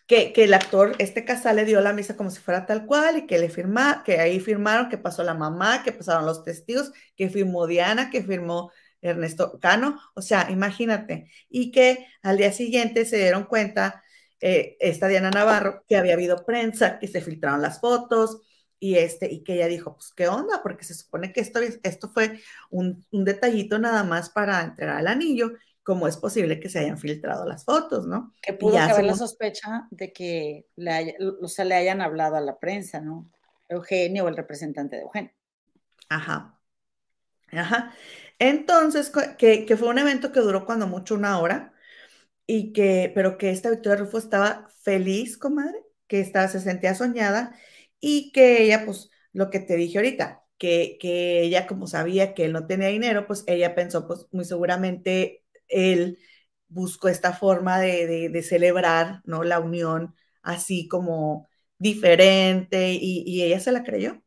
que, 0.07 0.33
que, 0.33 0.45
el 0.45 0.53
actor, 0.53 0.95
este 0.99 1.25
casal 1.25 1.57
le 1.57 1.65
dio 1.65 1.81
la 1.81 1.93
misa 1.93 2.17
como 2.17 2.31
si 2.31 2.39
fuera 2.39 2.65
tal 2.65 2.85
cual 2.85 3.17
y 3.17 3.27
que 3.27 3.37
le 3.39 3.49
firma, 3.49 4.03
que 4.03 4.19
ahí 4.19 4.39
firmaron, 4.39 4.89
que 4.89 4.97
pasó 4.97 5.23
la 5.23 5.33
mamá, 5.35 5.83
que 5.83 5.91
pasaron 5.91 6.25
los 6.25 6.43
testigos, 6.43 6.91
que 7.15 7.29
firmó 7.29 7.67
Diana, 7.67 8.09
que 8.09 8.23
firmó 8.23 8.71
Ernesto 9.01 9.59
Cano, 9.59 9.99
o 10.13 10.21
sea, 10.21 10.49
imagínate, 10.49 11.31
y 11.49 11.71
que 11.71 12.07
al 12.21 12.37
día 12.37 12.51
siguiente 12.51 13.05
se 13.05 13.17
dieron 13.17 13.45
cuenta, 13.45 14.03
eh, 14.41 14.77
esta 14.79 15.07
Diana 15.07 15.31
Navarro, 15.31 15.83
que 15.87 15.97
había 15.97 16.13
habido 16.13 16.45
prensa, 16.45 16.99
que 16.99 17.07
se 17.07 17.21
filtraron 17.21 17.61
las 17.61 17.79
fotos, 17.79 18.41
y, 18.79 18.95
este, 18.95 19.31
y 19.31 19.43
que 19.43 19.55
ella 19.55 19.67
dijo, 19.67 19.95
pues, 19.95 20.13
¿qué 20.15 20.27
onda? 20.27 20.61
Porque 20.63 20.85
se 20.85 20.93
supone 20.93 21.33
que 21.33 21.41
esto, 21.41 21.59
esto 21.83 22.09
fue 22.09 22.39
un, 22.69 23.05
detallito 23.11 23.77
nada 23.77 24.03
más 24.03 24.29
para 24.29 24.61
entregar 24.61 25.01
el 25.01 25.07
anillo, 25.07 25.51
¿cómo 25.83 26.07
es 26.07 26.17
posible 26.17 26.59
que 26.59 26.69
se 26.69 26.79
hayan 26.79 26.97
filtrado 26.97 27.45
las 27.45 27.65
fotos, 27.65 28.07
no? 28.07 28.33
Que 28.41 28.53
pudo 28.53 28.77
haber 28.77 29.03
la 29.03 29.15
sospecha 29.15 29.87
de 29.91 30.13
que 30.13 30.67
le, 30.77 31.17
o 31.41 31.47
sea, 31.47 31.65
le 31.65 31.75
hayan 31.75 31.99
hablado 31.99 32.37
a 32.37 32.41
la 32.41 32.57
prensa, 32.57 33.01
¿no? 33.01 33.29
Eugenio 33.67 34.25
o 34.25 34.27
el 34.29 34.37
representante 34.37 34.95
de 34.95 35.01
Eugenio. 35.03 35.31
Ajá. 36.07 36.57
Ajá. 37.51 37.93
Entonces, 38.39 39.11
que, 39.37 39.77
fue 39.77 39.89
un 39.89 39.99
evento 39.99 40.31
que 40.31 40.39
duró 40.39 40.65
cuando 40.65 40.87
mucho 40.87 41.15
una 41.15 41.39
hora, 41.39 41.73
y 42.47 42.73
que, 42.73 43.11
pero 43.15 43.37
que 43.37 43.51
esta 43.51 43.69
Victoria 43.71 44.03
Rufo 44.03 44.17
estaba 44.17 44.69
feliz, 44.81 45.37
comadre, 45.37 45.79
que 46.07 46.21
estaba, 46.21 46.47
se 46.47 46.61
sentía 46.61 46.95
soñada, 46.95 47.55
y 47.99 48.31
que 48.31 48.63
ella, 48.63 48.85
pues, 48.85 49.09
lo 49.33 49.49
que 49.49 49.59
te 49.59 49.75
dije 49.75 49.97
ahorita, 49.99 50.43
que, 50.57 50.97
que 51.01 51.41
ella 51.41 51.67
como 51.67 51.87
sabía 51.87 52.33
que 52.33 52.45
él 52.45 52.53
no 52.53 52.67
tenía 52.67 52.89
dinero, 52.89 53.27
pues 53.27 53.43
ella 53.47 53.75
pensó, 53.75 54.07
pues 54.07 54.27
muy 54.31 54.45
seguramente 54.45 55.43
él 55.67 56.19
buscó 56.67 57.09
esta 57.09 57.33
forma 57.33 57.79
de, 57.79 58.43
celebrar, 58.43 59.21
¿no? 59.25 59.43
La 59.43 59.59
unión 59.59 60.15
así 60.41 60.87
como 60.87 61.47
diferente 61.77 62.93
y 62.93 63.43
ella 63.43 63.59
se 63.59 63.71
la 63.71 63.83
creyó. 63.83 64.21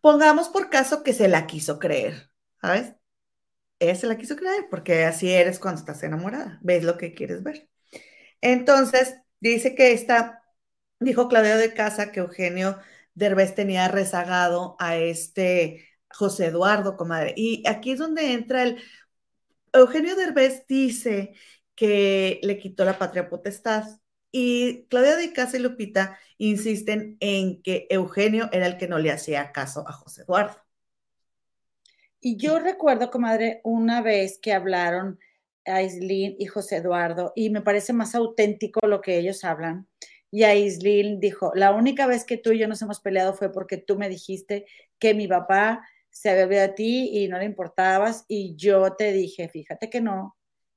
Pongamos 0.00 0.48
por 0.48 0.70
caso 0.70 1.02
que 1.02 1.12
se 1.12 1.28
la 1.28 1.46
quiso 1.46 1.78
creer, 1.78 2.25
¿sabes? 2.60 2.94
Ella 3.78 4.08
la 4.08 4.16
quiso 4.18 4.36
creer 4.36 4.66
porque 4.70 5.04
así 5.04 5.30
eres 5.32 5.58
cuando 5.58 5.80
estás 5.80 6.02
enamorada, 6.02 6.58
ves 6.62 6.84
lo 6.84 6.96
que 6.98 7.14
quieres 7.14 7.42
ver. 7.42 7.68
Entonces, 8.40 9.16
dice 9.40 9.74
que 9.74 9.92
esta, 9.92 10.42
dijo 11.00 11.28
Claudio 11.28 11.58
de 11.58 11.74
Casa 11.74 12.12
que 12.12 12.20
Eugenio 12.20 12.78
Derbez 13.14 13.54
tenía 13.54 13.88
rezagado 13.88 14.76
a 14.78 14.96
este 14.96 15.88
José 16.10 16.46
Eduardo, 16.46 16.96
comadre. 16.96 17.34
Y 17.36 17.66
aquí 17.68 17.92
es 17.92 17.98
donde 17.98 18.32
entra 18.32 18.62
el, 18.62 18.82
Eugenio 19.72 20.16
Derbez 20.16 20.66
dice 20.66 21.34
que 21.74 22.40
le 22.42 22.58
quitó 22.58 22.84
la 22.84 22.98
patria 22.98 23.28
potestad 23.28 23.84
y 24.32 24.86
Claudia 24.88 25.16
de 25.16 25.32
Casa 25.32 25.56
y 25.56 25.60
Lupita 25.60 26.18
insisten 26.38 27.16
en 27.20 27.62
que 27.62 27.86
Eugenio 27.90 28.48
era 28.52 28.66
el 28.66 28.76
que 28.78 28.88
no 28.88 28.98
le 28.98 29.12
hacía 29.12 29.52
caso 29.52 29.86
a 29.88 29.92
José 29.92 30.22
Eduardo. 30.22 30.65
Y 32.20 32.36
yo 32.36 32.58
recuerdo, 32.58 33.10
comadre, 33.10 33.60
una 33.64 34.02
vez 34.02 34.38
que 34.40 34.52
hablaron 34.52 35.18
Aislin 35.64 36.36
y 36.38 36.46
José 36.46 36.76
Eduardo, 36.76 37.32
y 37.34 37.50
me 37.50 37.60
parece 37.60 37.92
más 37.92 38.14
auténtico 38.14 38.80
lo 38.86 39.00
que 39.00 39.18
ellos 39.18 39.44
hablan. 39.44 39.88
Y 40.30 40.44
Aislin 40.44 41.20
dijo, 41.20 41.52
la 41.54 41.72
única 41.72 42.06
vez 42.06 42.24
que 42.24 42.36
tú 42.36 42.52
y 42.52 42.58
yo 42.58 42.68
nos 42.68 42.82
hemos 42.82 43.00
peleado 43.00 43.34
fue 43.34 43.52
porque 43.52 43.76
tú 43.76 43.96
me 43.96 44.08
dijiste 44.08 44.66
que 44.98 45.14
mi 45.14 45.28
papá 45.28 45.86
se 46.10 46.30
había 46.30 46.44
olvidado 46.44 46.68
de 46.68 46.74
ti 46.74 47.10
y 47.12 47.28
no 47.28 47.38
le 47.38 47.44
importabas, 47.44 48.24
y 48.28 48.56
yo 48.56 48.94
te 48.94 49.12
dije, 49.12 49.48
fíjate 49.48 49.90
que 49.90 50.00
no, 50.00 50.36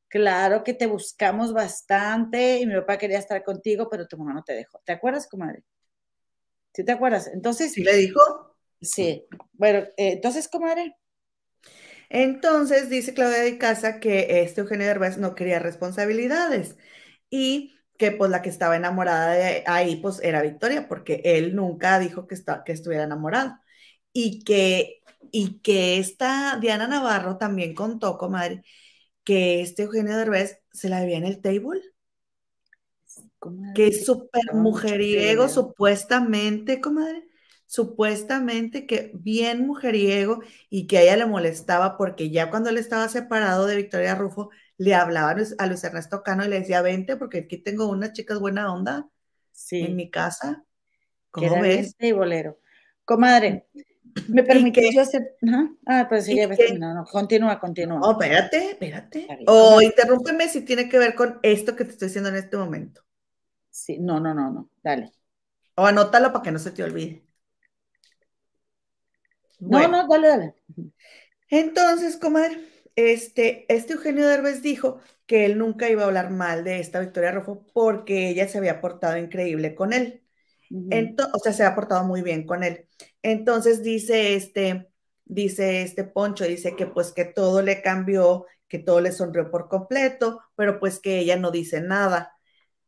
claro 0.09 0.63
que 0.63 0.73
te 0.73 0.87
buscamos 0.87 1.53
bastante 1.53 2.59
y 2.59 2.65
mi 2.65 2.75
papá 2.75 2.97
quería 2.97 3.19
estar 3.19 3.41
contigo, 3.43 3.87
pero 3.89 4.07
tu 4.07 4.17
mamá 4.17 4.33
no 4.33 4.43
te 4.43 4.53
dejó. 4.53 4.81
¿Te 4.83 4.91
acuerdas, 4.91 5.27
comadre? 5.27 5.63
¿Sí 6.73 6.83
te 6.83 6.91
acuerdas? 6.91 7.27
Entonces... 7.33 7.71
¿Sí 7.71 7.83
le 7.83 7.95
dijo? 7.95 8.19
Sí. 8.81 9.25
Bueno, 9.53 9.79
eh, 9.97 10.13
entonces, 10.13 10.47
comadre, 10.47 10.95
entonces 12.09 12.89
dice 12.89 13.13
Claudia 13.13 13.39
de 13.39 13.57
Casa 13.57 13.99
que 13.99 14.41
este 14.41 14.61
Eugenio 14.61 14.87
Derbez 14.87 15.17
no 15.17 15.35
quería 15.35 15.59
responsabilidades 15.59 16.77
y 17.29 17.75
que 17.97 18.11
pues 18.11 18.31
la 18.31 18.41
que 18.41 18.49
estaba 18.49 18.77
enamorada 18.77 19.31
de 19.33 19.63
ahí 19.67 19.97
pues 19.97 20.19
era 20.23 20.41
Victoria 20.41 20.87
porque 20.87 21.21
él 21.25 21.55
nunca 21.55 21.99
dijo 21.99 22.27
que, 22.27 22.35
que 22.65 22.71
estuviera 22.71 23.03
enamorado. 23.03 23.57
Y 24.13 24.43
que, 24.43 25.03
y 25.31 25.59
que 25.61 25.99
esta 25.99 26.57
Diana 26.59 26.87
Navarro 26.87 27.37
también 27.37 27.75
contó, 27.75 28.17
comadre, 28.17 28.63
que 29.23 29.61
este 29.61 29.83
Eugenio 29.83 30.17
Derbez 30.17 30.59
se 30.73 30.89
la 30.89 31.01
veía 31.01 31.17
en 31.17 31.25
el 31.25 31.41
table. 31.41 31.81
Que 33.75 33.87
es 33.87 34.05
súper 34.05 34.53
mujeriego, 34.53 35.47
supuestamente, 35.47 36.81
comadre 36.81 37.28
supuestamente 37.69 38.87
que 38.87 39.11
bien 39.13 39.67
mujeriego 39.67 40.41
y 40.71 40.87
que 40.87 40.97
a 40.97 41.01
ella 41.03 41.17
le 41.17 41.25
molestaba 41.27 41.97
porque 41.97 42.31
ya 42.31 42.49
cuando 42.49 42.71
él 42.71 42.77
estaba 42.79 43.07
separado 43.09 43.67
de 43.67 43.75
Victoria 43.75 44.15
Rufo, 44.15 44.49
le 44.77 44.95
hablaba 44.95 45.35
a 45.59 45.65
Luis 45.67 45.83
Ernesto 45.83 46.23
Cano 46.23 46.43
y 46.43 46.47
le 46.47 46.61
decía, 46.61 46.81
vente 46.81 47.15
porque 47.15 47.41
aquí 47.41 47.57
tengo 47.57 47.87
unas 47.87 48.13
chicas 48.13 48.39
buena 48.39 48.73
onda 48.73 49.07
en 49.69 49.95
mi 49.95 50.09
casa. 50.09 50.63
¿Cómo 51.29 51.61
ves? 51.61 51.95
Y 51.99 52.11
bolero. 52.11 52.57
Comadre, 53.05 53.67
¿me 54.29 54.41
permite 54.41 54.91
yo 54.91 55.01
hacer...? 55.01 55.35
Ah, 55.85 56.07
pues 56.09 56.25
sí, 56.25 56.37
ya 56.37 56.47
ves 56.47 56.57
terminado. 56.57 57.05
continúa, 57.05 57.59
continúa. 57.59 57.99
Oh, 58.01 58.13
espérate, 58.13 58.71
espérate. 58.71 59.27
O 59.45 59.75
oh, 59.75 59.81
interrúmpeme 59.83 60.47
si 60.47 60.61
tiene 60.61 60.89
que 60.89 60.97
ver 60.97 61.13
con 61.13 61.37
esto 61.43 61.75
que 61.75 61.85
te 61.85 61.91
estoy 61.91 62.07
diciendo 62.07 62.29
en 62.29 62.37
este 62.37 62.57
momento. 62.57 63.03
Sí, 63.69 63.99
no, 63.99 64.19
no, 64.19 64.33
no, 64.33 64.49
no, 64.49 64.71
dale. 64.81 65.11
O 65.75 65.85
anótalo 65.85 66.33
para 66.33 66.41
que 66.41 66.51
no 66.51 66.57
se 66.57 66.71
te 66.71 66.81
olvide. 66.81 67.28
No, 69.59 69.87
no, 69.87 70.07
dale, 70.07 70.27
dale. 70.27 70.55
Entonces, 71.49 72.17
comadre, 72.17 72.57
este, 72.95 73.65
este 73.73 73.93
Eugenio 73.93 74.27
Derbez 74.27 74.61
dijo 74.61 74.99
que 75.25 75.45
él 75.45 75.57
nunca 75.57 75.89
iba 75.89 76.03
a 76.03 76.07
hablar 76.07 76.31
mal 76.31 76.63
de 76.63 76.79
esta 76.79 76.99
Victoria 76.99 77.31
Rufo 77.31 77.65
porque 77.73 78.29
ella 78.29 78.47
se 78.47 78.57
había 78.57 78.81
portado 78.81 79.17
increíble 79.17 79.75
con 79.75 79.93
él. 79.93 80.23
o 80.71 81.39
sea, 81.39 81.53
se 81.53 81.63
había 81.63 81.75
portado 81.75 82.03
muy 82.03 82.21
bien 82.21 82.45
con 82.45 82.63
él. 82.63 82.87
Entonces 83.21 83.83
dice 83.83 84.35
este, 84.35 84.89
dice 85.25 85.81
este 85.83 86.03
Poncho, 86.03 86.45
dice 86.45 86.75
que 86.75 86.87
pues 86.87 87.11
que 87.11 87.25
todo 87.25 87.61
le 87.61 87.81
cambió, 87.81 88.45
que 88.67 88.79
todo 88.79 89.01
le 89.01 89.11
sonrió 89.11 89.51
por 89.51 89.69
completo, 89.69 90.41
pero 90.55 90.79
pues 90.79 90.99
que 90.99 91.19
ella 91.19 91.37
no 91.37 91.51
dice 91.51 91.81
nada. 91.81 92.33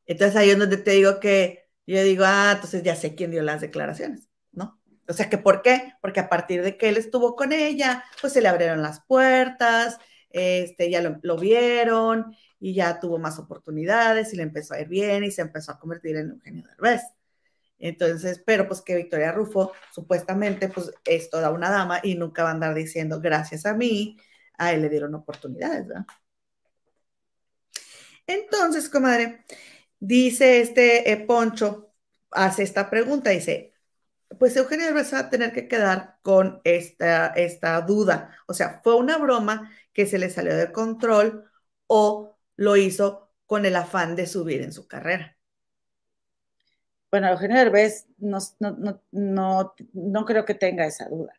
Entonces 0.06 0.36
ahí 0.36 0.50
es 0.52 0.60
donde 0.60 0.78
te 0.78 0.92
digo 0.92 1.20
que 1.20 1.66
yo 1.86 2.04
digo, 2.04 2.24
ah, 2.26 2.54
entonces 2.56 2.84
ya 2.84 2.96
sé 2.96 3.16
quién 3.16 3.32
dio 3.32 3.44
las 3.44 3.62
declaraciones. 3.62 4.31
O 5.12 5.14
sea, 5.14 5.30
que 5.30 5.38
¿por 5.38 5.62
qué? 5.62 5.94
Porque 6.02 6.20
a 6.22 6.30
partir 6.30 6.64
de 6.64 6.78
que 6.78 6.90
él 6.90 6.98
estuvo 6.98 7.36
con 7.36 7.52
ella, 7.54 8.04
pues 8.22 8.34
se 8.34 8.42
le 8.42 8.48
abrieron 8.48 8.82
las 8.82 9.02
puertas, 9.02 10.00
este, 10.30 10.90
ya 10.90 11.02
lo, 11.02 11.38
vieron 11.38 12.36
y 12.60 12.74
ya 12.74 13.00
tuvo 13.00 13.20
más 13.20 13.38
oportunidades 13.40 14.34
y 14.34 14.38
le 14.38 14.44
empezó 14.44 14.74
a 14.74 14.80
ir 14.82 14.88
bien 14.88 15.24
y 15.24 15.32
se 15.32 15.42
empezó 15.42 15.74
a 15.74 15.80
convertir 15.80 16.16
en 16.16 16.32
Eugenio 16.32 16.64
Derbez. 16.66 17.02
Entonces, 17.80 18.42
pero 18.46 18.68
pues 18.68 18.82
que 18.82 18.96
Victoria 18.96 19.32
Rufo 19.32 19.74
supuestamente 19.94 20.70
pues 20.70 20.92
es 21.06 21.30
toda 21.30 21.52
una 21.52 21.70
dama 21.72 22.00
y 22.04 22.16
nunca 22.16 22.44
va 22.44 22.50
a 22.50 22.54
andar 22.54 22.74
diciendo 22.76 23.20
gracias 23.20 23.66
a 23.66 23.74
mí, 23.74 24.18
a 24.58 24.74
él 24.74 24.82
le 24.84 24.90
dieron 24.90 25.16
oportunidades, 25.16 25.88
¿verdad? 25.88 26.06
Entonces, 28.28 28.90
comadre, 28.90 29.44
dice 30.00 30.62
este 30.62 31.12
eh, 31.12 31.18
Poncho, 31.18 31.94
hace 32.32 32.64
esta 32.64 32.90
pregunta, 32.90 33.32
dice, 33.32 33.71
pues 34.40 34.56
Eugenio 34.56 34.86
Derbez 34.86 35.14
va 35.14 35.20
a 35.20 35.30
tener 35.30 35.52
que 35.52 35.68
quedar 35.68 36.18
con 36.22 36.62
esta, 36.64 37.28
esta 37.28 37.80
duda. 37.82 38.36
O 38.48 38.54
sea, 38.54 38.82
¿fue 38.84 38.96
una 38.96 39.18
broma 39.18 39.72
que 39.94 40.06
se 40.06 40.20
le 40.20 40.30
salió 40.30 40.56
de 40.56 40.72
control 40.72 41.50
o 41.88 42.38
lo 42.56 42.78
hizo 42.78 43.32
con 43.46 43.66
el 43.66 43.76
afán 43.76 44.16
de 44.16 44.28
subir 44.28 44.62
en 44.62 44.72
su 44.72 44.88
carrera? 44.88 45.38
Bueno, 47.12 47.28
Eugenio 47.30 47.58
Derbez 47.58 48.08
no, 48.20 48.40
no, 49.12 50.26
creo 50.26 50.46
que 50.46 50.54
tenga 50.54 50.86
esa 50.86 51.10
duda. 51.10 51.34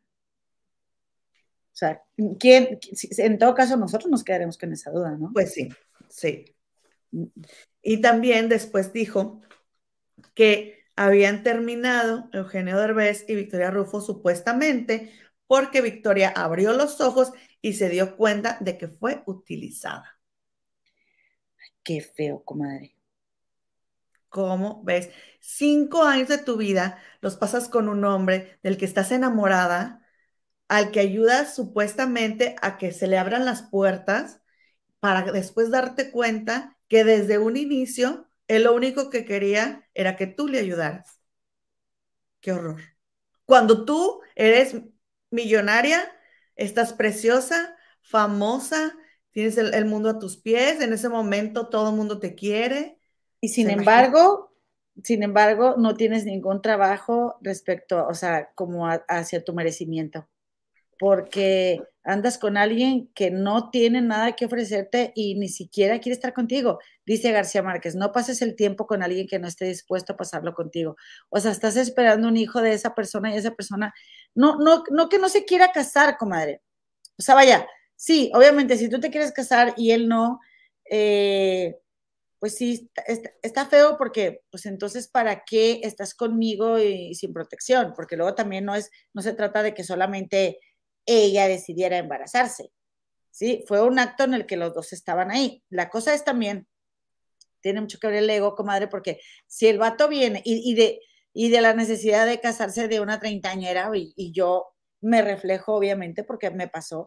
O 1.73 1.74
sea, 1.74 2.02
¿quién, 2.39 2.78
en 3.16 3.39
todo 3.39 3.55
caso 3.55 3.78
nosotros 3.78 4.10
nos 4.10 4.23
quedaremos 4.23 4.59
con 4.59 4.73
esa 4.73 4.90
duda, 4.90 5.16
¿no? 5.16 5.31
Pues 5.32 5.55
sí, 5.55 5.70
sí. 6.10 6.44
Mm. 7.12 7.24
Y 7.81 8.01
también 8.02 8.51
después 8.51 8.93
dijo 8.93 9.40
que 10.35 10.81
habían 10.97 11.43
terminado 11.43 12.28
Eugenio 12.32 12.78
Derbez 12.78 13.24
y 13.28 13.35
Victoria 13.35 13.70
Rufo 13.70 14.01
supuestamente 14.01 15.12
porque 15.47 15.81
Victoria 15.82 16.31
abrió 16.35 16.73
los 16.73 17.01
ojos 17.01 17.32
y 17.60 17.74
se 17.74 17.89
dio 17.89 18.16
cuenta 18.16 18.59
de 18.60 18.78
que 18.78 18.89
fue 18.89 19.23
utilizada. 19.27 20.19
qué 21.82 22.01
feo, 22.01 22.43
comadre. 22.44 22.97
¿Cómo 24.28 24.82
ves? 24.85 25.10
Cinco 25.40 26.05
años 26.05 26.28
de 26.28 26.39
tu 26.39 26.56
vida 26.56 26.98
los 27.20 27.36
pasas 27.36 27.69
con 27.69 27.89
un 27.89 28.05
hombre 28.05 28.59
del 28.62 28.78
que 28.78 28.86
estás 28.86 29.12
enamorada, 29.12 30.06
al 30.69 30.90
que 30.90 31.01
ayudas 31.01 31.55
supuestamente 31.55 32.56
a 32.62 32.78
que 32.78 32.93
se 32.93 33.06
le 33.09 33.19
abran 33.19 33.44
las 33.44 33.62
puertas 33.62 34.40
para 35.01 35.31
después 35.32 35.70
darte 35.70 36.10
cuenta 36.10 36.78
que 36.89 37.05
desde 37.05 37.39
un 37.39 37.56
inicio 37.56 38.28
él 38.56 38.64
lo 38.64 38.74
único 38.74 39.08
que 39.08 39.24
quería 39.24 39.88
era 39.94 40.16
que 40.16 40.26
tú 40.26 40.48
le 40.48 40.58
ayudaras. 40.58 41.20
Qué 42.40 42.52
horror. 42.52 42.80
Cuando 43.46 43.84
tú 43.84 44.20
eres 44.34 44.76
millonaria, 45.30 46.00
estás 46.56 46.92
preciosa, 46.92 47.76
famosa, 48.02 48.94
tienes 49.30 49.56
el, 49.56 49.84
mundo 49.86 50.10
a 50.10 50.18
tus 50.18 50.36
pies, 50.36 50.80
en 50.80 50.92
ese 50.92 51.08
momento 51.08 51.68
todo 51.68 51.90
el 51.90 51.96
mundo 51.96 52.18
te 52.18 52.34
quiere. 52.34 52.98
Y 53.40 53.48
sin 53.48 53.70
embargo, 53.70 54.54
sin 55.02 55.22
embargo, 55.22 55.76
no 55.78 55.96
tienes 55.96 56.24
ningún 56.26 56.60
trabajo 56.60 57.38
respecto, 57.40 58.06
o 58.06 58.14
sea, 58.14 58.52
como 58.54 58.86
hacia 58.86 59.42
tu 59.42 59.54
merecimiento 59.54 60.28
porque 61.02 61.82
andas 62.04 62.38
con 62.38 62.56
alguien 62.56 63.10
que 63.12 63.32
no 63.32 63.70
tiene 63.70 64.00
nada 64.00 64.36
que 64.36 64.44
ofrecerte 64.44 65.10
y 65.16 65.34
ni 65.34 65.48
siquiera 65.48 65.98
quiere 65.98 66.14
estar 66.14 66.32
contigo. 66.32 66.78
Dice 67.04 67.32
García 67.32 67.60
Márquez, 67.60 67.96
no 67.96 68.12
pases 68.12 68.40
el 68.40 68.54
tiempo 68.54 68.86
con 68.86 69.02
alguien 69.02 69.26
que 69.26 69.40
no 69.40 69.48
esté 69.48 69.64
dispuesto 69.64 70.12
a 70.12 70.16
pasarlo 70.16 70.54
contigo. 70.54 70.94
O 71.28 71.40
sea, 71.40 71.50
estás 71.50 71.74
esperando 71.74 72.28
un 72.28 72.36
hijo 72.36 72.62
de 72.62 72.72
esa 72.74 72.94
persona 72.94 73.34
y 73.34 73.36
esa 73.36 73.50
persona, 73.50 73.92
no, 74.36 74.58
no, 74.60 74.84
no 74.92 75.08
que 75.08 75.18
no 75.18 75.28
se 75.28 75.44
quiera 75.44 75.72
casar, 75.72 76.18
comadre. 76.18 76.62
O 77.18 77.22
sea, 77.22 77.34
vaya, 77.34 77.66
sí, 77.96 78.30
obviamente, 78.32 78.76
si 78.76 78.88
tú 78.88 79.00
te 79.00 79.10
quieres 79.10 79.32
casar 79.32 79.74
y 79.76 79.90
él 79.90 80.06
no, 80.06 80.38
eh, 80.88 81.80
pues 82.38 82.56
sí, 82.56 82.90
está, 83.42 83.66
feo 83.66 83.96
porque, 83.98 84.42
pues 84.52 84.66
entonces, 84.66 85.08
¿para 85.08 85.42
qué 85.44 85.80
estás 85.82 86.14
conmigo 86.14 86.78
y 86.78 87.16
sin 87.16 87.32
protección? 87.32 87.92
Porque 87.96 88.16
luego 88.16 88.36
también 88.36 88.64
no 88.64 88.76
es, 88.76 88.90
no 89.14 89.22
se 89.22 89.32
trata 89.32 89.64
de 89.64 89.74
que 89.74 89.82
solamente 89.82 90.60
ella 91.06 91.48
decidiera 91.48 91.98
embarazarse. 91.98 92.70
¿sí? 93.30 93.64
Fue 93.66 93.82
un 93.82 93.98
acto 93.98 94.24
en 94.24 94.34
el 94.34 94.46
que 94.46 94.56
los 94.56 94.74
dos 94.74 94.92
estaban 94.92 95.30
ahí. 95.30 95.64
La 95.68 95.88
cosa 95.88 96.14
es 96.14 96.24
también, 96.24 96.68
tiene 97.60 97.80
mucho 97.80 97.98
que 97.98 98.06
ver 98.06 98.16
el 98.16 98.30
ego, 98.30 98.54
comadre, 98.54 98.88
porque 98.88 99.20
si 99.46 99.66
el 99.66 99.78
vato 99.78 100.08
viene 100.08 100.42
y, 100.44 100.74
de, 100.74 101.00
y 101.32 101.48
de 101.48 101.60
la 101.60 101.74
necesidad 101.74 102.26
de 102.26 102.40
casarse 102.40 102.88
de 102.88 103.00
una 103.00 103.18
treintañera, 103.18 103.90
y, 103.94 104.32
yo 104.32 104.68
me 105.00 105.22
reflejo 105.22 105.74
obviamente 105.74 106.22
porque 106.22 106.50
me 106.50 106.68
pasó, 106.68 107.06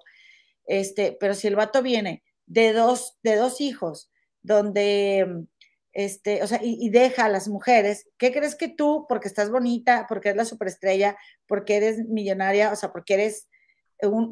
este, 0.66 1.16
pero 1.20 1.34
si 1.34 1.48
el 1.48 1.56
vato 1.56 1.82
viene 1.82 2.24
de 2.46 2.74
dos, 2.74 3.18
de 3.24 3.36
dos 3.36 3.62
hijos, 3.62 4.12
donde 4.42 5.48
este, 5.96 6.44
o 6.44 6.48
sea, 6.48 6.60
y, 6.62 6.90
deja 6.90 7.26
a 7.26 7.30
las 7.30 7.48
mujeres, 7.48 8.10
¿qué 8.18 8.34
crees 8.34 8.56
que 8.56 8.68
tú, 8.68 9.06
porque 9.08 9.30
estás 9.30 9.50
bonita, 9.50 10.06
porque 10.10 10.30
eres 10.30 10.38
la 10.38 10.46
superestrella, 10.46 11.18
porque 11.48 11.78
eres 11.78 12.06
millonaria, 12.10 12.72
o 12.74 12.76
sea, 12.76 12.92
porque 12.92 13.14
eres 13.14 13.48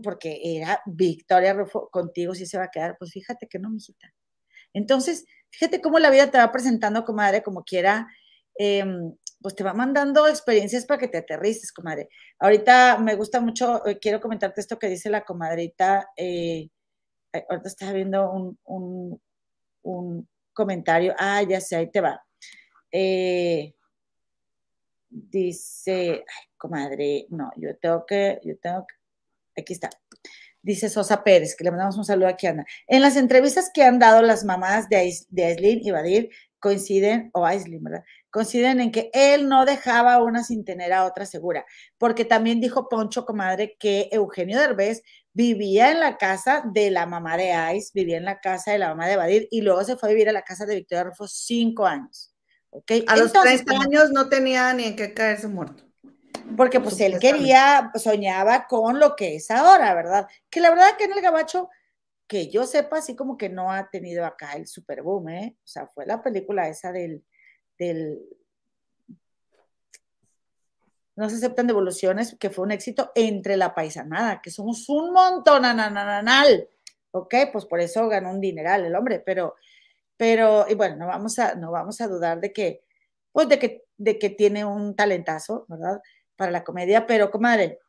porque 0.03 0.39
era 0.43 0.81
Victoria 0.85 1.53
Rufo, 1.53 1.89
contigo 1.89 2.35
sí 2.35 2.45
se 2.45 2.57
va 2.57 2.65
a 2.65 2.71
quedar. 2.71 2.97
Pues 2.97 3.11
fíjate 3.11 3.47
que 3.47 3.59
no, 3.59 3.69
mijita. 3.69 4.13
Entonces, 4.73 5.25
fíjate 5.51 5.81
cómo 5.81 5.99
la 5.99 6.09
vida 6.09 6.31
te 6.31 6.37
va 6.37 6.51
presentando, 6.51 7.05
comadre, 7.05 7.43
como 7.43 7.63
quiera, 7.63 8.07
em, 8.55 9.15
pues 9.41 9.55
te 9.55 9.63
va 9.63 9.73
mandando 9.73 10.27
experiencias 10.27 10.85
para 10.85 10.99
que 10.99 11.07
te 11.07 11.19
aterrices, 11.19 11.71
comadre. 11.71 12.09
Ahorita 12.39 12.97
me 12.97 13.15
gusta 13.15 13.41
mucho, 13.41 13.85
eh, 13.85 13.99
quiero 13.99 14.19
comentarte 14.21 14.61
esto 14.61 14.79
que 14.79 14.89
dice 14.89 15.09
la 15.09 15.23
comadrita, 15.25 16.09
eh, 16.15 16.69
ahorita 17.33 17.67
estaba 17.67 17.93
viendo 17.93 18.31
un, 18.65 19.19
comentario, 20.53 21.15
ah, 21.17 21.41
ya 21.43 21.59
sé, 21.59 21.75
ahí 21.75 21.91
te 21.91 22.01
va. 22.01 22.23
Eh, 22.91 23.73
dice, 25.09 26.23
ay, 26.27 26.47
comadre, 26.57 27.27
no, 27.29 27.51
yo 27.57 27.75
tengo 27.77 28.05
que, 28.05 28.39
yo 28.43 28.57
tengo 28.59 28.85
que, 28.87 28.95
aquí 29.61 29.73
está. 29.73 29.89
Dice 30.61 30.89
Sosa 30.89 31.23
Pérez, 31.23 31.55
que 31.55 31.63
le 31.63 31.71
mandamos 31.71 31.97
un 31.97 32.05
saludo 32.05 32.29
aquí, 32.29 32.47
Ana. 32.47 32.65
En 32.87 33.01
las 33.01 33.17
entrevistas 33.17 33.69
que 33.73 33.83
han 33.83 33.99
dado 33.99 34.21
las 34.21 34.45
mamás 34.45 34.87
de, 34.87 35.13
de 35.29 35.45
Aislinn 35.45 35.85
y 35.85 35.91
Badir, 35.91 36.29
coinciden, 36.63 37.29
o 37.33 37.45
Aislinn, 37.45 37.83
¿verdad? 37.83 38.05
Coinciden 38.29 38.79
en 38.79 38.91
que 38.91 39.09
él 39.13 39.49
no 39.49 39.65
dejaba 39.65 40.13
a 40.13 40.23
una 40.23 40.45
sin 40.45 40.63
tener 40.63 40.93
a 40.93 41.03
otra 41.03 41.25
segura, 41.25 41.65
porque 41.97 42.23
también 42.23 42.61
dijo 42.61 42.87
Poncho, 42.87 43.25
comadre, 43.25 43.75
que 43.77 44.07
Eugenio 44.13 44.57
Derbez 44.57 45.03
vivía 45.33 45.91
en 45.91 45.99
la 45.99 46.17
casa 46.17 46.63
de 46.73 46.89
la 46.89 47.05
mamá 47.05 47.35
de 47.35 47.51
Ais, 47.51 47.91
vivía 47.93 48.15
en 48.15 48.23
la 48.23 48.39
casa 48.39 48.71
de 48.71 48.79
la 48.79 48.87
mamá 48.87 49.07
de 49.07 49.17
Badir, 49.17 49.47
y 49.51 49.61
luego 49.61 49.83
se 49.83 49.97
fue 49.97 50.07
a 50.07 50.13
vivir 50.13 50.29
a 50.29 50.33
la 50.33 50.43
casa 50.43 50.65
de 50.65 50.75
Victoria 50.75 51.03
Rufo 51.03 51.27
cinco 51.27 51.85
años. 51.85 52.33
A 53.07 53.17
los 53.17 53.33
30 53.33 53.71
años 53.81 54.11
no 54.11 54.29
tenía 54.29 54.73
ni 54.73 54.85
en 54.85 54.95
qué 54.95 55.13
caerse 55.13 55.47
muerto. 55.47 55.83
Porque 56.57 56.79
pues 56.79 56.99
él 56.99 57.19
quería, 57.19 57.91
soñaba 57.95 58.67
con 58.67 58.99
lo 58.99 59.15
que 59.15 59.35
es 59.35 59.49
ahora, 59.49 59.93
¿verdad? 59.93 60.27
Que 60.49 60.59
la 60.59 60.69
verdad 60.69 60.97
que 60.97 61.05
en 61.05 61.13
el 61.13 61.21
gabacho, 61.21 61.69
que 62.27 62.49
yo 62.49 62.65
sepa, 62.65 62.97
así 62.97 63.15
como 63.15 63.37
que 63.37 63.49
no 63.49 63.71
ha 63.71 63.89
tenido 63.89 64.25
acá 64.25 64.53
el 64.53 64.67
super 64.67 65.01
boom, 65.01 65.29
¿eh? 65.29 65.55
O 65.57 65.67
sea, 65.67 65.87
fue 65.87 66.05
la 66.05 66.21
película 66.21 66.67
esa 66.67 66.91
del, 66.91 67.23
del 67.77 68.19
no 71.15 71.29
se 71.29 71.35
aceptan 71.35 71.67
devoluciones, 71.67 72.35
que 72.39 72.49
fue 72.49 72.65
un 72.65 72.71
éxito 72.71 73.11
entre 73.15 73.55
la 73.57 73.73
paisanada, 73.73 74.41
que 74.41 74.51
somos 74.51 74.89
un 74.89 75.13
montón, 75.13 75.63
anananal, 75.65 76.67
¿ok? 77.11 77.35
Pues 77.51 77.65
por 77.65 77.79
eso 77.79 78.07
ganó 78.07 78.31
un 78.31 78.41
dineral 78.41 78.85
el 78.85 78.95
hombre, 78.95 79.19
pero 79.19 79.55
pero, 80.17 80.65
y 80.69 80.75
bueno, 80.75 80.95
no 80.97 81.07
vamos 81.07 81.39
a, 81.39 81.55
no 81.55 81.71
vamos 81.71 81.99
a 82.01 82.07
dudar 82.07 82.39
de 82.39 82.53
que, 82.53 82.83
pues 83.31 83.49
de 83.49 83.59
que, 83.59 83.83
de 83.97 84.19
que 84.19 84.29
tiene 84.29 84.63
un 84.63 84.95
talentazo, 84.95 85.65
¿verdad? 85.67 86.01
Para 86.35 86.51
la 86.51 86.63
comedia, 86.63 87.05
pero 87.05 87.31
comadre, 87.31 87.79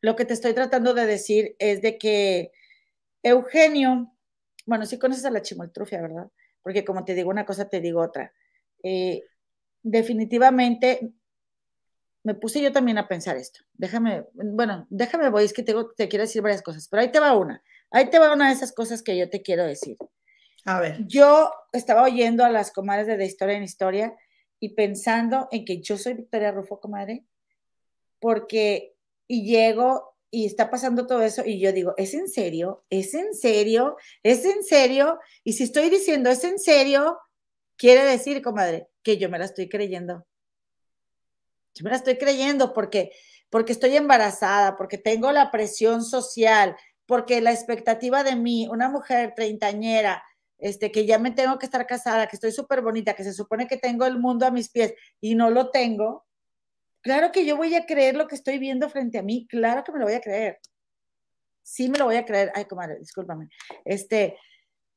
lo 0.00 0.16
que 0.16 0.24
te 0.24 0.34
estoy 0.34 0.52
tratando 0.52 0.92
de 0.92 1.06
decir 1.06 1.56
es 1.58 1.80
de 1.80 1.96
que 1.96 2.52
Eugenio, 3.22 4.12
bueno, 4.66 4.84
sí 4.84 4.98
conoces 4.98 5.24
a 5.24 5.30
la 5.30 5.42
chimoltrufia, 5.42 6.02
¿verdad? 6.02 6.30
Porque 6.62 6.84
como 6.84 7.04
te 7.04 7.14
digo 7.14 7.30
una 7.30 7.46
cosa, 7.46 7.68
te 7.68 7.80
digo 7.80 8.02
otra. 8.02 8.32
Eh, 8.82 9.22
definitivamente 9.82 11.14
me 12.22 12.34
puse 12.34 12.60
yo 12.60 12.72
también 12.72 12.98
a 12.98 13.06
pensar 13.06 13.36
esto. 13.36 13.60
Déjame, 13.74 14.24
bueno, 14.32 14.86
déjame, 14.90 15.28
voy, 15.30 15.44
es 15.44 15.52
que 15.52 15.62
te, 15.62 15.74
te 15.96 16.08
quiero 16.08 16.24
decir 16.24 16.42
varias 16.42 16.62
cosas, 16.62 16.88
pero 16.88 17.02
ahí 17.02 17.12
te 17.12 17.20
va 17.20 17.36
una. 17.36 17.62
Ahí 17.90 18.10
te 18.10 18.18
va 18.18 18.32
una 18.32 18.48
de 18.48 18.54
esas 18.54 18.72
cosas 18.72 19.02
que 19.02 19.16
yo 19.16 19.28
te 19.28 19.42
quiero 19.42 19.64
decir. 19.64 19.96
A 20.64 20.80
ver. 20.80 21.06
Yo 21.06 21.52
estaba 21.72 22.02
oyendo 22.02 22.44
a 22.44 22.50
las 22.50 22.72
comadres 22.72 23.06
de, 23.06 23.18
de 23.18 23.26
Historia 23.26 23.56
en 23.56 23.62
Historia 23.62 24.16
y 24.58 24.74
pensando 24.74 25.48
en 25.50 25.64
que 25.64 25.82
yo 25.82 25.98
soy 25.98 26.14
Victoria 26.14 26.50
Rufo, 26.50 26.80
comadre, 26.80 27.24
porque 28.24 28.96
y 29.28 29.44
llego 29.44 30.16
y 30.30 30.46
está 30.46 30.70
pasando 30.70 31.06
todo 31.06 31.20
eso 31.20 31.42
y 31.44 31.60
yo 31.60 31.72
digo, 31.72 31.92
¿es 31.98 32.14
en 32.14 32.26
serio? 32.26 32.82
¿Es 32.88 33.12
en 33.12 33.34
serio? 33.34 33.98
¿Es 34.22 34.46
en 34.46 34.64
serio? 34.64 35.18
Y 35.44 35.52
si 35.52 35.64
estoy 35.64 35.90
diciendo, 35.90 36.30
¿es 36.30 36.42
en 36.42 36.58
serio? 36.58 37.18
Quiere 37.76 38.02
decir, 38.02 38.40
comadre, 38.40 38.88
que 39.02 39.18
yo 39.18 39.28
me 39.28 39.38
la 39.38 39.44
estoy 39.44 39.68
creyendo. 39.68 40.26
Yo 41.74 41.84
me 41.84 41.90
la 41.90 41.96
estoy 41.96 42.16
creyendo 42.16 42.72
porque 42.72 43.12
porque 43.50 43.72
estoy 43.72 43.94
embarazada, 43.94 44.78
porque 44.78 44.96
tengo 44.96 45.30
la 45.30 45.50
presión 45.50 46.02
social, 46.02 46.76
porque 47.04 47.42
la 47.42 47.52
expectativa 47.52 48.24
de 48.24 48.36
mí, 48.36 48.66
una 48.70 48.88
mujer 48.88 49.34
treintañera, 49.36 50.24
este, 50.56 50.90
que 50.90 51.04
ya 51.04 51.18
me 51.18 51.30
tengo 51.30 51.58
que 51.58 51.66
estar 51.66 51.86
casada, 51.86 52.26
que 52.26 52.36
estoy 52.36 52.52
súper 52.52 52.80
bonita, 52.80 53.12
que 53.12 53.22
se 53.22 53.34
supone 53.34 53.66
que 53.66 53.76
tengo 53.76 54.06
el 54.06 54.18
mundo 54.18 54.46
a 54.46 54.50
mis 54.50 54.70
pies 54.70 54.94
y 55.20 55.34
no 55.34 55.50
lo 55.50 55.70
tengo, 55.70 56.24
claro 57.04 57.30
que 57.30 57.44
yo 57.44 57.56
voy 57.56 57.74
a 57.76 57.86
creer 57.86 58.16
lo 58.16 58.26
que 58.26 58.34
estoy 58.34 58.58
viendo 58.58 58.88
frente 58.88 59.18
a 59.18 59.22
mí, 59.22 59.46
claro 59.46 59.84
que 59.84 59.92
me 59.92 59.98
lo 60.00 60.06
voy 60.06 60.14
a 60.14 60.20
creer. 60.20 60.58
Sí 61.62 61.88
me 61.88 61.98
lo 61.98 62.06
voy 62.06 62.16
a 62.16 62.24
creer. 62.24 62.50
Ay, 62.54 62.64
comadre, 62.64 62.98
discúlpame. 62.98 63.48
Este, 63.84 64.36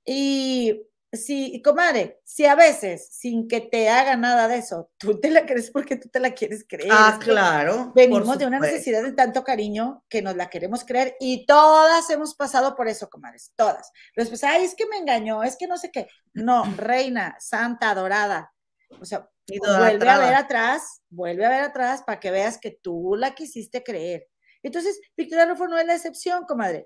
y 0.03 0.81
si, 1.11 1.61
comadre, 1.61 2.21
si 2.23 2.45
a 2.45 2.55
veces, 2.55 3.09
sin 3.11 3.47
que 3.47 3.61
te 3.61 3.89
haga 3.89 4.15
nada 4.15 4.47
de 4.47 4.57
eso, 4.57 4.89
tú 4.97 5.19
te 5.19 5.29
la 5.29 5.45
crees 5.45 5.69
porque 5.71 5.97
tú 5.97 6.09
te 6.09 6.19
la 6.19 6.31
quieres 6.31 6.65
creer. 6.67 6.91
Ah, 6.91 7.19
claro. 7.21 7.91
Venimos 7.93 8.37
de 8.37 8.45
una 8.45 8.59
necesidad 8.59 9.03
de 9.03 9.13
tanto 9.13 9.43
cariño 9.43 10.03
que 10.09 10.21
nos 10.21 10.35
la 10.35 10.49
queremos 10.49 10.85
creer 10.85 11.15
y 11.19 11.45
todas 11.45 12.09
hemos 12.09 12.35
pasado 12.35 12.75
por 12.75 12.87
eso, 12.87 13.09
comadres, 13.09 13.51
todas. 13.55 13.91
Después, 14.15 14.43
ay, 14.43 14.63
es 14.63 14.75
que 14.75 14.87
me 14.87 14.97
engañó, 14.97 15.43
es 15.43 15.57
que 15.57 15.67
no 15.67 15.77
sé 15.77 15.91
qué. 15.91 16.07
No, 16.33 16.63
reina, 16.77 17.35
santa, 17.39 17.89
adorada. 17.89 18.53
O 18.99 19.05
sea, 19.05 19.29
vuelve 19.47 20.09
a 20.09 20.19
ver 20.19 20.33
atrás, 20.33 21.01
vuelve 21.09 21.45
a 21.45 21.49
ver 21.49 21.61
atrás 21.61 22.03
para 22.03 22.19
que 22.19 22.31
veas 22.31 22.57
que 22.57 22.71
tú 22.71 23.15
la 23.17 23.35
quisiste 23.35 23.83
creer. 23.83 24.27
Entonces, 24.63 24.99
Victoria 25.15 25.45
Rufo 25.45 25.67
no 25.67 25.77
es 25.77 25.85
la 25.85 25.95
excepción, 25.95 26.45
comadre 26.45 26.85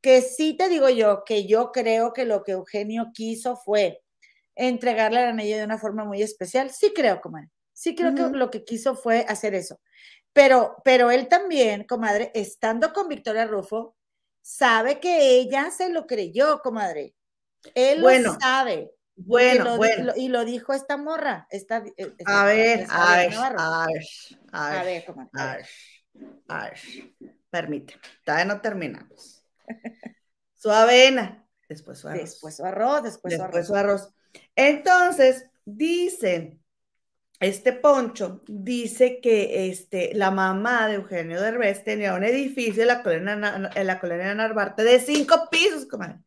que 0.00 0.22
sí 0.22 0.54
te 0.56 0.68
digo 0.68 0.88
yo, 0.88 1.24
que 1.24 1.46
yo 1.46 1.72
creo 1.72 2.12
que 2.12 2.24
lo 2.24 2.42
que 2.42 2.52
Eugenio 2.52 3.10
quiso 3.12 3.56
fue 3.56 4.02
entregarle 4.56 5.22
el 5.22 5.30
anillo 5.30 5.58
de 5.58 5.64
una 5.64 5.78
forma 5.78 6.04
muy 6.04 6.22
especial. 6.22 6.70
Sí 6.70 6.92
creo, 6.94 7.20
comadre. 7.20 7.50
Sí 7.72 7.94
creo 7.94 8.14
que 8.14 8.36
lo 8.36 8.50
que 8.50 8.64
quiso 8.64 8.94
fue 8.94 9.24
hacer 9.28 9.54
eso. 9.54 9.80
Pero, 10.32 10.76
pero 10.84 11.10
él 11.10 11.28
también, 11.28 11.84
comadre, 11.84 12.30
estando 12.34 12.92
con 12.92 13.08
Victoria 13.08 13.46
Rufo, 13.46 13.96
sabe 14.42 15.00
que 15.00 15.38
ella 15.38 15.70
se 15.70 15.88
lo 15.88 16.06
creyó, 16.06 16.60
comadre. 16.60 17.14
Él 17.74 18.02
lo 18.02 18.38
sabe. 18.38 18.92
Bueno, 19.24 19.76
bueno. 19.76 20.12
y 20.16 20.28
lo 20.28 20.44
dijo 20.44 20.72
esta 20.72 20.96
morra. 20.96 21.46
Esta, 21.50 21.76
a, 21.76 22.44
ver, 22.44 22.86
a, 22.88 23.16
ver, 23.16 23.34
a, 23.36 23.86
ver, 23.86 24.04
a 24.52 24.74
ver, 24.84 25.66
a 26.48 26.64
ver. 26.64 26.78
Permíteme, 27.50 28.00
todavía 28.24 28.44
no 28.46 28.60
terminamos. 28.60 29.44
su 30.54 30.70
avena, 30.70 31.46
después 31.68 31.98
su 31.98 32.08
arroz. 32.08 32.22
Después 32.22 32.56
su 32.56 32.64
arroz, 32.64 33.02
después, 33.02 33.66
su 33.66 33.74
arroz. 33.74 34.14
Entonces, 34.54 35.46
dice, 35.64 36.58
este 37.40 37.72
Poncho 37.72 38.40
dice 38.46 39.20
que 39.20 39.68
este, 39.68 40.12
la 40.14 40.30
mamá 40.30 40.88
de 40.88 40.94
Eugenio 40.94 41.40
Derbez 41.40 41.84
tenía 41.84 42.14
un 42.14 42.24
edificio 42.24 42.82
en 42.82 42.88
la 42.88 43.02
colonia, 43.02 43.70
en 43.74 43.86
la 43.86 43.98
colonia 43.98 44.28
de 44.28 44.34
Narvarte 44.34 44.82
de 44.84 45.00
cinco 45.00 45.48
pisos, 45.50 45.86
comadre, 45.86 46.20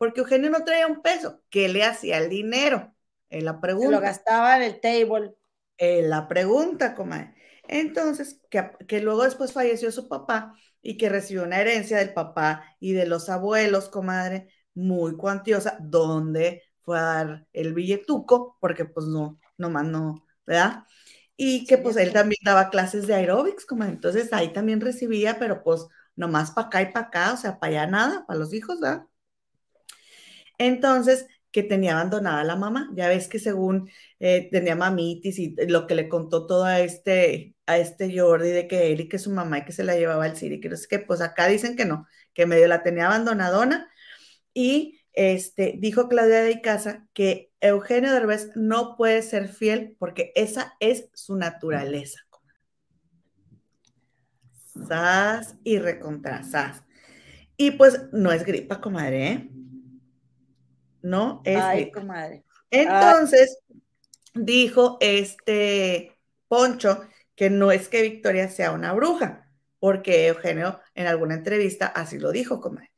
porque 0.00 0.20
Eugenio 0.20 0.48
no 0.48 0.64
traía 0.64 0.86
un 0.86 1.02
peso. 1.02 1.42
¿Qué 1.50 1.68
le 1.68 1.84
hacía 1.84 2.16
el 2.16 2.30
dinero? 2.30 2.94
En 3.28 3.44
la 3.44 3.60
pregunta. 3.60 3.90
lo 3.90 4.00
gastaba 4.00 4.56
en 4.56 4.62
el 4.62 4.80
table. 4.80 5.34
En 5.76 6.08
la 6.08 6.26
pregunta, 6.26 6.94
comadre. 6.94 7.34
Entonces, 7.68 8.40
que, 8.48 8.70
que 8.88 9.02
luego 9.02 9.24
después 9.24 9.52
falleció 9.52 9.92
su 9.92 10.08
papá 10.08 10.54
y 10.80 10.96
que 10.96 11.10
recibió 11.10 11.42
una 11.42 11.60
herencia 11.60 11.98
del 11.98 12.14
papá 12.14 12.64
y 12.80 12.94
de 12.94 13.04
los 13.04 13.28
abuelos, 13.28 13.90
comadre, 13.90 14.48
muy 14.72 15.18
cuantiosa, 15.18 15.76
donde 15.82 16.62
fue 16.80 16.98
a 16.98 17.02
dar 17.02 17.46
el 17.52 17.74
billetuco, 17.74 18.56
porque 18.58 18.86
pues 18.86 19.04
no, 19.04 19.38
nomás 19.58 19.84
no, 19.84 20.24
¿verdad? 20.46 20.84
Y 21.36 21.66
que 21.66 21.76
pues 21.76 21.98
él 21.98 22.14
también 22.14 22.40
daba 22.42 22.70
clases 22.70 23.06
de 23.06 23.16
aeróbics, 23.16 23.66
como 23.66 23.84
entonces 23.84 24.32
ahí 24.32 24.50
también 24.54 24.80
recibía, 24.80 25.38
pero 25.38 25.62
pues 25.62 25.86
nomás 26.16 26.52
para 26.52 26.68
acá 26.68 26.80
y 26.80 26.86
para 26.90 27.06
acá, 27.08 27.32
o 27.34 27.36
sea, 27.36 27.60
para 27.60 27.82
allá 27.82 27.86
nada, 27.86 28.24
para 28.26 28.38
los 28.38 28.54
hijos, 28.54 28.80
¿verdad? 28.80 29.09
Entonces, 30.60 31.26
que 31.52 31.62
tenía 31.62 31.92
abandonada 31.92 32.44
la 32.44 32.56
mamá. 32.56 32.90
Ya 32.94 33.08
ves 33.08 33.28
que 33.28 33.38
según 33.38 33.90
eh, 34.20 34.48
tenía 34.50 34.76
mamitis 34.76 35.38
y 35.38 35.56
lo 35.68 35.86
que 35.86 35.94
le 35.94 36.08
contó 36.08 36.46
todo 36.46 36.64
a 36.64 36.80
este, 36.80 37.56
a 37.66 37.78
este 37.78 38.16
Jordi 38.16 38.50
de 38.50 38.68
que 38.68 38.92
él 38.92 39.00
y 39.00 39.08
que 39.08 39.18
su 39.18 39.30
mamá 39.30 39.58
y 39.58 39.64
que 39.64 39.72
se 39.72 39.84
la 39.84 39.96
llevaba 39.96 40.24
al 40.24 40.36
cine, 40.36 40.60
que 40.60 40.68
no 40.68 40.76
sé 40.76 40.86
qué, 40.88 40.98
pues 40.98 41.22
acá 41.22 41.46
dicen 41.48 41.76
que 41.76 41.86
no, 41.86 42.06
que 42.34 42.46
medio 42.46 42.68
la 42.68 42.82
tenía 42.82 43.06
abandonadona 43.06 43.90
y 44.54 45.00
este, 45.14 45.76
dijo 45.78 46.08
Claudia 46.08 46.42
de 46.42 46.60
Casa 46.60 47.06
que 47.14 47.52
Eugenio 47.60 48.12
Derbez 48.12 48.50
no 48.54 48.96
puede 48.96 49.22
ser 49.22 49.48
fiel 49.48 49.96
porque 49.98 50.32
esa 50.34 50.74
es 50.78 51.08
su 51.14 51.36
naturaleza. 51.36 52.20
Sas 54.88 55.56
y 55.64 55.78
recontrasas. 55.78 56.84
Y 57.56 57.72
pues 57.72 58.04
no 58.12 58.30
es 58.32 58.44
gripa, 58.44 58.80
comadre, 58.80 59.26
¿eh? 59.26 59.50
No 61.02 61.42
es 61.44 61.60
Ay, 61.60 61.90
comadre. 61.90 62.44
Entonces, 62.70 63.58
dijo 64.34 64.98
este 65.00 66.16
Poncho 66.48 67.02
que 67.34 67.50
no 67.50 67.72
es 67.72 67.88
que 67.88 68.02
Victoria 68.02 68.48
sea 68.48 68.72
una 68.72 68.92
bruja, 68.92 69.50
porque 69.78 70.26
Eugenio 70.26 70.80
en 70.94 71.06
alguna 71.06 71.34
entrevista 71.34 71.86
así 71.86 72.18
lo 72.18 72.32
dijo, 72.32 72.60
comadre. 72.60 72.90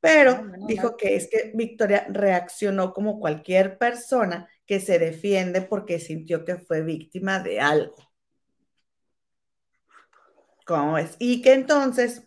pero 0.00 0.32
Ah, 0.32 0.52
dijo 0.66 0.96
que 0.96 1.16
es 1.16 1.28
que 1.30 1.52
Victoria 1.54 2.06
reaccionó 2.08 2.92
como 2.92 3.18
cualquier 3.20 3.78
persona 3.78 4.48
que 4.64 4.80
se 4.80 4.98
defiende 4.98 5.62
porque 5.62 5.98
sintió 5.98 6.44
que 6.44 6.56
fue 6.56 6.82
víctima 6.82 7.40
de 7.40 7.60
algo. 7.60 7.96
¿Cómo 10.64 10.96
es? 10.96 11.16
Y 11.18 11.42
que 11.42 11.52
entonces, 11.52 12.22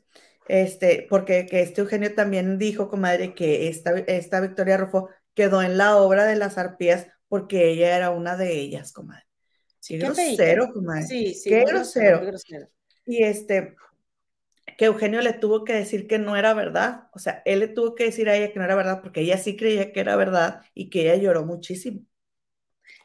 este, 0.47 1.07
porque 1.09 1.45
que 1.45 1.61
este 1.61 1.81
Eugenio 1.81 2.13
también 2.13 2.57
dijo, 2.57 2.89
comadre, 2.89 3.33
que 3.33 3.67
esta, 3.67 3.91
esta 3.99 4.41
Victoria 4.41 4.77
Rufo 4.77 5.09
quedó 5.33 5.61
en 5.61 5.77
la 5.77 5.97
obra 5.97 6.25
de 6.25 6.35
las 6.35 6.57
arpías 6.57 7.07
porque 7.27 7.69
ella 7.69 7.95
era 7.95 8.11
una 8.11 8.37
de 8.37 8.53
ellas, 8.59 8.91
comadre. 8.91 9.25
Sí, 9.79 9.97
Qué 9.97 10.05
grosero, 10.05 10.71
comadre. 10.71 11.03
Sí, 11.03 11.33
sí, 11.33 11.49
Qué 11.49 11.65
grosero, 11.65 12.25
grosero. 12.25 12.67
Y 13.05 13.23
este, 13.23 13.75
que 14.77 14.85
Eugenio 14.85 15.21
le 15.21 15.33
tuvo 15.33 15.63
que 15.63 15.73
decir 15.73 16.07
que 16.07 16.19
no 16.19 16.35
era 16.35 16.53
verdad. 16.53 17.09
O 17.13 17.19
sea, 17.19 17.41
él 17.45 17.59
le 17.59 17.67
tuvo 17.67 17.95
que 17.95 18.05
decir 18.05 18.29
a 18.29 18.35
ella 18.35 18.51
que 18.51 18.59
no 18.59 18.65
era 18.65 18.75
verdad 18.75 19.01
porque 19.01 19.21
ella 19.21 19.37
sí 19.37 19.57
creía 19.57 19.91
que 19.91 19.99
era 19.99 20.15
verdad 20.15 20.61
y 20.73 20.89
que 20.89 21.01
ella 21.01 21.15
lloró 21.15 21.45
muchísimo. 21.45 22.01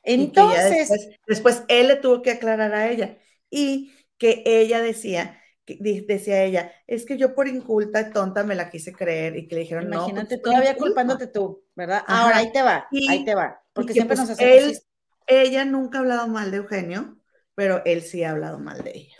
Entonces, 0.02 0.88
después, 0.88 1.08
después 1.26 1.62
él 1.68 1.88
le 1.88 1.96
tuvo 1.96 2.22
que 2.22 2.30
aclarar 2.30 2.72
a 2.74 2.90
ella. 2.90 3.18
Y 3.50 3.92
que 4.18 4.42
ella 4.46 4.80
decía, 4.80 5.40
decía 5.78 6.42
ella, 6.44 6.72
es 6.86 7.04
que 7.04 7.16
yo 7.16 7.34
por 7.34 7.48
inculta 7.48 8.00
y 8.00 8.10
tonta 8.10 8.44
me 8.44 8.54
la 8.54 8.70
quise 8.70 8.92
creer 8.92 9.36
y 9.36 9.46
que 9.48 9.54
le 9.56 9.60
dijeron, 9.62 9.84
no, 9.84 9.98
pues, 9.98 10.08
imagínate 10.10 10.34
es 10.36 10.40
por 10.40 10.50
todavía 10.50 10.70
inculta". 10.70 10.86
culpándote 10.86 11.26
tú, 11.28 11.64
¿verdad? 11.74 12.02
Ajá. 12.06 12.22
Ahora 12.24 12.36
ahí 12.38 12.52
te 12.52 12.62
va, 12.62 12.86
Y- 12.90 13.10
ahí 13.10 13.24
te 13.24 13.34
va, 13.34 13.60
porque 13.72 13.88
que, 13.88 13.92
siempre 13.94 14.16
pues, 14.16 14.28
nos 14.28 14.38
hacemos 14.38 14.72
él-. 14.72 14.78
Ella 15.26 15.64
nunca 15.64 15.98
ha 15.98 16.00
hablado 16.00 16.26
mal 16.28 16.50
de 16.50 16.56
Eugenio, 16.58 17.18
pero 17.54 17.82
él 17.84 18.02
sí 18.02 18.24
ha 18.24 18.30
hablado 18.30 18.58
mal 18.58 18.82
de 18.82 18.92
ella. 18.94 19.16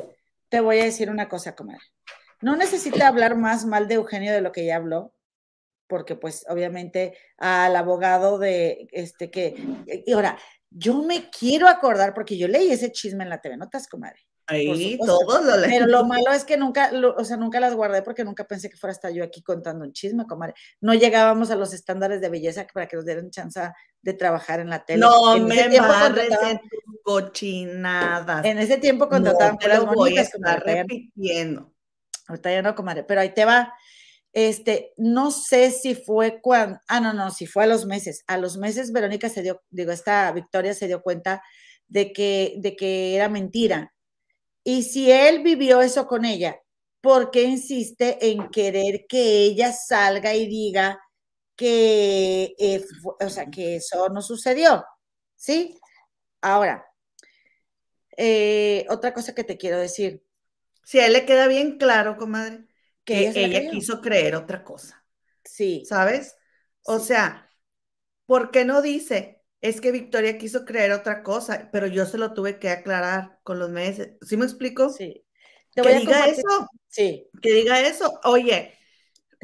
Te 0.49 0.61
voy 0.61 0.81
a 0.81 0.85
decir 0.85 1.11
una 1.11 1.29
cosa, 1.29 1.55
comadre. 1.55 1.83
No 2.41 2.57
necesita 2.57 3.09
hablar 3.09 3.37
más 3.37 3.67
mal 3.67 3.89
de 3.89 3.95
Eugenio 3.97 4.33
de 4.33 4.41
lo 4.41 4.53
que 4.53 4.65
ya 4.65 4.77
habló, 4.77 5.13
porque 5.87 6.15
pues 6.17 6.47
obviamente 6.49 7.17
al 7.37 7.75
abogado 7.77 8.39
de 8.39 8.89
este 8.93 9.31
que... 9.31 9.55
Y 10.07 10.13
ahora, 10.13 10.39
yo 10.71 11.03
me 11.03 11.31
quiero 11.31 11.67
acordar, 11.67 12.15
porque 12.15 12.37
yo 12.39 12.47
leí 12.47 12.71
ese 12.71 12.93
chisme 12.93 13.25
en 13.25 13.31
la 13.31 13.41
TV 13.41 13.57
Notas, 13.57 13.89
comadre. 13.89 14.21
Ahí 14.51 14.97
todos 14.99 15.45
lo 15.45 15.53
Pero 15.69 15.87
lo 15.87 16.05
malo 16.05 16.33
es 16.33 16.45
que 16.45 16.57
nunca, 16.57 16.91
lo- 16.91 17.15
o 17.17 17.25
sea, 17.25 17.37
nunca 17.37 17.61
las 17.61 17.75
guardé 17.75 18.01
porque 18.01 18.25
nunca 18.25 18.45
pensé 18.45 18.71
que 18.71 18.79
fuera 18.79 18.93
hasta 18.93 19.11
yo 19.11 19.23
aquí 19.23 19.43
contando 19.43 19.85
un 19.85 19.93
chisme, 19.93 20.27
comadre. 20.27 20.55
No 20.81 20.95
llegábamos 20.95 21.51
a 21.51 21.57
los 21.57 21.75
estándares 21.75 22.23
de 22.23 22.31
belleza 22.31 22.67
para 22.73 22.89
que 22.89 22.97
nos 22.97 23.05
dieran 23.05 23.31
chance 23.31 23.61
de 24.01 24.13
trabajar 24.15 24.61
en 24.61 24.71
la 24.71 24.85
tele. 24.87 25.01
No 25.01 25.37
En 25.37 25.45
me 25.45 25.65
embarres 25.67 26.31
en 26.43 26.61
tus 26.61 27.03
cochinadas. 27.03 28.45
En 28.45 28.59
ese 28.59 28.79
tiempo 28.79 29.09
contrataban 29.09 29.53
no 29.53 29.59
te 29.59 30.19
a 30.19 30.23
estar 30.23 30.41
comadre. 30.41 30.75
repitiendo. 30.83 31.75
Ahorita 32.27 32.51
ya 32.51 32.63
no, 32.63 32.75
comadre, 32.75 33.05
pero 33.05 33.21
ahí 33.21 33.35
te 33.35 33.45
va. 33.45 33.75
Este, 34.33 34.93
no 34.97 35.31
sé 35.31 35.71
si 35.71 35.95
fue 35.95 36.41
cuando, 36.41 36.79
ah, 36.89 37.01
no, 37.01 37.13
no, 37.13 37.31
si 37.31 37.47
fue 37.47 37.65
a 37.65 37.67
los 37.67 37.87
meses. 37.87 38.25
A 38.27 38.37
los 38.37 38.57
meses 38.57 38.93
Verónica 38.93 39.29
se 39.29 39.43
dio, 39.43 39.63
digo, 39.71 39.91
esta 39.93 40.31
Victoria 40.33 40.75
se 40.75 40.87
dio 40.87 41.03
cuenta 41.03 41.43
de 41.87 42.13
que, 42.13 42.55
de 42.59 42.77
que 42.77 43.15
era 43.17 43.29
mentira. 43.29 43.93
Y 44.65 44.83
si 44.85 45.11
él 45.11 45.43
vivió 45.43 45.81
eso 45.81 46.07
con 46.07 46.25
ella, 46.25 46.61
¿por 47.01 47.31
qué 47.31 47.45
insiste 47.45 48.19
en 48.31 48.51
querer 48.51 49.07
que 49.09 49.45
ella 49.45 49.73
salga 49.73 50.35
y 50.35 50.47
diga 50.49 51.01
que, 51.57 52.55
eh, 52.59 52.85
o 53.21 53.31
sea, 53.31 53.51
que 53.51 53.77
eso 53.77 54.09
no 54.11 54.23
sucedió? 54.23 54.85
¿Sí? 55.37 55.79
Ahora, 56.43 56.87
eh, 58.17 58.87
otra 58.91 59.13
cosa 59.15 59.35
que 59.35 59.45
te 59.45 59.57
quiero 59.59 59.79
decir, 59.79 60.25
Si 60.85 61.01
a 61.01 61.07
él 61.07 61.13
le 61.15 61.27
queda 61.27 61.49
bien 61.49 61.79
claro, 61.79 62.17
comadre, 62.17 62.67
que 63.05 63.31
que 63.33 63.45
ella 63.45 63.69
quiso 63.69 64.01
creer 64.03 64.37
otra 64.37 64.65
cosa, 64.65 65.05
Sí, 65.45 65.91
¿sabes? 65.91 66.37
O 66.85 66.99
Sí. 66.99 67.01
sea, 67.01 67.51
¿por 68.27 68.51
qué 68.53 68.65
no 68.67 68.83
dice? 68.83 69.38
Es 69.61 69.81
que 69.81 69.91
Victoria 69.93 70.39
quiso 70.39 70.65
creer 70.65 70.93
otra 70.93 71.23
cosa, 71.23 71.69
pero 71.73 71.87
yo 71.87 72.07
se 72.07 72.19
lo 72.19 72.33
tuve 72.33 72.59
que 72.59 72.71
aclarar 72.71 73.41
con 73.43 73.59
los 73.59 73.71
meses. 73.71 74.13
¿Sí 74.23 74.37
me 74.37 74.45
explico? 74.45 74.91
sí. 74.91 75.25
Te 75.75 75.83
Que 75.83 75.89
a 75.89 75.99
diga 75.99 76.13
compartir- 76.27 76.33
eso, 76.39 76.69
Sí, 76.89 77.29
que 77.43 77.53
diga 77.53 77.81
eso. 77.81 78.19
Oye, 78.25 78.73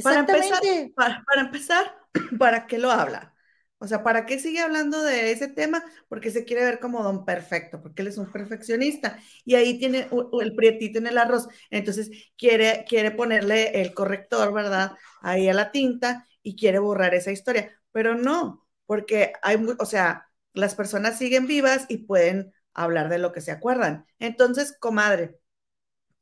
para 0.02 0.20
empezar, 0.20 0.60
para, 0.94 1.22
para 1.24 1.40
empezar, 1.42 1.94
¿para 2.38 2.66
qué 2.66 2.78
lo 2.78 2.90
habla? 2.90 3.34
O 3.78 3.86
sea, 3.86 4.02
¿para 4.02 4.24
qué 4.24 4.38
sigue 4.38 4.60
hablando 4.60 5.02
de 5.02 5.30
ese 5.30 5.46
tema? 5.48 5.84
Porque 6.08 6.30
se 6.30 6.44
quiere 6.44 6.64
ver 6.64 6.80
como 6.80 7.02
don 7.02 7.24
perfecto, 7.26 7.82
porque 7.82 8.00
él 8.02 8.08
es 8.08 8.16
un 8.18 8.32
perfeccionista 8.32 9.18
y 9.44 9.56
ahí 9.56 9.78
tiene 9.78 10.08
el 10.40 10.54
prietito 10.54 10.98
en 10.98 11.06
el 11.06 11.18
arroz. 11.18 11.48
Entonces 11.70 12.10
quiere, 12.38 12.84
quiere 12.88 13.10
ponerle 13.10 13.82
el 13.82 13.92
corrector, 13.92 14.52
¿verdad? 14.54 14.92
Ahí 15.20 15.48
a 15.48 15.54
la 15.54 15.70
tinta 15.70 16.26
y 16.42 16.56
quiere 16.56 16.78
borrar 16.78 17.14
esa 17.14 17.30
historia. 17.30 17.70
Pero 17.92 18.14
no, 18.14 18.63
porque 18.86 19.32
hay, 19.42 19.56
o 19.78 19.86
sea, 19.86 20.28
las 20.52 20.74
personas 20.74 21.18
siguen 21.18 21.46
vivas 21.46 21.86
y 21.88 21.98
pueden 21.98 22.52
hablar 22.74 23.08
de 23.08 23.18
lo 23.18 23.32
que 23.32 23.40
se 23.40 23.52
acuerdan. 23.52 24.06
Entonces, 24.18 24.76
comadre, 24.78 25.38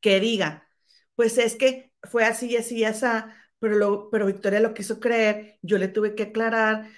que 0.01 0.19
diga, 0.19 0.67
pues 1.15 1.37
es 1.37 1.55
que 1.55 1.93
fue 2.03 2.25
así 2.25 2.47
y 2.51 2.57
así 2.57 2.77
y 2.79 2.83
así, 2.85 3.05
pero, 3.59 3.75
lo, 3.77 4.09
pero 4.09 4.25
Victoria 4.25 4.59
lo 4.59 4.73
quiso 4.73 4.99
creer, 4.99 5.57
yo 5.61 5.77
le 5.77 5.87
tuve 5.87 6.15
que 6.15 6.23
aclarar 6.23 6.89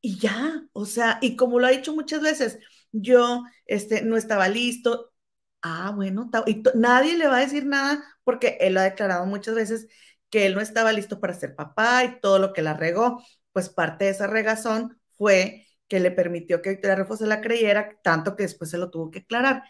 y 0.00 0.18
ya, 0.18 0.64
o 0.72 0.84
sea, 0.86 1.18
y 1.22 1.36
como 1.36 1.58
lo 1.60 1.66
ha 1.66 1.70
dicho 1.70 1.94
muchas 1.94 2.22
veces, 2.22 2.58
yo 2.92 3.44
este, 3.66 4.02
no 4.02 4.16
estaba 4.16 4.48
listo. 4.48 5.12
Ah, 5.62 5.92
bueno, 5.94 6.30
y 6.46 6.62
nadie 6.74 7.16
le 7.16 7.28
va 7.28 7.36
a 7.38 7.40
decir 7.40 7.66
nada 7.66 8.02
porque 8.24 8.58
él 8.60 8.76
ha 8.78 8.82
declarado 8.84 9.26
muchas 9.26 9.54
veces 9.54 9.86
que 10.30 10.46
él 10.46 10.54
no 10.54 10.60
estaba 10.60 10.92
listo 10.92 11.20
para 11.20 11.34
ser 11.34 11.54
papá 11.54 12.04
y 12.04 12.20
todo 12.20 12.38
lo 12.40 12.52
que 12.52 12.62
la 12.62 12.74
regó, 12.74 13.22
pues 13.52 13.68
parte 13.68 14.06
de 14.06 14.10
esa 14.12 14.26
regazón 14.26 15.00
fue 15.22 15.68
que 15.86 16.00
le 16.00 16.10
permitió 16.10 16.60
que 16.60 16.70
Victoria 16.70 16.96
Rufo 16.96 17.16
se 17.16 17.26
la 17.26 17.40
creyera, 17.40 17.96
tanto 18.02 18.34
que 18.34 18.42
después 18.42 18.70
se 18.70 18.78
lo 18.78 18.90
tuvo 18.90 19.10
que 19.12 19.20
aclarar. 19.20 19.62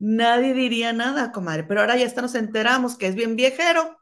Nadie 0.00 0.52
diría 0.52 0.92
nada, 0.92 1.30
comadre, 1.30 1.62
pero 1.62 1.80
ahora 1.80 1.96
ya 1.96 2.06
hasta 2.06 2.22
nos 2.22 2.34
enteramos 2.34 2.98
que 2.98 3.06
es 3.06 3.14
bien 3.14 3.36
viejero. 3.36 3.96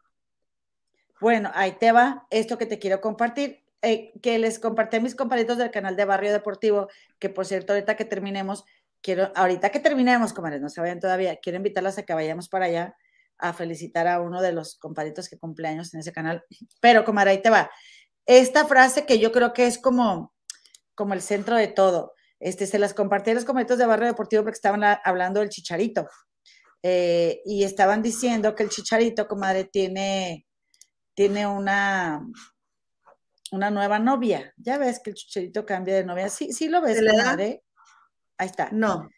Bueno, 1.20 1.51
ahí 1.55 1.72
te 1.72 1.93
va 1.93 2.26
esto 2.31 2.56
que 2.56 2.64
te 2.64 2.78
quiero 2.78 3.02
compartir, 3.02 3.64
eh, 3.82 4.12
que 4.22 4.39
les 4.39 4.59
compartí 4.59 4.97
a 4.97 5.01
mis 5.01 5.14
compañeros 5.14 5.59
del 5.59 5.70
canal 5.70 5.94
de 5.94 6.06
Barrio 6.06 6.32
Deportivo, 6.32 6.89
que 7.18 7.28
por 7.28 7.44
cierto, 7.44 7.74
ahorita 7.74 7.97
que 7.97 8.06
terminemos, 8.06 8.64
quiero, 9.02 9.31
ahorita 9.35 9.70
que 9.70 9.81
terminemos, 9.81 10.32
comadres, 10.32 10.62
no 10.62 10.70
se 10.70 10.81
vayan 10.81 11.01
todavía, 11.01 11.36
quiero 11.36 11.59
invitarlas 11.59 11.98
a 11.98 12.05
que 12.05 12.14
vayamos 12.14 12.48
para 12.48 12.64
allá 12.64 12.97
a 13.36 13.52
felicitar 13.52 14.06
a 14.06 14.22
uno 14.22 14.40
de 14.40 14.52
los 14.52 14.76
compañeros 14.76 15.28
que 15.28 15.39
cumple 15.39 15.68
años 15.68 15.93
en 15.93 16.01
ese 16.01 16.12
canal. 16.12 16.44
Pero, 16.81 17.05
comadre, 17.05 17.32
ahí 17.32 17.43
te 17.43 17.51
va. 17.51 17.70
Esta 18.26 18.66
frase 18.66 19.05
que 19.05 19.18
yo 19.18 19.32
creo 19.32 19.52
que 19.52 19.66
es 19.66 19.78
como, 19.78 20.34
como 20.95 21.15
el 21.15 21.23
centro 21.23 21.57
de 21.57 21.69
todo. 21.69 22.12
Este, 22.41 22.66
se 22.66 22.79
las 22.79 22.95
compartí 22.95 23.31
a 23.31 23.35
los 23.35 23.45
compañeros 23.45 23.79
de 23.79 23.87
Barrio 23.87 24.09
Deportivo 24.09 24.43
porque 24.43 24.57
estaban 24.57 24.85
a- 24.85 25.01
hablando 25.05 25.41
del 25.41 25.49
chicharito. 25.49 26.09
Eh, 26.83 27.41
y 27.47 27.65
estaban 27.65 28.03
diciendo 28.03 28.55
que 28.55 28.62
el 28.65 28.69
chicharito, 28.69 29.27
comadre, 29.27 29.65
tiene, 29.65 30.47
tiene 31.15 31.47
una, 31.47 32.21
una 33.53 33.71
nueva 33.71 33.99
novia. 33.99 34.53
Ya 34.57 34.79
ves 34.79 35.01
que 35.03 35.11
el 35.11 35.16
chicharito 35.16 35.65
cambia 35.65 35.95
de 35.95 36.05
novia. 36.05 36.29
Sí, 36.29 36.53
sí 36.53 36.69
lo 36.69 36.81
ves, 36.83 37.01
comadre. 37.01 37.62
Ahí 38.39 38.47
está. 38.49 38.69
No, 38.73 39.09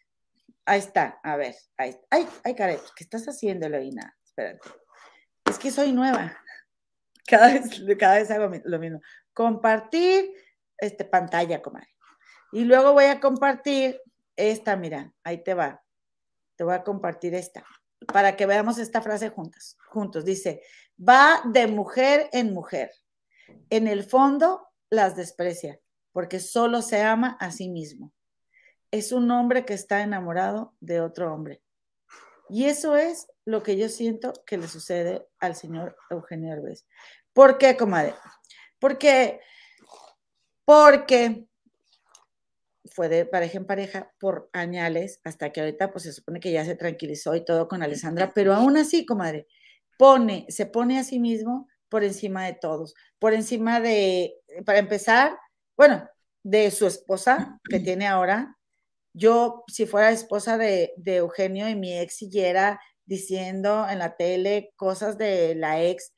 Ahí 0.69 0.79
está, 0.79 1.17
a 1.23 1.37
ver, 1.37 1.55
ahí, 1.77 1.95
ay, 2.09 2.27
ay, 2.43 2.53
caray, 2.53 2.77
¿qué 2.93 3.05
estás 3.05 3.25
haciendo, 3.25 3.67
Eloína? 3.67 4.17
Espérate. 4.21 4.59
Es 5.49 5.57
que 5.57 5.71
soy 5.71 5.93
nueva. 5.93 6.37
Cada 7.25 7.53
vez, 7.53 7.81
cada 7.97 8.15
vez 8.15 8.29
hago 8.31 8.51
lo 8.65 8.77
mismo. 8.77 8.99
Compartir 9.33 10.29
este, 10.77 11.05
pantalla, 11.05 11.61
comadre. 11.61 11.89
Y 12.51 12.63
luego 12.63 12.93
voy 12.93 13.05
a 13.05 13.19
compartir 13.19 14.01
esta, 14.35 14.75
mira, 14.75 15.13
ahí 15.23 15.43
te 15.43 15.53
va. 15.53 15.83
Te 16.55 16.63
voy 16.63 16.73
a 16.73 16.83
compartir 16.83 17.35
esta, 17.35 17.65
para 18.11 18.35
que 18.35 18.45
veamos 18.45 18.77
esta 18.77 19.01
frase 19.01 19.29
juntas, 19.29 19.77
juntos. 19.89 20.25
Dice, 20.25 20.61
va 20.97 21.41
de 21.45 21.67
mujer 21.67 22.29
en 22.31 22.53
mujer. 22.53 22.91
En 23.69 23.87
el 23.87 24.03
fondo 24.03 24.67
las 24.89 25.15
desprecia, 25.15 25.79
porque 26.11 26.39
solo 26.39 26.81
se 26.81 27.01
ama 27.01 27.37
a 27.39 27.51
sí 27.51 27.69
mismo 27.69 28.13
es 28.91 29.11
un 29.11 29.29
hombre 29.31 29.65
que 29.65 29.73
está 29.73 30.01
enamorado 30.01 30.73
de 30.79 31.01
otro 31.01 31.33
hombre. 31.33 31.61
Y 32.49 32.65
eso 32.65 32.95
es 32.95 33.27
lo 33.45 33.61
que 33.61 33.77
yo 33.77 33.89
siento 33.89 34.33
que 34.45 34.57
le 34.57 34.67
sucede 34.67 35.27
al 35.39 35.55
señor 35.55 35.97
Eugenio 36.09 36.53
Herbes. 36.53 36.87
¿Por 37.33 37.57
qué, 37.57 37.75
comadre? 37.75 38.15
Porque, 38.79 39.41
porque 40.67 41.47
fue 42.91 43.07
de 43.07 43.25
pareja 43.25 43.57
en 43.57 43.65
pareja 43.65 44.11
por 44.19 44.49
añales, 44.51 45.21
hasta 45.23 45.53
que 45.53 45.61
ahorita 45.61 45.93
pues 45.93 46.03
se 46.03 46.11
supone 46.11 46.41
que 46.41 46.51
ya 46.51 46.65
se 46.65 46.75
tranquilizó 46.75 47.35
y 47.35 47.45
todo 47.45 47.69
con 47.69 47.83
Alessandra, 47.83 48.33
pero 48.35 48.53
aún 48.53 48.75
así, 48.75 49.05
comadre, 49.05 49.47
pone, 49.97 50.45
se 50.49 50.65
pone 50.65 50.99
a 50.99 51.05
sí 51.05 51.19
mismo 51.19 51.69
por 51.87 52.03
encima 52.03 52.45
de 52.45 52.53
todos, 52.53 52.95
por 53.17 53.33
encima 53.33 53.79
de, 53.79 54.35
para 54.65 54.79
empezar, 54.79 55.37
bueno, 55.77 56.05
de 56.43 56.69
su 56.71 56.85
esposa 56.85 57.61
que 57.69 57.79
tiene 57.79 58.05
ahora, 58.05 58.57
yo, 59.13 59.63
si 59.67 59.85
fuera 59.85 60.11
esposa 60.11 60.57
de, 60.57 60.91
de, 60.97 61.17
Eugenio 61.17 61.69
y 61.69 61.75
mi 61.75 61.97
ex 61.97 62.17
siguiera 62.17 62.81
diciendo 63.05 63.87
en 63.89 63.99
la 63.99 64.17
tele 64.17 64.73
cosas 64.75 65.17
de 65.17 65.55
la 65.55 65.81
ex, 65.81 66.13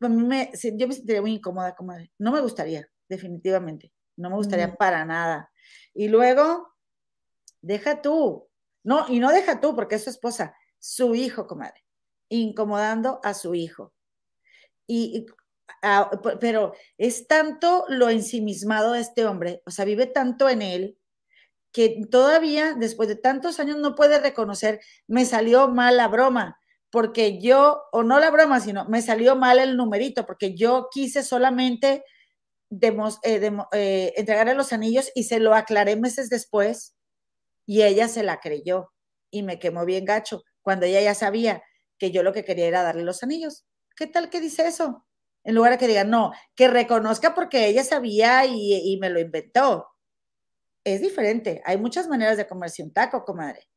me, 0.00 0.50
yo 0.74 0.88
me 0.88 0.94
sentiría 0.94 1.20
muy 1.20 1.34
incómoda, 1.34 1.74
comadre. 1.74 2.10
No 2.18 2.32
me 2.32 2.40
gustaría, 2.40 2.88
definitivamente. 3.08 3.92
No 4.16 4.30
me 4.30 4.36
gustaría 4.36 4.74
para 4.76 5.04
nada. 5.04 5.50
Y 5.94 6.08
luego, 6.08 6.74
deja 7.60 8.02
tú. 8.02 8.48
No, 8.84 9.06
y 9.08 9.20
no 9.20 9.30
deja 9.30 9.60
tú, 9.60 9.74
porque 9.74 9.96
es 9.96 10.04
su 10.04 10.10
esposa, 10.10 10.54
su 10.78 11.14
hijo, 11.14 11.46
comadre. 11.46 11.84
Incomodando 12.28 13.20
a 13.22 13.34
su 13.34 13.54
hijo. 13.54 13.92
Y, 14.86 15.18
y- 15.18 15.26
ah, 15.82 16.10
pero 16.40 16.72
es 16.96 17.26
tanto 17.26 17.84
lo 17.88 18.08
ensimismado 18.08 18.92
de 18.92 19.00
este 19.00 19.26
hombre, 19.26 19.62
o 19.66 19.70
sea, 19.70 19.84
vive 19.84 20.06
tanto 20.06 20.48
en 20.48 20.62
él, 20.62 20.98
que 21.72 22.00
todavía, 22.10 22.74
después 22.74 23.08
de 23.08 23.16
tantos 23.16 23.60
años, 23.60 23.76
no 23.76 23.94
puede 23.94 24.18
reconocer, 24.18 24.80
me 25.06 25.26
salió 25.26 25.68
mal 25.68 25.98
la 25.98 26.08
broma, 26.08 26.58
porque 26.90 27.38
yo, 27.40 27.82
o 27.92 28.02
no 28.02 28.18
la 28.18 28.30
broma, 28.30 28.60
sino 28.60 28.86
me 28.86 29.02
salió 29.02 29.36
mal 29.36 29.58
el 29.58 29.76
numerito, 29.76 30.24
porque 30.24 30.54
yo 30.54 30.88
quise 30.90 31.22
solamente 31.22 32.04
demos- 32.70 33.18
eh, 33.22 33.38
demo- 33.40 33.68
eh, 33.72 34.12
entregarle 34.16 34.54
los 34.54 34.72
anillos 34.72 35.10
y 35.14 35.24
se 35.24 35.40
lo 35.40 35.54
aclaré 35.54 35.96
meses 35.96 36.28
después 36.30 36.94
y 37.66 37.82
ella 37.82 38.08
se 38.08 38.22
la 38.22 38.40
creyó 38.40 38.92
y 39.30 39.42
me 39.42 39.58
quemó 39.58 39.84
bien 39.84 40.04
gacho, 40.04 40.42
cuando 40.62 40.86
ella 40.86 41.00
ya 41.00 41.14
sabía 41.14 41.62
que 41.98 42.10
yo 42.10 42.22
lo 42.22 42.32
que 42.32 42.44
quería 42.44 42.66
era 42.66 42.82
darle 42.82 43.02
los 43.02 43.22
anillos. 43.22 43.66
¿Qué 43.96 44.06
tal 44.06 44.30
que 44.30 44.40
dice 44.40 44.66
eso? 44.66 45.04
En 45.44 45.54
lugar 45.54 45.72
de 45.72 45.78
que 45.78 45.88
diga, 45.88 46.04
no, 46.04 46.32
que 46.54 46.68
reconozca 46.68 47.34
porque 47.34 47.66
ella 47.66 47.84
sabía 47.84 48.44
y, 48.46 48.74
y 48.92 48.98
me 48.98 49.10
lo 49.10 49.18
inventó. 49.20 49.86
Es 50.84 51.00
diferente. 51.00 51.62
Hay 51.64 51.76
muchas 51.78 52.08
maneras 52.08 52.36
de 52.36 52.46
comerse 52.46 52.82
un 52.82 52.92
taco, 52.92 53.24
comadre. 53.24 53.68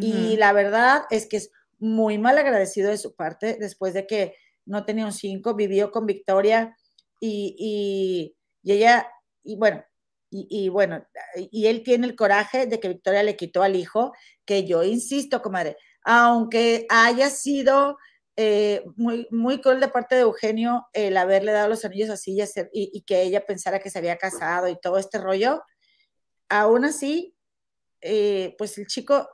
Y 0.00 0.36
la 0.36 0.52
verdad 0.52 1.04
es 1.10 1.26
que 1.26 1.36
es 1.38 1.50
muy 1.78 2.18
mal 2.18 2.36
agradecido 2.38 2.90
de 2.90 2.98
su 2.98 3.14
parte 3.14 3.56
después 3.58 3.94
de 3.94 4.06
que 4.06 4.34
no 4.64 4.84
tenía 4.84 5.04
un 5.06 5.12
5, 5.12 5.54
vivió 5.54 5.90
con 5.92 6.06
Victoria 6.06 6.76
y, 7.20 7.56
y, 7.58 8.36
y 8.62 8.72
ella, 8.72 9.10
y 9.42 9.56
bueno, 9.56 9.84
y, 10.30 10.46
y, 10.50 10.68
bueno, 10.68 11.06
y 11.36 11.66
él 11.66 11.82
tiene 11.82 12.06
el 12.06 12.16
coraje 12.16 12.66
de 12.66 12.80
que 12.80 12.88
Victoria 12.88 13.22
le 13.22 13.36
quitó 13.36 13.62
al 13.62 13.76
hijo, 13.76 14.12
que 14.44 14.66
yo 14.66 14.82
insisto, 14.82 15.40
comadre, 15.40 15.76
aunque 16.02 16.86
haya 16.90 17.30
sido 17.30 17.96
eh, 18.36 18.84
muy, 18.96 19.26
muy 19.30 19.60
cruel 19.60 19.80
de 19.80 19.88
parte 19.88 20.14
de 20.16 20.22
Eugenio 20.22 20.86
el 20.92 21.16
haberle 21.16 21.52
dado 21.52 21.68
los 21.68 21.84
anillos 21.84 22.10
así 22.10 22.34
y, 22.34 22.40
hacer, 22.42 22.68
y, 22.72 22.90
y 22.92 23.02
que 23.02 23.22
ella 23.22 23.46
pensara 23.46 23.78
que 23.78 23.88
se 23.88 23.98
había 23.98 24.18
casado 24.18 24.68
y 24.68 24.78
todo 24.80 24.98
este 24.98 25.18
rollo, 25.18 25.62
aún 26.48 26.84
así, 26.84 27.34
eh, 28.02 28.54
pues 28.58 28.76
el 28.78 28.86
chico 28.86 29.28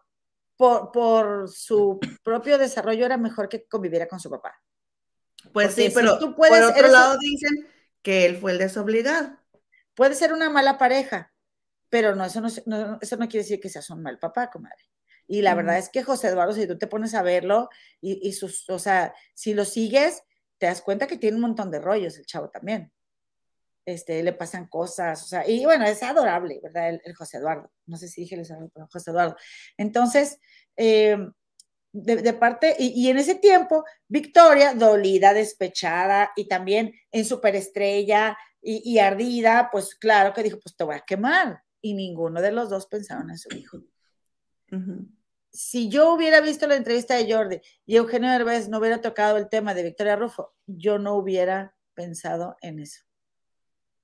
por, 0.56 0.92
por, 0.92 1.50
su 1.50 1.98
propio 2.22 2.58
desarrollo 2.58 3.04
era 3.06 3.16
mejor 3.16 3.48
que 3.48 3.66
conviviera 3.66 4.06
con 4.06 4.20
su 4.20 4.30
papá. 4.30 4.54
Pues 5.52 5.68
Porque 5.68 5.82
sí, 5.82 5.88
si 5.88 5.94
pero 5.94 6.18
tú 6.18 6.36
puedes- 6.36 6.54
por 6.54 6.70
otro 6.70 6.88
lado 6.88 7.18
dicen 7.18 7.66
que 8.02 8.24
él 8.26 8.36
fue 8.38 8.52
el 8.52 8.58
desobligado. 8.58 9.38
Puede 9.94 10.14
ser 10.14 10.32
una 10.32 10.50
mala 10.50 10.78
pareja, 10.78 11.32
pero 11.88 12.14
no, 12.14 12.24
eso 12.24 12.40
no, 12.40 12.48
no- 12.66 12.98
eso 13.00 13.16
no 13.16 13.28
quiere 13.28 13.44
decir 13.44 13.60
que 13.60 13.68
seas 13.68 13.90
un 13.90 14.02
mal 14.02 14.18
papá, 14.18 14.50
comadre. 14.50 14.84
Y 15.26 15.42
la 15.42 15.54
verdad 15.54 15.78
es 15.78 15.88
que 15.88 16.02
José 16.02 16.28
Eduardo, 16.28 16.52
si 16.52 16.66
tú 16.66 16.76
te 16.78 16.86
pones 16.88 17.14
a 17.14 17.22
verlo 17.22 17.68
y, 18.00 18.26
y 18.28 18.32
sus, 18.32 18.68
o 18.68 18.78
sea, 18.78 19.14
si 19.34 19.54
lo 19.54 19.64
sigues, 19.64 20.22
te 20.58 20.66
das 20.66 20.82
cuenta 20.82 21.06
que 21.06 21.16
tiene 21.16 21.36
un 21.36 21.42
montón 21.42 21.70
de 21.70 21.78
rollos 21.80 22.18
el 22.18 22.26
chavo 22.26 22.50
también. 22.50 22.92
Este, 23.84 24.22
le 24.22 24.32
pasan 24.32 24.68
cosas, 24.68 25.22
o 25.24 25.26
sea, 25.26 25.48
y 25.48 25.64
bueno, 25.64 25.84
es 25.84 26.02
adorable, 26.04 26.60
¿verdad? 26.62 26.90
El, 26.90 27.00
el 27.04 27.14
José 27.16 27.38
Eduardo. 27.38 27.72
No 27.86 27.96
sé 27.96 28.06
si 28.08 28.20
dije 28.22 28.36
el 28.36 28.46
José 28.90 29.10
Eduardo. 29.10 29.36
Entonces, 29.76 30.38
eh, 30.76 31.16
de, 31.92 32.16
de, 32.16 32.32
parte, 32.32 32.74
y, 32.78 32.88
y, 32.88 33.08
en 33.10 33.18
ese 33.18 33.34
tiempo, 33.34 33.84
Victoria, 34.08 34.74
dolida, 34.74 35.34
despechada 35.34 36.32
y 36.36 36.48
también 36.48 36.94
en 37.10 37.24
superestrella 37.24 38.36
y, 38.62 38.82
y, 38.90 38.98
ardida, 38.98 39.68
pues 39.70 39.94
claro 39.94 40.32
que 40.32 40.42
dijo, 40.42 40.58
pues 40.62 40.74
te 40.74 40.84
voy 40.84 40.96
a 40.96 41.00
quemar. 41.00 41.62
Y 41.82 41.94
ninguno 41.94 42.40
de 42.40 42.52
los 42.52 42.70
dos 42.70 42.86
pensaron 42.86 43.30
en 43.30 43.38
su 43.38 43.54
hijo. 43.54 43.78
Uh 44.70 44.76
-huh. 44.76 45.08
Si 45.50 45.90
yo 45.90 46.14
hubiera 46.14 46.40
visto 46.40 46.66
la 46.66 46.76
entrevista 46.76 47.14
de 47.14 47.30
Jordi 47.30 47.60
y 47.84 47.96
Eugenio 47.96 48.30
Derbez 48.30 48.68
no 48.70 48.78
hubiera 48.78 49.02
tocado 49.02 49.36
el 49.36 49.50
tema 49.50 49.74
de 49.74 49.82
Victoria 49.82 50.16
Rufo, 50.16 50.54
yo 50.66 50.98
no 50.98 51.14
hubiera 51.14 51.76
pensado 51.92 52.56
en 52.62 52.78
eso. 52.78 53.02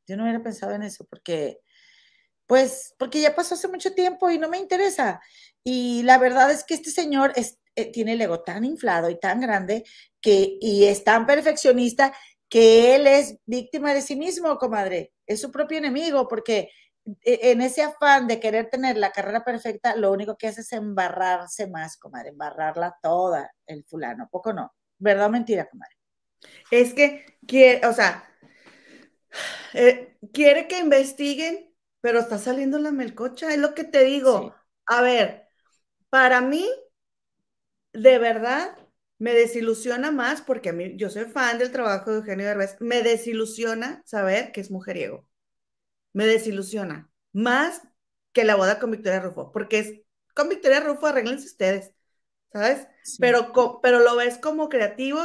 Yo 0.07 0.17
no 0.17 0.25
hubiera 0.25 0.43
pensado 0.43 0.73
en 0.73 0.83
eso 0.83 1.07
porque, 1.07 1.61
pues, 2.47 2.95
porque 2.99 3.21
ya 3.23 3.35
pasó 3.35 3.55
hace 3.55 3.69
mucho 3.69 3.95
tiempo 3.95 4.31
y 4.31 4.39
no 4.39 4.49
me 4.51 4.59
interesa. 4.59 5.23
Y 5.65 6.03
la 6.03 6.19
verdad 6.19 6.51
es 6.51 6.65
que 6.65 6.75
este 6.75 6.91
señor 6.91 7.33
es, 7.37 7.59
eh, 7.79 7.93
tiene 7.93 8.15
el 8.15 8.21
ego 8.21 8.41
tan 8.43 8.65
inflado 8.65 9.09
y 9.09 9.19
tan 9.21 9.41
grande 9.41 9.85
que, 10.21 10.59
y 10.61 10.85
es 10.85 11.05
tan 11.05 11.27
perfeccionista 11.27 12.13
que 12.49 12.97
él 12.97 13.07
es 13.07 13.39
víctima 13.47 13.95
de 13.95 14.03
sí 14.03 14.17
mismo, 14.17 14.59
comadre. 14.59 15.13
Es 15.27 15.41
su 15.41 15.53
propio 15.53 15.79
enemigo 15.79 16.27
porque 16.27 16.71
e, 17.23 17.53
en 17.53 17.61
ese 17.63 17.83
afán 17.83 18.27
de 18.27 18.41
querer 18.41 18.69
tener 18.69 18.97
la 18.97 19.13
carrera 19.13 19.45
perfecta, 19.45 19.95
lo 19.97 20.11
único 20.13 20.37
que 20.37 20.49
hace 20.49 20.63
es 20.63 20.73
embarrarse 20.73 21.69
más, 21.69 21.97
comadre, 21.97 22.31
embarrarla 22.31 22.97
toda 23.03 23.51
el 23.67 23.85
fulano, 23.85 24.29
poco 24.31 24.53
no. 24.53 24.73
¿Verdad 24.99 25.27
o 25.27 25.31
mentira, 25.31 25.69
comadre? 25.69 25.95
Es 26.71 26.95
que, 26.95 27.39
quiere, 27.47 27.87
o 27.87 27.93
sea, 27.93 28.25
eh, 29.75 30.17
quiere 30.33 30.67
que 30.67 30.79
investiguen, 30.79 31.75
pero 32.01 32.19
está 32.21 32.39
saliendo 32.39 32.79
la 32.79 32.91
melcocha, 32.91 33.53
es 33.53 33.59
lo 33.59 33.75
que 33.75 33.85
te 33.85 34.05
digo. 34.05 34.41
Sí. 34.43 34.53
A 34.87 35.03
ver, 35.03 35.49
para 36.11 36.41
mí, 36.41 36.67
de 37.93 38.19
verdad, 38.19 38.77
me 39.19 39.35
desilusiona 39.35 40.11
más, 40.11 40.43
porque 40.43 40.71
a 40.71 40.73
mí, 40.73 40.97
yo 40.97 41.11
soy 41.11 41.25
fan 41.25 41.59
del 41.59 41.73
trabajo 41.73 42.11
de 42.11 42.19
Eugenio 42.19 42.47
Derbez, 42.47 42.77
me 42.81 43.03
desilusiona 43.03 44.03
saber 44.05 44.53
que 44.53 44.61
es 44.61 44.71
mujeriego. 44.71 45.29
Me 46.13 46.27
desilusiona. 46.27 47.11
Más 47.33 47.83
que 48.33 48.45
la 48.45 48.57
boda 48.57 48.79
con 48.79 48.91
Victoria 48.91 49.21
Rufo, 49.21 49.53
porque 49.53 49.79
es, 49.79 49.95
con 50.35 50.49
Victoria 50.49 50.81
Rufo 50.81 51.07
arreglense 51.07 51.47
ustedes, 51.47 51.93
¿sabes? 52.53 52.87
Sí. 53.03 53.17
Pero, 53.21 53.53
pero 53.83 54.01
lo 54.01 54.17
ves 54.17 54.39
como 54.39 54.69
creativo 54.69 55.21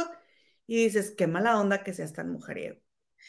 y 0.66 0.84
dices, 0.84 1.14
qué 1.16 1.26
mala 1.26 1.60
onda 1.60 1.82
que 1.82 1.94
seas 1.94 2.12
tan 2.12 2.30
mujeriego. 2.30 2.80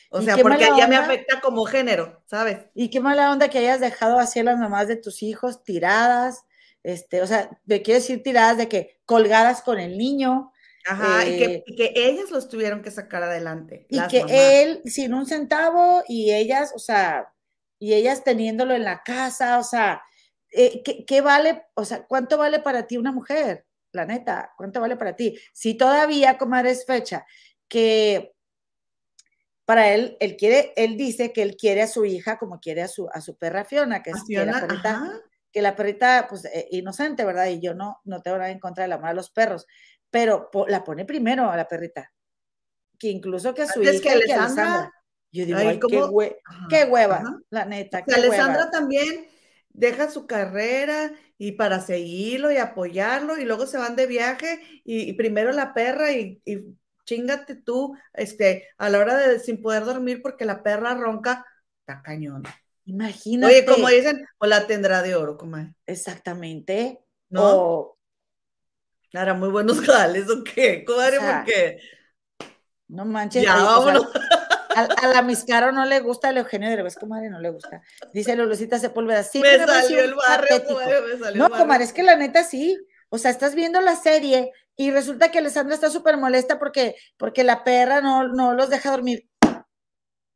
O 0.10 0.22
sea, 0.22 0.38
porque 0.38 0.68
ya 0.78 0.88
me 0.88 0.95
afecta 0.95 1.41
como 1.41 1.66
género, 1.66 2.24
¿sabes? 2.26 2.66
Y 2.74 2.90
qué 2.90 2.99
mala 2.99 3.32
onda 3.32 3.49
que 3.49 3.57
hayas 3.60 3.80
dejado 3.80 4.20
así 4.20 4.40
a 4.40 4.44
las 4.44 4.57
mamás 4.57 4.88
de 4.88 4.95
tus 4.95 5.24
hijos 5.24 5.64
tiradas, 5.64 6.44
este, 6.86 7.22
o 7.22 7.28
sea, 7.28 7.49
te 7.68 7.82
quiero 7.82 7.99
decir 7.99 8.22
tiradas 8.22 8.57
de 8.57 8.70
que 8.70 8.99
colgadas 9.06 9.62
con 9.64 9.80
el 9.80 9.98
niño. 9.98 10.52
Ajá, 10.86 11.26
eh, 11.26 11.30
y, 11.30 11.38
que, 11.38 11.64
y, 11.66 11.76
que, 11.76 11.94
ellas 11.95 12.30
los 12.30 12.48
tuvieron 12.48 12.84
que 12.84 12.91
sacar 12.91 13.24
adelante. 13.24 13.88
Y 13.90 13.99
que 14.07 14.20
mamás. 14.20 14.36
él 14.36 14.82
sin 14.86 15.16
un 15.16 15.26
centavo 15.26 16.03
y 16.07 16.32
ellas, 16.32 16.74
o 16.76 16.80
sea, 16.80 17.34
y 17.80 17.94
ellas 17.94 18.24
teniéndolo 18.24 18.76
en 18.76 18.84
la 18.84 19.02
casa, 19.02 19.57
o 19.57 19.64
sea, 19.64 20.03
eh, 20.52 20.84
¿qué, 20.84 21.06
¿qué, 21.06 21.22
vale, 21.22 21.64
o 21.74 21.86
sea, 21.86 22.06
cuánto 22.06 22.38
vale 22.38 22.60
para 22.60 22.86
ti 22.86 22.98
una 22.98 23.12
mujer? 23.12 23.66
La 23.91 24.06
neta, 24.06 24.53
¿cuánto 24.56 24.80
vale 24.80 24.95
para 24.95 25.16
ti? 25.16 25.40
Si 25.53 25.74
todavía, 25.74 26.38
comadre, 26.38 26.72
es 26.72 26.86
fecha 26.86 27.26
que 27.68 28.36
para 29.66 29.91
él, 29.91 30.18
él 30.20 30.38
quiere, 30.38 30.72
él 30.76 30.98
dice 30.98 31.34
que 31.34 31.41
él 31.41 31.57
quiere 31.57 31.82
a 31.82 31.88
su 31.88 32.06
hija 32.06 32.38
como 32.38 32.60
quiere 32.60 32.84
a 32.84 32.88
su, 32.88 33.10
a 33.12 33.22
su 33.22 33.36
perra 33.36 33.66
Fiona, 33.66 34.03
que 34.03 34.12
es 34.12 34.24
Fiona, 34.28 34.62
que 34.62 34.68
perrita, 34.68 34.91
ajá. 34.91 35.22
Que 35.56 35.61
la 35.61 35.73
perrita, 35.73 36.27
pues, 36.30 36.44
eh, 36.44 36.68
inocente, 36.72 37.23
¿verdad? 37.23 37.48
Y 37.48 37.61
yo 37.61 37.73
no, 37.73 38.02
no 38.03 38.22
tengo 38.22 38.38
nada 38.38 38.52
en 38.52 38.60
contra 38.60 38.84
del 38.84 38.91
amor 38.91 39.07
a 39.07 39.14
los 39.14 39.30
perros, 39.30 39.65
pero 40.10 40.52
po, 40.52 40.68
la 40.68 40.84
pone 40.84 41.06
primero 41.06 41.49
a 41.49 41.56
la 41.56 41.65
perrita, 41.65 42.11
que 42.99 43.07
incluso 43.07 43.53
que 43.53 43.61
a 43.61 43.68
su 43.68 43.80
Antes 43.80 44.02
hija 44.02 44.03
que 44.03 44.19
que 44.26 44.34
Alessandra. 44.34 44.91
Yo 45.32 45.45
digo, 45.45 45.57
Ay, 45.57 45.68
ay, 45.68 45.80
qué, 45.88 46.02
¿cómo? 46.02 46.07
hue 46.07 46.41
Ajá, 46.44 46.68
qué, 46.69 46.84
hueva, 46.84 47.15
ajá. 47.15 47.40
la 47.49 47.64
neta, 47.64 48.03
qué 48.03 48.14
Alessandra 48.15 48.64
hueva. 48.64 48.72
también 48.72 49.27
deja 49.69 50.11
su 50.11 50.27
carrera 50.27 51.14
y 51.38 51.53
para 51.53 51.80
seguirlo 51.80 52.52
y 52.52 52.57
apoyarlo 52.57 53.38
y 53.38 53.45
luego 53.45 53.65
se 53.65 53.77
van 53.77 53.95
de 53.95 54.07
viaje 54.07 54.60
y, 54.84 55.10
y 55.10 55.14
primero 55.14 55.53
la 55.53 55.73
perra 55.73 56.11
y, 56.11 56.41
y, 56.44 56.76
chingate 57.06 57.56
tú 57.56 57.95
este, 58.14 58.68
a 58.77 58.90
la 58.90 58.99
hora 58.99 59.15
de 59.15 59.40
sin 59.40 59.61
poder 59.61 59.86
dormir 59.86 60.22
porque 60.22 60.44
la 60.44 60.61
perra 60.64 60.95
ronca, 60.95 61.45
está 61.80 62.02
cañón. 62.02 62.44
Imagínate. 62.86 63.53
Oye, 63.53 63.66
como 63.66 63.90
dicen, 63.90 64.26
o 64.38 64.45
la 64.45 64.68
tendrá 64.68 65.02
de 65.02 65.16
oro, 65.16 65.38
comadre. 65.38 65.74
Exactamente. 65.86 67.02
¿No? 67.30 67.41
O, 67.44 67.98
muy 69.36 69.49
buenos 69.49 69.82
jales, 69.82 70.30
¿o 70.30 70.44
qué? 70.44 70.84
Comadre, 70.86 71.18
O 71.18 71.22
sea, 71.22 71.44
¿por 71.44 71.53
qué? 71.53 71.80
no 72.88 73.06
manches. 73.06 73.44
Ya, 73.44 73.56
vámonos. 73.56 74.07
a, 74.76 74.84
a, 74.84 75.07
la 75.07 75.22
Miscaro 75.22 75.72
no 75.72 75.86
le 75.86 75.99
gusta, 76.02 76.30
el 76.30 76.38
Eugenio 76.38 76.70
Derbez, 76.70 76.95
comadre, 76.95 77.30
no 77.30 77.40
le 77.40 77.49
gusta. 77.49 77.82
Dice 78.14 78.36
Lulucita 78.36 78.78
Sepúlveda, 78.78 79.24
sí, 79.24 79.40
me 79.40 79.49
pero 79.49 79.68
salió 79.68 79.88
sí 79.88 79.95
el 79.95 80.16
barrio, 80.16 80.66
comadre, 80.66 81.02
me 81.02 81.18
salió 81.18 81.20
No, 81.20 81.45
el 81.45 81.52
barrio. 81.52 81.57
comadre, 81.57 81.84
es 81.86 81.94
que 81.94 82.03
la 82.03 82.16
neta 82.16 82.44
sí. 82.44 82.78
O 83.10 83.18
sea, 83.18 83.32
estás 83.32 83.56
viendo 83.56 83.80
la 83.82 83.95
serie 83.95 84.52
y 84.76 84.91
resulta 84.91 85.32
que 85.32 85.38
Alessandra 85.40 85.76
está 85.76 85.90
súper 85.90 86.18
molesta 86.18 86.60
porque, 86.60 86.95
porque 87.18 87.44
la 87.44 87.64
perra 87.64 88.02
no, 88.02 88.28
no 88.28 88.53
los 88.53 88.70
deja 88.70 88.91
dormir. 88.91 89.30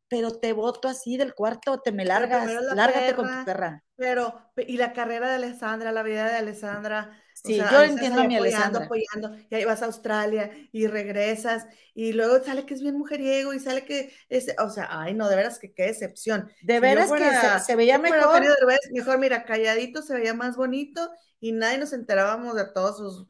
Pero 0.10 0.40
te 0.40 0.54
voto 0.54 0.88
así 0.88 1.18
del 1.18 1.34
cuarto, 1.36 1.82
te 1.82 1.92
me 1.92 2.04
largas, 2.04 2.46
la 2.48 2.74
lárgate 2.74 3.14
perra. 3.14 3.16
con 3.16 3.30
tu 3.30 3.46
perra. 3.46 3.84
Pero, 3.96 4.52
y 4.58 4.78
la 4.78 4.94
carrera 4.94 5.30
de 5.30 5.36
Alessandra, 5.36 5.92
la 5.92 6.04
vida 6.04 6.28
de 6.30 6.38
Alessandra, 6.38 7.12
Sí, 7.44 7.56
sea, 7.56 7.72
yo 7.72 7.84
entiendo 7.84 8.22
a 8.22 8.26
mi 8.26 8.36
apoyando, 8.36 8.80
Alessandra. 8.80 8.86
apoyando, 8.86 9.36
y 9.50 9.56
ahí 9.56 9.64
vas 9.64 9.82
a 9.82 9.86
Australia 9.86 10.52
y 10.74 10.88
regresas, 10.88 11.68
y 11.94 12.12
luego 12.12 12.44
sale 12.44 12.66
que 12.66 12.74
es 12.74 12.82
bien 12.82 12.98
mujeriego, 12.98 13.54
y 13.54 13.60
sale 13.60 13.86
que 13.86 14.14
es, 14.28 14.54
o 14.58 14.70
sea, 14.70 14.88
ay, 14.90 15.14
no, 15.14 15.30
de 15.30 15.38
veras 15.38 15.58
que 15.58 15.74
qué 15.74 15.84
decepción. 15.84 16.52
De 16.62 16.80
Si 16.80 16.80
veras 16.82 17.10
que 17.12 17.30
se, 17.30 17.60
se 17.66 17.76
veía 17.78 17.98
mejor. 17.98 18.42
Derbez, 18.42 18.80
mejor, 18.92 19.20
mira, 19.20 19.46
calladito 19.46 20.02
se 20.02 20.16
veía 20.16 20.34
más 20.34 20.58
bonito, 20.58 21.10
y 21.40 21.54
nadie 21.54 21.78
nos 21.78 21.94
enterábamos 21.94 22.56
de 22.56 22.66
todos 22.74 22.98
sus, 22.98 23.28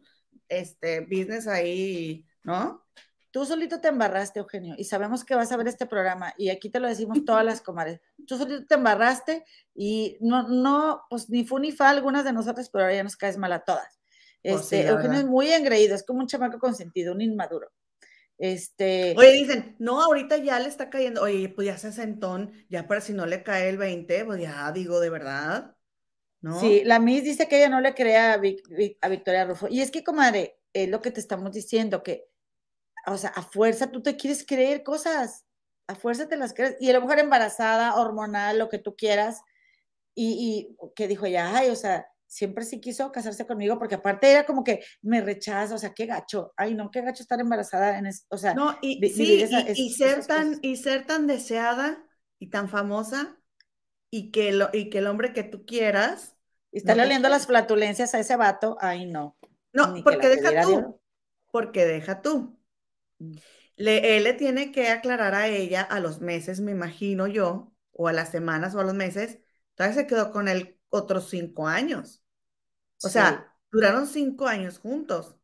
este, 0.47 1.01
business 1.01 1.47
ahí, 1.47 2.26
¿no? 2.43 2.84
Tú 3.31 3.45
solito 3.45 3.80
te 3.80 3.88
embarraste, 3.89 4.39
Eugenio, 4.39 4.76
y 4.77 4.85
sabemos 4.85 5.23
que 5.23 5.35
vas 5.35 5.51
a 5.51 5.57
ver 5.57 5.68
este 5.68 5.85
programa, 5.85 6.34
y 6.38 6.49
aquí 6.49 6.69
te 6.69 6.80
lo 6.80 6.88
decimos 6.88 7.23
todas 7.26 7.45
las 7.45 7.61
comadres. 7.61 8.01
Tú 8.27 8.38
solito 8.38 8.65
te 8.65 8.76
embarraste 8.76 9.45
y 9.76 10.18
no, 10.22 10.47
no, 10.47 11.01
pues 11.10 11.30
ni 11.30 11.45
fu 11.45 11.60
ni 11.60 11.72
fa 11.72 11.89
algunas 11.89 12.23
de 12.26 12.34
nosotras, 12.34 12.69
pero 12.69 12.84
ahora 12.85 12.95
ya 12.95 13.03
nos 13.03 13.18
caes 13.18 13.38
mal 13.38 13.51
a 13.53 13.64
todas. 13.64 13.99
Pues 14.41 14.65
sí, 14.65 14.76
Este, 14.76 14.88
Eugenio 14.88 14.97
verdad. 14.97 15.19
es 15.19 15.26
muy 15.27 15.51
engreído, 15.51 15.95
es 15.95 16.03
como 16.03 16.19
un 16.19 16.27
chamaco 16.27 16.60
consentido, 16.60 17.14
un 17.14 17.22
inmaduro. 17.22 17.69
Este, 18.38 19.15
Oye, 19.18 19.34
dicen, 19.34 19.76
no, 19.80 20.01
ahorita 20.01 20.38
ya 20.38 20.60
le 20.60 20.69
está 20.69 20.89
cayendo, 20.89 21.22
oye, 21.22 21.49
pues 21.49 21.68
ya 21.68 21.77
se 21.77 21.91
sentón, 21.91 22.53
ya 22.69 22.88
para 22.88 23.01
si 23.01 23.11
no 23.14 23.26
le 23.26 23.43
cae 23.43 23.68
el 23.69 23.77
20, 23.77 24.23
pues 24.26 24.41
ya 24.41 24.72
digo, 24.72 24.99
de 25.01 25.10
verdad, 25.10 25.76
¿no? 26.41 26.60
Sí, 26.60 26.84
la 26.85 26.99
Miss 26.99 27.23
dice 27.26 27.47
que 27.49 27.57
ella 27.57 27.69
no 27.69 27.81
le 27.81 27.93
crea 27.93 28.34
a, 28.34 28.38
Vic- 28.38 28.68
Vic- 28.69 28.97
a 29.01 29.10
Victoria 29.10 29.45
Rufo. 29.45 29.68
Y 29.69 29.81
es 29.81 29.91
que, 29.91 30.03
comadre, 30.06 30.57
es 30.73 30.88
lo 30.89 31.01
que 31.01 31.11
te 31.11 31.19
estamos 31.19 31.51
diciendo, 31.51 32.01
que, 32.01 32.30
o 33.07 33.17
sea, 33.17 33.30
a 33.31 33.41
fuerza 33.41 33.91
tú 33.91 34.01
te 34.01 34.15
quieres 34.17 34.45
creer 34.45 34.84
cosas, 34.84 35.45
a 35.88 35.95
fuerza 35.95 36.27
te 36.27 36.38
las 36.38 36.53
crees. 36.53 36.77
Y 36.80 36.89
a 36.89 36.93
la 36.93 36.99
mujer 36.99 37.19
embarazada, 37.19 37.95
hormonal, 37.95 38.59
lo 38.59 38.69
que 38.69 38.80
tú 38.80 38.95
quieras, 38.95 39.41
y, 40.15 40.69
y 40.77 40.91
que 40.95 41.07
dijo 41.07 41.26
ella, 41.26 41.55
ay, 41.55 41.69
o 41.69 41.76
sea, 41.76 42.07
siempre 42.27 42.63
sí 42.65 42.80
quiso 42.80 43.11
casarse 43.11 43.47
conmigo, 43.47 43.80
porque 43.80 43.95
aparte 43.95 44.30
era 44.31 44.45
como 44.45 44.63
que 44.63 44.84
me 45.01 45.21
rechaza, 45.21 45.73
o 45.73 45.77
sea, 45.80 45.93
qué 45.93 46.05
gacho, 46.05 46.53
ay, 46.57 46.76
no, 46.76 46.91
qué 46.91 47.01
gacho 47.01 47.23
estar 47.23 47.39
embarazada 47.39 47.97
en 47.97 48.05
es, 48.05 48.26
o 48.30 48.38
sea, 48.38 48.53
No, 48.53 48.77
y 48.81 48.99
vi- 48.99 49.09
sí, 49.09 49.41
esa- 49.41 49.61
y, 49.61 49.71
es- 49.71 49.77
y 49.80 49.93
ser 49.93 50.26
tan, 50.27 50.47
cosas. 50.49 50.59
y 50.61 50.76
ser 50.76 51.05
tan 51.07 51.26
deseada 51.26 52.03
y 52.38 52.49
tan 52.51 52.69
famosa, 52.69 53.38
y 54.11 54.30
que, 54.31 54.51
lo, 54.51 54.69
y 54.73 54.89
que 54.89 54.99
el 54.99 55.07
hombre 55.07 55.34
que 55.34 55.43
tú 55.43 55.65
quieras, 55.65 56.35
y 56.71 56.77
estarle 56.80 57.03
no 57.03 57.07
oliendo 57.07 57.30
las 57.30 57.47
flatulencias 57.47 58.13
a 58.13 58.19
ese 58.19 58.35
vato, 58.35 58.77
ay, 58.80 59.05
no. 59.07 59.38
no, 59.73 60.03
porque 60.03 60.27
deja 60.30 60.61
tú, 60.61 60.67
Dios. 60.69 60.85
porque 61.51 61.85
deja 61.85 62.21
tú. 62.21 62.59
Le, 63.77 64.17
él 64.17 64.23
le 64.25 64.33
tiene 64.33 64.71
que 64.71 64.89
aclarar 64.89 65.33
a 65.35 65.47
ella 65.47 65.81
a 65.81 65.99
los 65.99 66.19
meses, 66.21 66.59
me 66.61 66.71
imagino 66.71 67.27
yo, 67.27 67.73
o 67.93 68.07
a 68.07 68.13
las 68.13 68.29
semanas 68.31 68.75
o 68.75 68.79
a 68.79 68.83
los 68.83 68.93
meses, 68.93 69.39
todavía 69.75 69.95
se 70.01 70.07
quedó 70.07 70.31
con 70.31 70.47
él 70.47 70.79
otros 70.89 71.29
cinco 71.29 71.67
años. 71.67 72.21
O 73.01 73.09
Sí. 73.09 73.09
sea, 73.09 73.57
duraron 73.71 74.07
cinco 74.07 74.47
años 74.47 74.79
juntos. 74.79 75.35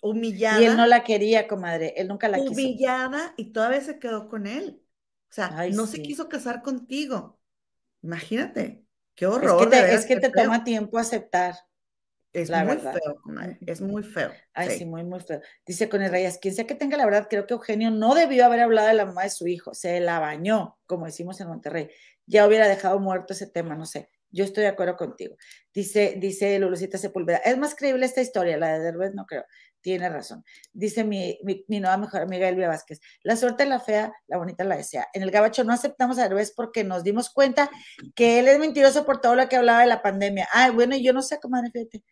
Humillada. 0.00 0.62
Y 0.62 0.64
él 0.64 0.76
no 0.76 0.86
la 0.86 1.04
quería, 1.04 1.46
comadre, 1.48 1.94
él 1.96 2.08
nunca 2.08 2.28
la 2.28 2.44
quiso. 2.44 2.74
humillada 2.74 3.34
y 3.36 3.52
todavía 3.52 3.80
se 3.80 3.98
quedó 3.98 4.28
con 4.28 4.46
él. 4.46 4.82
O 5.30 5.34
sea, 5.34 5.58
Ay, 5.58 5.72
no 5.72 5.86
se 5.86 6.02
quiso 6.02 6.28
casar 6.28 6.62
contigo. 6.62 7.40
Imagínate, 8.02 8.86
qué 9.14 9.26
Es 9.40 9.54
horror. 9.54 9.54
que 9.54 9.66
te, 9.66 9.94
es 9.94 10.04
que 10.04 10.16
te 10.18 10.28
toma 10.30 10.62
tiempo 10.62 10.98
aceptar. 10.98 11.54
Es 12.36 12.50
la 12.50 12.64
muy 12.64 12.76
verdad. 12.76 12.92
feo, 12.92 13.16
comadre, 13.22 13.58
es 13.66 13.80
muy 13.80 14.02
feo. 14.02 14.30
Ay, 14.52 14.70
sí. 14.70 14.78
sí. 14.78 14.84
muy, 14.84 15.04
muy 15.04 15.20
feo. 15.20 15.40
Dice 15.64 15.88
Connie 15.88 16.08
Reyes, 16.08 16.38
quien 16.38 16.54
sea 16.54 16.66
que 16.66 16.74
tenga 16.74 16.98
la 16.98 17.06
verdad, 17.06 17.28
creo 17.30 17.46
que 17.46 17.54
Eugenio 17.54 17.90
no 17.90 18.14
debió 18.14 18.44
haber 18.44 18.60
hablado 18.60 18.88
de 18.88 18.94
la 18.94 19.06
mamá 19.06 19.22
de 19.22 19.30
su 19.30 19.46
hijo. 19.46 19.72
Se 19.72 20.00
la 20.00 20.18
bañó, 20.20 20.78
como 20.84 21.06
decimos 21.06 21.40
en 21.40 21.48
Monterrey. 21.48 21.88
Ya 22.26 22.46
hubiera 22.46 22.68
dejado 22.68 22.98
muerto 22.98 23.32
ese 23.32 23.46
tema, 23.46 23.74
no 23.74 23.86
sé. 23.86 24.10
Yo 24.30 24.44
estoy 24.44 24.64
de 24.64 24.68
acuerdo 24.68 24.96
contigo. 24.96 25.34
Dice, 25.72 26.16
dice 26.18 26.58
Lulucita 26.58 26.98
Sepúlveda, 26.98 27.38
es 27.38 27.56
más 27.56 27.74
creíble 27.74 28.04
esta 28.04 28.20
historia, 28.20 28.58
la 28.58 28.74
de 28.74 28.80
Derbez 28.80 29.14
no 29.14 29.24
creo. 29.24 29.44
Tiene 29.80 30.10
razón. 30.10 30.44
Dice 30.74 31.04
mi, 31.04 31.38
mi, 31.42 31.64
mi 31.68 31.80
nueva 31.80 31.96
mejor 31.96 32.20
amiga 32.20 32.48
Elvia 32.48 32.68
Vázquez, 32.68 33.00
la 33.22 33.36
suerte 33.36 33.64
la 33.64 33.80
fea, 33.80 34.12
la 34.26 34.36
bonita 34.36 34.64
la 34.64 34.76
desea. 34.76 35.06
En 35.14 35.22
el 35.22 35.30
gabacho 35.30 35.64
no 35.64 35.72
aceptamos 35.72 36.18
a 36.18 36.24
Derbez 36.24 36.52
porque 36.54 36.84
nos 36.84 37.02
dimos 37.02 37.30
cuenta 37.30 37.70
que 38.14 38.40
él 38.40 38.48
es 38.48 38.58
mentiroso 38.58 39.06
por 39.06 39.22
todo 39.22 39.36
lo 39.36 39.48
que 39.48 39.56
hablaba 39.56 39.80
de 39.80 39.86
la 39.86 40.02
pandemia. 40.02 40.48
Ay, 40.52 40.72
bueno, 40.72 40.96
y 40.96 41.02
yo 41.02 41.14
no 41.14 41.22
sé, 41.22 41.38
comadre, 41.40 41.70
fíjate. 41.70 42.02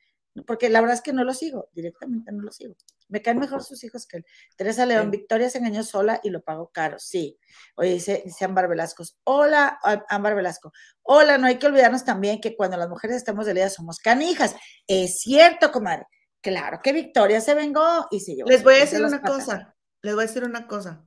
Porque 0.43 0.69
la 0.69 0.81
verdad 0.81 0.97
es 0.97 1.03
que 1.03 1.13
no 1.13 1.23
lo 1.25 1.33
sigo, 1.33 1.69
directamente 1.73 2.33
no 2.33 2.43
lo 2.43 2.51
sigo. 2.51 2.75
Me 3.09 3.23
caen 3.23 3.39
mejor 3.39 3.63
sus 3.63 3.85
hijos 3.85 4.07
que 4.07 4.19
él. 4.19 4.27
Teresa 4.57 4.85
León, 4.87 5.05
Sí. 5.05 5.19
Victoria 5.19 5.49
se 5.49 5.59
engañó 5.59 5.83
sola 5.85 6.21
y 6.25 6.31
lo 6.31 6.43
pagó 6.43 6.71
caro, 6.73 6.99
sí. 6.99 7.39
Oye, 7.77 7.93
dice, 7.93 8.23
dice 8.25 8.45
Ámbar 8.45 8.69
Velasco, 8.69 9.05
hola, 9.25 9.79
Ámbar 10.09 10.35
Velasco, 10.35 10.73
hola, 11.03 11.39
no 11.39 11.47
hay 11.47 11.59
que 11.59 11.67
olvidarnos 11.67 12.05
también 12.05 12.41
que 12.41 12.57
cuando 12.57 12.77
las 12.77 12.89
mujeres 12.89 13.17
estamos 13.17 13.47
de 13.47 13.71
somos 13.71 13.99
canijas. 13.99 14.55
Es 14.87 15.21
cierto, 15.21 15.71
comadre. 15.71 16.07
Claro 16.41 16.81
que 16.83 16.93
Victoria 16.93 17.41
se 17.41 17.55
vengó 17.55 18.07
y 18.11 18.21
se 18.21 18.35
llevó. 18.35 18.51
Les 18.51 18.63
voy 18.63 18.75
a 18.75 18.79
decir 18.81 19.03
una 19.03 19.23
patas. 19.23 19.45
cosa, 19.45 19.77
les 20.03 20.15
voy 20.15 20.25
a 20.25 20.27
decir 20.27 20.45
una 20.45 20.67
cosa. 20.67 21.07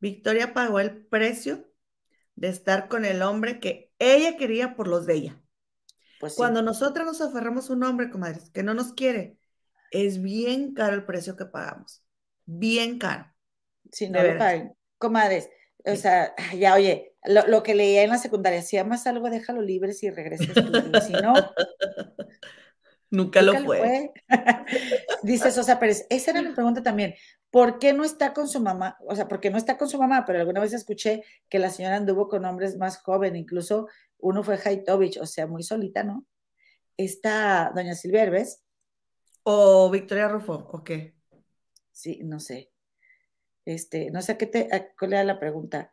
Victoria 0.00 0.52
pagó 0.52 0.80
el 0.80 1.06
precio 1.06 1.66
de 2.34 2.48
estar 2.48 2.88
con 2.88 3.04
el 3.04 3.22
hombre 3.22 3.60
que 3.60 3.92
ella 3.98 4.36
quería 4.36 4.76
por 4.76 4.86
los 4.86 5.06
de 5.06 5.14
ella. 5.14 5.42
Pues 6.20 6.32
sí. 6.34 6.38
Cuando 6.38 6.62
nosotras 6.62 7.06
nos 7.06 7.20
aferramos 7.20 7.68
a 7.68 7.72
un 7.72 7.84
hombre, 7.84 8.10
comadres, 8.10 8.50
que 8.50 8.62
no 8.62 8.74
nos 8.74 8.92
quiere, 8.92 9.38
es 9.90 10.20
bien 10.20 10.74
caro 10.74 10.94
el 10.94 11.04
precio 11.04 11.36
que 11.36 11.46
pagamos. 11.46 12.02
Bien 12.44 12.98
caro. 12.98 13.26
Si 13.92 14.08
no 14.08 14.22
lo 14.22 14.38
paguen. 14.38 14.74
Comadres, 14.98 15.48
o 15.84 15.96
sea, 15.96 16.34
ya 16.56 16.74
oye, 16.74 17.14
lo, 17.24 17.46
lo 17.46 17.62
que 17.62 17.74
leía 17.74 18.02
en 18.02 18.10
la 18.10 18.18
secundaria, 18.18 18.62
si 18.62 18.76
amas 18.76 19.06
algo, 19.06 19.30
déjalo 19.30 19.62
libre 19.62 19.92
si 19.92 20.10
regresas 20.10 20.48
tú. 20.48 20.72
Si 21.06 21.12
no, 21.12 21.34
Nunca, 23.10 23.40
nunca 23.40 23.60
lo 23.60 23.66
fue. 23.66 24.12
Dice 25.22 25.50
Sosa 25.50 25.78
Pérez, 25.78 26.06
esa 26.10 26.30
era 26.30 26.42
mi 26.42 26.50
pregunta 26.50 26.82
también. 26.82 27.14
¿Por 27.50 27.78
qué 27.78 27.94
no 27.94 28.04
está 28.04 28.34
con 28.34 28.48
su 28.48 28.60
mamá? 28.60 28.98
O 29.06 29.16
sea, 29.16 29.26
porque 29.28 29.50
no 29.50 29.56
está 29.56 29.78
con 29.78 29.88
su 29.88 29.98
mamá, 29.98 30.24
pero 30.26 30.38
alguna 30.38 30.60
vez 30.60 30.74
escuché 30.74 31.24
que 31.48 31.58
la 31.58 31.70
señora 31.70 31.96
anduvo 31.96 32.28
con 32.28 32.44
hombres 32.44 32.76
más 32.76 32.98
jóvenes, 32.98 33.40
incluso 33.40 33.88
uno 34.18 34.42
fue 34.42 34.58
Haitovich, 34.62 35.18
o 35.18 35.26
sea, 35.26 35.46
muy 35.46 35.62
solita, 35.62 36.02
¿no? 36.04 36.26
Esta 36.96 37.72
doña 37.74 37.94
Silvia 37.94 38.24
Herbes, 38.24 38.62
O 39.42 39.90
Victoria 39.90 40.28
Rufo, 40.28 40.54
¿o 40.72 40.84
qué? 40.84 41.14
sí, 41.92 42.20
no 42.24 42.40
sé. 42.40 42.70
Este, 43.64 44.10
no 44.10 44.22
sé 44.22 44.32
a 44.32 44.38
qué 44.38 44.46
te, 44.46 44.68
a 44.74 44.88
cuál 44.98 45.12
era 45.14 45.24
la 45.24 45.38
pregunta. 45.40 45.90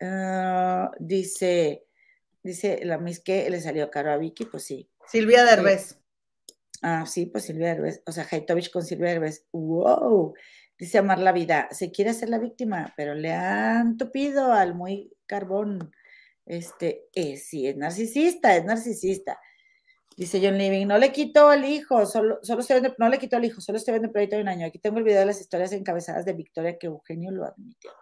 Ah, 0.00 0.90
dice, 1.00 1.86
dice 2.42 2.80
la 2.84 2.98
Miss 2.98 3.20
que 3.20 3.48
le 3.50 3.60
salió 3.60 3.90
caro 3.90 4.12
a 4.12 4.16
Vicky, 4.18 4.44
pues 4.46 4.64
sí. 4.64 4.90
Silvia 5.06 5.44
Derbez. 5.44 5.98
Ah, 6.82 7.06
sí, 7.06 7.26
pues 7.26 7.44
Silvia 7.44 7.72
Herbes, 7.72 8.02
o 8.06 8.12
sea, 8.12 8.26
Haitovich 8.30 8.70
con 8.70 8.84
Silvia 8.84 9.10
Herbes. 9.12 9.46
¡Wow! 9.52 10.34
Dice 10.78 10.98
Amar 10.98 11.18
la 11.18 11.32
vida, 11.32 11.68
se 11.72 11.90
quiere 11.90 12.10
hacer 12.12 12.28
la 12.28 12.38
víctima, 12.38 12.94
pero 12.96 13.14
le 13.14 13.32
han 13.32 13.96
tupido 13.96 14.52
al 14.52 14.74
muy 14.74 15.12
carbón. 15.26 15.92
Este, 16.48 17.08
eh, 17.14 17.36
sí, 17.36 17.66
es 17.68 17.76
narcisista, 17.76 18.56
es 18.56 18.64
narcisista. 18.64 19.38
Dice 20.16 20.40
John 20.42 20.58
Living, 20.58 20.86
no 20.86 20.98
le 20.98 21.12
quitó 21.12 21.52
el 21.52 21.64
hijo, 21.64 22.06
solo, 22.06 22.38
solo 22.42 22.60
estoy 22.60 22.80
viendo, 22.80 22.96
no 22.98 23.08
le 23.08 23.18
quitó 23.18 23.36
el 23.38 23.44
hijo, 23.46 23.60
solo 23.60 23.78
estoy 23.78 23.92
viendo 23.92 24.08
el 24.08 24.12
proyecto 24.12 24.36
de 24.36 24.42
un 24.42 24.48
año. 24.48 24.66
Aquí 24.66 24.78
tengo 24.80 24.98
el 24.98 25.04
video 25.04 25.20
de 25.20 25.26
las 25.26 25.40
historias 25.40 25.72
encabezadas 25.72 26.24
de 26.24 26.32
Victoria 26.34 26.78
que 26.78 26.88
Eugenio 26.88 27.30
lo 27.32 27.44
admitió. 27.46 27.92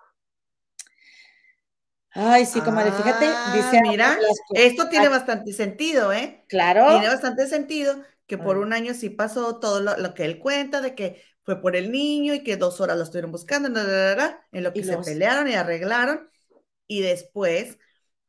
Ay, 2.10 2.47
sí, 2.47 2.62
comadre, 2.62 2.93
fíjate, 2.93 3.27
Ah, 3.27 3.52
dice 3.52 3.78
Ana 3.78 3.90
mira, 3.90 4.18
esto 4.55 4.89
tiene 4.89 5.09
bastante 5.09 5.52
sentido, 5.52 6.12
¿eh? 6.12 6.43
claro, 6.48 6.86
Tiene 6.89 7.09
bastante 7.09 7.47
sentido 7.47 8.02
que 8.27 8.39
por 8.39 8.56
un 8.59 8.73
año 8.73 8.94
sí 8.94 9.10
pasó 9.10 9.60
todo 9.60 9.81
lo, 9.81 9.97
lo 9.98 10.14
que 10.14 10.24
él 10.24 10.39
cuenta 10.39 10.81
de 10.81 10.94
que 10.94 11.23
fue 11.43 11.60
por 11.60 11.77
el 11.77 11.93
niño 11.93 12.35
y 12.35 12.43
que 12.43 12.56
dos 12.56 12.81
horas 12.81 12.97
lo 12.97 13.05
estuvieron 13.05 13.32
buscando, 13.32 13.68
en 13.68 14.64
lo 14.64 14.70
Y 14.70 14.81
que 14.81 14.85
se 14.85 14.97
pelearon 14.98 15.48
y 15.48 15.55
arreglaron. 15.55 16.31
Y 16.89 17.02
después, 17.02 17.78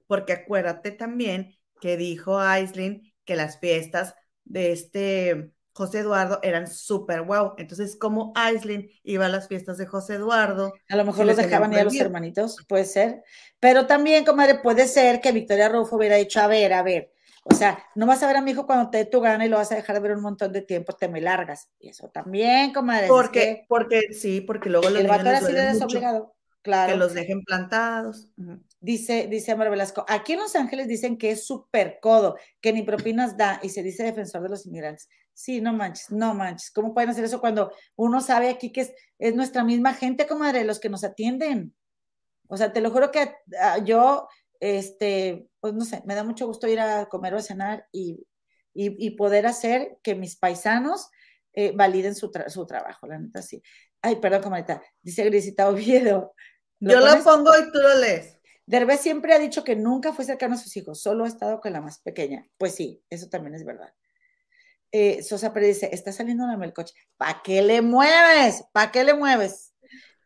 porque 0.07 0.33
acuérdate 0.33 0.91
también 0.91 1.55
que 1.79 1.97
dijo 1.97 2.39
Aislinn 2.39 3.13
que 3.25 3.35
las 3.35 3.59
fiestas 3.59 4.15
de 4.45 4.71
este 4.71 5.51
José 5.73 5.99
Eduardo 5.99 6.39
eran 6.41 6.65
súper 6.65 7.21
guau. 7.21 7.53
Entonces, 7.57 7.95
como 7.95 8.31
Aislinn 8.35 8.89
iba 9.03 9.27
a 9.27 9.29
las 9.29 9.47
fiestas 9.47 9.77
de 9.77 9.85
José 9.85 10.15
Eduardo, 10.15 10.73
A 10.89 10.95
lo 10.95 11.05
mejor 11.05 11.27
los 11.27 11.37
dejaban 11.37 11.71
ir 11.71 11.79
a 11.79 11.83
los 11.83 11.95
hermanitos, 11.95 12.65
puede 12.67 12.85
ser. 12.85 13.21
Pero 13.59 13.85
también, 13.85 14.25
comadre, 14.25 14.55
puede 14.55 14.87
ser 14.87 15.21
que 15.21 15.31
Victoria 15.31 15.69
Rufo 15.69 15.97
hubiera 15.97 16.15
dicho, 16.15 16.39
a 16.39 16.47
ver, 16.47 16.73
a 16.73 16.81
ver, 16.81 17.11
o 17.43 17.53
sea, 17.53 17.77
no 17.95 18.07
vas 18.07 18.23
a 18.23 18.27
ver 18.27 18.37
a 18.37 18.41
mi 18.41 18.51
hijo 18.51 18.65
cuando 18.65 18.89
te 18.89 18.97
dé 18.97 19.05
tu 19.05 19.21
gana 19.21 19.45
y 19.45 19.49
lo 19.49 19.57
vas 19.57 19.71
a 19.71 19.75
dejar 19.75 19.95
de 19.95 20.01
ver 20.01 20.17
un 20.17 20.23
montón 20.23 20.51
de 20.51 20.61
tiempo, 20.63 20.93
te 20.93 21.07
me 21.07 21.21
largas. 21.21 21.69
Y 21.79 21.89
eso 21.89 22.09
también, 22.09 22.73
comadre. 22.73 23.05
es 23.05 23.11
porque, 23.11 23.39
que 23.39 23.65
porque 23.69 24.01
sí, 24.13 24.41
porque 24.41 24.69
luego 24.69 24.89
los 24.89 24.99
el 24.99 25.07
vato 25.07 25.29
era 25.29 25.37
así 25.37 25.45
de 25.45 25.51
duele 25.53 25.73
mucho 25.73 25.85
desobligado. 25.85 26.33
Claro. 26.63 26.91
que 26.91 26.97
los 26.97 27.13
dejen 27.13 27.43
plantados. 27.43 28.27
Dice, 28.79 29.27
dice 29.27 29.51
Amar 29.51 29.71
Velasco, 29.71 30.05
aquí 30.07 30.33
en 30.33 30.39
Los 30.39 30.55
Ángeles 30.55 30.87
dicen 30.87 31.17
que 31.17 31.31
es 31.31 31.47
súper 31.47 31.97
codo, 31.99 32.37
que 32.61 32.71
ni 32.71 32.83
propinas 32.83 33.35
da 33.35 33.59
y 33.63 33.69
se 33.69 33.81
dice 33.81 34.03
defensor 34.03 34.43
de 34.43 34.49
los 34.49 34.67
inmigrantes. 34.67 35.09
Sí, 35.33 35.61
no 35.61 35.73
manches, 35.73 36.11
no 36.11 36.33
manches. 36.35 36.69
¿Cómo 36.71 36.93
pueden 36.93 37.09
hacer 37.09 37.23
eso 37.23 37.39
cuando 37.39 37.71
uno 37.95 38.21
sabe 38.21 38.49
aquí 38.49 38.71
que 38.71 38.81
es, 38.81 38.93
es 39.17 39.35
nuestra 39.35 39.63
misma 39.63 39.93
gente, 39.95 40.27
comadre, 40.27 40.63
los 40.63 40.79
que 40.79 40.89
nos 40.89 41.03
atienden? 41.03 41.75
O 42.47 42.55
sea, 42.55 42.71
te 42.71 42.81
lo 42.81 42.91
juro 42.91 43.11
que 43.11 43.35
ah, 43.59 43.79
yo, 43.79 44.27
este, 44.59 45.47
pues 45.59 45.73
no 45.73 45.83
sé, 45.83 46.03
me 46.05 46.15
da 46.15 46.23
mucho 46.23 46.45
gusto 46.45 46.67
ir 46.67 46.79
a 46.79 47.07
comer 47.07 47.33
o 47.33 47.37
a 47.37 47.41
cenar 47.41 47.87
y, 47.91 48.25
y, 48.73 49.05
y 49.05 49.11
poder 49.11 49.47
hacer 49.47 49.97
que 50.03 50.13
mis 50.13 50.35
paisanos 50.35 51.09
eh, 51.53 51.71
validen 51.75 52.13
su, 52.13 52.29
tra- 52.31 52.49
su 52.49 52.65
trabajo, 52.67 53.07
la 53.07 53.17
neta 53.17 53.41
sí. 53.41 53.61
Ay, 54.03 54.17
perdón, 54.17 54.43
comadita. 54.43 54.83
Dice 55.01 55.23
Grisita 55.23 55.67
Oviedo. 55.67 56.35
¿Lo 56.79 56.93
Yo 56.93 56.99
lo 56.99 57.23
pongo 57.23 57.51
y 57.57 57.71
tú 57.71 57.79
lo 57.79 57.97
lees. 57.97 58.36
Derbez 58.67 58.99
siempre 58.99 59.33
ha 59.33 59.39
dicho 59.39 59.63
que 59.63 59.77
nunca 59.77 60.11
fue 60.11 60.25
cercano 60.25 60.55
a 60.55 60.57
sus 60.57 60.75
hijos, 60.75 61.01
solo 61.01 61.23
ha 61.23 61.27
estado 61.27 61.61
con 61.61 61.71
la 61.71 61.81
más 61.81 61.99
pequeña. 61.99 62.45
Pues 62.57 62.75
sí, 62.75 63.01
eso 63.09 63.29
también 63.29 63.55
es 63.55 63.63
verdad. 63.65 63.93
Eh, 64.91 65.23
Sosa 65.23 65.53
Pérez 65.53 65.75
dice, 65.75 65.89
está 65.93 66.11
saliendo 66.11 66.45
la 66.45 66.57
melcoche. 66.57 66.93
¿Para 67.15 67.41
qué 67.41 67.61
le 67.61 67.81
mueves? 67.81 68.65
¿Para 68.73 68.91
qué 68.91 69.05
le 69.05 69.13
mueves? 69.13 69.73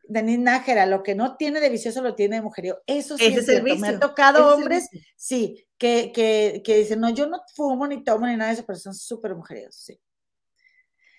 Denis 0.03 0.39
Nájera, 0.39 0.87
lo 0.87 1.03
que 1.03 1.13
no 1.13 1.37
tiene 1.37 1.59
de 1.59 1.69
vicioso 1.69 2.01
lo 2.01 2.15
tiene 2.15 2.37
de 2.37 2.41
mujerío. 2.41 2.81
Eso 2.87 3.15
sí 3.15 3.25
Ese 3.27 3.39
es 3.39 3.45
cierto. 3.45 3.75
Me 3.77 3.89
ha 3.89 3.99
tocado 3.99 4.55
hombres, 4.55 4.89
sí, 5.15 5.67
que, 5.77 6.11
que, 6.11 6.61
que 6.65 6.77
dicen, 6.77 6.99
no, 6.99 7.11
yo 7.11 7.27
no 7.27 7.41
fumo 7.55 7.87
ni 7.87 8.03
tomo 8.03 8.25
ni 8.25 8.35
nada 8.35 8.49
de 8.49 8.55
eso, 8.55 8.65
pero 8.65 8.79
son 8.79 8.95
súper 8.95 9.35
mujeríos, 9.35 9.75
sí. 9.75 10.01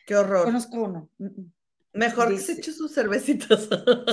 Qué 0.07 0.17
horror. 0.17 0.45
Conozco 0.45 0.83
uno. 0.83 1.09
mm, 1.19 1.27
mm. 1.27 1.53
Mejor 1.95 2.29
que 2.29 2.35
dice- 2.35 2.55
se 2.55 2.61
eche 2.61 2.73
sus 2.73 2.95
cervecitas. 2.95 3.69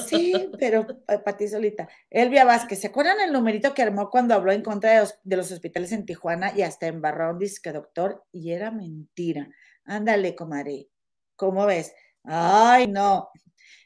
Sí, 0.07 0.33
pero 0.59 0.85
para 1.05 1.37
ti 1.37 1.47
solita. 1.47 1.87
Elvia 2.09 2.43
Vázquez, 2.45 2.79
¿se 2.81 2.87
acuerdan 2.87 3.19
el 3.21 3.31
numerito 3.31 3.73
que 3.73 3.81
armó 3.81 4.09
cuando 4.09 4.33
habló 4.35 4.51
en 4.51 4.61
contra 4.63 4.91
de 4.93 4.99
los, 5.01 5.15
de 5.23 5.37
los 5.37 5.51
hospitales 5.51 5.91
en 5.91 6.05
Tijuana 6.05 6.53
y 6.55 6.61
hasta 6.63 6.87
embarró 6.87 7.31
un 7.31 7.39
disque 7.39 7.71
doctor? 7.71 8.23
Y 8.31 8.51
era 8.51 8.71
mentira. 8.71 9.49
Ándale, 9.85 10.35
comadre. 10.35 10.89
¿Cómo 11.35 11.65
ves? 11.65 11.93
Ay, 12.23 12.87
no. 12.87 13.29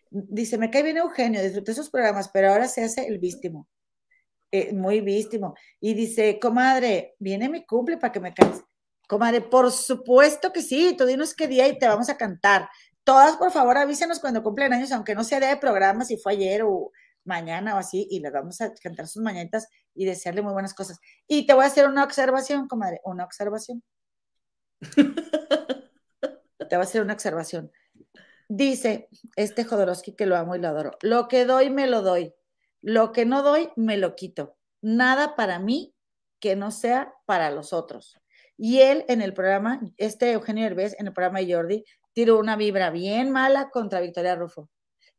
Dice, 0.10 0.57
me 0.57 0.70
cae 0.72 0.84
bien 0.84 0.98
Eugenio, 0.98 1.41
disfruté 1.41 1.74
sus 1.74 1.90
programas, 1.90 2.30
pero 2.30 2.49
ahora 2.52 2.68
se 2.68 2.84
hace 2.84 3.07
el 3.07 3.20
vístimo. 3.20 3.68
Eh, 4.52 4.72
muy 4.74 5.02
vístimo. 5.02 5.56
Y 5.80 5.94
dice, 5.95 6.40
comadre, 6.40 7.15
viene 7.20 7.49
mi 7.49 7.65
cumple 7.65 7.98
para 7.98 8.11
que 8.11 8.20
me 8.20 8.34
cantes. 8.34 8.64
Comadre, 9.07 9.41
por 9.41 9.72
supuesto 9.72 10.53
que 10.53 10.61
sí, 10.61 10.95
tú 10.98 11.06
dinos 11.06 11.34
qué 11.36 11.48
día 11.48 11.68
y 11.68 11.78
te 11.80 11.88
vamos 11.88 12.10
a 12.10 12.18
cantar. 12.18 12.70
Todas, 13.04 13.38
por 13.38 13.52
favor, 13.52 13.78
avísenos 13.78 14.20
cuando 14.20 14.44
cumplen 14.44 14.74
años, 14.74 14.92
aunque 14.92 15.16
no 15.16 15.24
sea 15.24 15.40
día 15.40 15.50
de 15.50 15.58
programa, 15.58 16.06
si 16.06 16.18
fue 16.18 16.34
ayer 16.34 16.64
o 16.64 16.92
mañana 17.26 17.76
o 17.76 17.78
así, 17.78 18.08
y 18.10 18.20
les 18.20 18.32
vamos 18.32 18.62
a 18.62 18.74
cantar 18.76 19.08
sus 19.08 19.22
mañanitas 19.22 19.68
y 19.94 20.06
desearle 20.06 20.42
muy 20.42 20.54
buenas 20.54 20.74
cosas. 20.74 21.00
Y 21.28 21.46
te 21.46 21.54
voy 21.54 21.64
a 21.64 21.68
hacer 21.68 21.88
una 21.88 22.04
observación, 22.04 22.68
comadre, 22.68 23.02
una 23.04 23.26
observación. 23.26 23.84
Te 26.70 26.78
voy 26.78 26.86
a 26.86 26.88
hacer 26.88 27.02
una 27.02 27.14
observación. 27.14 27.72
Dice 28.50 29.10
este 29.36 29.64
Jodorowsky 29.64 30.16
que 30.16 30.26
lo 30.26 30.36
amo 30.36 30.56
y 30.56 30.60
lo 30.60 30.70
adoro. 30.70 30.98
Lo 31.02 31.28
que 31.28 31.46
doy, 31.46 31.70
me 31.70 31.88
lo 31.88 32.02
doy. 32.02 32.34
Lo 32.82 33.12
que 33.12 33.26
no 33.26 33.44
doy, 33.44 33.70
me 33.76 33.98
lo 33.98 34.16
quito. 34.16 34.58
Nada 34.82 35.36
para 35.36 35.60
mí 35.60 35.94
que 36.40 36.56
no 36.56 36.72
sea 36.72 37.14
para 37.26 37.52
los 37.52 37.74
otros. 37.74 38.20
Y 38.58 38.82
él 38.82 39.06
en 39.08 39.22
el 39.22 39.34
programa, 39.34 39.82
este 39.98 40.32
Eugenio 40.32 40.66
Herbés, 40.66 40.96
en 41.00 41.08
el 41.08 41.14
programa 41.14 41.40
de 41.40 41.54
Jordi, 41.54 41.86
tiró 42.14 42.40
una 42.40 42.56
vibra 42.56 42.90
bien 42.91 43.31
mala 43.31 43.69
contra 43.69 44.02
Victoria 44.02 44.35
Rufo. 44.35 44.69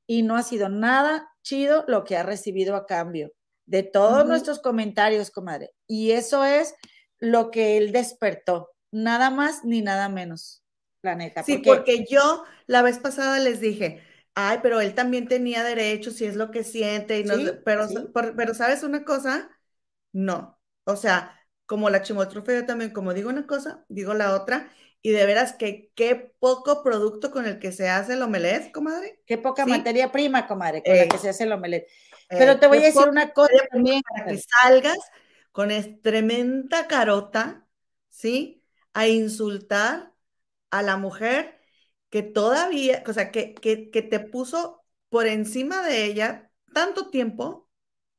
Y 0.06 0.22
no 0.22 0.36
ha 0.36 0.42
sido 0.42 0.68
nada 0.68 1.28
chido 1.42 1.84
lo 1.88 2.04
que 2.04 2.16
ha 2.16 2.22
recibido 2.22 2.76
a 2.76 2.86
cambio 2.86 3.32
de 3.66 3.82
todos 3.82 4.26
Ujú. 4.26 4.28
nuestros 4.28 4.60
comentarios, 4.60 5.30
comadre. 5.30 5.72
Y 5.86 6.12
eso 6.12 6.44
es 6.44 6.74
lo 7.20 7.50
que 7.50 7.76
él 7.78 7.92
despertó. 7.92 8.70
Nada 8.92 9.30
más 9.30 9.64
ni 9.64 9.82
nada 9.82 10.08
menos, 10.08 10.62
la 11.02 11.14
neta. 11.16 11.42
Sí, 11.42 11.58
porque 11.58 12.06
yo 12.08 12.44
la 12.66 12.82
vez 12.82 12.98
pasada 12.98 13.38
les 13.38 13.60
dije, 13.60 14.02
ay, 14.34 14.58
pero 14.62 14.80
él 14.80 14.94
también 14.94 15.28
tenía 15.28 15.62
derechos 15.62 16.20
y 16.20 16.24
es 16.26 16.36
lo 16.36 16.50
que 16.50 16.64
siente, 16.64 17.18
y 17.20 17.24
no- 17.24 17.36
Sí, 17.36 17.50
pero, 17.64 17.88
sí. 17.88 17.96
por- 18.12 18.34
pero 18.36 18.54
¿sabes 18.54 18.82
una 18.82 19.04
cosa? 19.04 19.50
No. 20.12 20.58
O 20.84 20.96
sea, 20.96 21.38
como 21.66 21.90
la 21.90 22.02
chimotrufa, 22.02 22.52
yo 22.54 22.66
también, 22.66 22.92
como 22.92 23.14
digo 23.14 23.30
una 23.30 23.46
cosa, 23.46 23.84
digo 23.88 24.14
la 24.14 24.34
otra, 24.34 24.70
y 25.04 25.10
de 25.12 25.26
veras 25.26 25.52
que 25.52 25.92
qué 25.94 26.16
poco 26.40 26.82
producto 26.82 27.30
con 27.30 27.46
el 27.46 27.58
que 27.58 27.72
se 27.72 27.90
hace 27.90 28.14
el 28.14 28.22
omelette, 28.22 28.72
comadre. 28.72 29.20
Qué 29.26 29.36
poca 29.36 29.64
Sí. 29.66 29.70
materia 29.70 30.10
prima, 30.10 30.46
comadre, 30.46 30.82
con 30.82 30.96
la 30.96 31.04
Eh, 31.04 31.08
que 31.08 31.18
se 31.18 31.28
hace 31.28 31.44
el 31.44 31.52
omelette. 31.52 31.86
Eh, 32.30 32.38
Pero 32.38 32.58
te 32.58 32.66
voy 32.66 32.78
a 32.78 32.82
decir 32.82 33.06
una 33.08 33.30
cosa 33.32 33.52
también. 33.70 34.00
para 34.08 34.26
que 34.28 34.38
salgas 34.38 34.98
con 35.52 35.70
es- 35.70 36.00
tremenda 36.00 36.88
carota, 36.88 37.66
¿sí? 38.08 38.64
A 38.94 39.06
insultar 39.06 40.12
a 40.70 40.82
la 40.82 40.96
mujer 40.96 41.60
que 42.10 42.22
todavía, 42.22 43.02
o 43.06 43.12
sea, 43.12 43.30
que, 43.30 43.54
que, 43.54 43.90
que 43.90 44.02
te 44.02 44.20
puso 44.20 44.82
por 45.10 45.26
encima 45.26 45.82
de 45.86 46.06
ella 46.06 46.50
tanto 46.72 47.10
tiempo, 47.10 47.68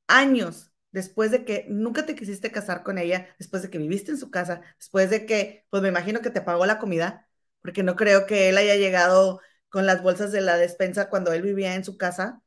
años, 0.07 0.72
después 0.96 1.30
de 1.30 1.44
que 1.44 1.66
nunca 1.68 2.06
te 2.06 2.16
quisiste 2.16 2.52
casar 2.52 2.82
con 2.82 2.98
ella, 2.98 3.28
después 3.38 3.62
de 3.62 3.70
que 3.70 3.78
viviste 3.78 4.12
en 4.12 4.18
su 4.18 4.32
casa, 4.32 4.62
después 4.80 5.10
de 5.10 5.26
que, 5.26 5.66
pues 5.70 5.84
me 5.84 5.90
imagino 5.90 6.22
que 6.22 6.30
te 6.30 6.42
pagó 6.42 6.66
la 6.66 6.80
comida, 6.80 7.28
porque 7.62 7.84
no 7.84 7.98
creo 7.98 8.26
que 8.26 8.48
él 8.48 8.58
haya 8.58 8.76
llegado 8.76 9.42
con 9.68 9.86
las 9.86 10.02
bolsas 10.02 10.32
de 10.32 10.40
la 10.40 10.56
despensa 10.58 11.10
cuando 11.10 11.34
él 11.34 11.42
vivía 11.42 11.76
en 11.76 11.84
su 11.84 11.98
casa, 11.98 12.42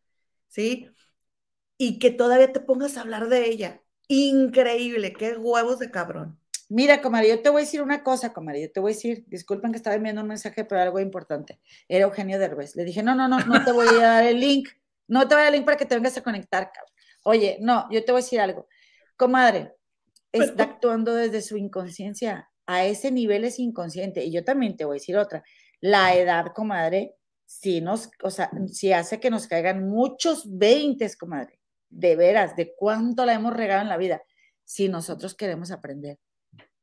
¿sí? 0.48 0.88
Y 1.76 1.98
que 1.98 2.10
todavía 2.10 2.52
te 2.52 2.60
pongas 2.60 2.96
a 2.96 3.02
hablar 3.02 3.28
de 3.28 3.46
ella. 3.46 3.82
Increíble, 4.08 5.12
qué 5.12 5.36
huevos 5.36 5.78
de 5.78 5.90
cabrón. 5.90 6.40
Mira, 6.70 7.02
comadre, 7.02 7.28
yo 7.28 7.42
te 7.42 7.50
voy 7.50 7.62
a 7.62 7.64
decir 7.66 7.82
una 7.82 8.02
cosa, 8.02 8.32
comadre, 8.32 8.62
yo 8.62 8.72
te 8.72 8.80
voy 8.80 8.92
a 8.92 8.94
decir, 8.94 9.24
disculpen 9.28 9.72
que 9.72 9.76
estaba 9.76 9.96
enviando 9.96 10.22
un 10.22 10.28
mensaje, 10.28 10.64
pero 10.64 10.80
algo 10.80 11.00
importante. 11.00 11.60
Era 11.86 12.04
Eugenio 12.04 12.38
Derbez. 12.38 12.76
Le 12.76 12.84
dije, 12.84 13.02
no, 13.02 13.14
no, 13.14 13.28
no, 13.28 13.40
no 13.40 13.62
te 13.64 13.72
voy 13.72 13.88
a 13.88 14.02
dar 14.02 14.24
el 14.24 14.40
link. 14.40 14.68
No 15.06 15.28
te 15.28 15.34
voy 15.34 15.42
a 15.42 15.44
dar 15.44 15.48
el 15.48 15.58
link 15.58 15.66
para 15.66 15.76
que 15.76 15.86
te 15.86 15.94
vengas 15.94 16.16
a 16.16 16.22
conectar, 16.22 16.70
cabrón. 16.72 16.97
Oye, 17.24 17.58
no, 17.60 17.86
yo 17.90 18.04
te 18.04 18.12
voy 18.12 18.20
a 18.20 18.24
decir 18.24 18.40
algo. 18.40 18.66
Comadre, 19.16 19.74
está 20.32 20.64
actuando 20.64 21.14
desde 21.14 21.42
su 21.42 21.56
inconsciencia. 21.56 22.50
A 22.66 22.84
ese 22.84 23.10
nivel 23.10 23.44
es 23.44 23.58
inconsciente. 23.58 24.24
Y 24.24 24.30
yo 24.30 24.44
también 24.44 24.76
te 24.76 24.84
voy 24.84 24.94
a 24.94 25.00
decir 25.00 25.16
otra. 25.16 25.42
La 25.80 26.14
edad, 26.14 26.52
comadre, 26.54 27.14
sí 27.46 27.80
nos, 27.80 28.10
o 28.22 28.30
sea, 28.30 28.50
sí 28.70 28.92
hace 28.92 29.20
que 29.20 29.30
nos 29.30 29.46
caigan 29.46 29.88
muchos 29.88 30.44
veintes, 30.58 31.16
comadre. 31.16 31.58
De 31.88 32.16
veras, 32.16 32.54
de 32.56 32.74
cuánto 32.76 33.24
la 33.24 33.34
hemos 33.34 33.54
regado 33.54 33.82
en 33.82 33.88
la 33.88 33.96
vida. 33.96 34.22
Si 34.64 34.88
nosotros 34.88 35.34
queremos 35.34 35.70
aprender. 35.70 36.18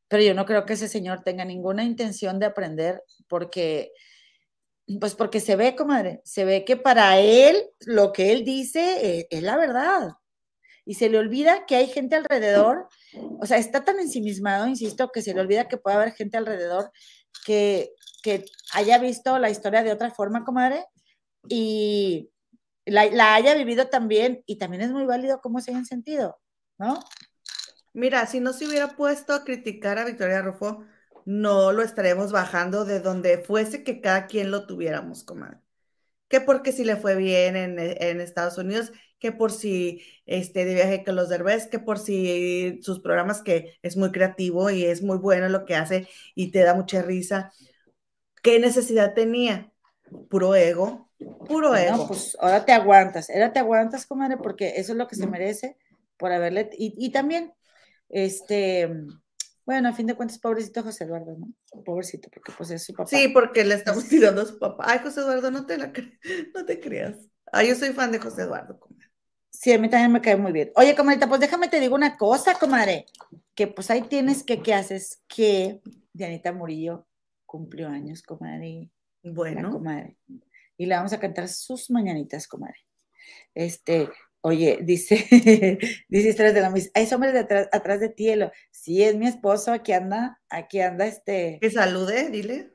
Pero 0.07 0.23
yo 0.23 0.33
no 0.33 0.45
creo 0.45 0.65
que 0.65 0.73
ese 0.73 0.87
señor 0.87 1.23
tenga 1.23 1.45
ninguna 1.45 1.83
intención 1.83 2.39
de 2.39 2.45
aprender 2.45 3.03
porque, 3.27 3.91
pues 4.99 5.15
porque 5.15 5.39
se 5.39 5.55
ve, 5.55 5.75
comadre, 5.75 6.21
se 6.23 6.45
ve 6.45 6.63
que 6.65 6.77
para 6.77 7.19
él 7.19 7.63
lo 7.81 8.11
que 8.11 8.31
él 8.31 8.43
dice 8.43 9.19
eh, 9.19 9.27
es 9.29 9.43
la 9.43 9.57
verdad. 9.57 10.09
Y 10.85 10.95
se 10.95 11.09
le 11.09 11.17
olvida 11.17 11.65
que 11.65 11.75
hay 11.75 11.87
gente 11.87 12.15
alrededor, 12.15 12.87
o 13.39 13.45
sea, 13.45 13.57
está 13.57 13.83
tan 13.83 13.99
ensimismado, 13.99 14.67
insisto, 14.67 15.11
que 15.11 15.21
se 15.21 15.33
le 15.33 15.41
olvida 15.41 15.67
que 15.67 15.77
puede 15.77 15.95
haber 15.95 16.13
gente 16.13 16.37
alrededor 16.37 16.91
que, 17.45 17.91
que 18.21 18.45
haya 18.73 18.97
visto 18.99 19.37
la 19.39 19.49
historia 19.49 19.83
de 19.83 19.91
otra 19.91 20.11
forma, 20.11 20.45
comadre, 20.45 20.85
y 21.47 22.29
la, 22.85 23.05
la 23.05 23.35
haya 23.35 23.55
vivido 23.55 23.87
también, 23.87 24.43
y 24.45 24.57
también 24.57 24.83
es 24.83 24.91
muy 24.91 25.05
válido 25.05 25.41
cómo 25.41 25.59
se 25.59 25.71
hayan 25.71 25.85
sentido, 25.85 26.39
¿no? 26.77 26.99
Mira, 27.93 28.25
si 28.27 28.39
no 28.39 28.53
se 28.53 28.67
hubiera 28.67 28.95
puesto 28.95 29.33
a 29.33 29.43
criticar 29.43 29.97
a 29.97 30.05
Victoria 30.05 30.41
Rufo, 30.41 30.83
no 31.25 31.71
lo 31.71 31.81
estaremos 31.81 32.31
bajando 32.31 32.85
de 32.85 32.99
donde 32.99 33.39
fuese 33.39 33.83
que 33.83 34.01
cada 34.01 34.27
quien 34.27 34.51
lo 34.51 34.67
tuviéramos, 34.67 35.23
comadre. 35.23 35.59
Que 36.27 36.41
porque 36.41 36.71
si 36.71 36.83
le 36.83 36.97
fue 36.97 37.15
bien 37.15 37.55
en, 37.55 37.79
en 37.79 38.21
Estados 38.21 38.57
Unidos, 38.57 38.91
que 39.25 39.31
por 39.31 39.51
si 39.51 40.03
este, 40.27 40.65
de 40.65 40.75
viaje 40.75 41.03
con 41.03 41.15
los 41.15 41.29
Derbez, 41.29 41.65
que 41.65 41.79
por 41.79 41.97
si 41.97 42.79
sus 42.83 42.99
programas 42.99 43.41
que 43.41 43.79
es 43.81 43.97
muy 43.97 44.11
creativo 44.11 44.69
y 44.69 44.85
es 44.85 45.01
muy 45.01 45.17
bueno 45.17 45.49
lo 45.49 45.65
que 45.65 45.73
hace 45.73 46.07
y 46.35 46.51
te 46.51 46.59
da 46.59 46.75
mucha 46.75 47.01
risa. 47.01 47.51
¿Qué 48.43 48.59
necesidad 48.59 49.15
tenía? 49.15 49.73
Puro 50.29 50.53
ego, 50.53 51.09
puro 51.47 51.75
ego. 51.75 51.97
No, 51.97 52.07
pues 52.07 52.37
ahora 52.39 52.65
te 52.65 52.71
aguantas, 52.71 53.31
ahora 53.31 53.51
te 53.51 53.57
aguantas, 53.57 54.05
comadre, 54.05 54.37
porque 54.37 54.73
eso 54.75 54.91
es 54.91 54.97
lo 54.99 55.07
que 55.07 55.15
se 55.15 55.25
merece 55.25 55.75
por 56.17 56.31
haberle, 56.31 56.69
y, 56.77 56.93
y 57.03 57.11
también, 57.11 57.51
este, 58.09 58.91
bueno, 59.65 59.89
a 59.89 59.93
fin 59.93 60.05
de 60.05 60.13
cuentas, 60.13 60.37
pobrecito 60.37 60.83
José 60.83 61.05
Eduardo, 61.05 61.35
¿no? 61.35 61.81
Pobrecito, 61.83 62.29
porque 62.31 62.51
pues 62.55 62.69
es 62.69 62.83
su 62.83 62.93
papá. 62.93 63.09
Sí, 63.09 63.29
porque 63.29 63.65
le 63.65 63.73
estamos 63.73 64.07
tirando 64.07 64.43
a 64.43 64.45
su 64.45 64.59
papá. 64.59 64.83
Ay, 64.87 64.99
José 65.01 65.21
Eduardo, 65.21 65.49
no 65.49 65.65
te 65.65 65.79
la 65.79 65.91
no 66.53 66.63
te 66.63 66.79
creas. 66.79 67.17
Ay, 67.51 67.69
yo 67.69 67.75
soy 67.75 67.89
fan 67.89 68.11
de 68.11 68.19
José 68.19 68.43
Eduardo, 68.43 68.79
comadre. 68.79 68.94
Sí, 69.61 69.71
a 69.73 69.79
mí 69.79 69.89
también 69.89 70.11
me 70.11 70.21
cae 70.21 70.35
muy 70.35 70.51
bien. 70.51 70.71
Oye, 70.75 70.95
comadrita, 70.95 71.27
pues 71.29 71.39
déjame 71.39 71.69
te 71.69 71.79
digo 71.79 71.95
una 71.95 72.17
cosa, 72.17 72.55
comadre, 72.59 73.05
que 73.55 73.67
pues 73.67 73.89
ahí 73.89 74.01
tienes 74.03 74.43
que, 74.43 74.61
¿qué 74.61 74.73
haces? 74.73 75.23
Que 75.27 75.81
Dianita 76.13 76.51
Murillo 76.51 77.07
cumplió 77.45 77.87
años, 77.87 78.21
comadre, 78.21 78.91
Bueno, 79.23 79.71
comadre, 79.71 80.17
y 80.77 80.85
le 80.85 80.95
vamos 80.95 81.13
a 81.13 81.19
cantar 81.19 81.47
sus 81.47 81.89
mañanitas, 81.89 82.47
comadre. 82.47 82.79
Este, 83.55 84.09
oye, 84.41 84.79
dice, 84.83 85.17
dice 86.09 86.29
historias 86.29 86.55
de 86.55 86.61
la 86.61 86.69
mis, 86.71 86.91
hay 86.95 87.07
hombres 87.13 87.33
de 87.33 87.39
atrás, 87.39 87.69
atrás 87.71 87.99
de 88.01 88.09
ti, 88.09 88.29
Elo. 88.29 88.51
Sí, 88.71 89.03
es 89.03 89.15
mi 89.15 89.27
esposo, 89.27 89.71
aquí 89.73 89.93
anda, 89.93 90.41
aquí 90.49 90.81
anda 90.81 91.07
este, 91.07 91.59
que 91.59 91.69
salude, 91.71 92.29
dile. 92.29 92.71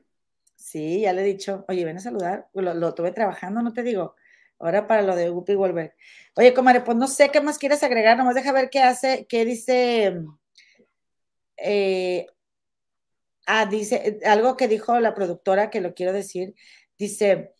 sí, 0.55 1.01
ya 1.01 1.13
le 1.13 1.21
he 1.21 1.25
dicho, 1.25 1.65
oye, 1.67 1.85
ven 1.85 1.97
a 1.97 1.99
saludar, 1.99 2.49
lo, 2.53 2.73
lo 2.73 2.93
tuve 2.93 3.11
trabajando, 3.11 3.61
no 3.61 3.73
te 3.73 3.83
digo, 3.83 4.15
ahora 4.61 4.87
para 4.87 5.01
lo 5.01 5.15
de 5.15 5.29
Guppy 5.29 5.55
Wolver. 5.55 5.95
Oye, 6.35 6.53
comadre, 6.53 6.81
pues 6.81 6.97
no 6.97 7.07
sé 7.07 7.29
qué 7.29 7.41
más 7.41 7.57
quieres 7.57 7.83
agregar, 7.83 8.17
nomás 8.17 8.35
deja 8.35 8.51
ver 8.51 8.69
qué 8.69 8.79
hace, 8.79 9.25
qué 9.27 9.45
dice, 9.45 10.15
eh, 11.57 12.27
Ah, 13.53 13.65
dice, 13.65 14.19
algo 14.25 14.55
que 14.55 14.67
dijo 14.67 14.99
la 14.99 15.13
productora 15.15 15.69
que 15.69 15.81
lo 15.81 15.93
quiero 15.93 16.13
decir, 16.13 16.55
dice 16.97 17.53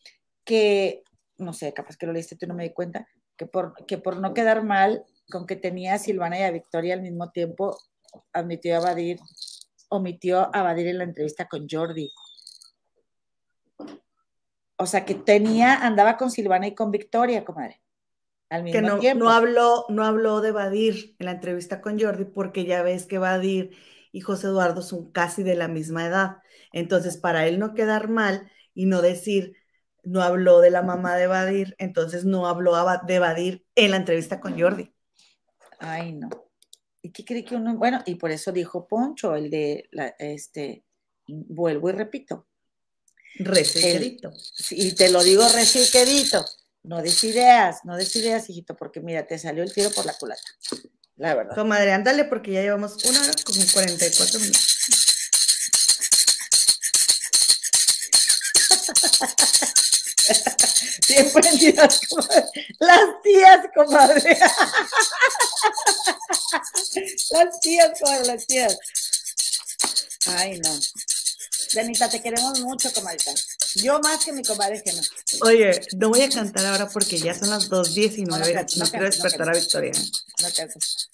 que, 0.45 1.03
no 1.38 1.53
sé, 1.53 1.73
capaz 1.73 1.98
que 1.98 2.06
lo 2.06 2.14
leíste 2.14 2.36
tú 2.38 2.48
no 2.48 2.53
me 2.53 2.64
di 2.64 2.73
cuenta, 2.73 3.07
que 3.36 3.45
por, 3.45 3.73
que 3.88 3.98
por 3.98 4.18
no 4.18 4.34
quedar 4.34 4.64
mal 4.64 5.03
con 5.30 5.45
que 5.45 5.56
tenía 5.56 5.95
a 5.95 5.98
Silvana 5.99 6.40
y 6.40 6.44
a 6.44 6.52
Victoria 6.52 6.94
al 6.94 7.02
mismo 7.02 7.32
tiempo, 7.32 7.78
admitió 8.32 8.76
evadir, 8.76 9.19
omitió 9.90 10.49
evadir 10.53 10.88
en 10.88 10.99
la 10.99 11.03
entrevista 11.06 11.48
con 11.48 11.68
Jordi. 11.69 12.10
O 14.82 14.88
sea, 14.88 15.06
que 15.06 15.14
tenía, 15.14 15.76
andaba 15.76 16.18
con 16.18 16.32
Silvana 16.32 16.66
y 16.66 16.74
con 16.74 16.90
Victoria, 16.90 17.45
comadre. 17.45 17.84
Al 18.49 18.64
mismo 18.64 18.80
que 18.80 18.88
no, 18.88 18.98
tiempo. 18.98 19.26
no 19.26 19.30
habló, 19.30 19.86
no 19.90 20.03
habló 20.03 20.41
de 20.41 20.52
Badir 20.52 21.16
en 21.20 21.28
la 21.28 21.34
entrevista 21.34 21.82
con 21.82 21.99
Jordi, 21.99 22.26
porque 22.26 22.66
ya 22.66 22.82
ves 22.82 23.06
que 23.06 23.20
Badir 23.20 23.78
y 24.12 24.22
José 24.22 24.48
Eduardo 24.48 24.82
son 24.82 25.12
casi 25.12 25.44
de 25.44 25.53
la 25.53 25.68
misma 25.68 26.08
edad. 26.08 26.38
Entonces, 26.74 27.18
para 27.18 27.45
él 27.45 27.60
no 27.60 27.76
quedar 27.76 28.10
mal 28.10 28.52
y 28.74 28.88
no 28.88 29.03
decir, 29.03 29.56
no 30.03 30.24
habló 30.24 30.62
de 30.62 30.72
la 30.72 30.82
mamá 30.82 31.16
de 31.16 31.28
Badir, 31.28 31.76
entonces 31.78 32.26
no 32.26 32.48
habló 32.48 32.74
de 33.06 33.20
Badir 33.20 33.64
en 33.76 33.91
la 33.91 33.98
entrevista 33.98 34.40
con 34.40 34.60
Jordi. 34.60 34.91
Ay, 35.78 36.14
no. 36.14 36.30
¿Y 37.03 37.12
qué 37.12 37.24
cree 37.24 37.45
que 37.45 37.56
uno? 37.56 37.78
Bueno, 37.78 38.02
y 38.08 38.16
por 38.16 38.32
eso 38.32 38.52
dijo 38.52 38.88
Poncho, 38.88 39.36
el 39.36 39.52
de, 39.52 39.88
la, 39.91 40.08
este, 40.18 40.86
vuelvo 41.28 41.90
y 41.90 41.91
repito. 41.91 42.48
Reciquedito. 43.36 44.34
Y 44.70 44.94
te 44.94 45.10
lo 45.10 45.24
digo 45.24 45.48
reciquedito. 45.49 46.45
No 46.84 47.02
des 47.02 47.24
ideas, 47.24 47.86
no 47.86 47.95
des 47.95 48.16
ideas, 48.16 48.49
hijito, 48.49 48.76
porque 48.76 49.02
mira, 49.02 49.28
te 49.28 49.38
salió 49.38 49.62
el 49.64 49.72
tiro 49.72 49.91
por 49.91 50.06
la 50.06 50.14
culata. 50.14 50.41
La 51.18 51.36
verdad. 51.36 51.53
Comadre, 51.56 51.91
ándale, 51.91 52.24
porque 52.26 52.52
ya 52.52 52.62
llevamos 52.62 53.03
una 53.06 53.22
hora 53.22 53.34
con 53.45 53.56
44 53.56 54.40
minutos. 54.40 54.68
Bien 61.08 61.32
prendidas, 61.32 61.99
comadre. 62.08 62.45
Las 62.80 63.22
tías, 63.24 63.60
comadre. 63.76 64.40
Las 67.32 67.60
tías, 67.60 67.99
comadre, 67.99 68.26
las 68.26 68.45
tías. 68.48 68.78
Ay, 70.28 70.60
no. 70.60 70.80
Janita, 71.73 72.10
te 72.10 72.22
queremos 72.22 72.60
mucho, 72.60 72.91
comadita. 72.93 73.31
Yo 73.76 73.99
más 73.99 74.23
que 74.23 74.34
mi 74.34 74.43
comadre 74.43 74.81
que 74.84 74.91
no. 74.93 75.02
Oye, 75.41 75.80
no 75.98 76.10
voy 76.10 76.22
a 76.22 76.30
cantar 76.30 76.65
ahora 76.65 76.89
porque 76.89 77.18
ya 77.18 77.34
son 77.34 77.49
las 77.49 77.69
2.19. 77.69 78.27
No, 78.27 78.38
no, 78.38 78.45
no, 78.45 78.61
no 78.76 78.89
quiero 78.89 79.06
despertar 79.06 79.49
a 79.49 79.53
Victoria. 79.53 79.91
No 79.93 80.48
cantes. 80.56 81.10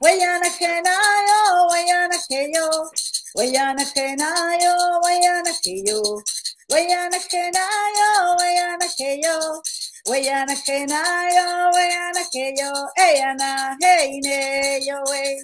Wayana 0.00 0.50
que 0.58 0.66
nayo, 0.66 1.66
wayana 1.70 2.16
que 2.28 2.50
yo, 2.52 2.90
wayana 3.34 3.84
que 3.92 4.16
nayo, 4.16 4.74
wayana 5.00 5.52
que 5.62 5.82
yo, 5.86 6.02
wayana 6.68 7.18
que 7.30 7.50
nayo, 7.52 8.36
wayana 8.36 8.88
que 8.96 9.20
yo, 9.22 9.62
wayana 10.06 10.56
que 10.64 10.86
nayo, 10.86 11.70
wayana 11.72 12.20
que 12.32 12.52
yo, 12.58 12.72
eyana, 12.96 13.76
hey, 13.80 14.18
ne, 14.24 14.80
yo, 14.84 15.04
wey. 15.08 15.36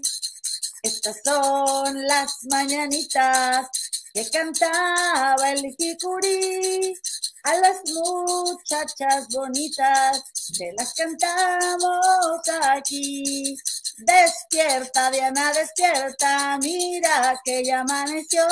Estas 0.83 1.21
son 1.25 2.07
las 2.07 2.45
mañanitas 2.45 3.69
que 4.15 4.31
cantaba 4.31 5.51
el 5.51 5.75
Jicuri 5.77 6.95
a 7.45 7.55
las 7.57 7.79
muchachas 7.87 9.29
bonitas, 9.29 10.23
se 10.33 10.73
las 10.77 10.93
cantamos 10.95 12.41
aquí. 12.63 13.57
Despierta, 13.99 15.11
Diana, 15.11 15.53
despierta, 15.53 16.59
mira 16.59 17.41
que 17.45 17.65
ya 17.65 17.81
amaneció. 17.81 18.45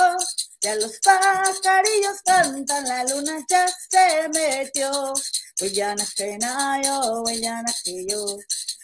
Ya 0.61 0.75
los 0.77 0.99
pajarillos 1.01 2.23
cantan, 2.25 2.85
la 2.85 3.05
luna 3.05 3.39
ya 3.49 3.67
se 3.89 4.29
metió. 4.31 5.15
Huellana 5.61 6.05
que 6.17 6.39
nayo, 6.39 7.23
huellana 7.23 7.73
que 7.85 8.05
yo. 8.07 8.25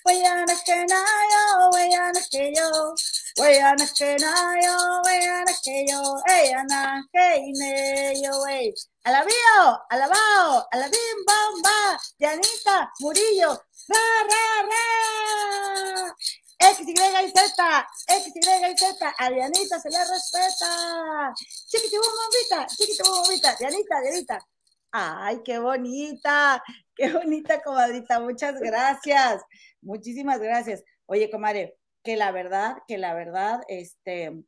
Huellana 0.04 0.54
que 0.64 0.76
nayo, 0.86 1.70
huellana 1.72 2.20
que 2.30 2.52
yo. 2.54 2.94
Huellana 3.36 3.86
que 3.96 4.16
nayo, 4.16 4.76
huellana 5.02 5.52
que 5.64 5.86
yo. 5.88 6.00
Eyana, 6.28 7.02
hey, 7.12 7.52
ne, 7.52 8.20
yo, 8.22 8.42
wey. 8.44 8.74
Alabío, 9.04 9.80
alabao, 9.88 10.66
alabim, 10.70 11.24
bam, 11.26 11.62
ba. 11.62 11.98
Dianita, 12.18 12.92
Murillo, 13.00 13.50
ra, 13.88 14.04
ra, 14.28 14.44
ra. 14.68 16.14
X, 16.58 16.80
Y 16.86 16.92
y 16.92 17.30
Z, 17.30 17.86
X, 18.06 18.32
Y 18.34 18.70
y 18.70 18.76
Z, 18.76 19.14
a 19.18 19.30
Dianita 19.30 19.80
se 19.80 19.88
le 19.90 19.98
respeta. 19.98 21.32
Chiquiti 21.68 21.96
bombita, 21.96 22.66
chiquiti 22.66 23.02
bombita, 23.02 23.56
Dianita, 23.58 24.00
Dianita. 24.02 24.46
Ay, 24.92 25.40
qué 25.42 25.58
bonita, 25.58 26.62
qué 26.94 27.10
bonita 27.10 27.62
comadrita, 27.62 28.20
muchas 28.20 28.60
gracias, 28.60 29.42
muchísimas 29.80 30.38
gracias. 30.38 30.84
Oye, 31.06 31.30
comadre, 31.30 31.78
que 32.02 32.16
la 32.16 32.32
verdad, 32.32 32.78
que 32.88 32.98
la 32.98 33.14
verdad, 33.14 33.62
este, 33.68 34.42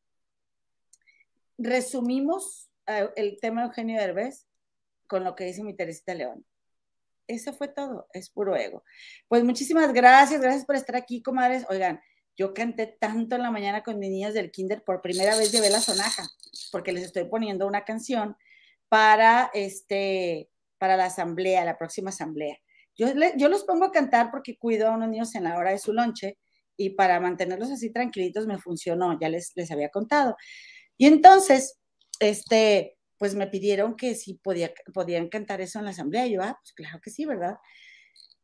resumimos 1.59 2.70
uh, 2.89 3.10
el 3.16 3.39
tema 3.40 3.62
de 3.62 3.68
Eugenio 3.68 4.01
Derbez 4.01 4.47
con 5.06 5.24
lo 5.24 5.35
que 5.35 5.44
dice 5.44 5.62
mi 5.62 5.74
Teresita 5.74 6.14
León 6.14 6.44
eso 7.26 7.52
fue 7.52 7.68
todo, 7.68 8.06
es 8.12 8.31
puro 8.31 8.56
ego. 8.56 8.85
Pues 9.28 9.44
muchísimas 9.44 9.93
gracias, 9.93 10.40
gracias 10.40 10.64
por 10.64 10.76
estar 10.76 10.97
aquí, 10.97 11.22
comadres. 11.22 11.64
Oigan, 11.68 12.01
yo 12.36 12.52
canté 12.52 12.86
tanto 12.86 13.36
en 13.36 13.43
la 13.43 13.51
mañana 13.51 13.82
con 13.82 13.98
mis 13.98 14.10
niñas 14.10 14.35
del 14.35 14.51
kinder, 14.51 14.82
por 14.82 15.01
primera 15.01 15.36
vez 15.36 15.52
llevé 15.52 15.70
la 15.70 15.81
sonaja, 15.81 16.24
porque 16.72 16.93
les 16.93 17.05
estoy 17.05 17.24
poniendo 17.24 17.66
una 17.66 17.85
canción 17.85 18.36
para, 18.89 19.51
este, 19.55 20.51
para 20.78 20.97
la 20.97 21.06
asamblea, 21.06 21.64
la 21.64 21.78
próxima 21.78 22.10
asamblea. 22.10 22.59
Yo, 22.97 23.09
yo 23.36 23.48
los 23.48 23.64
pongo 23.64 23.86
a 23.86 23.93
cantar 23.93 24.31
porque 24.31 24.56
cuido 24.56 24.89
a 24.89 24.93
unos 24.93 25.09
niños 25.09 25.35
en 25.35 25.44
la 25.44 25.56
hora 25.56 25.70
de 25.70 25.78
su 25.78 25.93
lonche 25.93 26.39
y 26.76 26.90
para 26.90 27.20
mantenerlos 27.20 27.70
así 27.70 27.92
tranquilitos 27.92 28.46
me 28.46 28.59
funcionó, 28.59 29.18
ya 29.20 29.28
les, 29.28 29.52
les 29.55 29.70
había 29.70 29.90
contado. 29.90 30.36
Y 30.96 31.06
entonces, 31.06 31.78
este, 32.20 32.96
pues 33.18 33.34
me 33.34 33.46
pidieron 33.46 33.96
que 33.96 34.14
si 34.14 34.34
podía, 34.34 34.72
podían 34.92 35.28
cantar 35.28 35.60
eso 35.60 35.78
en 35.78 35.86
la 35.86 35.92
asamblea. 35.92 36.26
Y 36.26 36.34
yo, 36.34 36.42
ah, 36.42 36.59
pues 36.60 36.72
claro 36.72 37.01
que 37.02 37.10
sí, 37.10 37.24
¿verdad? 37.24 37.56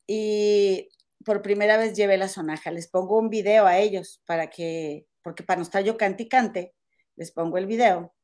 Y 0.07 0.89
por 1.25 1.43
primera 1.43 1.77
vez 1.77 1.95
llevé 1.95 2.17
la 2.17 2.29
sonaja. 2.29 2.71
Les 2.71 2.89
pongo 2.89 3.19
un 3.19 3.31
video 3.31 3.67
a 3.67 3.79
ellos 3.79 4.23
para 4.27 4.49
que, 4.49 5.07
porque 5.23 5.43
para 5.43 5.59
no 5.59 5.63
estar 5.65 5.85
yo 5.85 5.97
cante 5.97 6.25
y 6.25 6.29
cante, 6.29 6.75
les 7.17 7.33
pongo 7.33 7.59
el 7.59 7.67
video. 7.67 8.15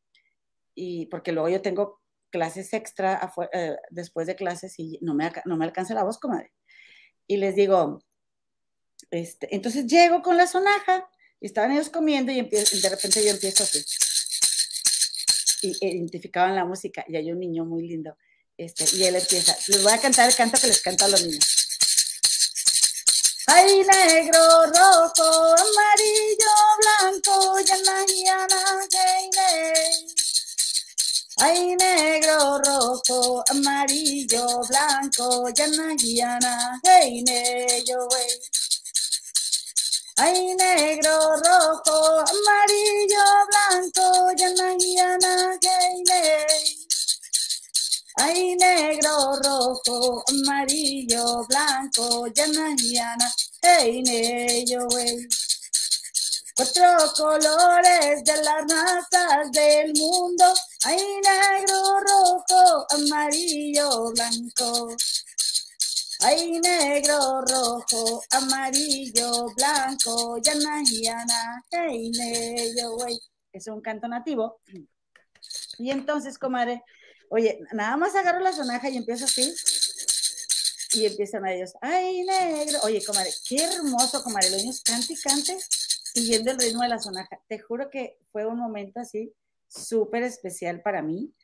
Y 0.74 1.06
porque 1.06 1.32
luego 1.32 1.48
yo 1.48 1.62
tengo 1.62 2.00
clases 2.30 2.72
extra 2.72 3.32
eh, 3.52 3.76
después 3.90 4.26
de 4.26 4.36
clases 4.36 4.78
y 4.78 4.98
no 5.02 5.14
me, 5.14 5.30
no 5.44 5.56
me 5.56 5.64
alcanza 5.64 5.94
la 5.94 6.04
voz, 6.04 6.18
comadre. 6.18 6.52
Y 7.26 7.38
les 7.38 7.54
digo, 7.54 8.00
este, 9.10 9.54
entonces 9.54 9.86
llego 9.86 10.22
con 10.22 10.36
la 10.36 10.46
sonaja 10.46 11.08
estaban 11.40 11.72
ellos 11.72 11.90
comiendo 11.90 12.32
y, 12.32 12.42
de 12.42 12.88
repente 12.88 13.24
yo 13.24 13.30
empiezo 13.30 13.62
así 13.62 13.84
y 15.62 15.86
identificaban 15.86 16.54
la 16.54 16.64
música 16.64 17.04
y 17.08 17.16
hay 17.16 17.32
un 17.32 17.40
niño 17.40 17.64
muy 17.64 17.86
lindo. 17.88 18.16
Este, 18.56 18.84
y 18.96 19.04
él 19.04 19.16
empieza, 19.16 19.56
les 19.68 19.82
voy 19.82 19.92
a 19.92 19.98
cantar 19.98 20.28
el 20.28 20.34
canto 20.34 20.58
que 20.58 20.66
les 20.68 20.80
canta 20.80 21.04
a 21.04 21.08
los 21.08 21.22
niños. 21.22 21.44
Ay, 23.48 23.84
negro, 23.84 24.66
rojo, 24.66 25.54
amarillo, 25.54 26.52
blanco, 26.80 27.60
yana, 27.60 28.04
yana, 28.08 28.88
hey, 28.92 29.30
Ay, 31.38 31.76
negro, 31.76 32.58
rojo, 32.58 33.44
amarillo, 33.50 34.60
blanco, 34.68 35.48
yana, 35.50 35.94
yana, 35.98 36.80
hey, 36.82 37.22
yo, 37.86 38.08
wey. 38.10 38.55
Ay, 40.16 40.54
negro, 40.54 41.36
rojo, 41.44 42.20
amarillo, 42.20 43.24
blanco, 43.50 44.32
yana, 44.38 44.76
yana, 44.78 45.58
hey, 45.60 46.04
Ay, 48.18 48.56
negro, 48.56 49.36
rojo, 49.44 50.22
amarillo, 50.28 51.44
blanco, 51.48 52.28
yana, 52.36 52.76
yana, 52.78 53.28
hey, 53.62 54.64
yo, 54.68 54.86
wey. 54.94 55.28
Cuatro 56.56 57.12
colores 57.16 58.24
de 58.24 58.36
las 58.44 58.64
razas 58.70 59.52
del 59.52 59.94
mundo. 59.94 60.46
Ay, 60.84 60.98
negro, 61.24 62.00
rojo, 62.00 62.86
amarillo, 62.90 64.12
blanco. 64.12 64.96
Ay, 66.20 66.60
negro, 66.60 67.42
rojo, 67.42 68.22
amarillo, 68.30 69.46
blanco, 69.54 70.38
yana, 70.38 70.82
yana, 70.84 71.62
hey, 71.70 72.10
yo, 72.76 72.96
wey. 72.96 73.18
Es 73.52 73.66
un 73.68 73.80
canto 73.80 74.08
nativo. 74.08 74.60
Y 75.78 75.90
entonces, 75.90 76.38
comadre, 76.38 76.82
oye, 77.28 77.60
nada 77.72 77.96
más 77.96 78.14
agarro 78.14 78.40
la 78.40 78.52
sonaja 78.52 78.88
y 78.88 78.96
empiezo 78.96 79.26
así. 79.26 79.54
Y 80.94 81.04
empiezan 81.04 81.44
a 81.44 81.52
ellos, 81.52 81.74
ay, 81.82 82.22
negro. 82.24 82.78
Oye, 82.84 83.04
comadre, 83.04 83.30
qué 83.46 83.56
hermoso, 83.64 84.22
comadre. 84.22 84.50
Los 84.50 84.60
niños 84.60 84.82
cante 84.82 85.12
y 85.12 85.16
cante 85.16 85.58
siguiendo 86.14 86.50
el 86.50 86.58
ritmo 86.58 86.82
de 86.82 86.88
la 86.88 86.98
sonaja. 86.98 87.38
Te 87.46 87.58
juro 87.58 87.90
que 87.90 88.16
fue 88.32 88.46
un 88.46 88.58
momento 88.58 89.00
así 89.00 89.34
súper 89.68 90.22
especial 90.22 90.80
para 90.80 91.02
mí, 91.02 91.34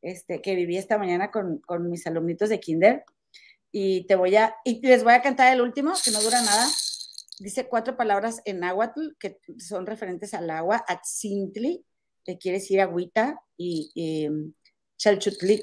este, 0.00 0.40
que 0.40 0.54
viví 0.54 0.78
esta 0.78 0.96
mañana 0.96 1.30
con, 1.30 1.58
con 1.58 1.90
mis 1.90 2.06
alumnitos 2.06 2.48
de 2.48 2.60
kinder. 2.60 3.04
Y 3.72 4.06
te 4.06 4.16
voy 4.16 4.36
a, 4.36 4.54
y 4.64 4.86
les 4.86 5.02
voy 5.02 5.14
a 5.14 5.22
cantar 5.22 5.52
el 5.52 5.62
último, 5.62 5.94
que 6.04 6.10
no 6.10 6.20
dura 6.20 6.42
nada. 6.42 6.68
Dice 7.38 7.66
cuatro 7.68 7.96
palabras 7.96 8.42
en 8.44 8.60
náhuatl 8.60 9.16
que 9.18 9.40
son 9.58 9.86
referentes 9.86 10.34
al 10.34 10.50
agua, 10.50 10.84
atzintli, 10.86 11.84
que 12.24 12.38
quiere 12.38 12.58
decir 12.58 12.80
agüita, 12.80 13.42
y, 13.56 13.90
y 13.94 14.28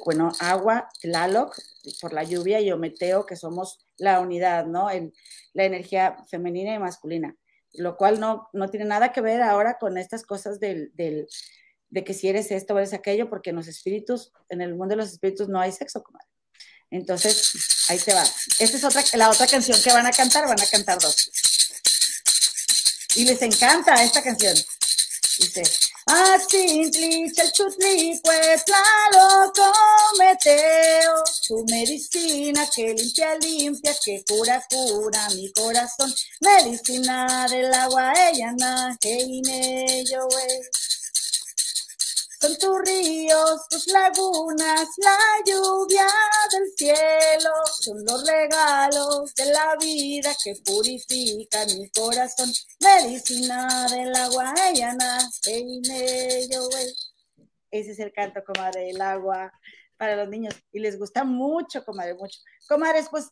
bueno, 0.03 0.31
agua, 0.40 0.90
tlaloc, 0.99 1.56
por 2.02 2.11
la 2.11 2.23
lluvia, 2.23 2.60
y 2.60 2.72
ometeo, 2.72 3.26
que 3.26 3.36
somos 3.36 3.88
la 3.98 4.19
unidad, 4.19 4.65
¿no? 4.65 4.90
En 4.91 5.14
la 5.53 5.64
energía 5.65 6.18
femenina 6.27 6.73
y 6.73 6.80
masculina, 6.80 7.36
lo 7.73 7.95
cual 7.95 8.19
no, 8.19 8.49
no 8.52 8.69
tiene 8.69 8.86
nada 8.86 9.14
que 9.14 9.22
ver 9.22 9.41
ahora 9.41 9.77
con 9.80 9.98
estas 9.98 10.23
cosas 10.23 10.60
del, 10.60 10.91
del, 10.95 11.27
de 11.90 12.03
que 12.03 12.14
si 12.14 12.27
eres 12.27 12.52
esto 12.52 12.73
o 12.73 12.80
eres 12.80 12.94
aquello, 12.94 13.30
porque 13.30 13.52
en 13.52 13.57
los 13.57 13.68
espíritus, 13.68 14.34
en 14.49 14.61
el 14.61 14.76
mundo 14.76 14.94
de 14.94 14.98
los 14.98 15.14
espíritus 15.14 15.48
no 15.48 15.60
hay 15.60 15.72
sexo, 15.72 16.03
comadre. 16.03 16.27
Entonces, 16.91 17.52
ahí 17.88 17.99
te 17.99 18.14
va. 18.14 18.24
Esta 18.60 18.78
es 18.78 18.84
otra, 18.84 19.03
la 19.14 19.30
otra 19.30 19.48
canción 19.48 19.80
que 19.82 19.91
van 19.91 20.07
a 20.07 20.11
cantar, 20.11 20.48
van 20.48 20.60
a 20.60 20.66
cantar 20.66 20.99
dos. 20.99 21.30
Y 23.16 23.26
les 23.26 23.41
encanta 23.41 24.03
esta 24.03 24.22
canción. 24.22 24.56
Dice, 25.40 25.64
chalchutli, 27.34 28.20
pues 28.24 28.64
claro, 28.64 29.52
cometeo, 29.53 31.24
tu 31.48 31.64
medicina 31.66 32.68
que 32.76 32.94
limpia, 32.94 33.36
limpia, 33.36 33.95
que 34.03 34.24
cura, 34.28 34.61
cura 34.70 35.30
mi 35.30 35.52
corazón, 35.53 36.14
medicina 36.41 37.48
del 37.49 37.74
agua, 37.74 38.14
ella 38.30 38.52
na, 38.57 38.98
hey, 39.02 39.41
yo, 40.11 40.28
son 42.40 42.57
tus 42.57 42.82
ríos, 42.86 43.68
tus 43.70 43.88
lagunas, 43.88 44.88
la 44.98 45.18
lluvia 45.45 46.07
del 46.52 46.72
cielo, 46.76 47.52
son 47.80 48.06
los 48.06 48.26
regalos 48.26 49.34
de 49.36 49.45
la 49.52 49.76
vida 49.78 50.32
que 50.41 50.53
purifican 50.66 51.68
mi 51.78 51.90
corazón. 51.90 52.49
Medicina 52.80 53.88
del 53.90 54.16
agua, 54.16 54.53
ella 54.70 54.94
nace 54.94 55.60
y 55.60 55.82
Ese 57.72 57.91
es 57.91 57.99
el 57.99 58.14
canto, 58.14 58.41
comadre, 58.45 58.86
del 58.86 59.02
agua 59.02 59.52
para 59.98 60.16
los 60.16 60.30
niños. 60.30 60.56
Y 60.72 60.80
les 60.80 60.98
gusta 60.98 61.26
mucho, 61.26 61.84
comadre, 61.84 62.14
mucho. 62.14 62.40
Comadres, 62.70 63.10
pues 63.10 63.30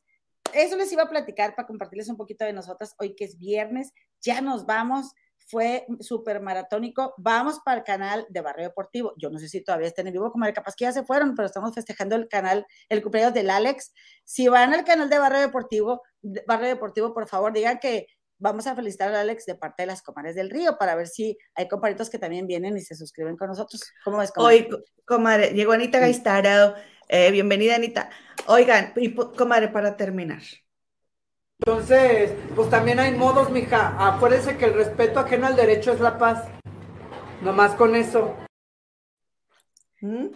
eso 0.54 0.76
les 0.76 0.92
iba 0.92 1.04
a 1.04 1.10
platicar 1.10 1.56
para 1.56 1.68
compartirles 1.68 2.10
un 2.10 2.18
poquito 2.18 2.44
de 2.44 2.52
nosotras 2.52 2.94
hoy 3.00 3.16
que 3.16 3.24
es 3.24 3.38
viernes. 3.38 3.94
Ya 4.22 4.42
nos 4.42 4.66
vamos 4.66 5.14
fue 5.48 5.88
súper 6.02 6.42
maratónico. 6.42 7.14
Vamos 7.18 7.60
para 7.64 7.78
el 7.78 7.84
canal 7.84 8.26
de 8.30 8.42
Barrio 8.42 8.68
Deportivo. 8.68 9.14
Yo 9.18 9.30
no 9.30 9.40
sé 9.40 9.48
si 9.48 9.64
todavía 9.64 9.88
están 9.88 10.06
en 10.08 10.14
vivo, 10.14 10.32
como 10.32 10.46
capaz 10.54 10.76
que 10.76 10.84
ya 10.84 10.92
se 10.92 11.04
fueron, 11.04 11.36
pero 11.36 11.46
estamos 11.46 11.74
festejando 11.74 12.16
el 12.16 12.28
canal, 12.28 12.66
el 12.90 13.02
cumpleaños 13.02 13.34
del 13.34 13.50
Alex. 13.50 13.94
Si 14.26 14.48
van 14.50 14.74
al 14.74 14.84
canal 14.84 15.10
de 15.10 15.20
Barrio 15.20 15.40
Deportivo, 15.40 16.04
Barrio 16.46 16.68
Deportivo, 16.68 17.14
por 17.14 17.28
favor, 17.28 17.54
digan 17.54 17.80
que 17.80 18.08
vamos 18.40 18.68
a 18.68 18.76
felicitar 18.76 19.10
al 19.10 19.16
Alex 19.16 19.46
de 19.46 19.56
parte 19.56 19.84
de 19.84 19.88
las 19.88 20.02
Comares 20.02 20.36
del 20.36 20.50
Río 20.50 20.78
para 20.78 20.96
ver 20.96 21.08
si 21.08 21.38
hay 21.56 21.68
comparitos 21.68 22.10
que 22.10 22.20
también 22.20 22.46
vienen 22.46 22.78
y 22.78 22.82
se 22.82 22.96
suscriben 22.96 23.38
con 23.38 23.48
nosotros. 23.48 23.82
¿Cómo 24.04 24.18
ves, 24.18 24.32
comadre? 24.32 24.68
Hoy, 24.70 24.84
comadre, 25.06 25.54
llegó 25.54 25.72
Anita 25.72 26.00
Gaistaro. 26.00 26.76
Eh, 27.08 27.32
bienvenida, 27.32 27.76
Anita. 27.76 28.10
Oigan, 28.48 28.92
y 28.98 29.16
comadre, 29.16 29.70
para 29.70 29.96
terminar. 29.96 30.42
Entonces, 31.60 32.34
pues 32.56 32.70
también 32.70 33.00
hay 33.00 33.14
modos, 33.14 33.50
mija. 33.50 33.96
Acuérdense 33.98 34.58
que 34.58 34.66
el 34.66 34.74
respeto 34.74 35.20
ajeno 35.20 35.48
al 35.48 35.56
derecho 35.56 35.92
es 35.92 36.00
la 36.00 36.18
paz. 36.18 36.48
Nomás 37.42 37.74
con 37.76 37.96
eso. 37.96 38.36
¿Mm? 40.02 40.28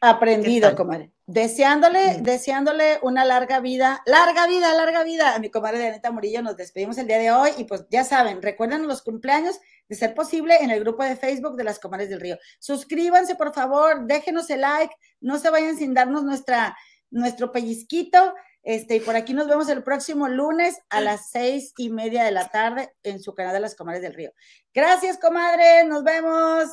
Aprendido, 0.00 0.76
comadre. 0.76 1.12
Deseándole, 1.26 2.18
mm. 2.18 2.22
deseándole 2.22 2.98
una 3.02 3.24
larga 3.24 3.60
vida, 3.60 4.02
larga 4.06 4.46
vida, 4.46 4.74
larga 4.74 5.02
vida 5.02 5.34
a 5.34 5.38
mi 5.38 5.50
comadre 5.50 5.78
de 5.78 5.88
Anita 5.88 6.10
Murillo. 6.10 6.42
Nos 6.42 6.56
despedimos 6.56 6.98
el 6.98 7.06
día 7.06 7.18
de 7.18 7.32
hoy 7.32 7.50
y 7.56 7.64
pues 7.64 7.86
ya 7.90 8.04
saben, 8.04 8.42
recuerden 8.42 8.86
los 8.86 9.02
cumpleaños 9.02 9.58
de 9.88 9.96
ser 9.96 10.14
posible 10.14 10.56
en 10.60 10.70
el 10.70 10.80
grupo 10.80 11.02
de 11.02 11.16
Facebook 11.16 11.56
de 11.56 11.64
las 11.64 11.78
Comadres 11.78 12.10
del 12.10 12.20
Río. 12.20 12.38
Suscríbanse, 12.58 13.34
por 13.34 13.54
favor, 13.54 14.06
déjenos 14.06 14.48
el 14.50 14.60
like, 14.60 14.94
no 15.20 15.38
se 15.38 15.50
vayan 15.50 15.76
sin 15.76 15.94
darnos 15.94 16.22
nuestra, 16.22 16.76
nuestro 17.10 17.50
pellizquito 17.50 18.34
este, 18.62 18.96
y 18.96 19.00
por 19.00 19.16
aquí 19.16 19.34
nos 19.34 19.48
vemos 19.48 19.68
el 19.68 19.82
próximo 19.82 20.28
lunes 20.28 20.78
a 20.90 21.00
las 21.00 21.30
seis 21.30 21.72
y 21.76 21.90
media 21.90 22.24
de 22.24 22.32
la 22.32 22.48
tarde 22.48 22.92
en 23.02 23.20
su 23.20 23.34
canal 23.34 23.52
de 23.52 23.60
las 23.60 23.74
Comadres 23.74 24.02
del 24.02 24.14
Río. 24.14 24.32
Gracias, 24.74 25.18
comadre. 25.18 25.84
Nos 25.84 26.04
vemos. 26.04 26.68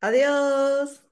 Adiós. 0.00 1.07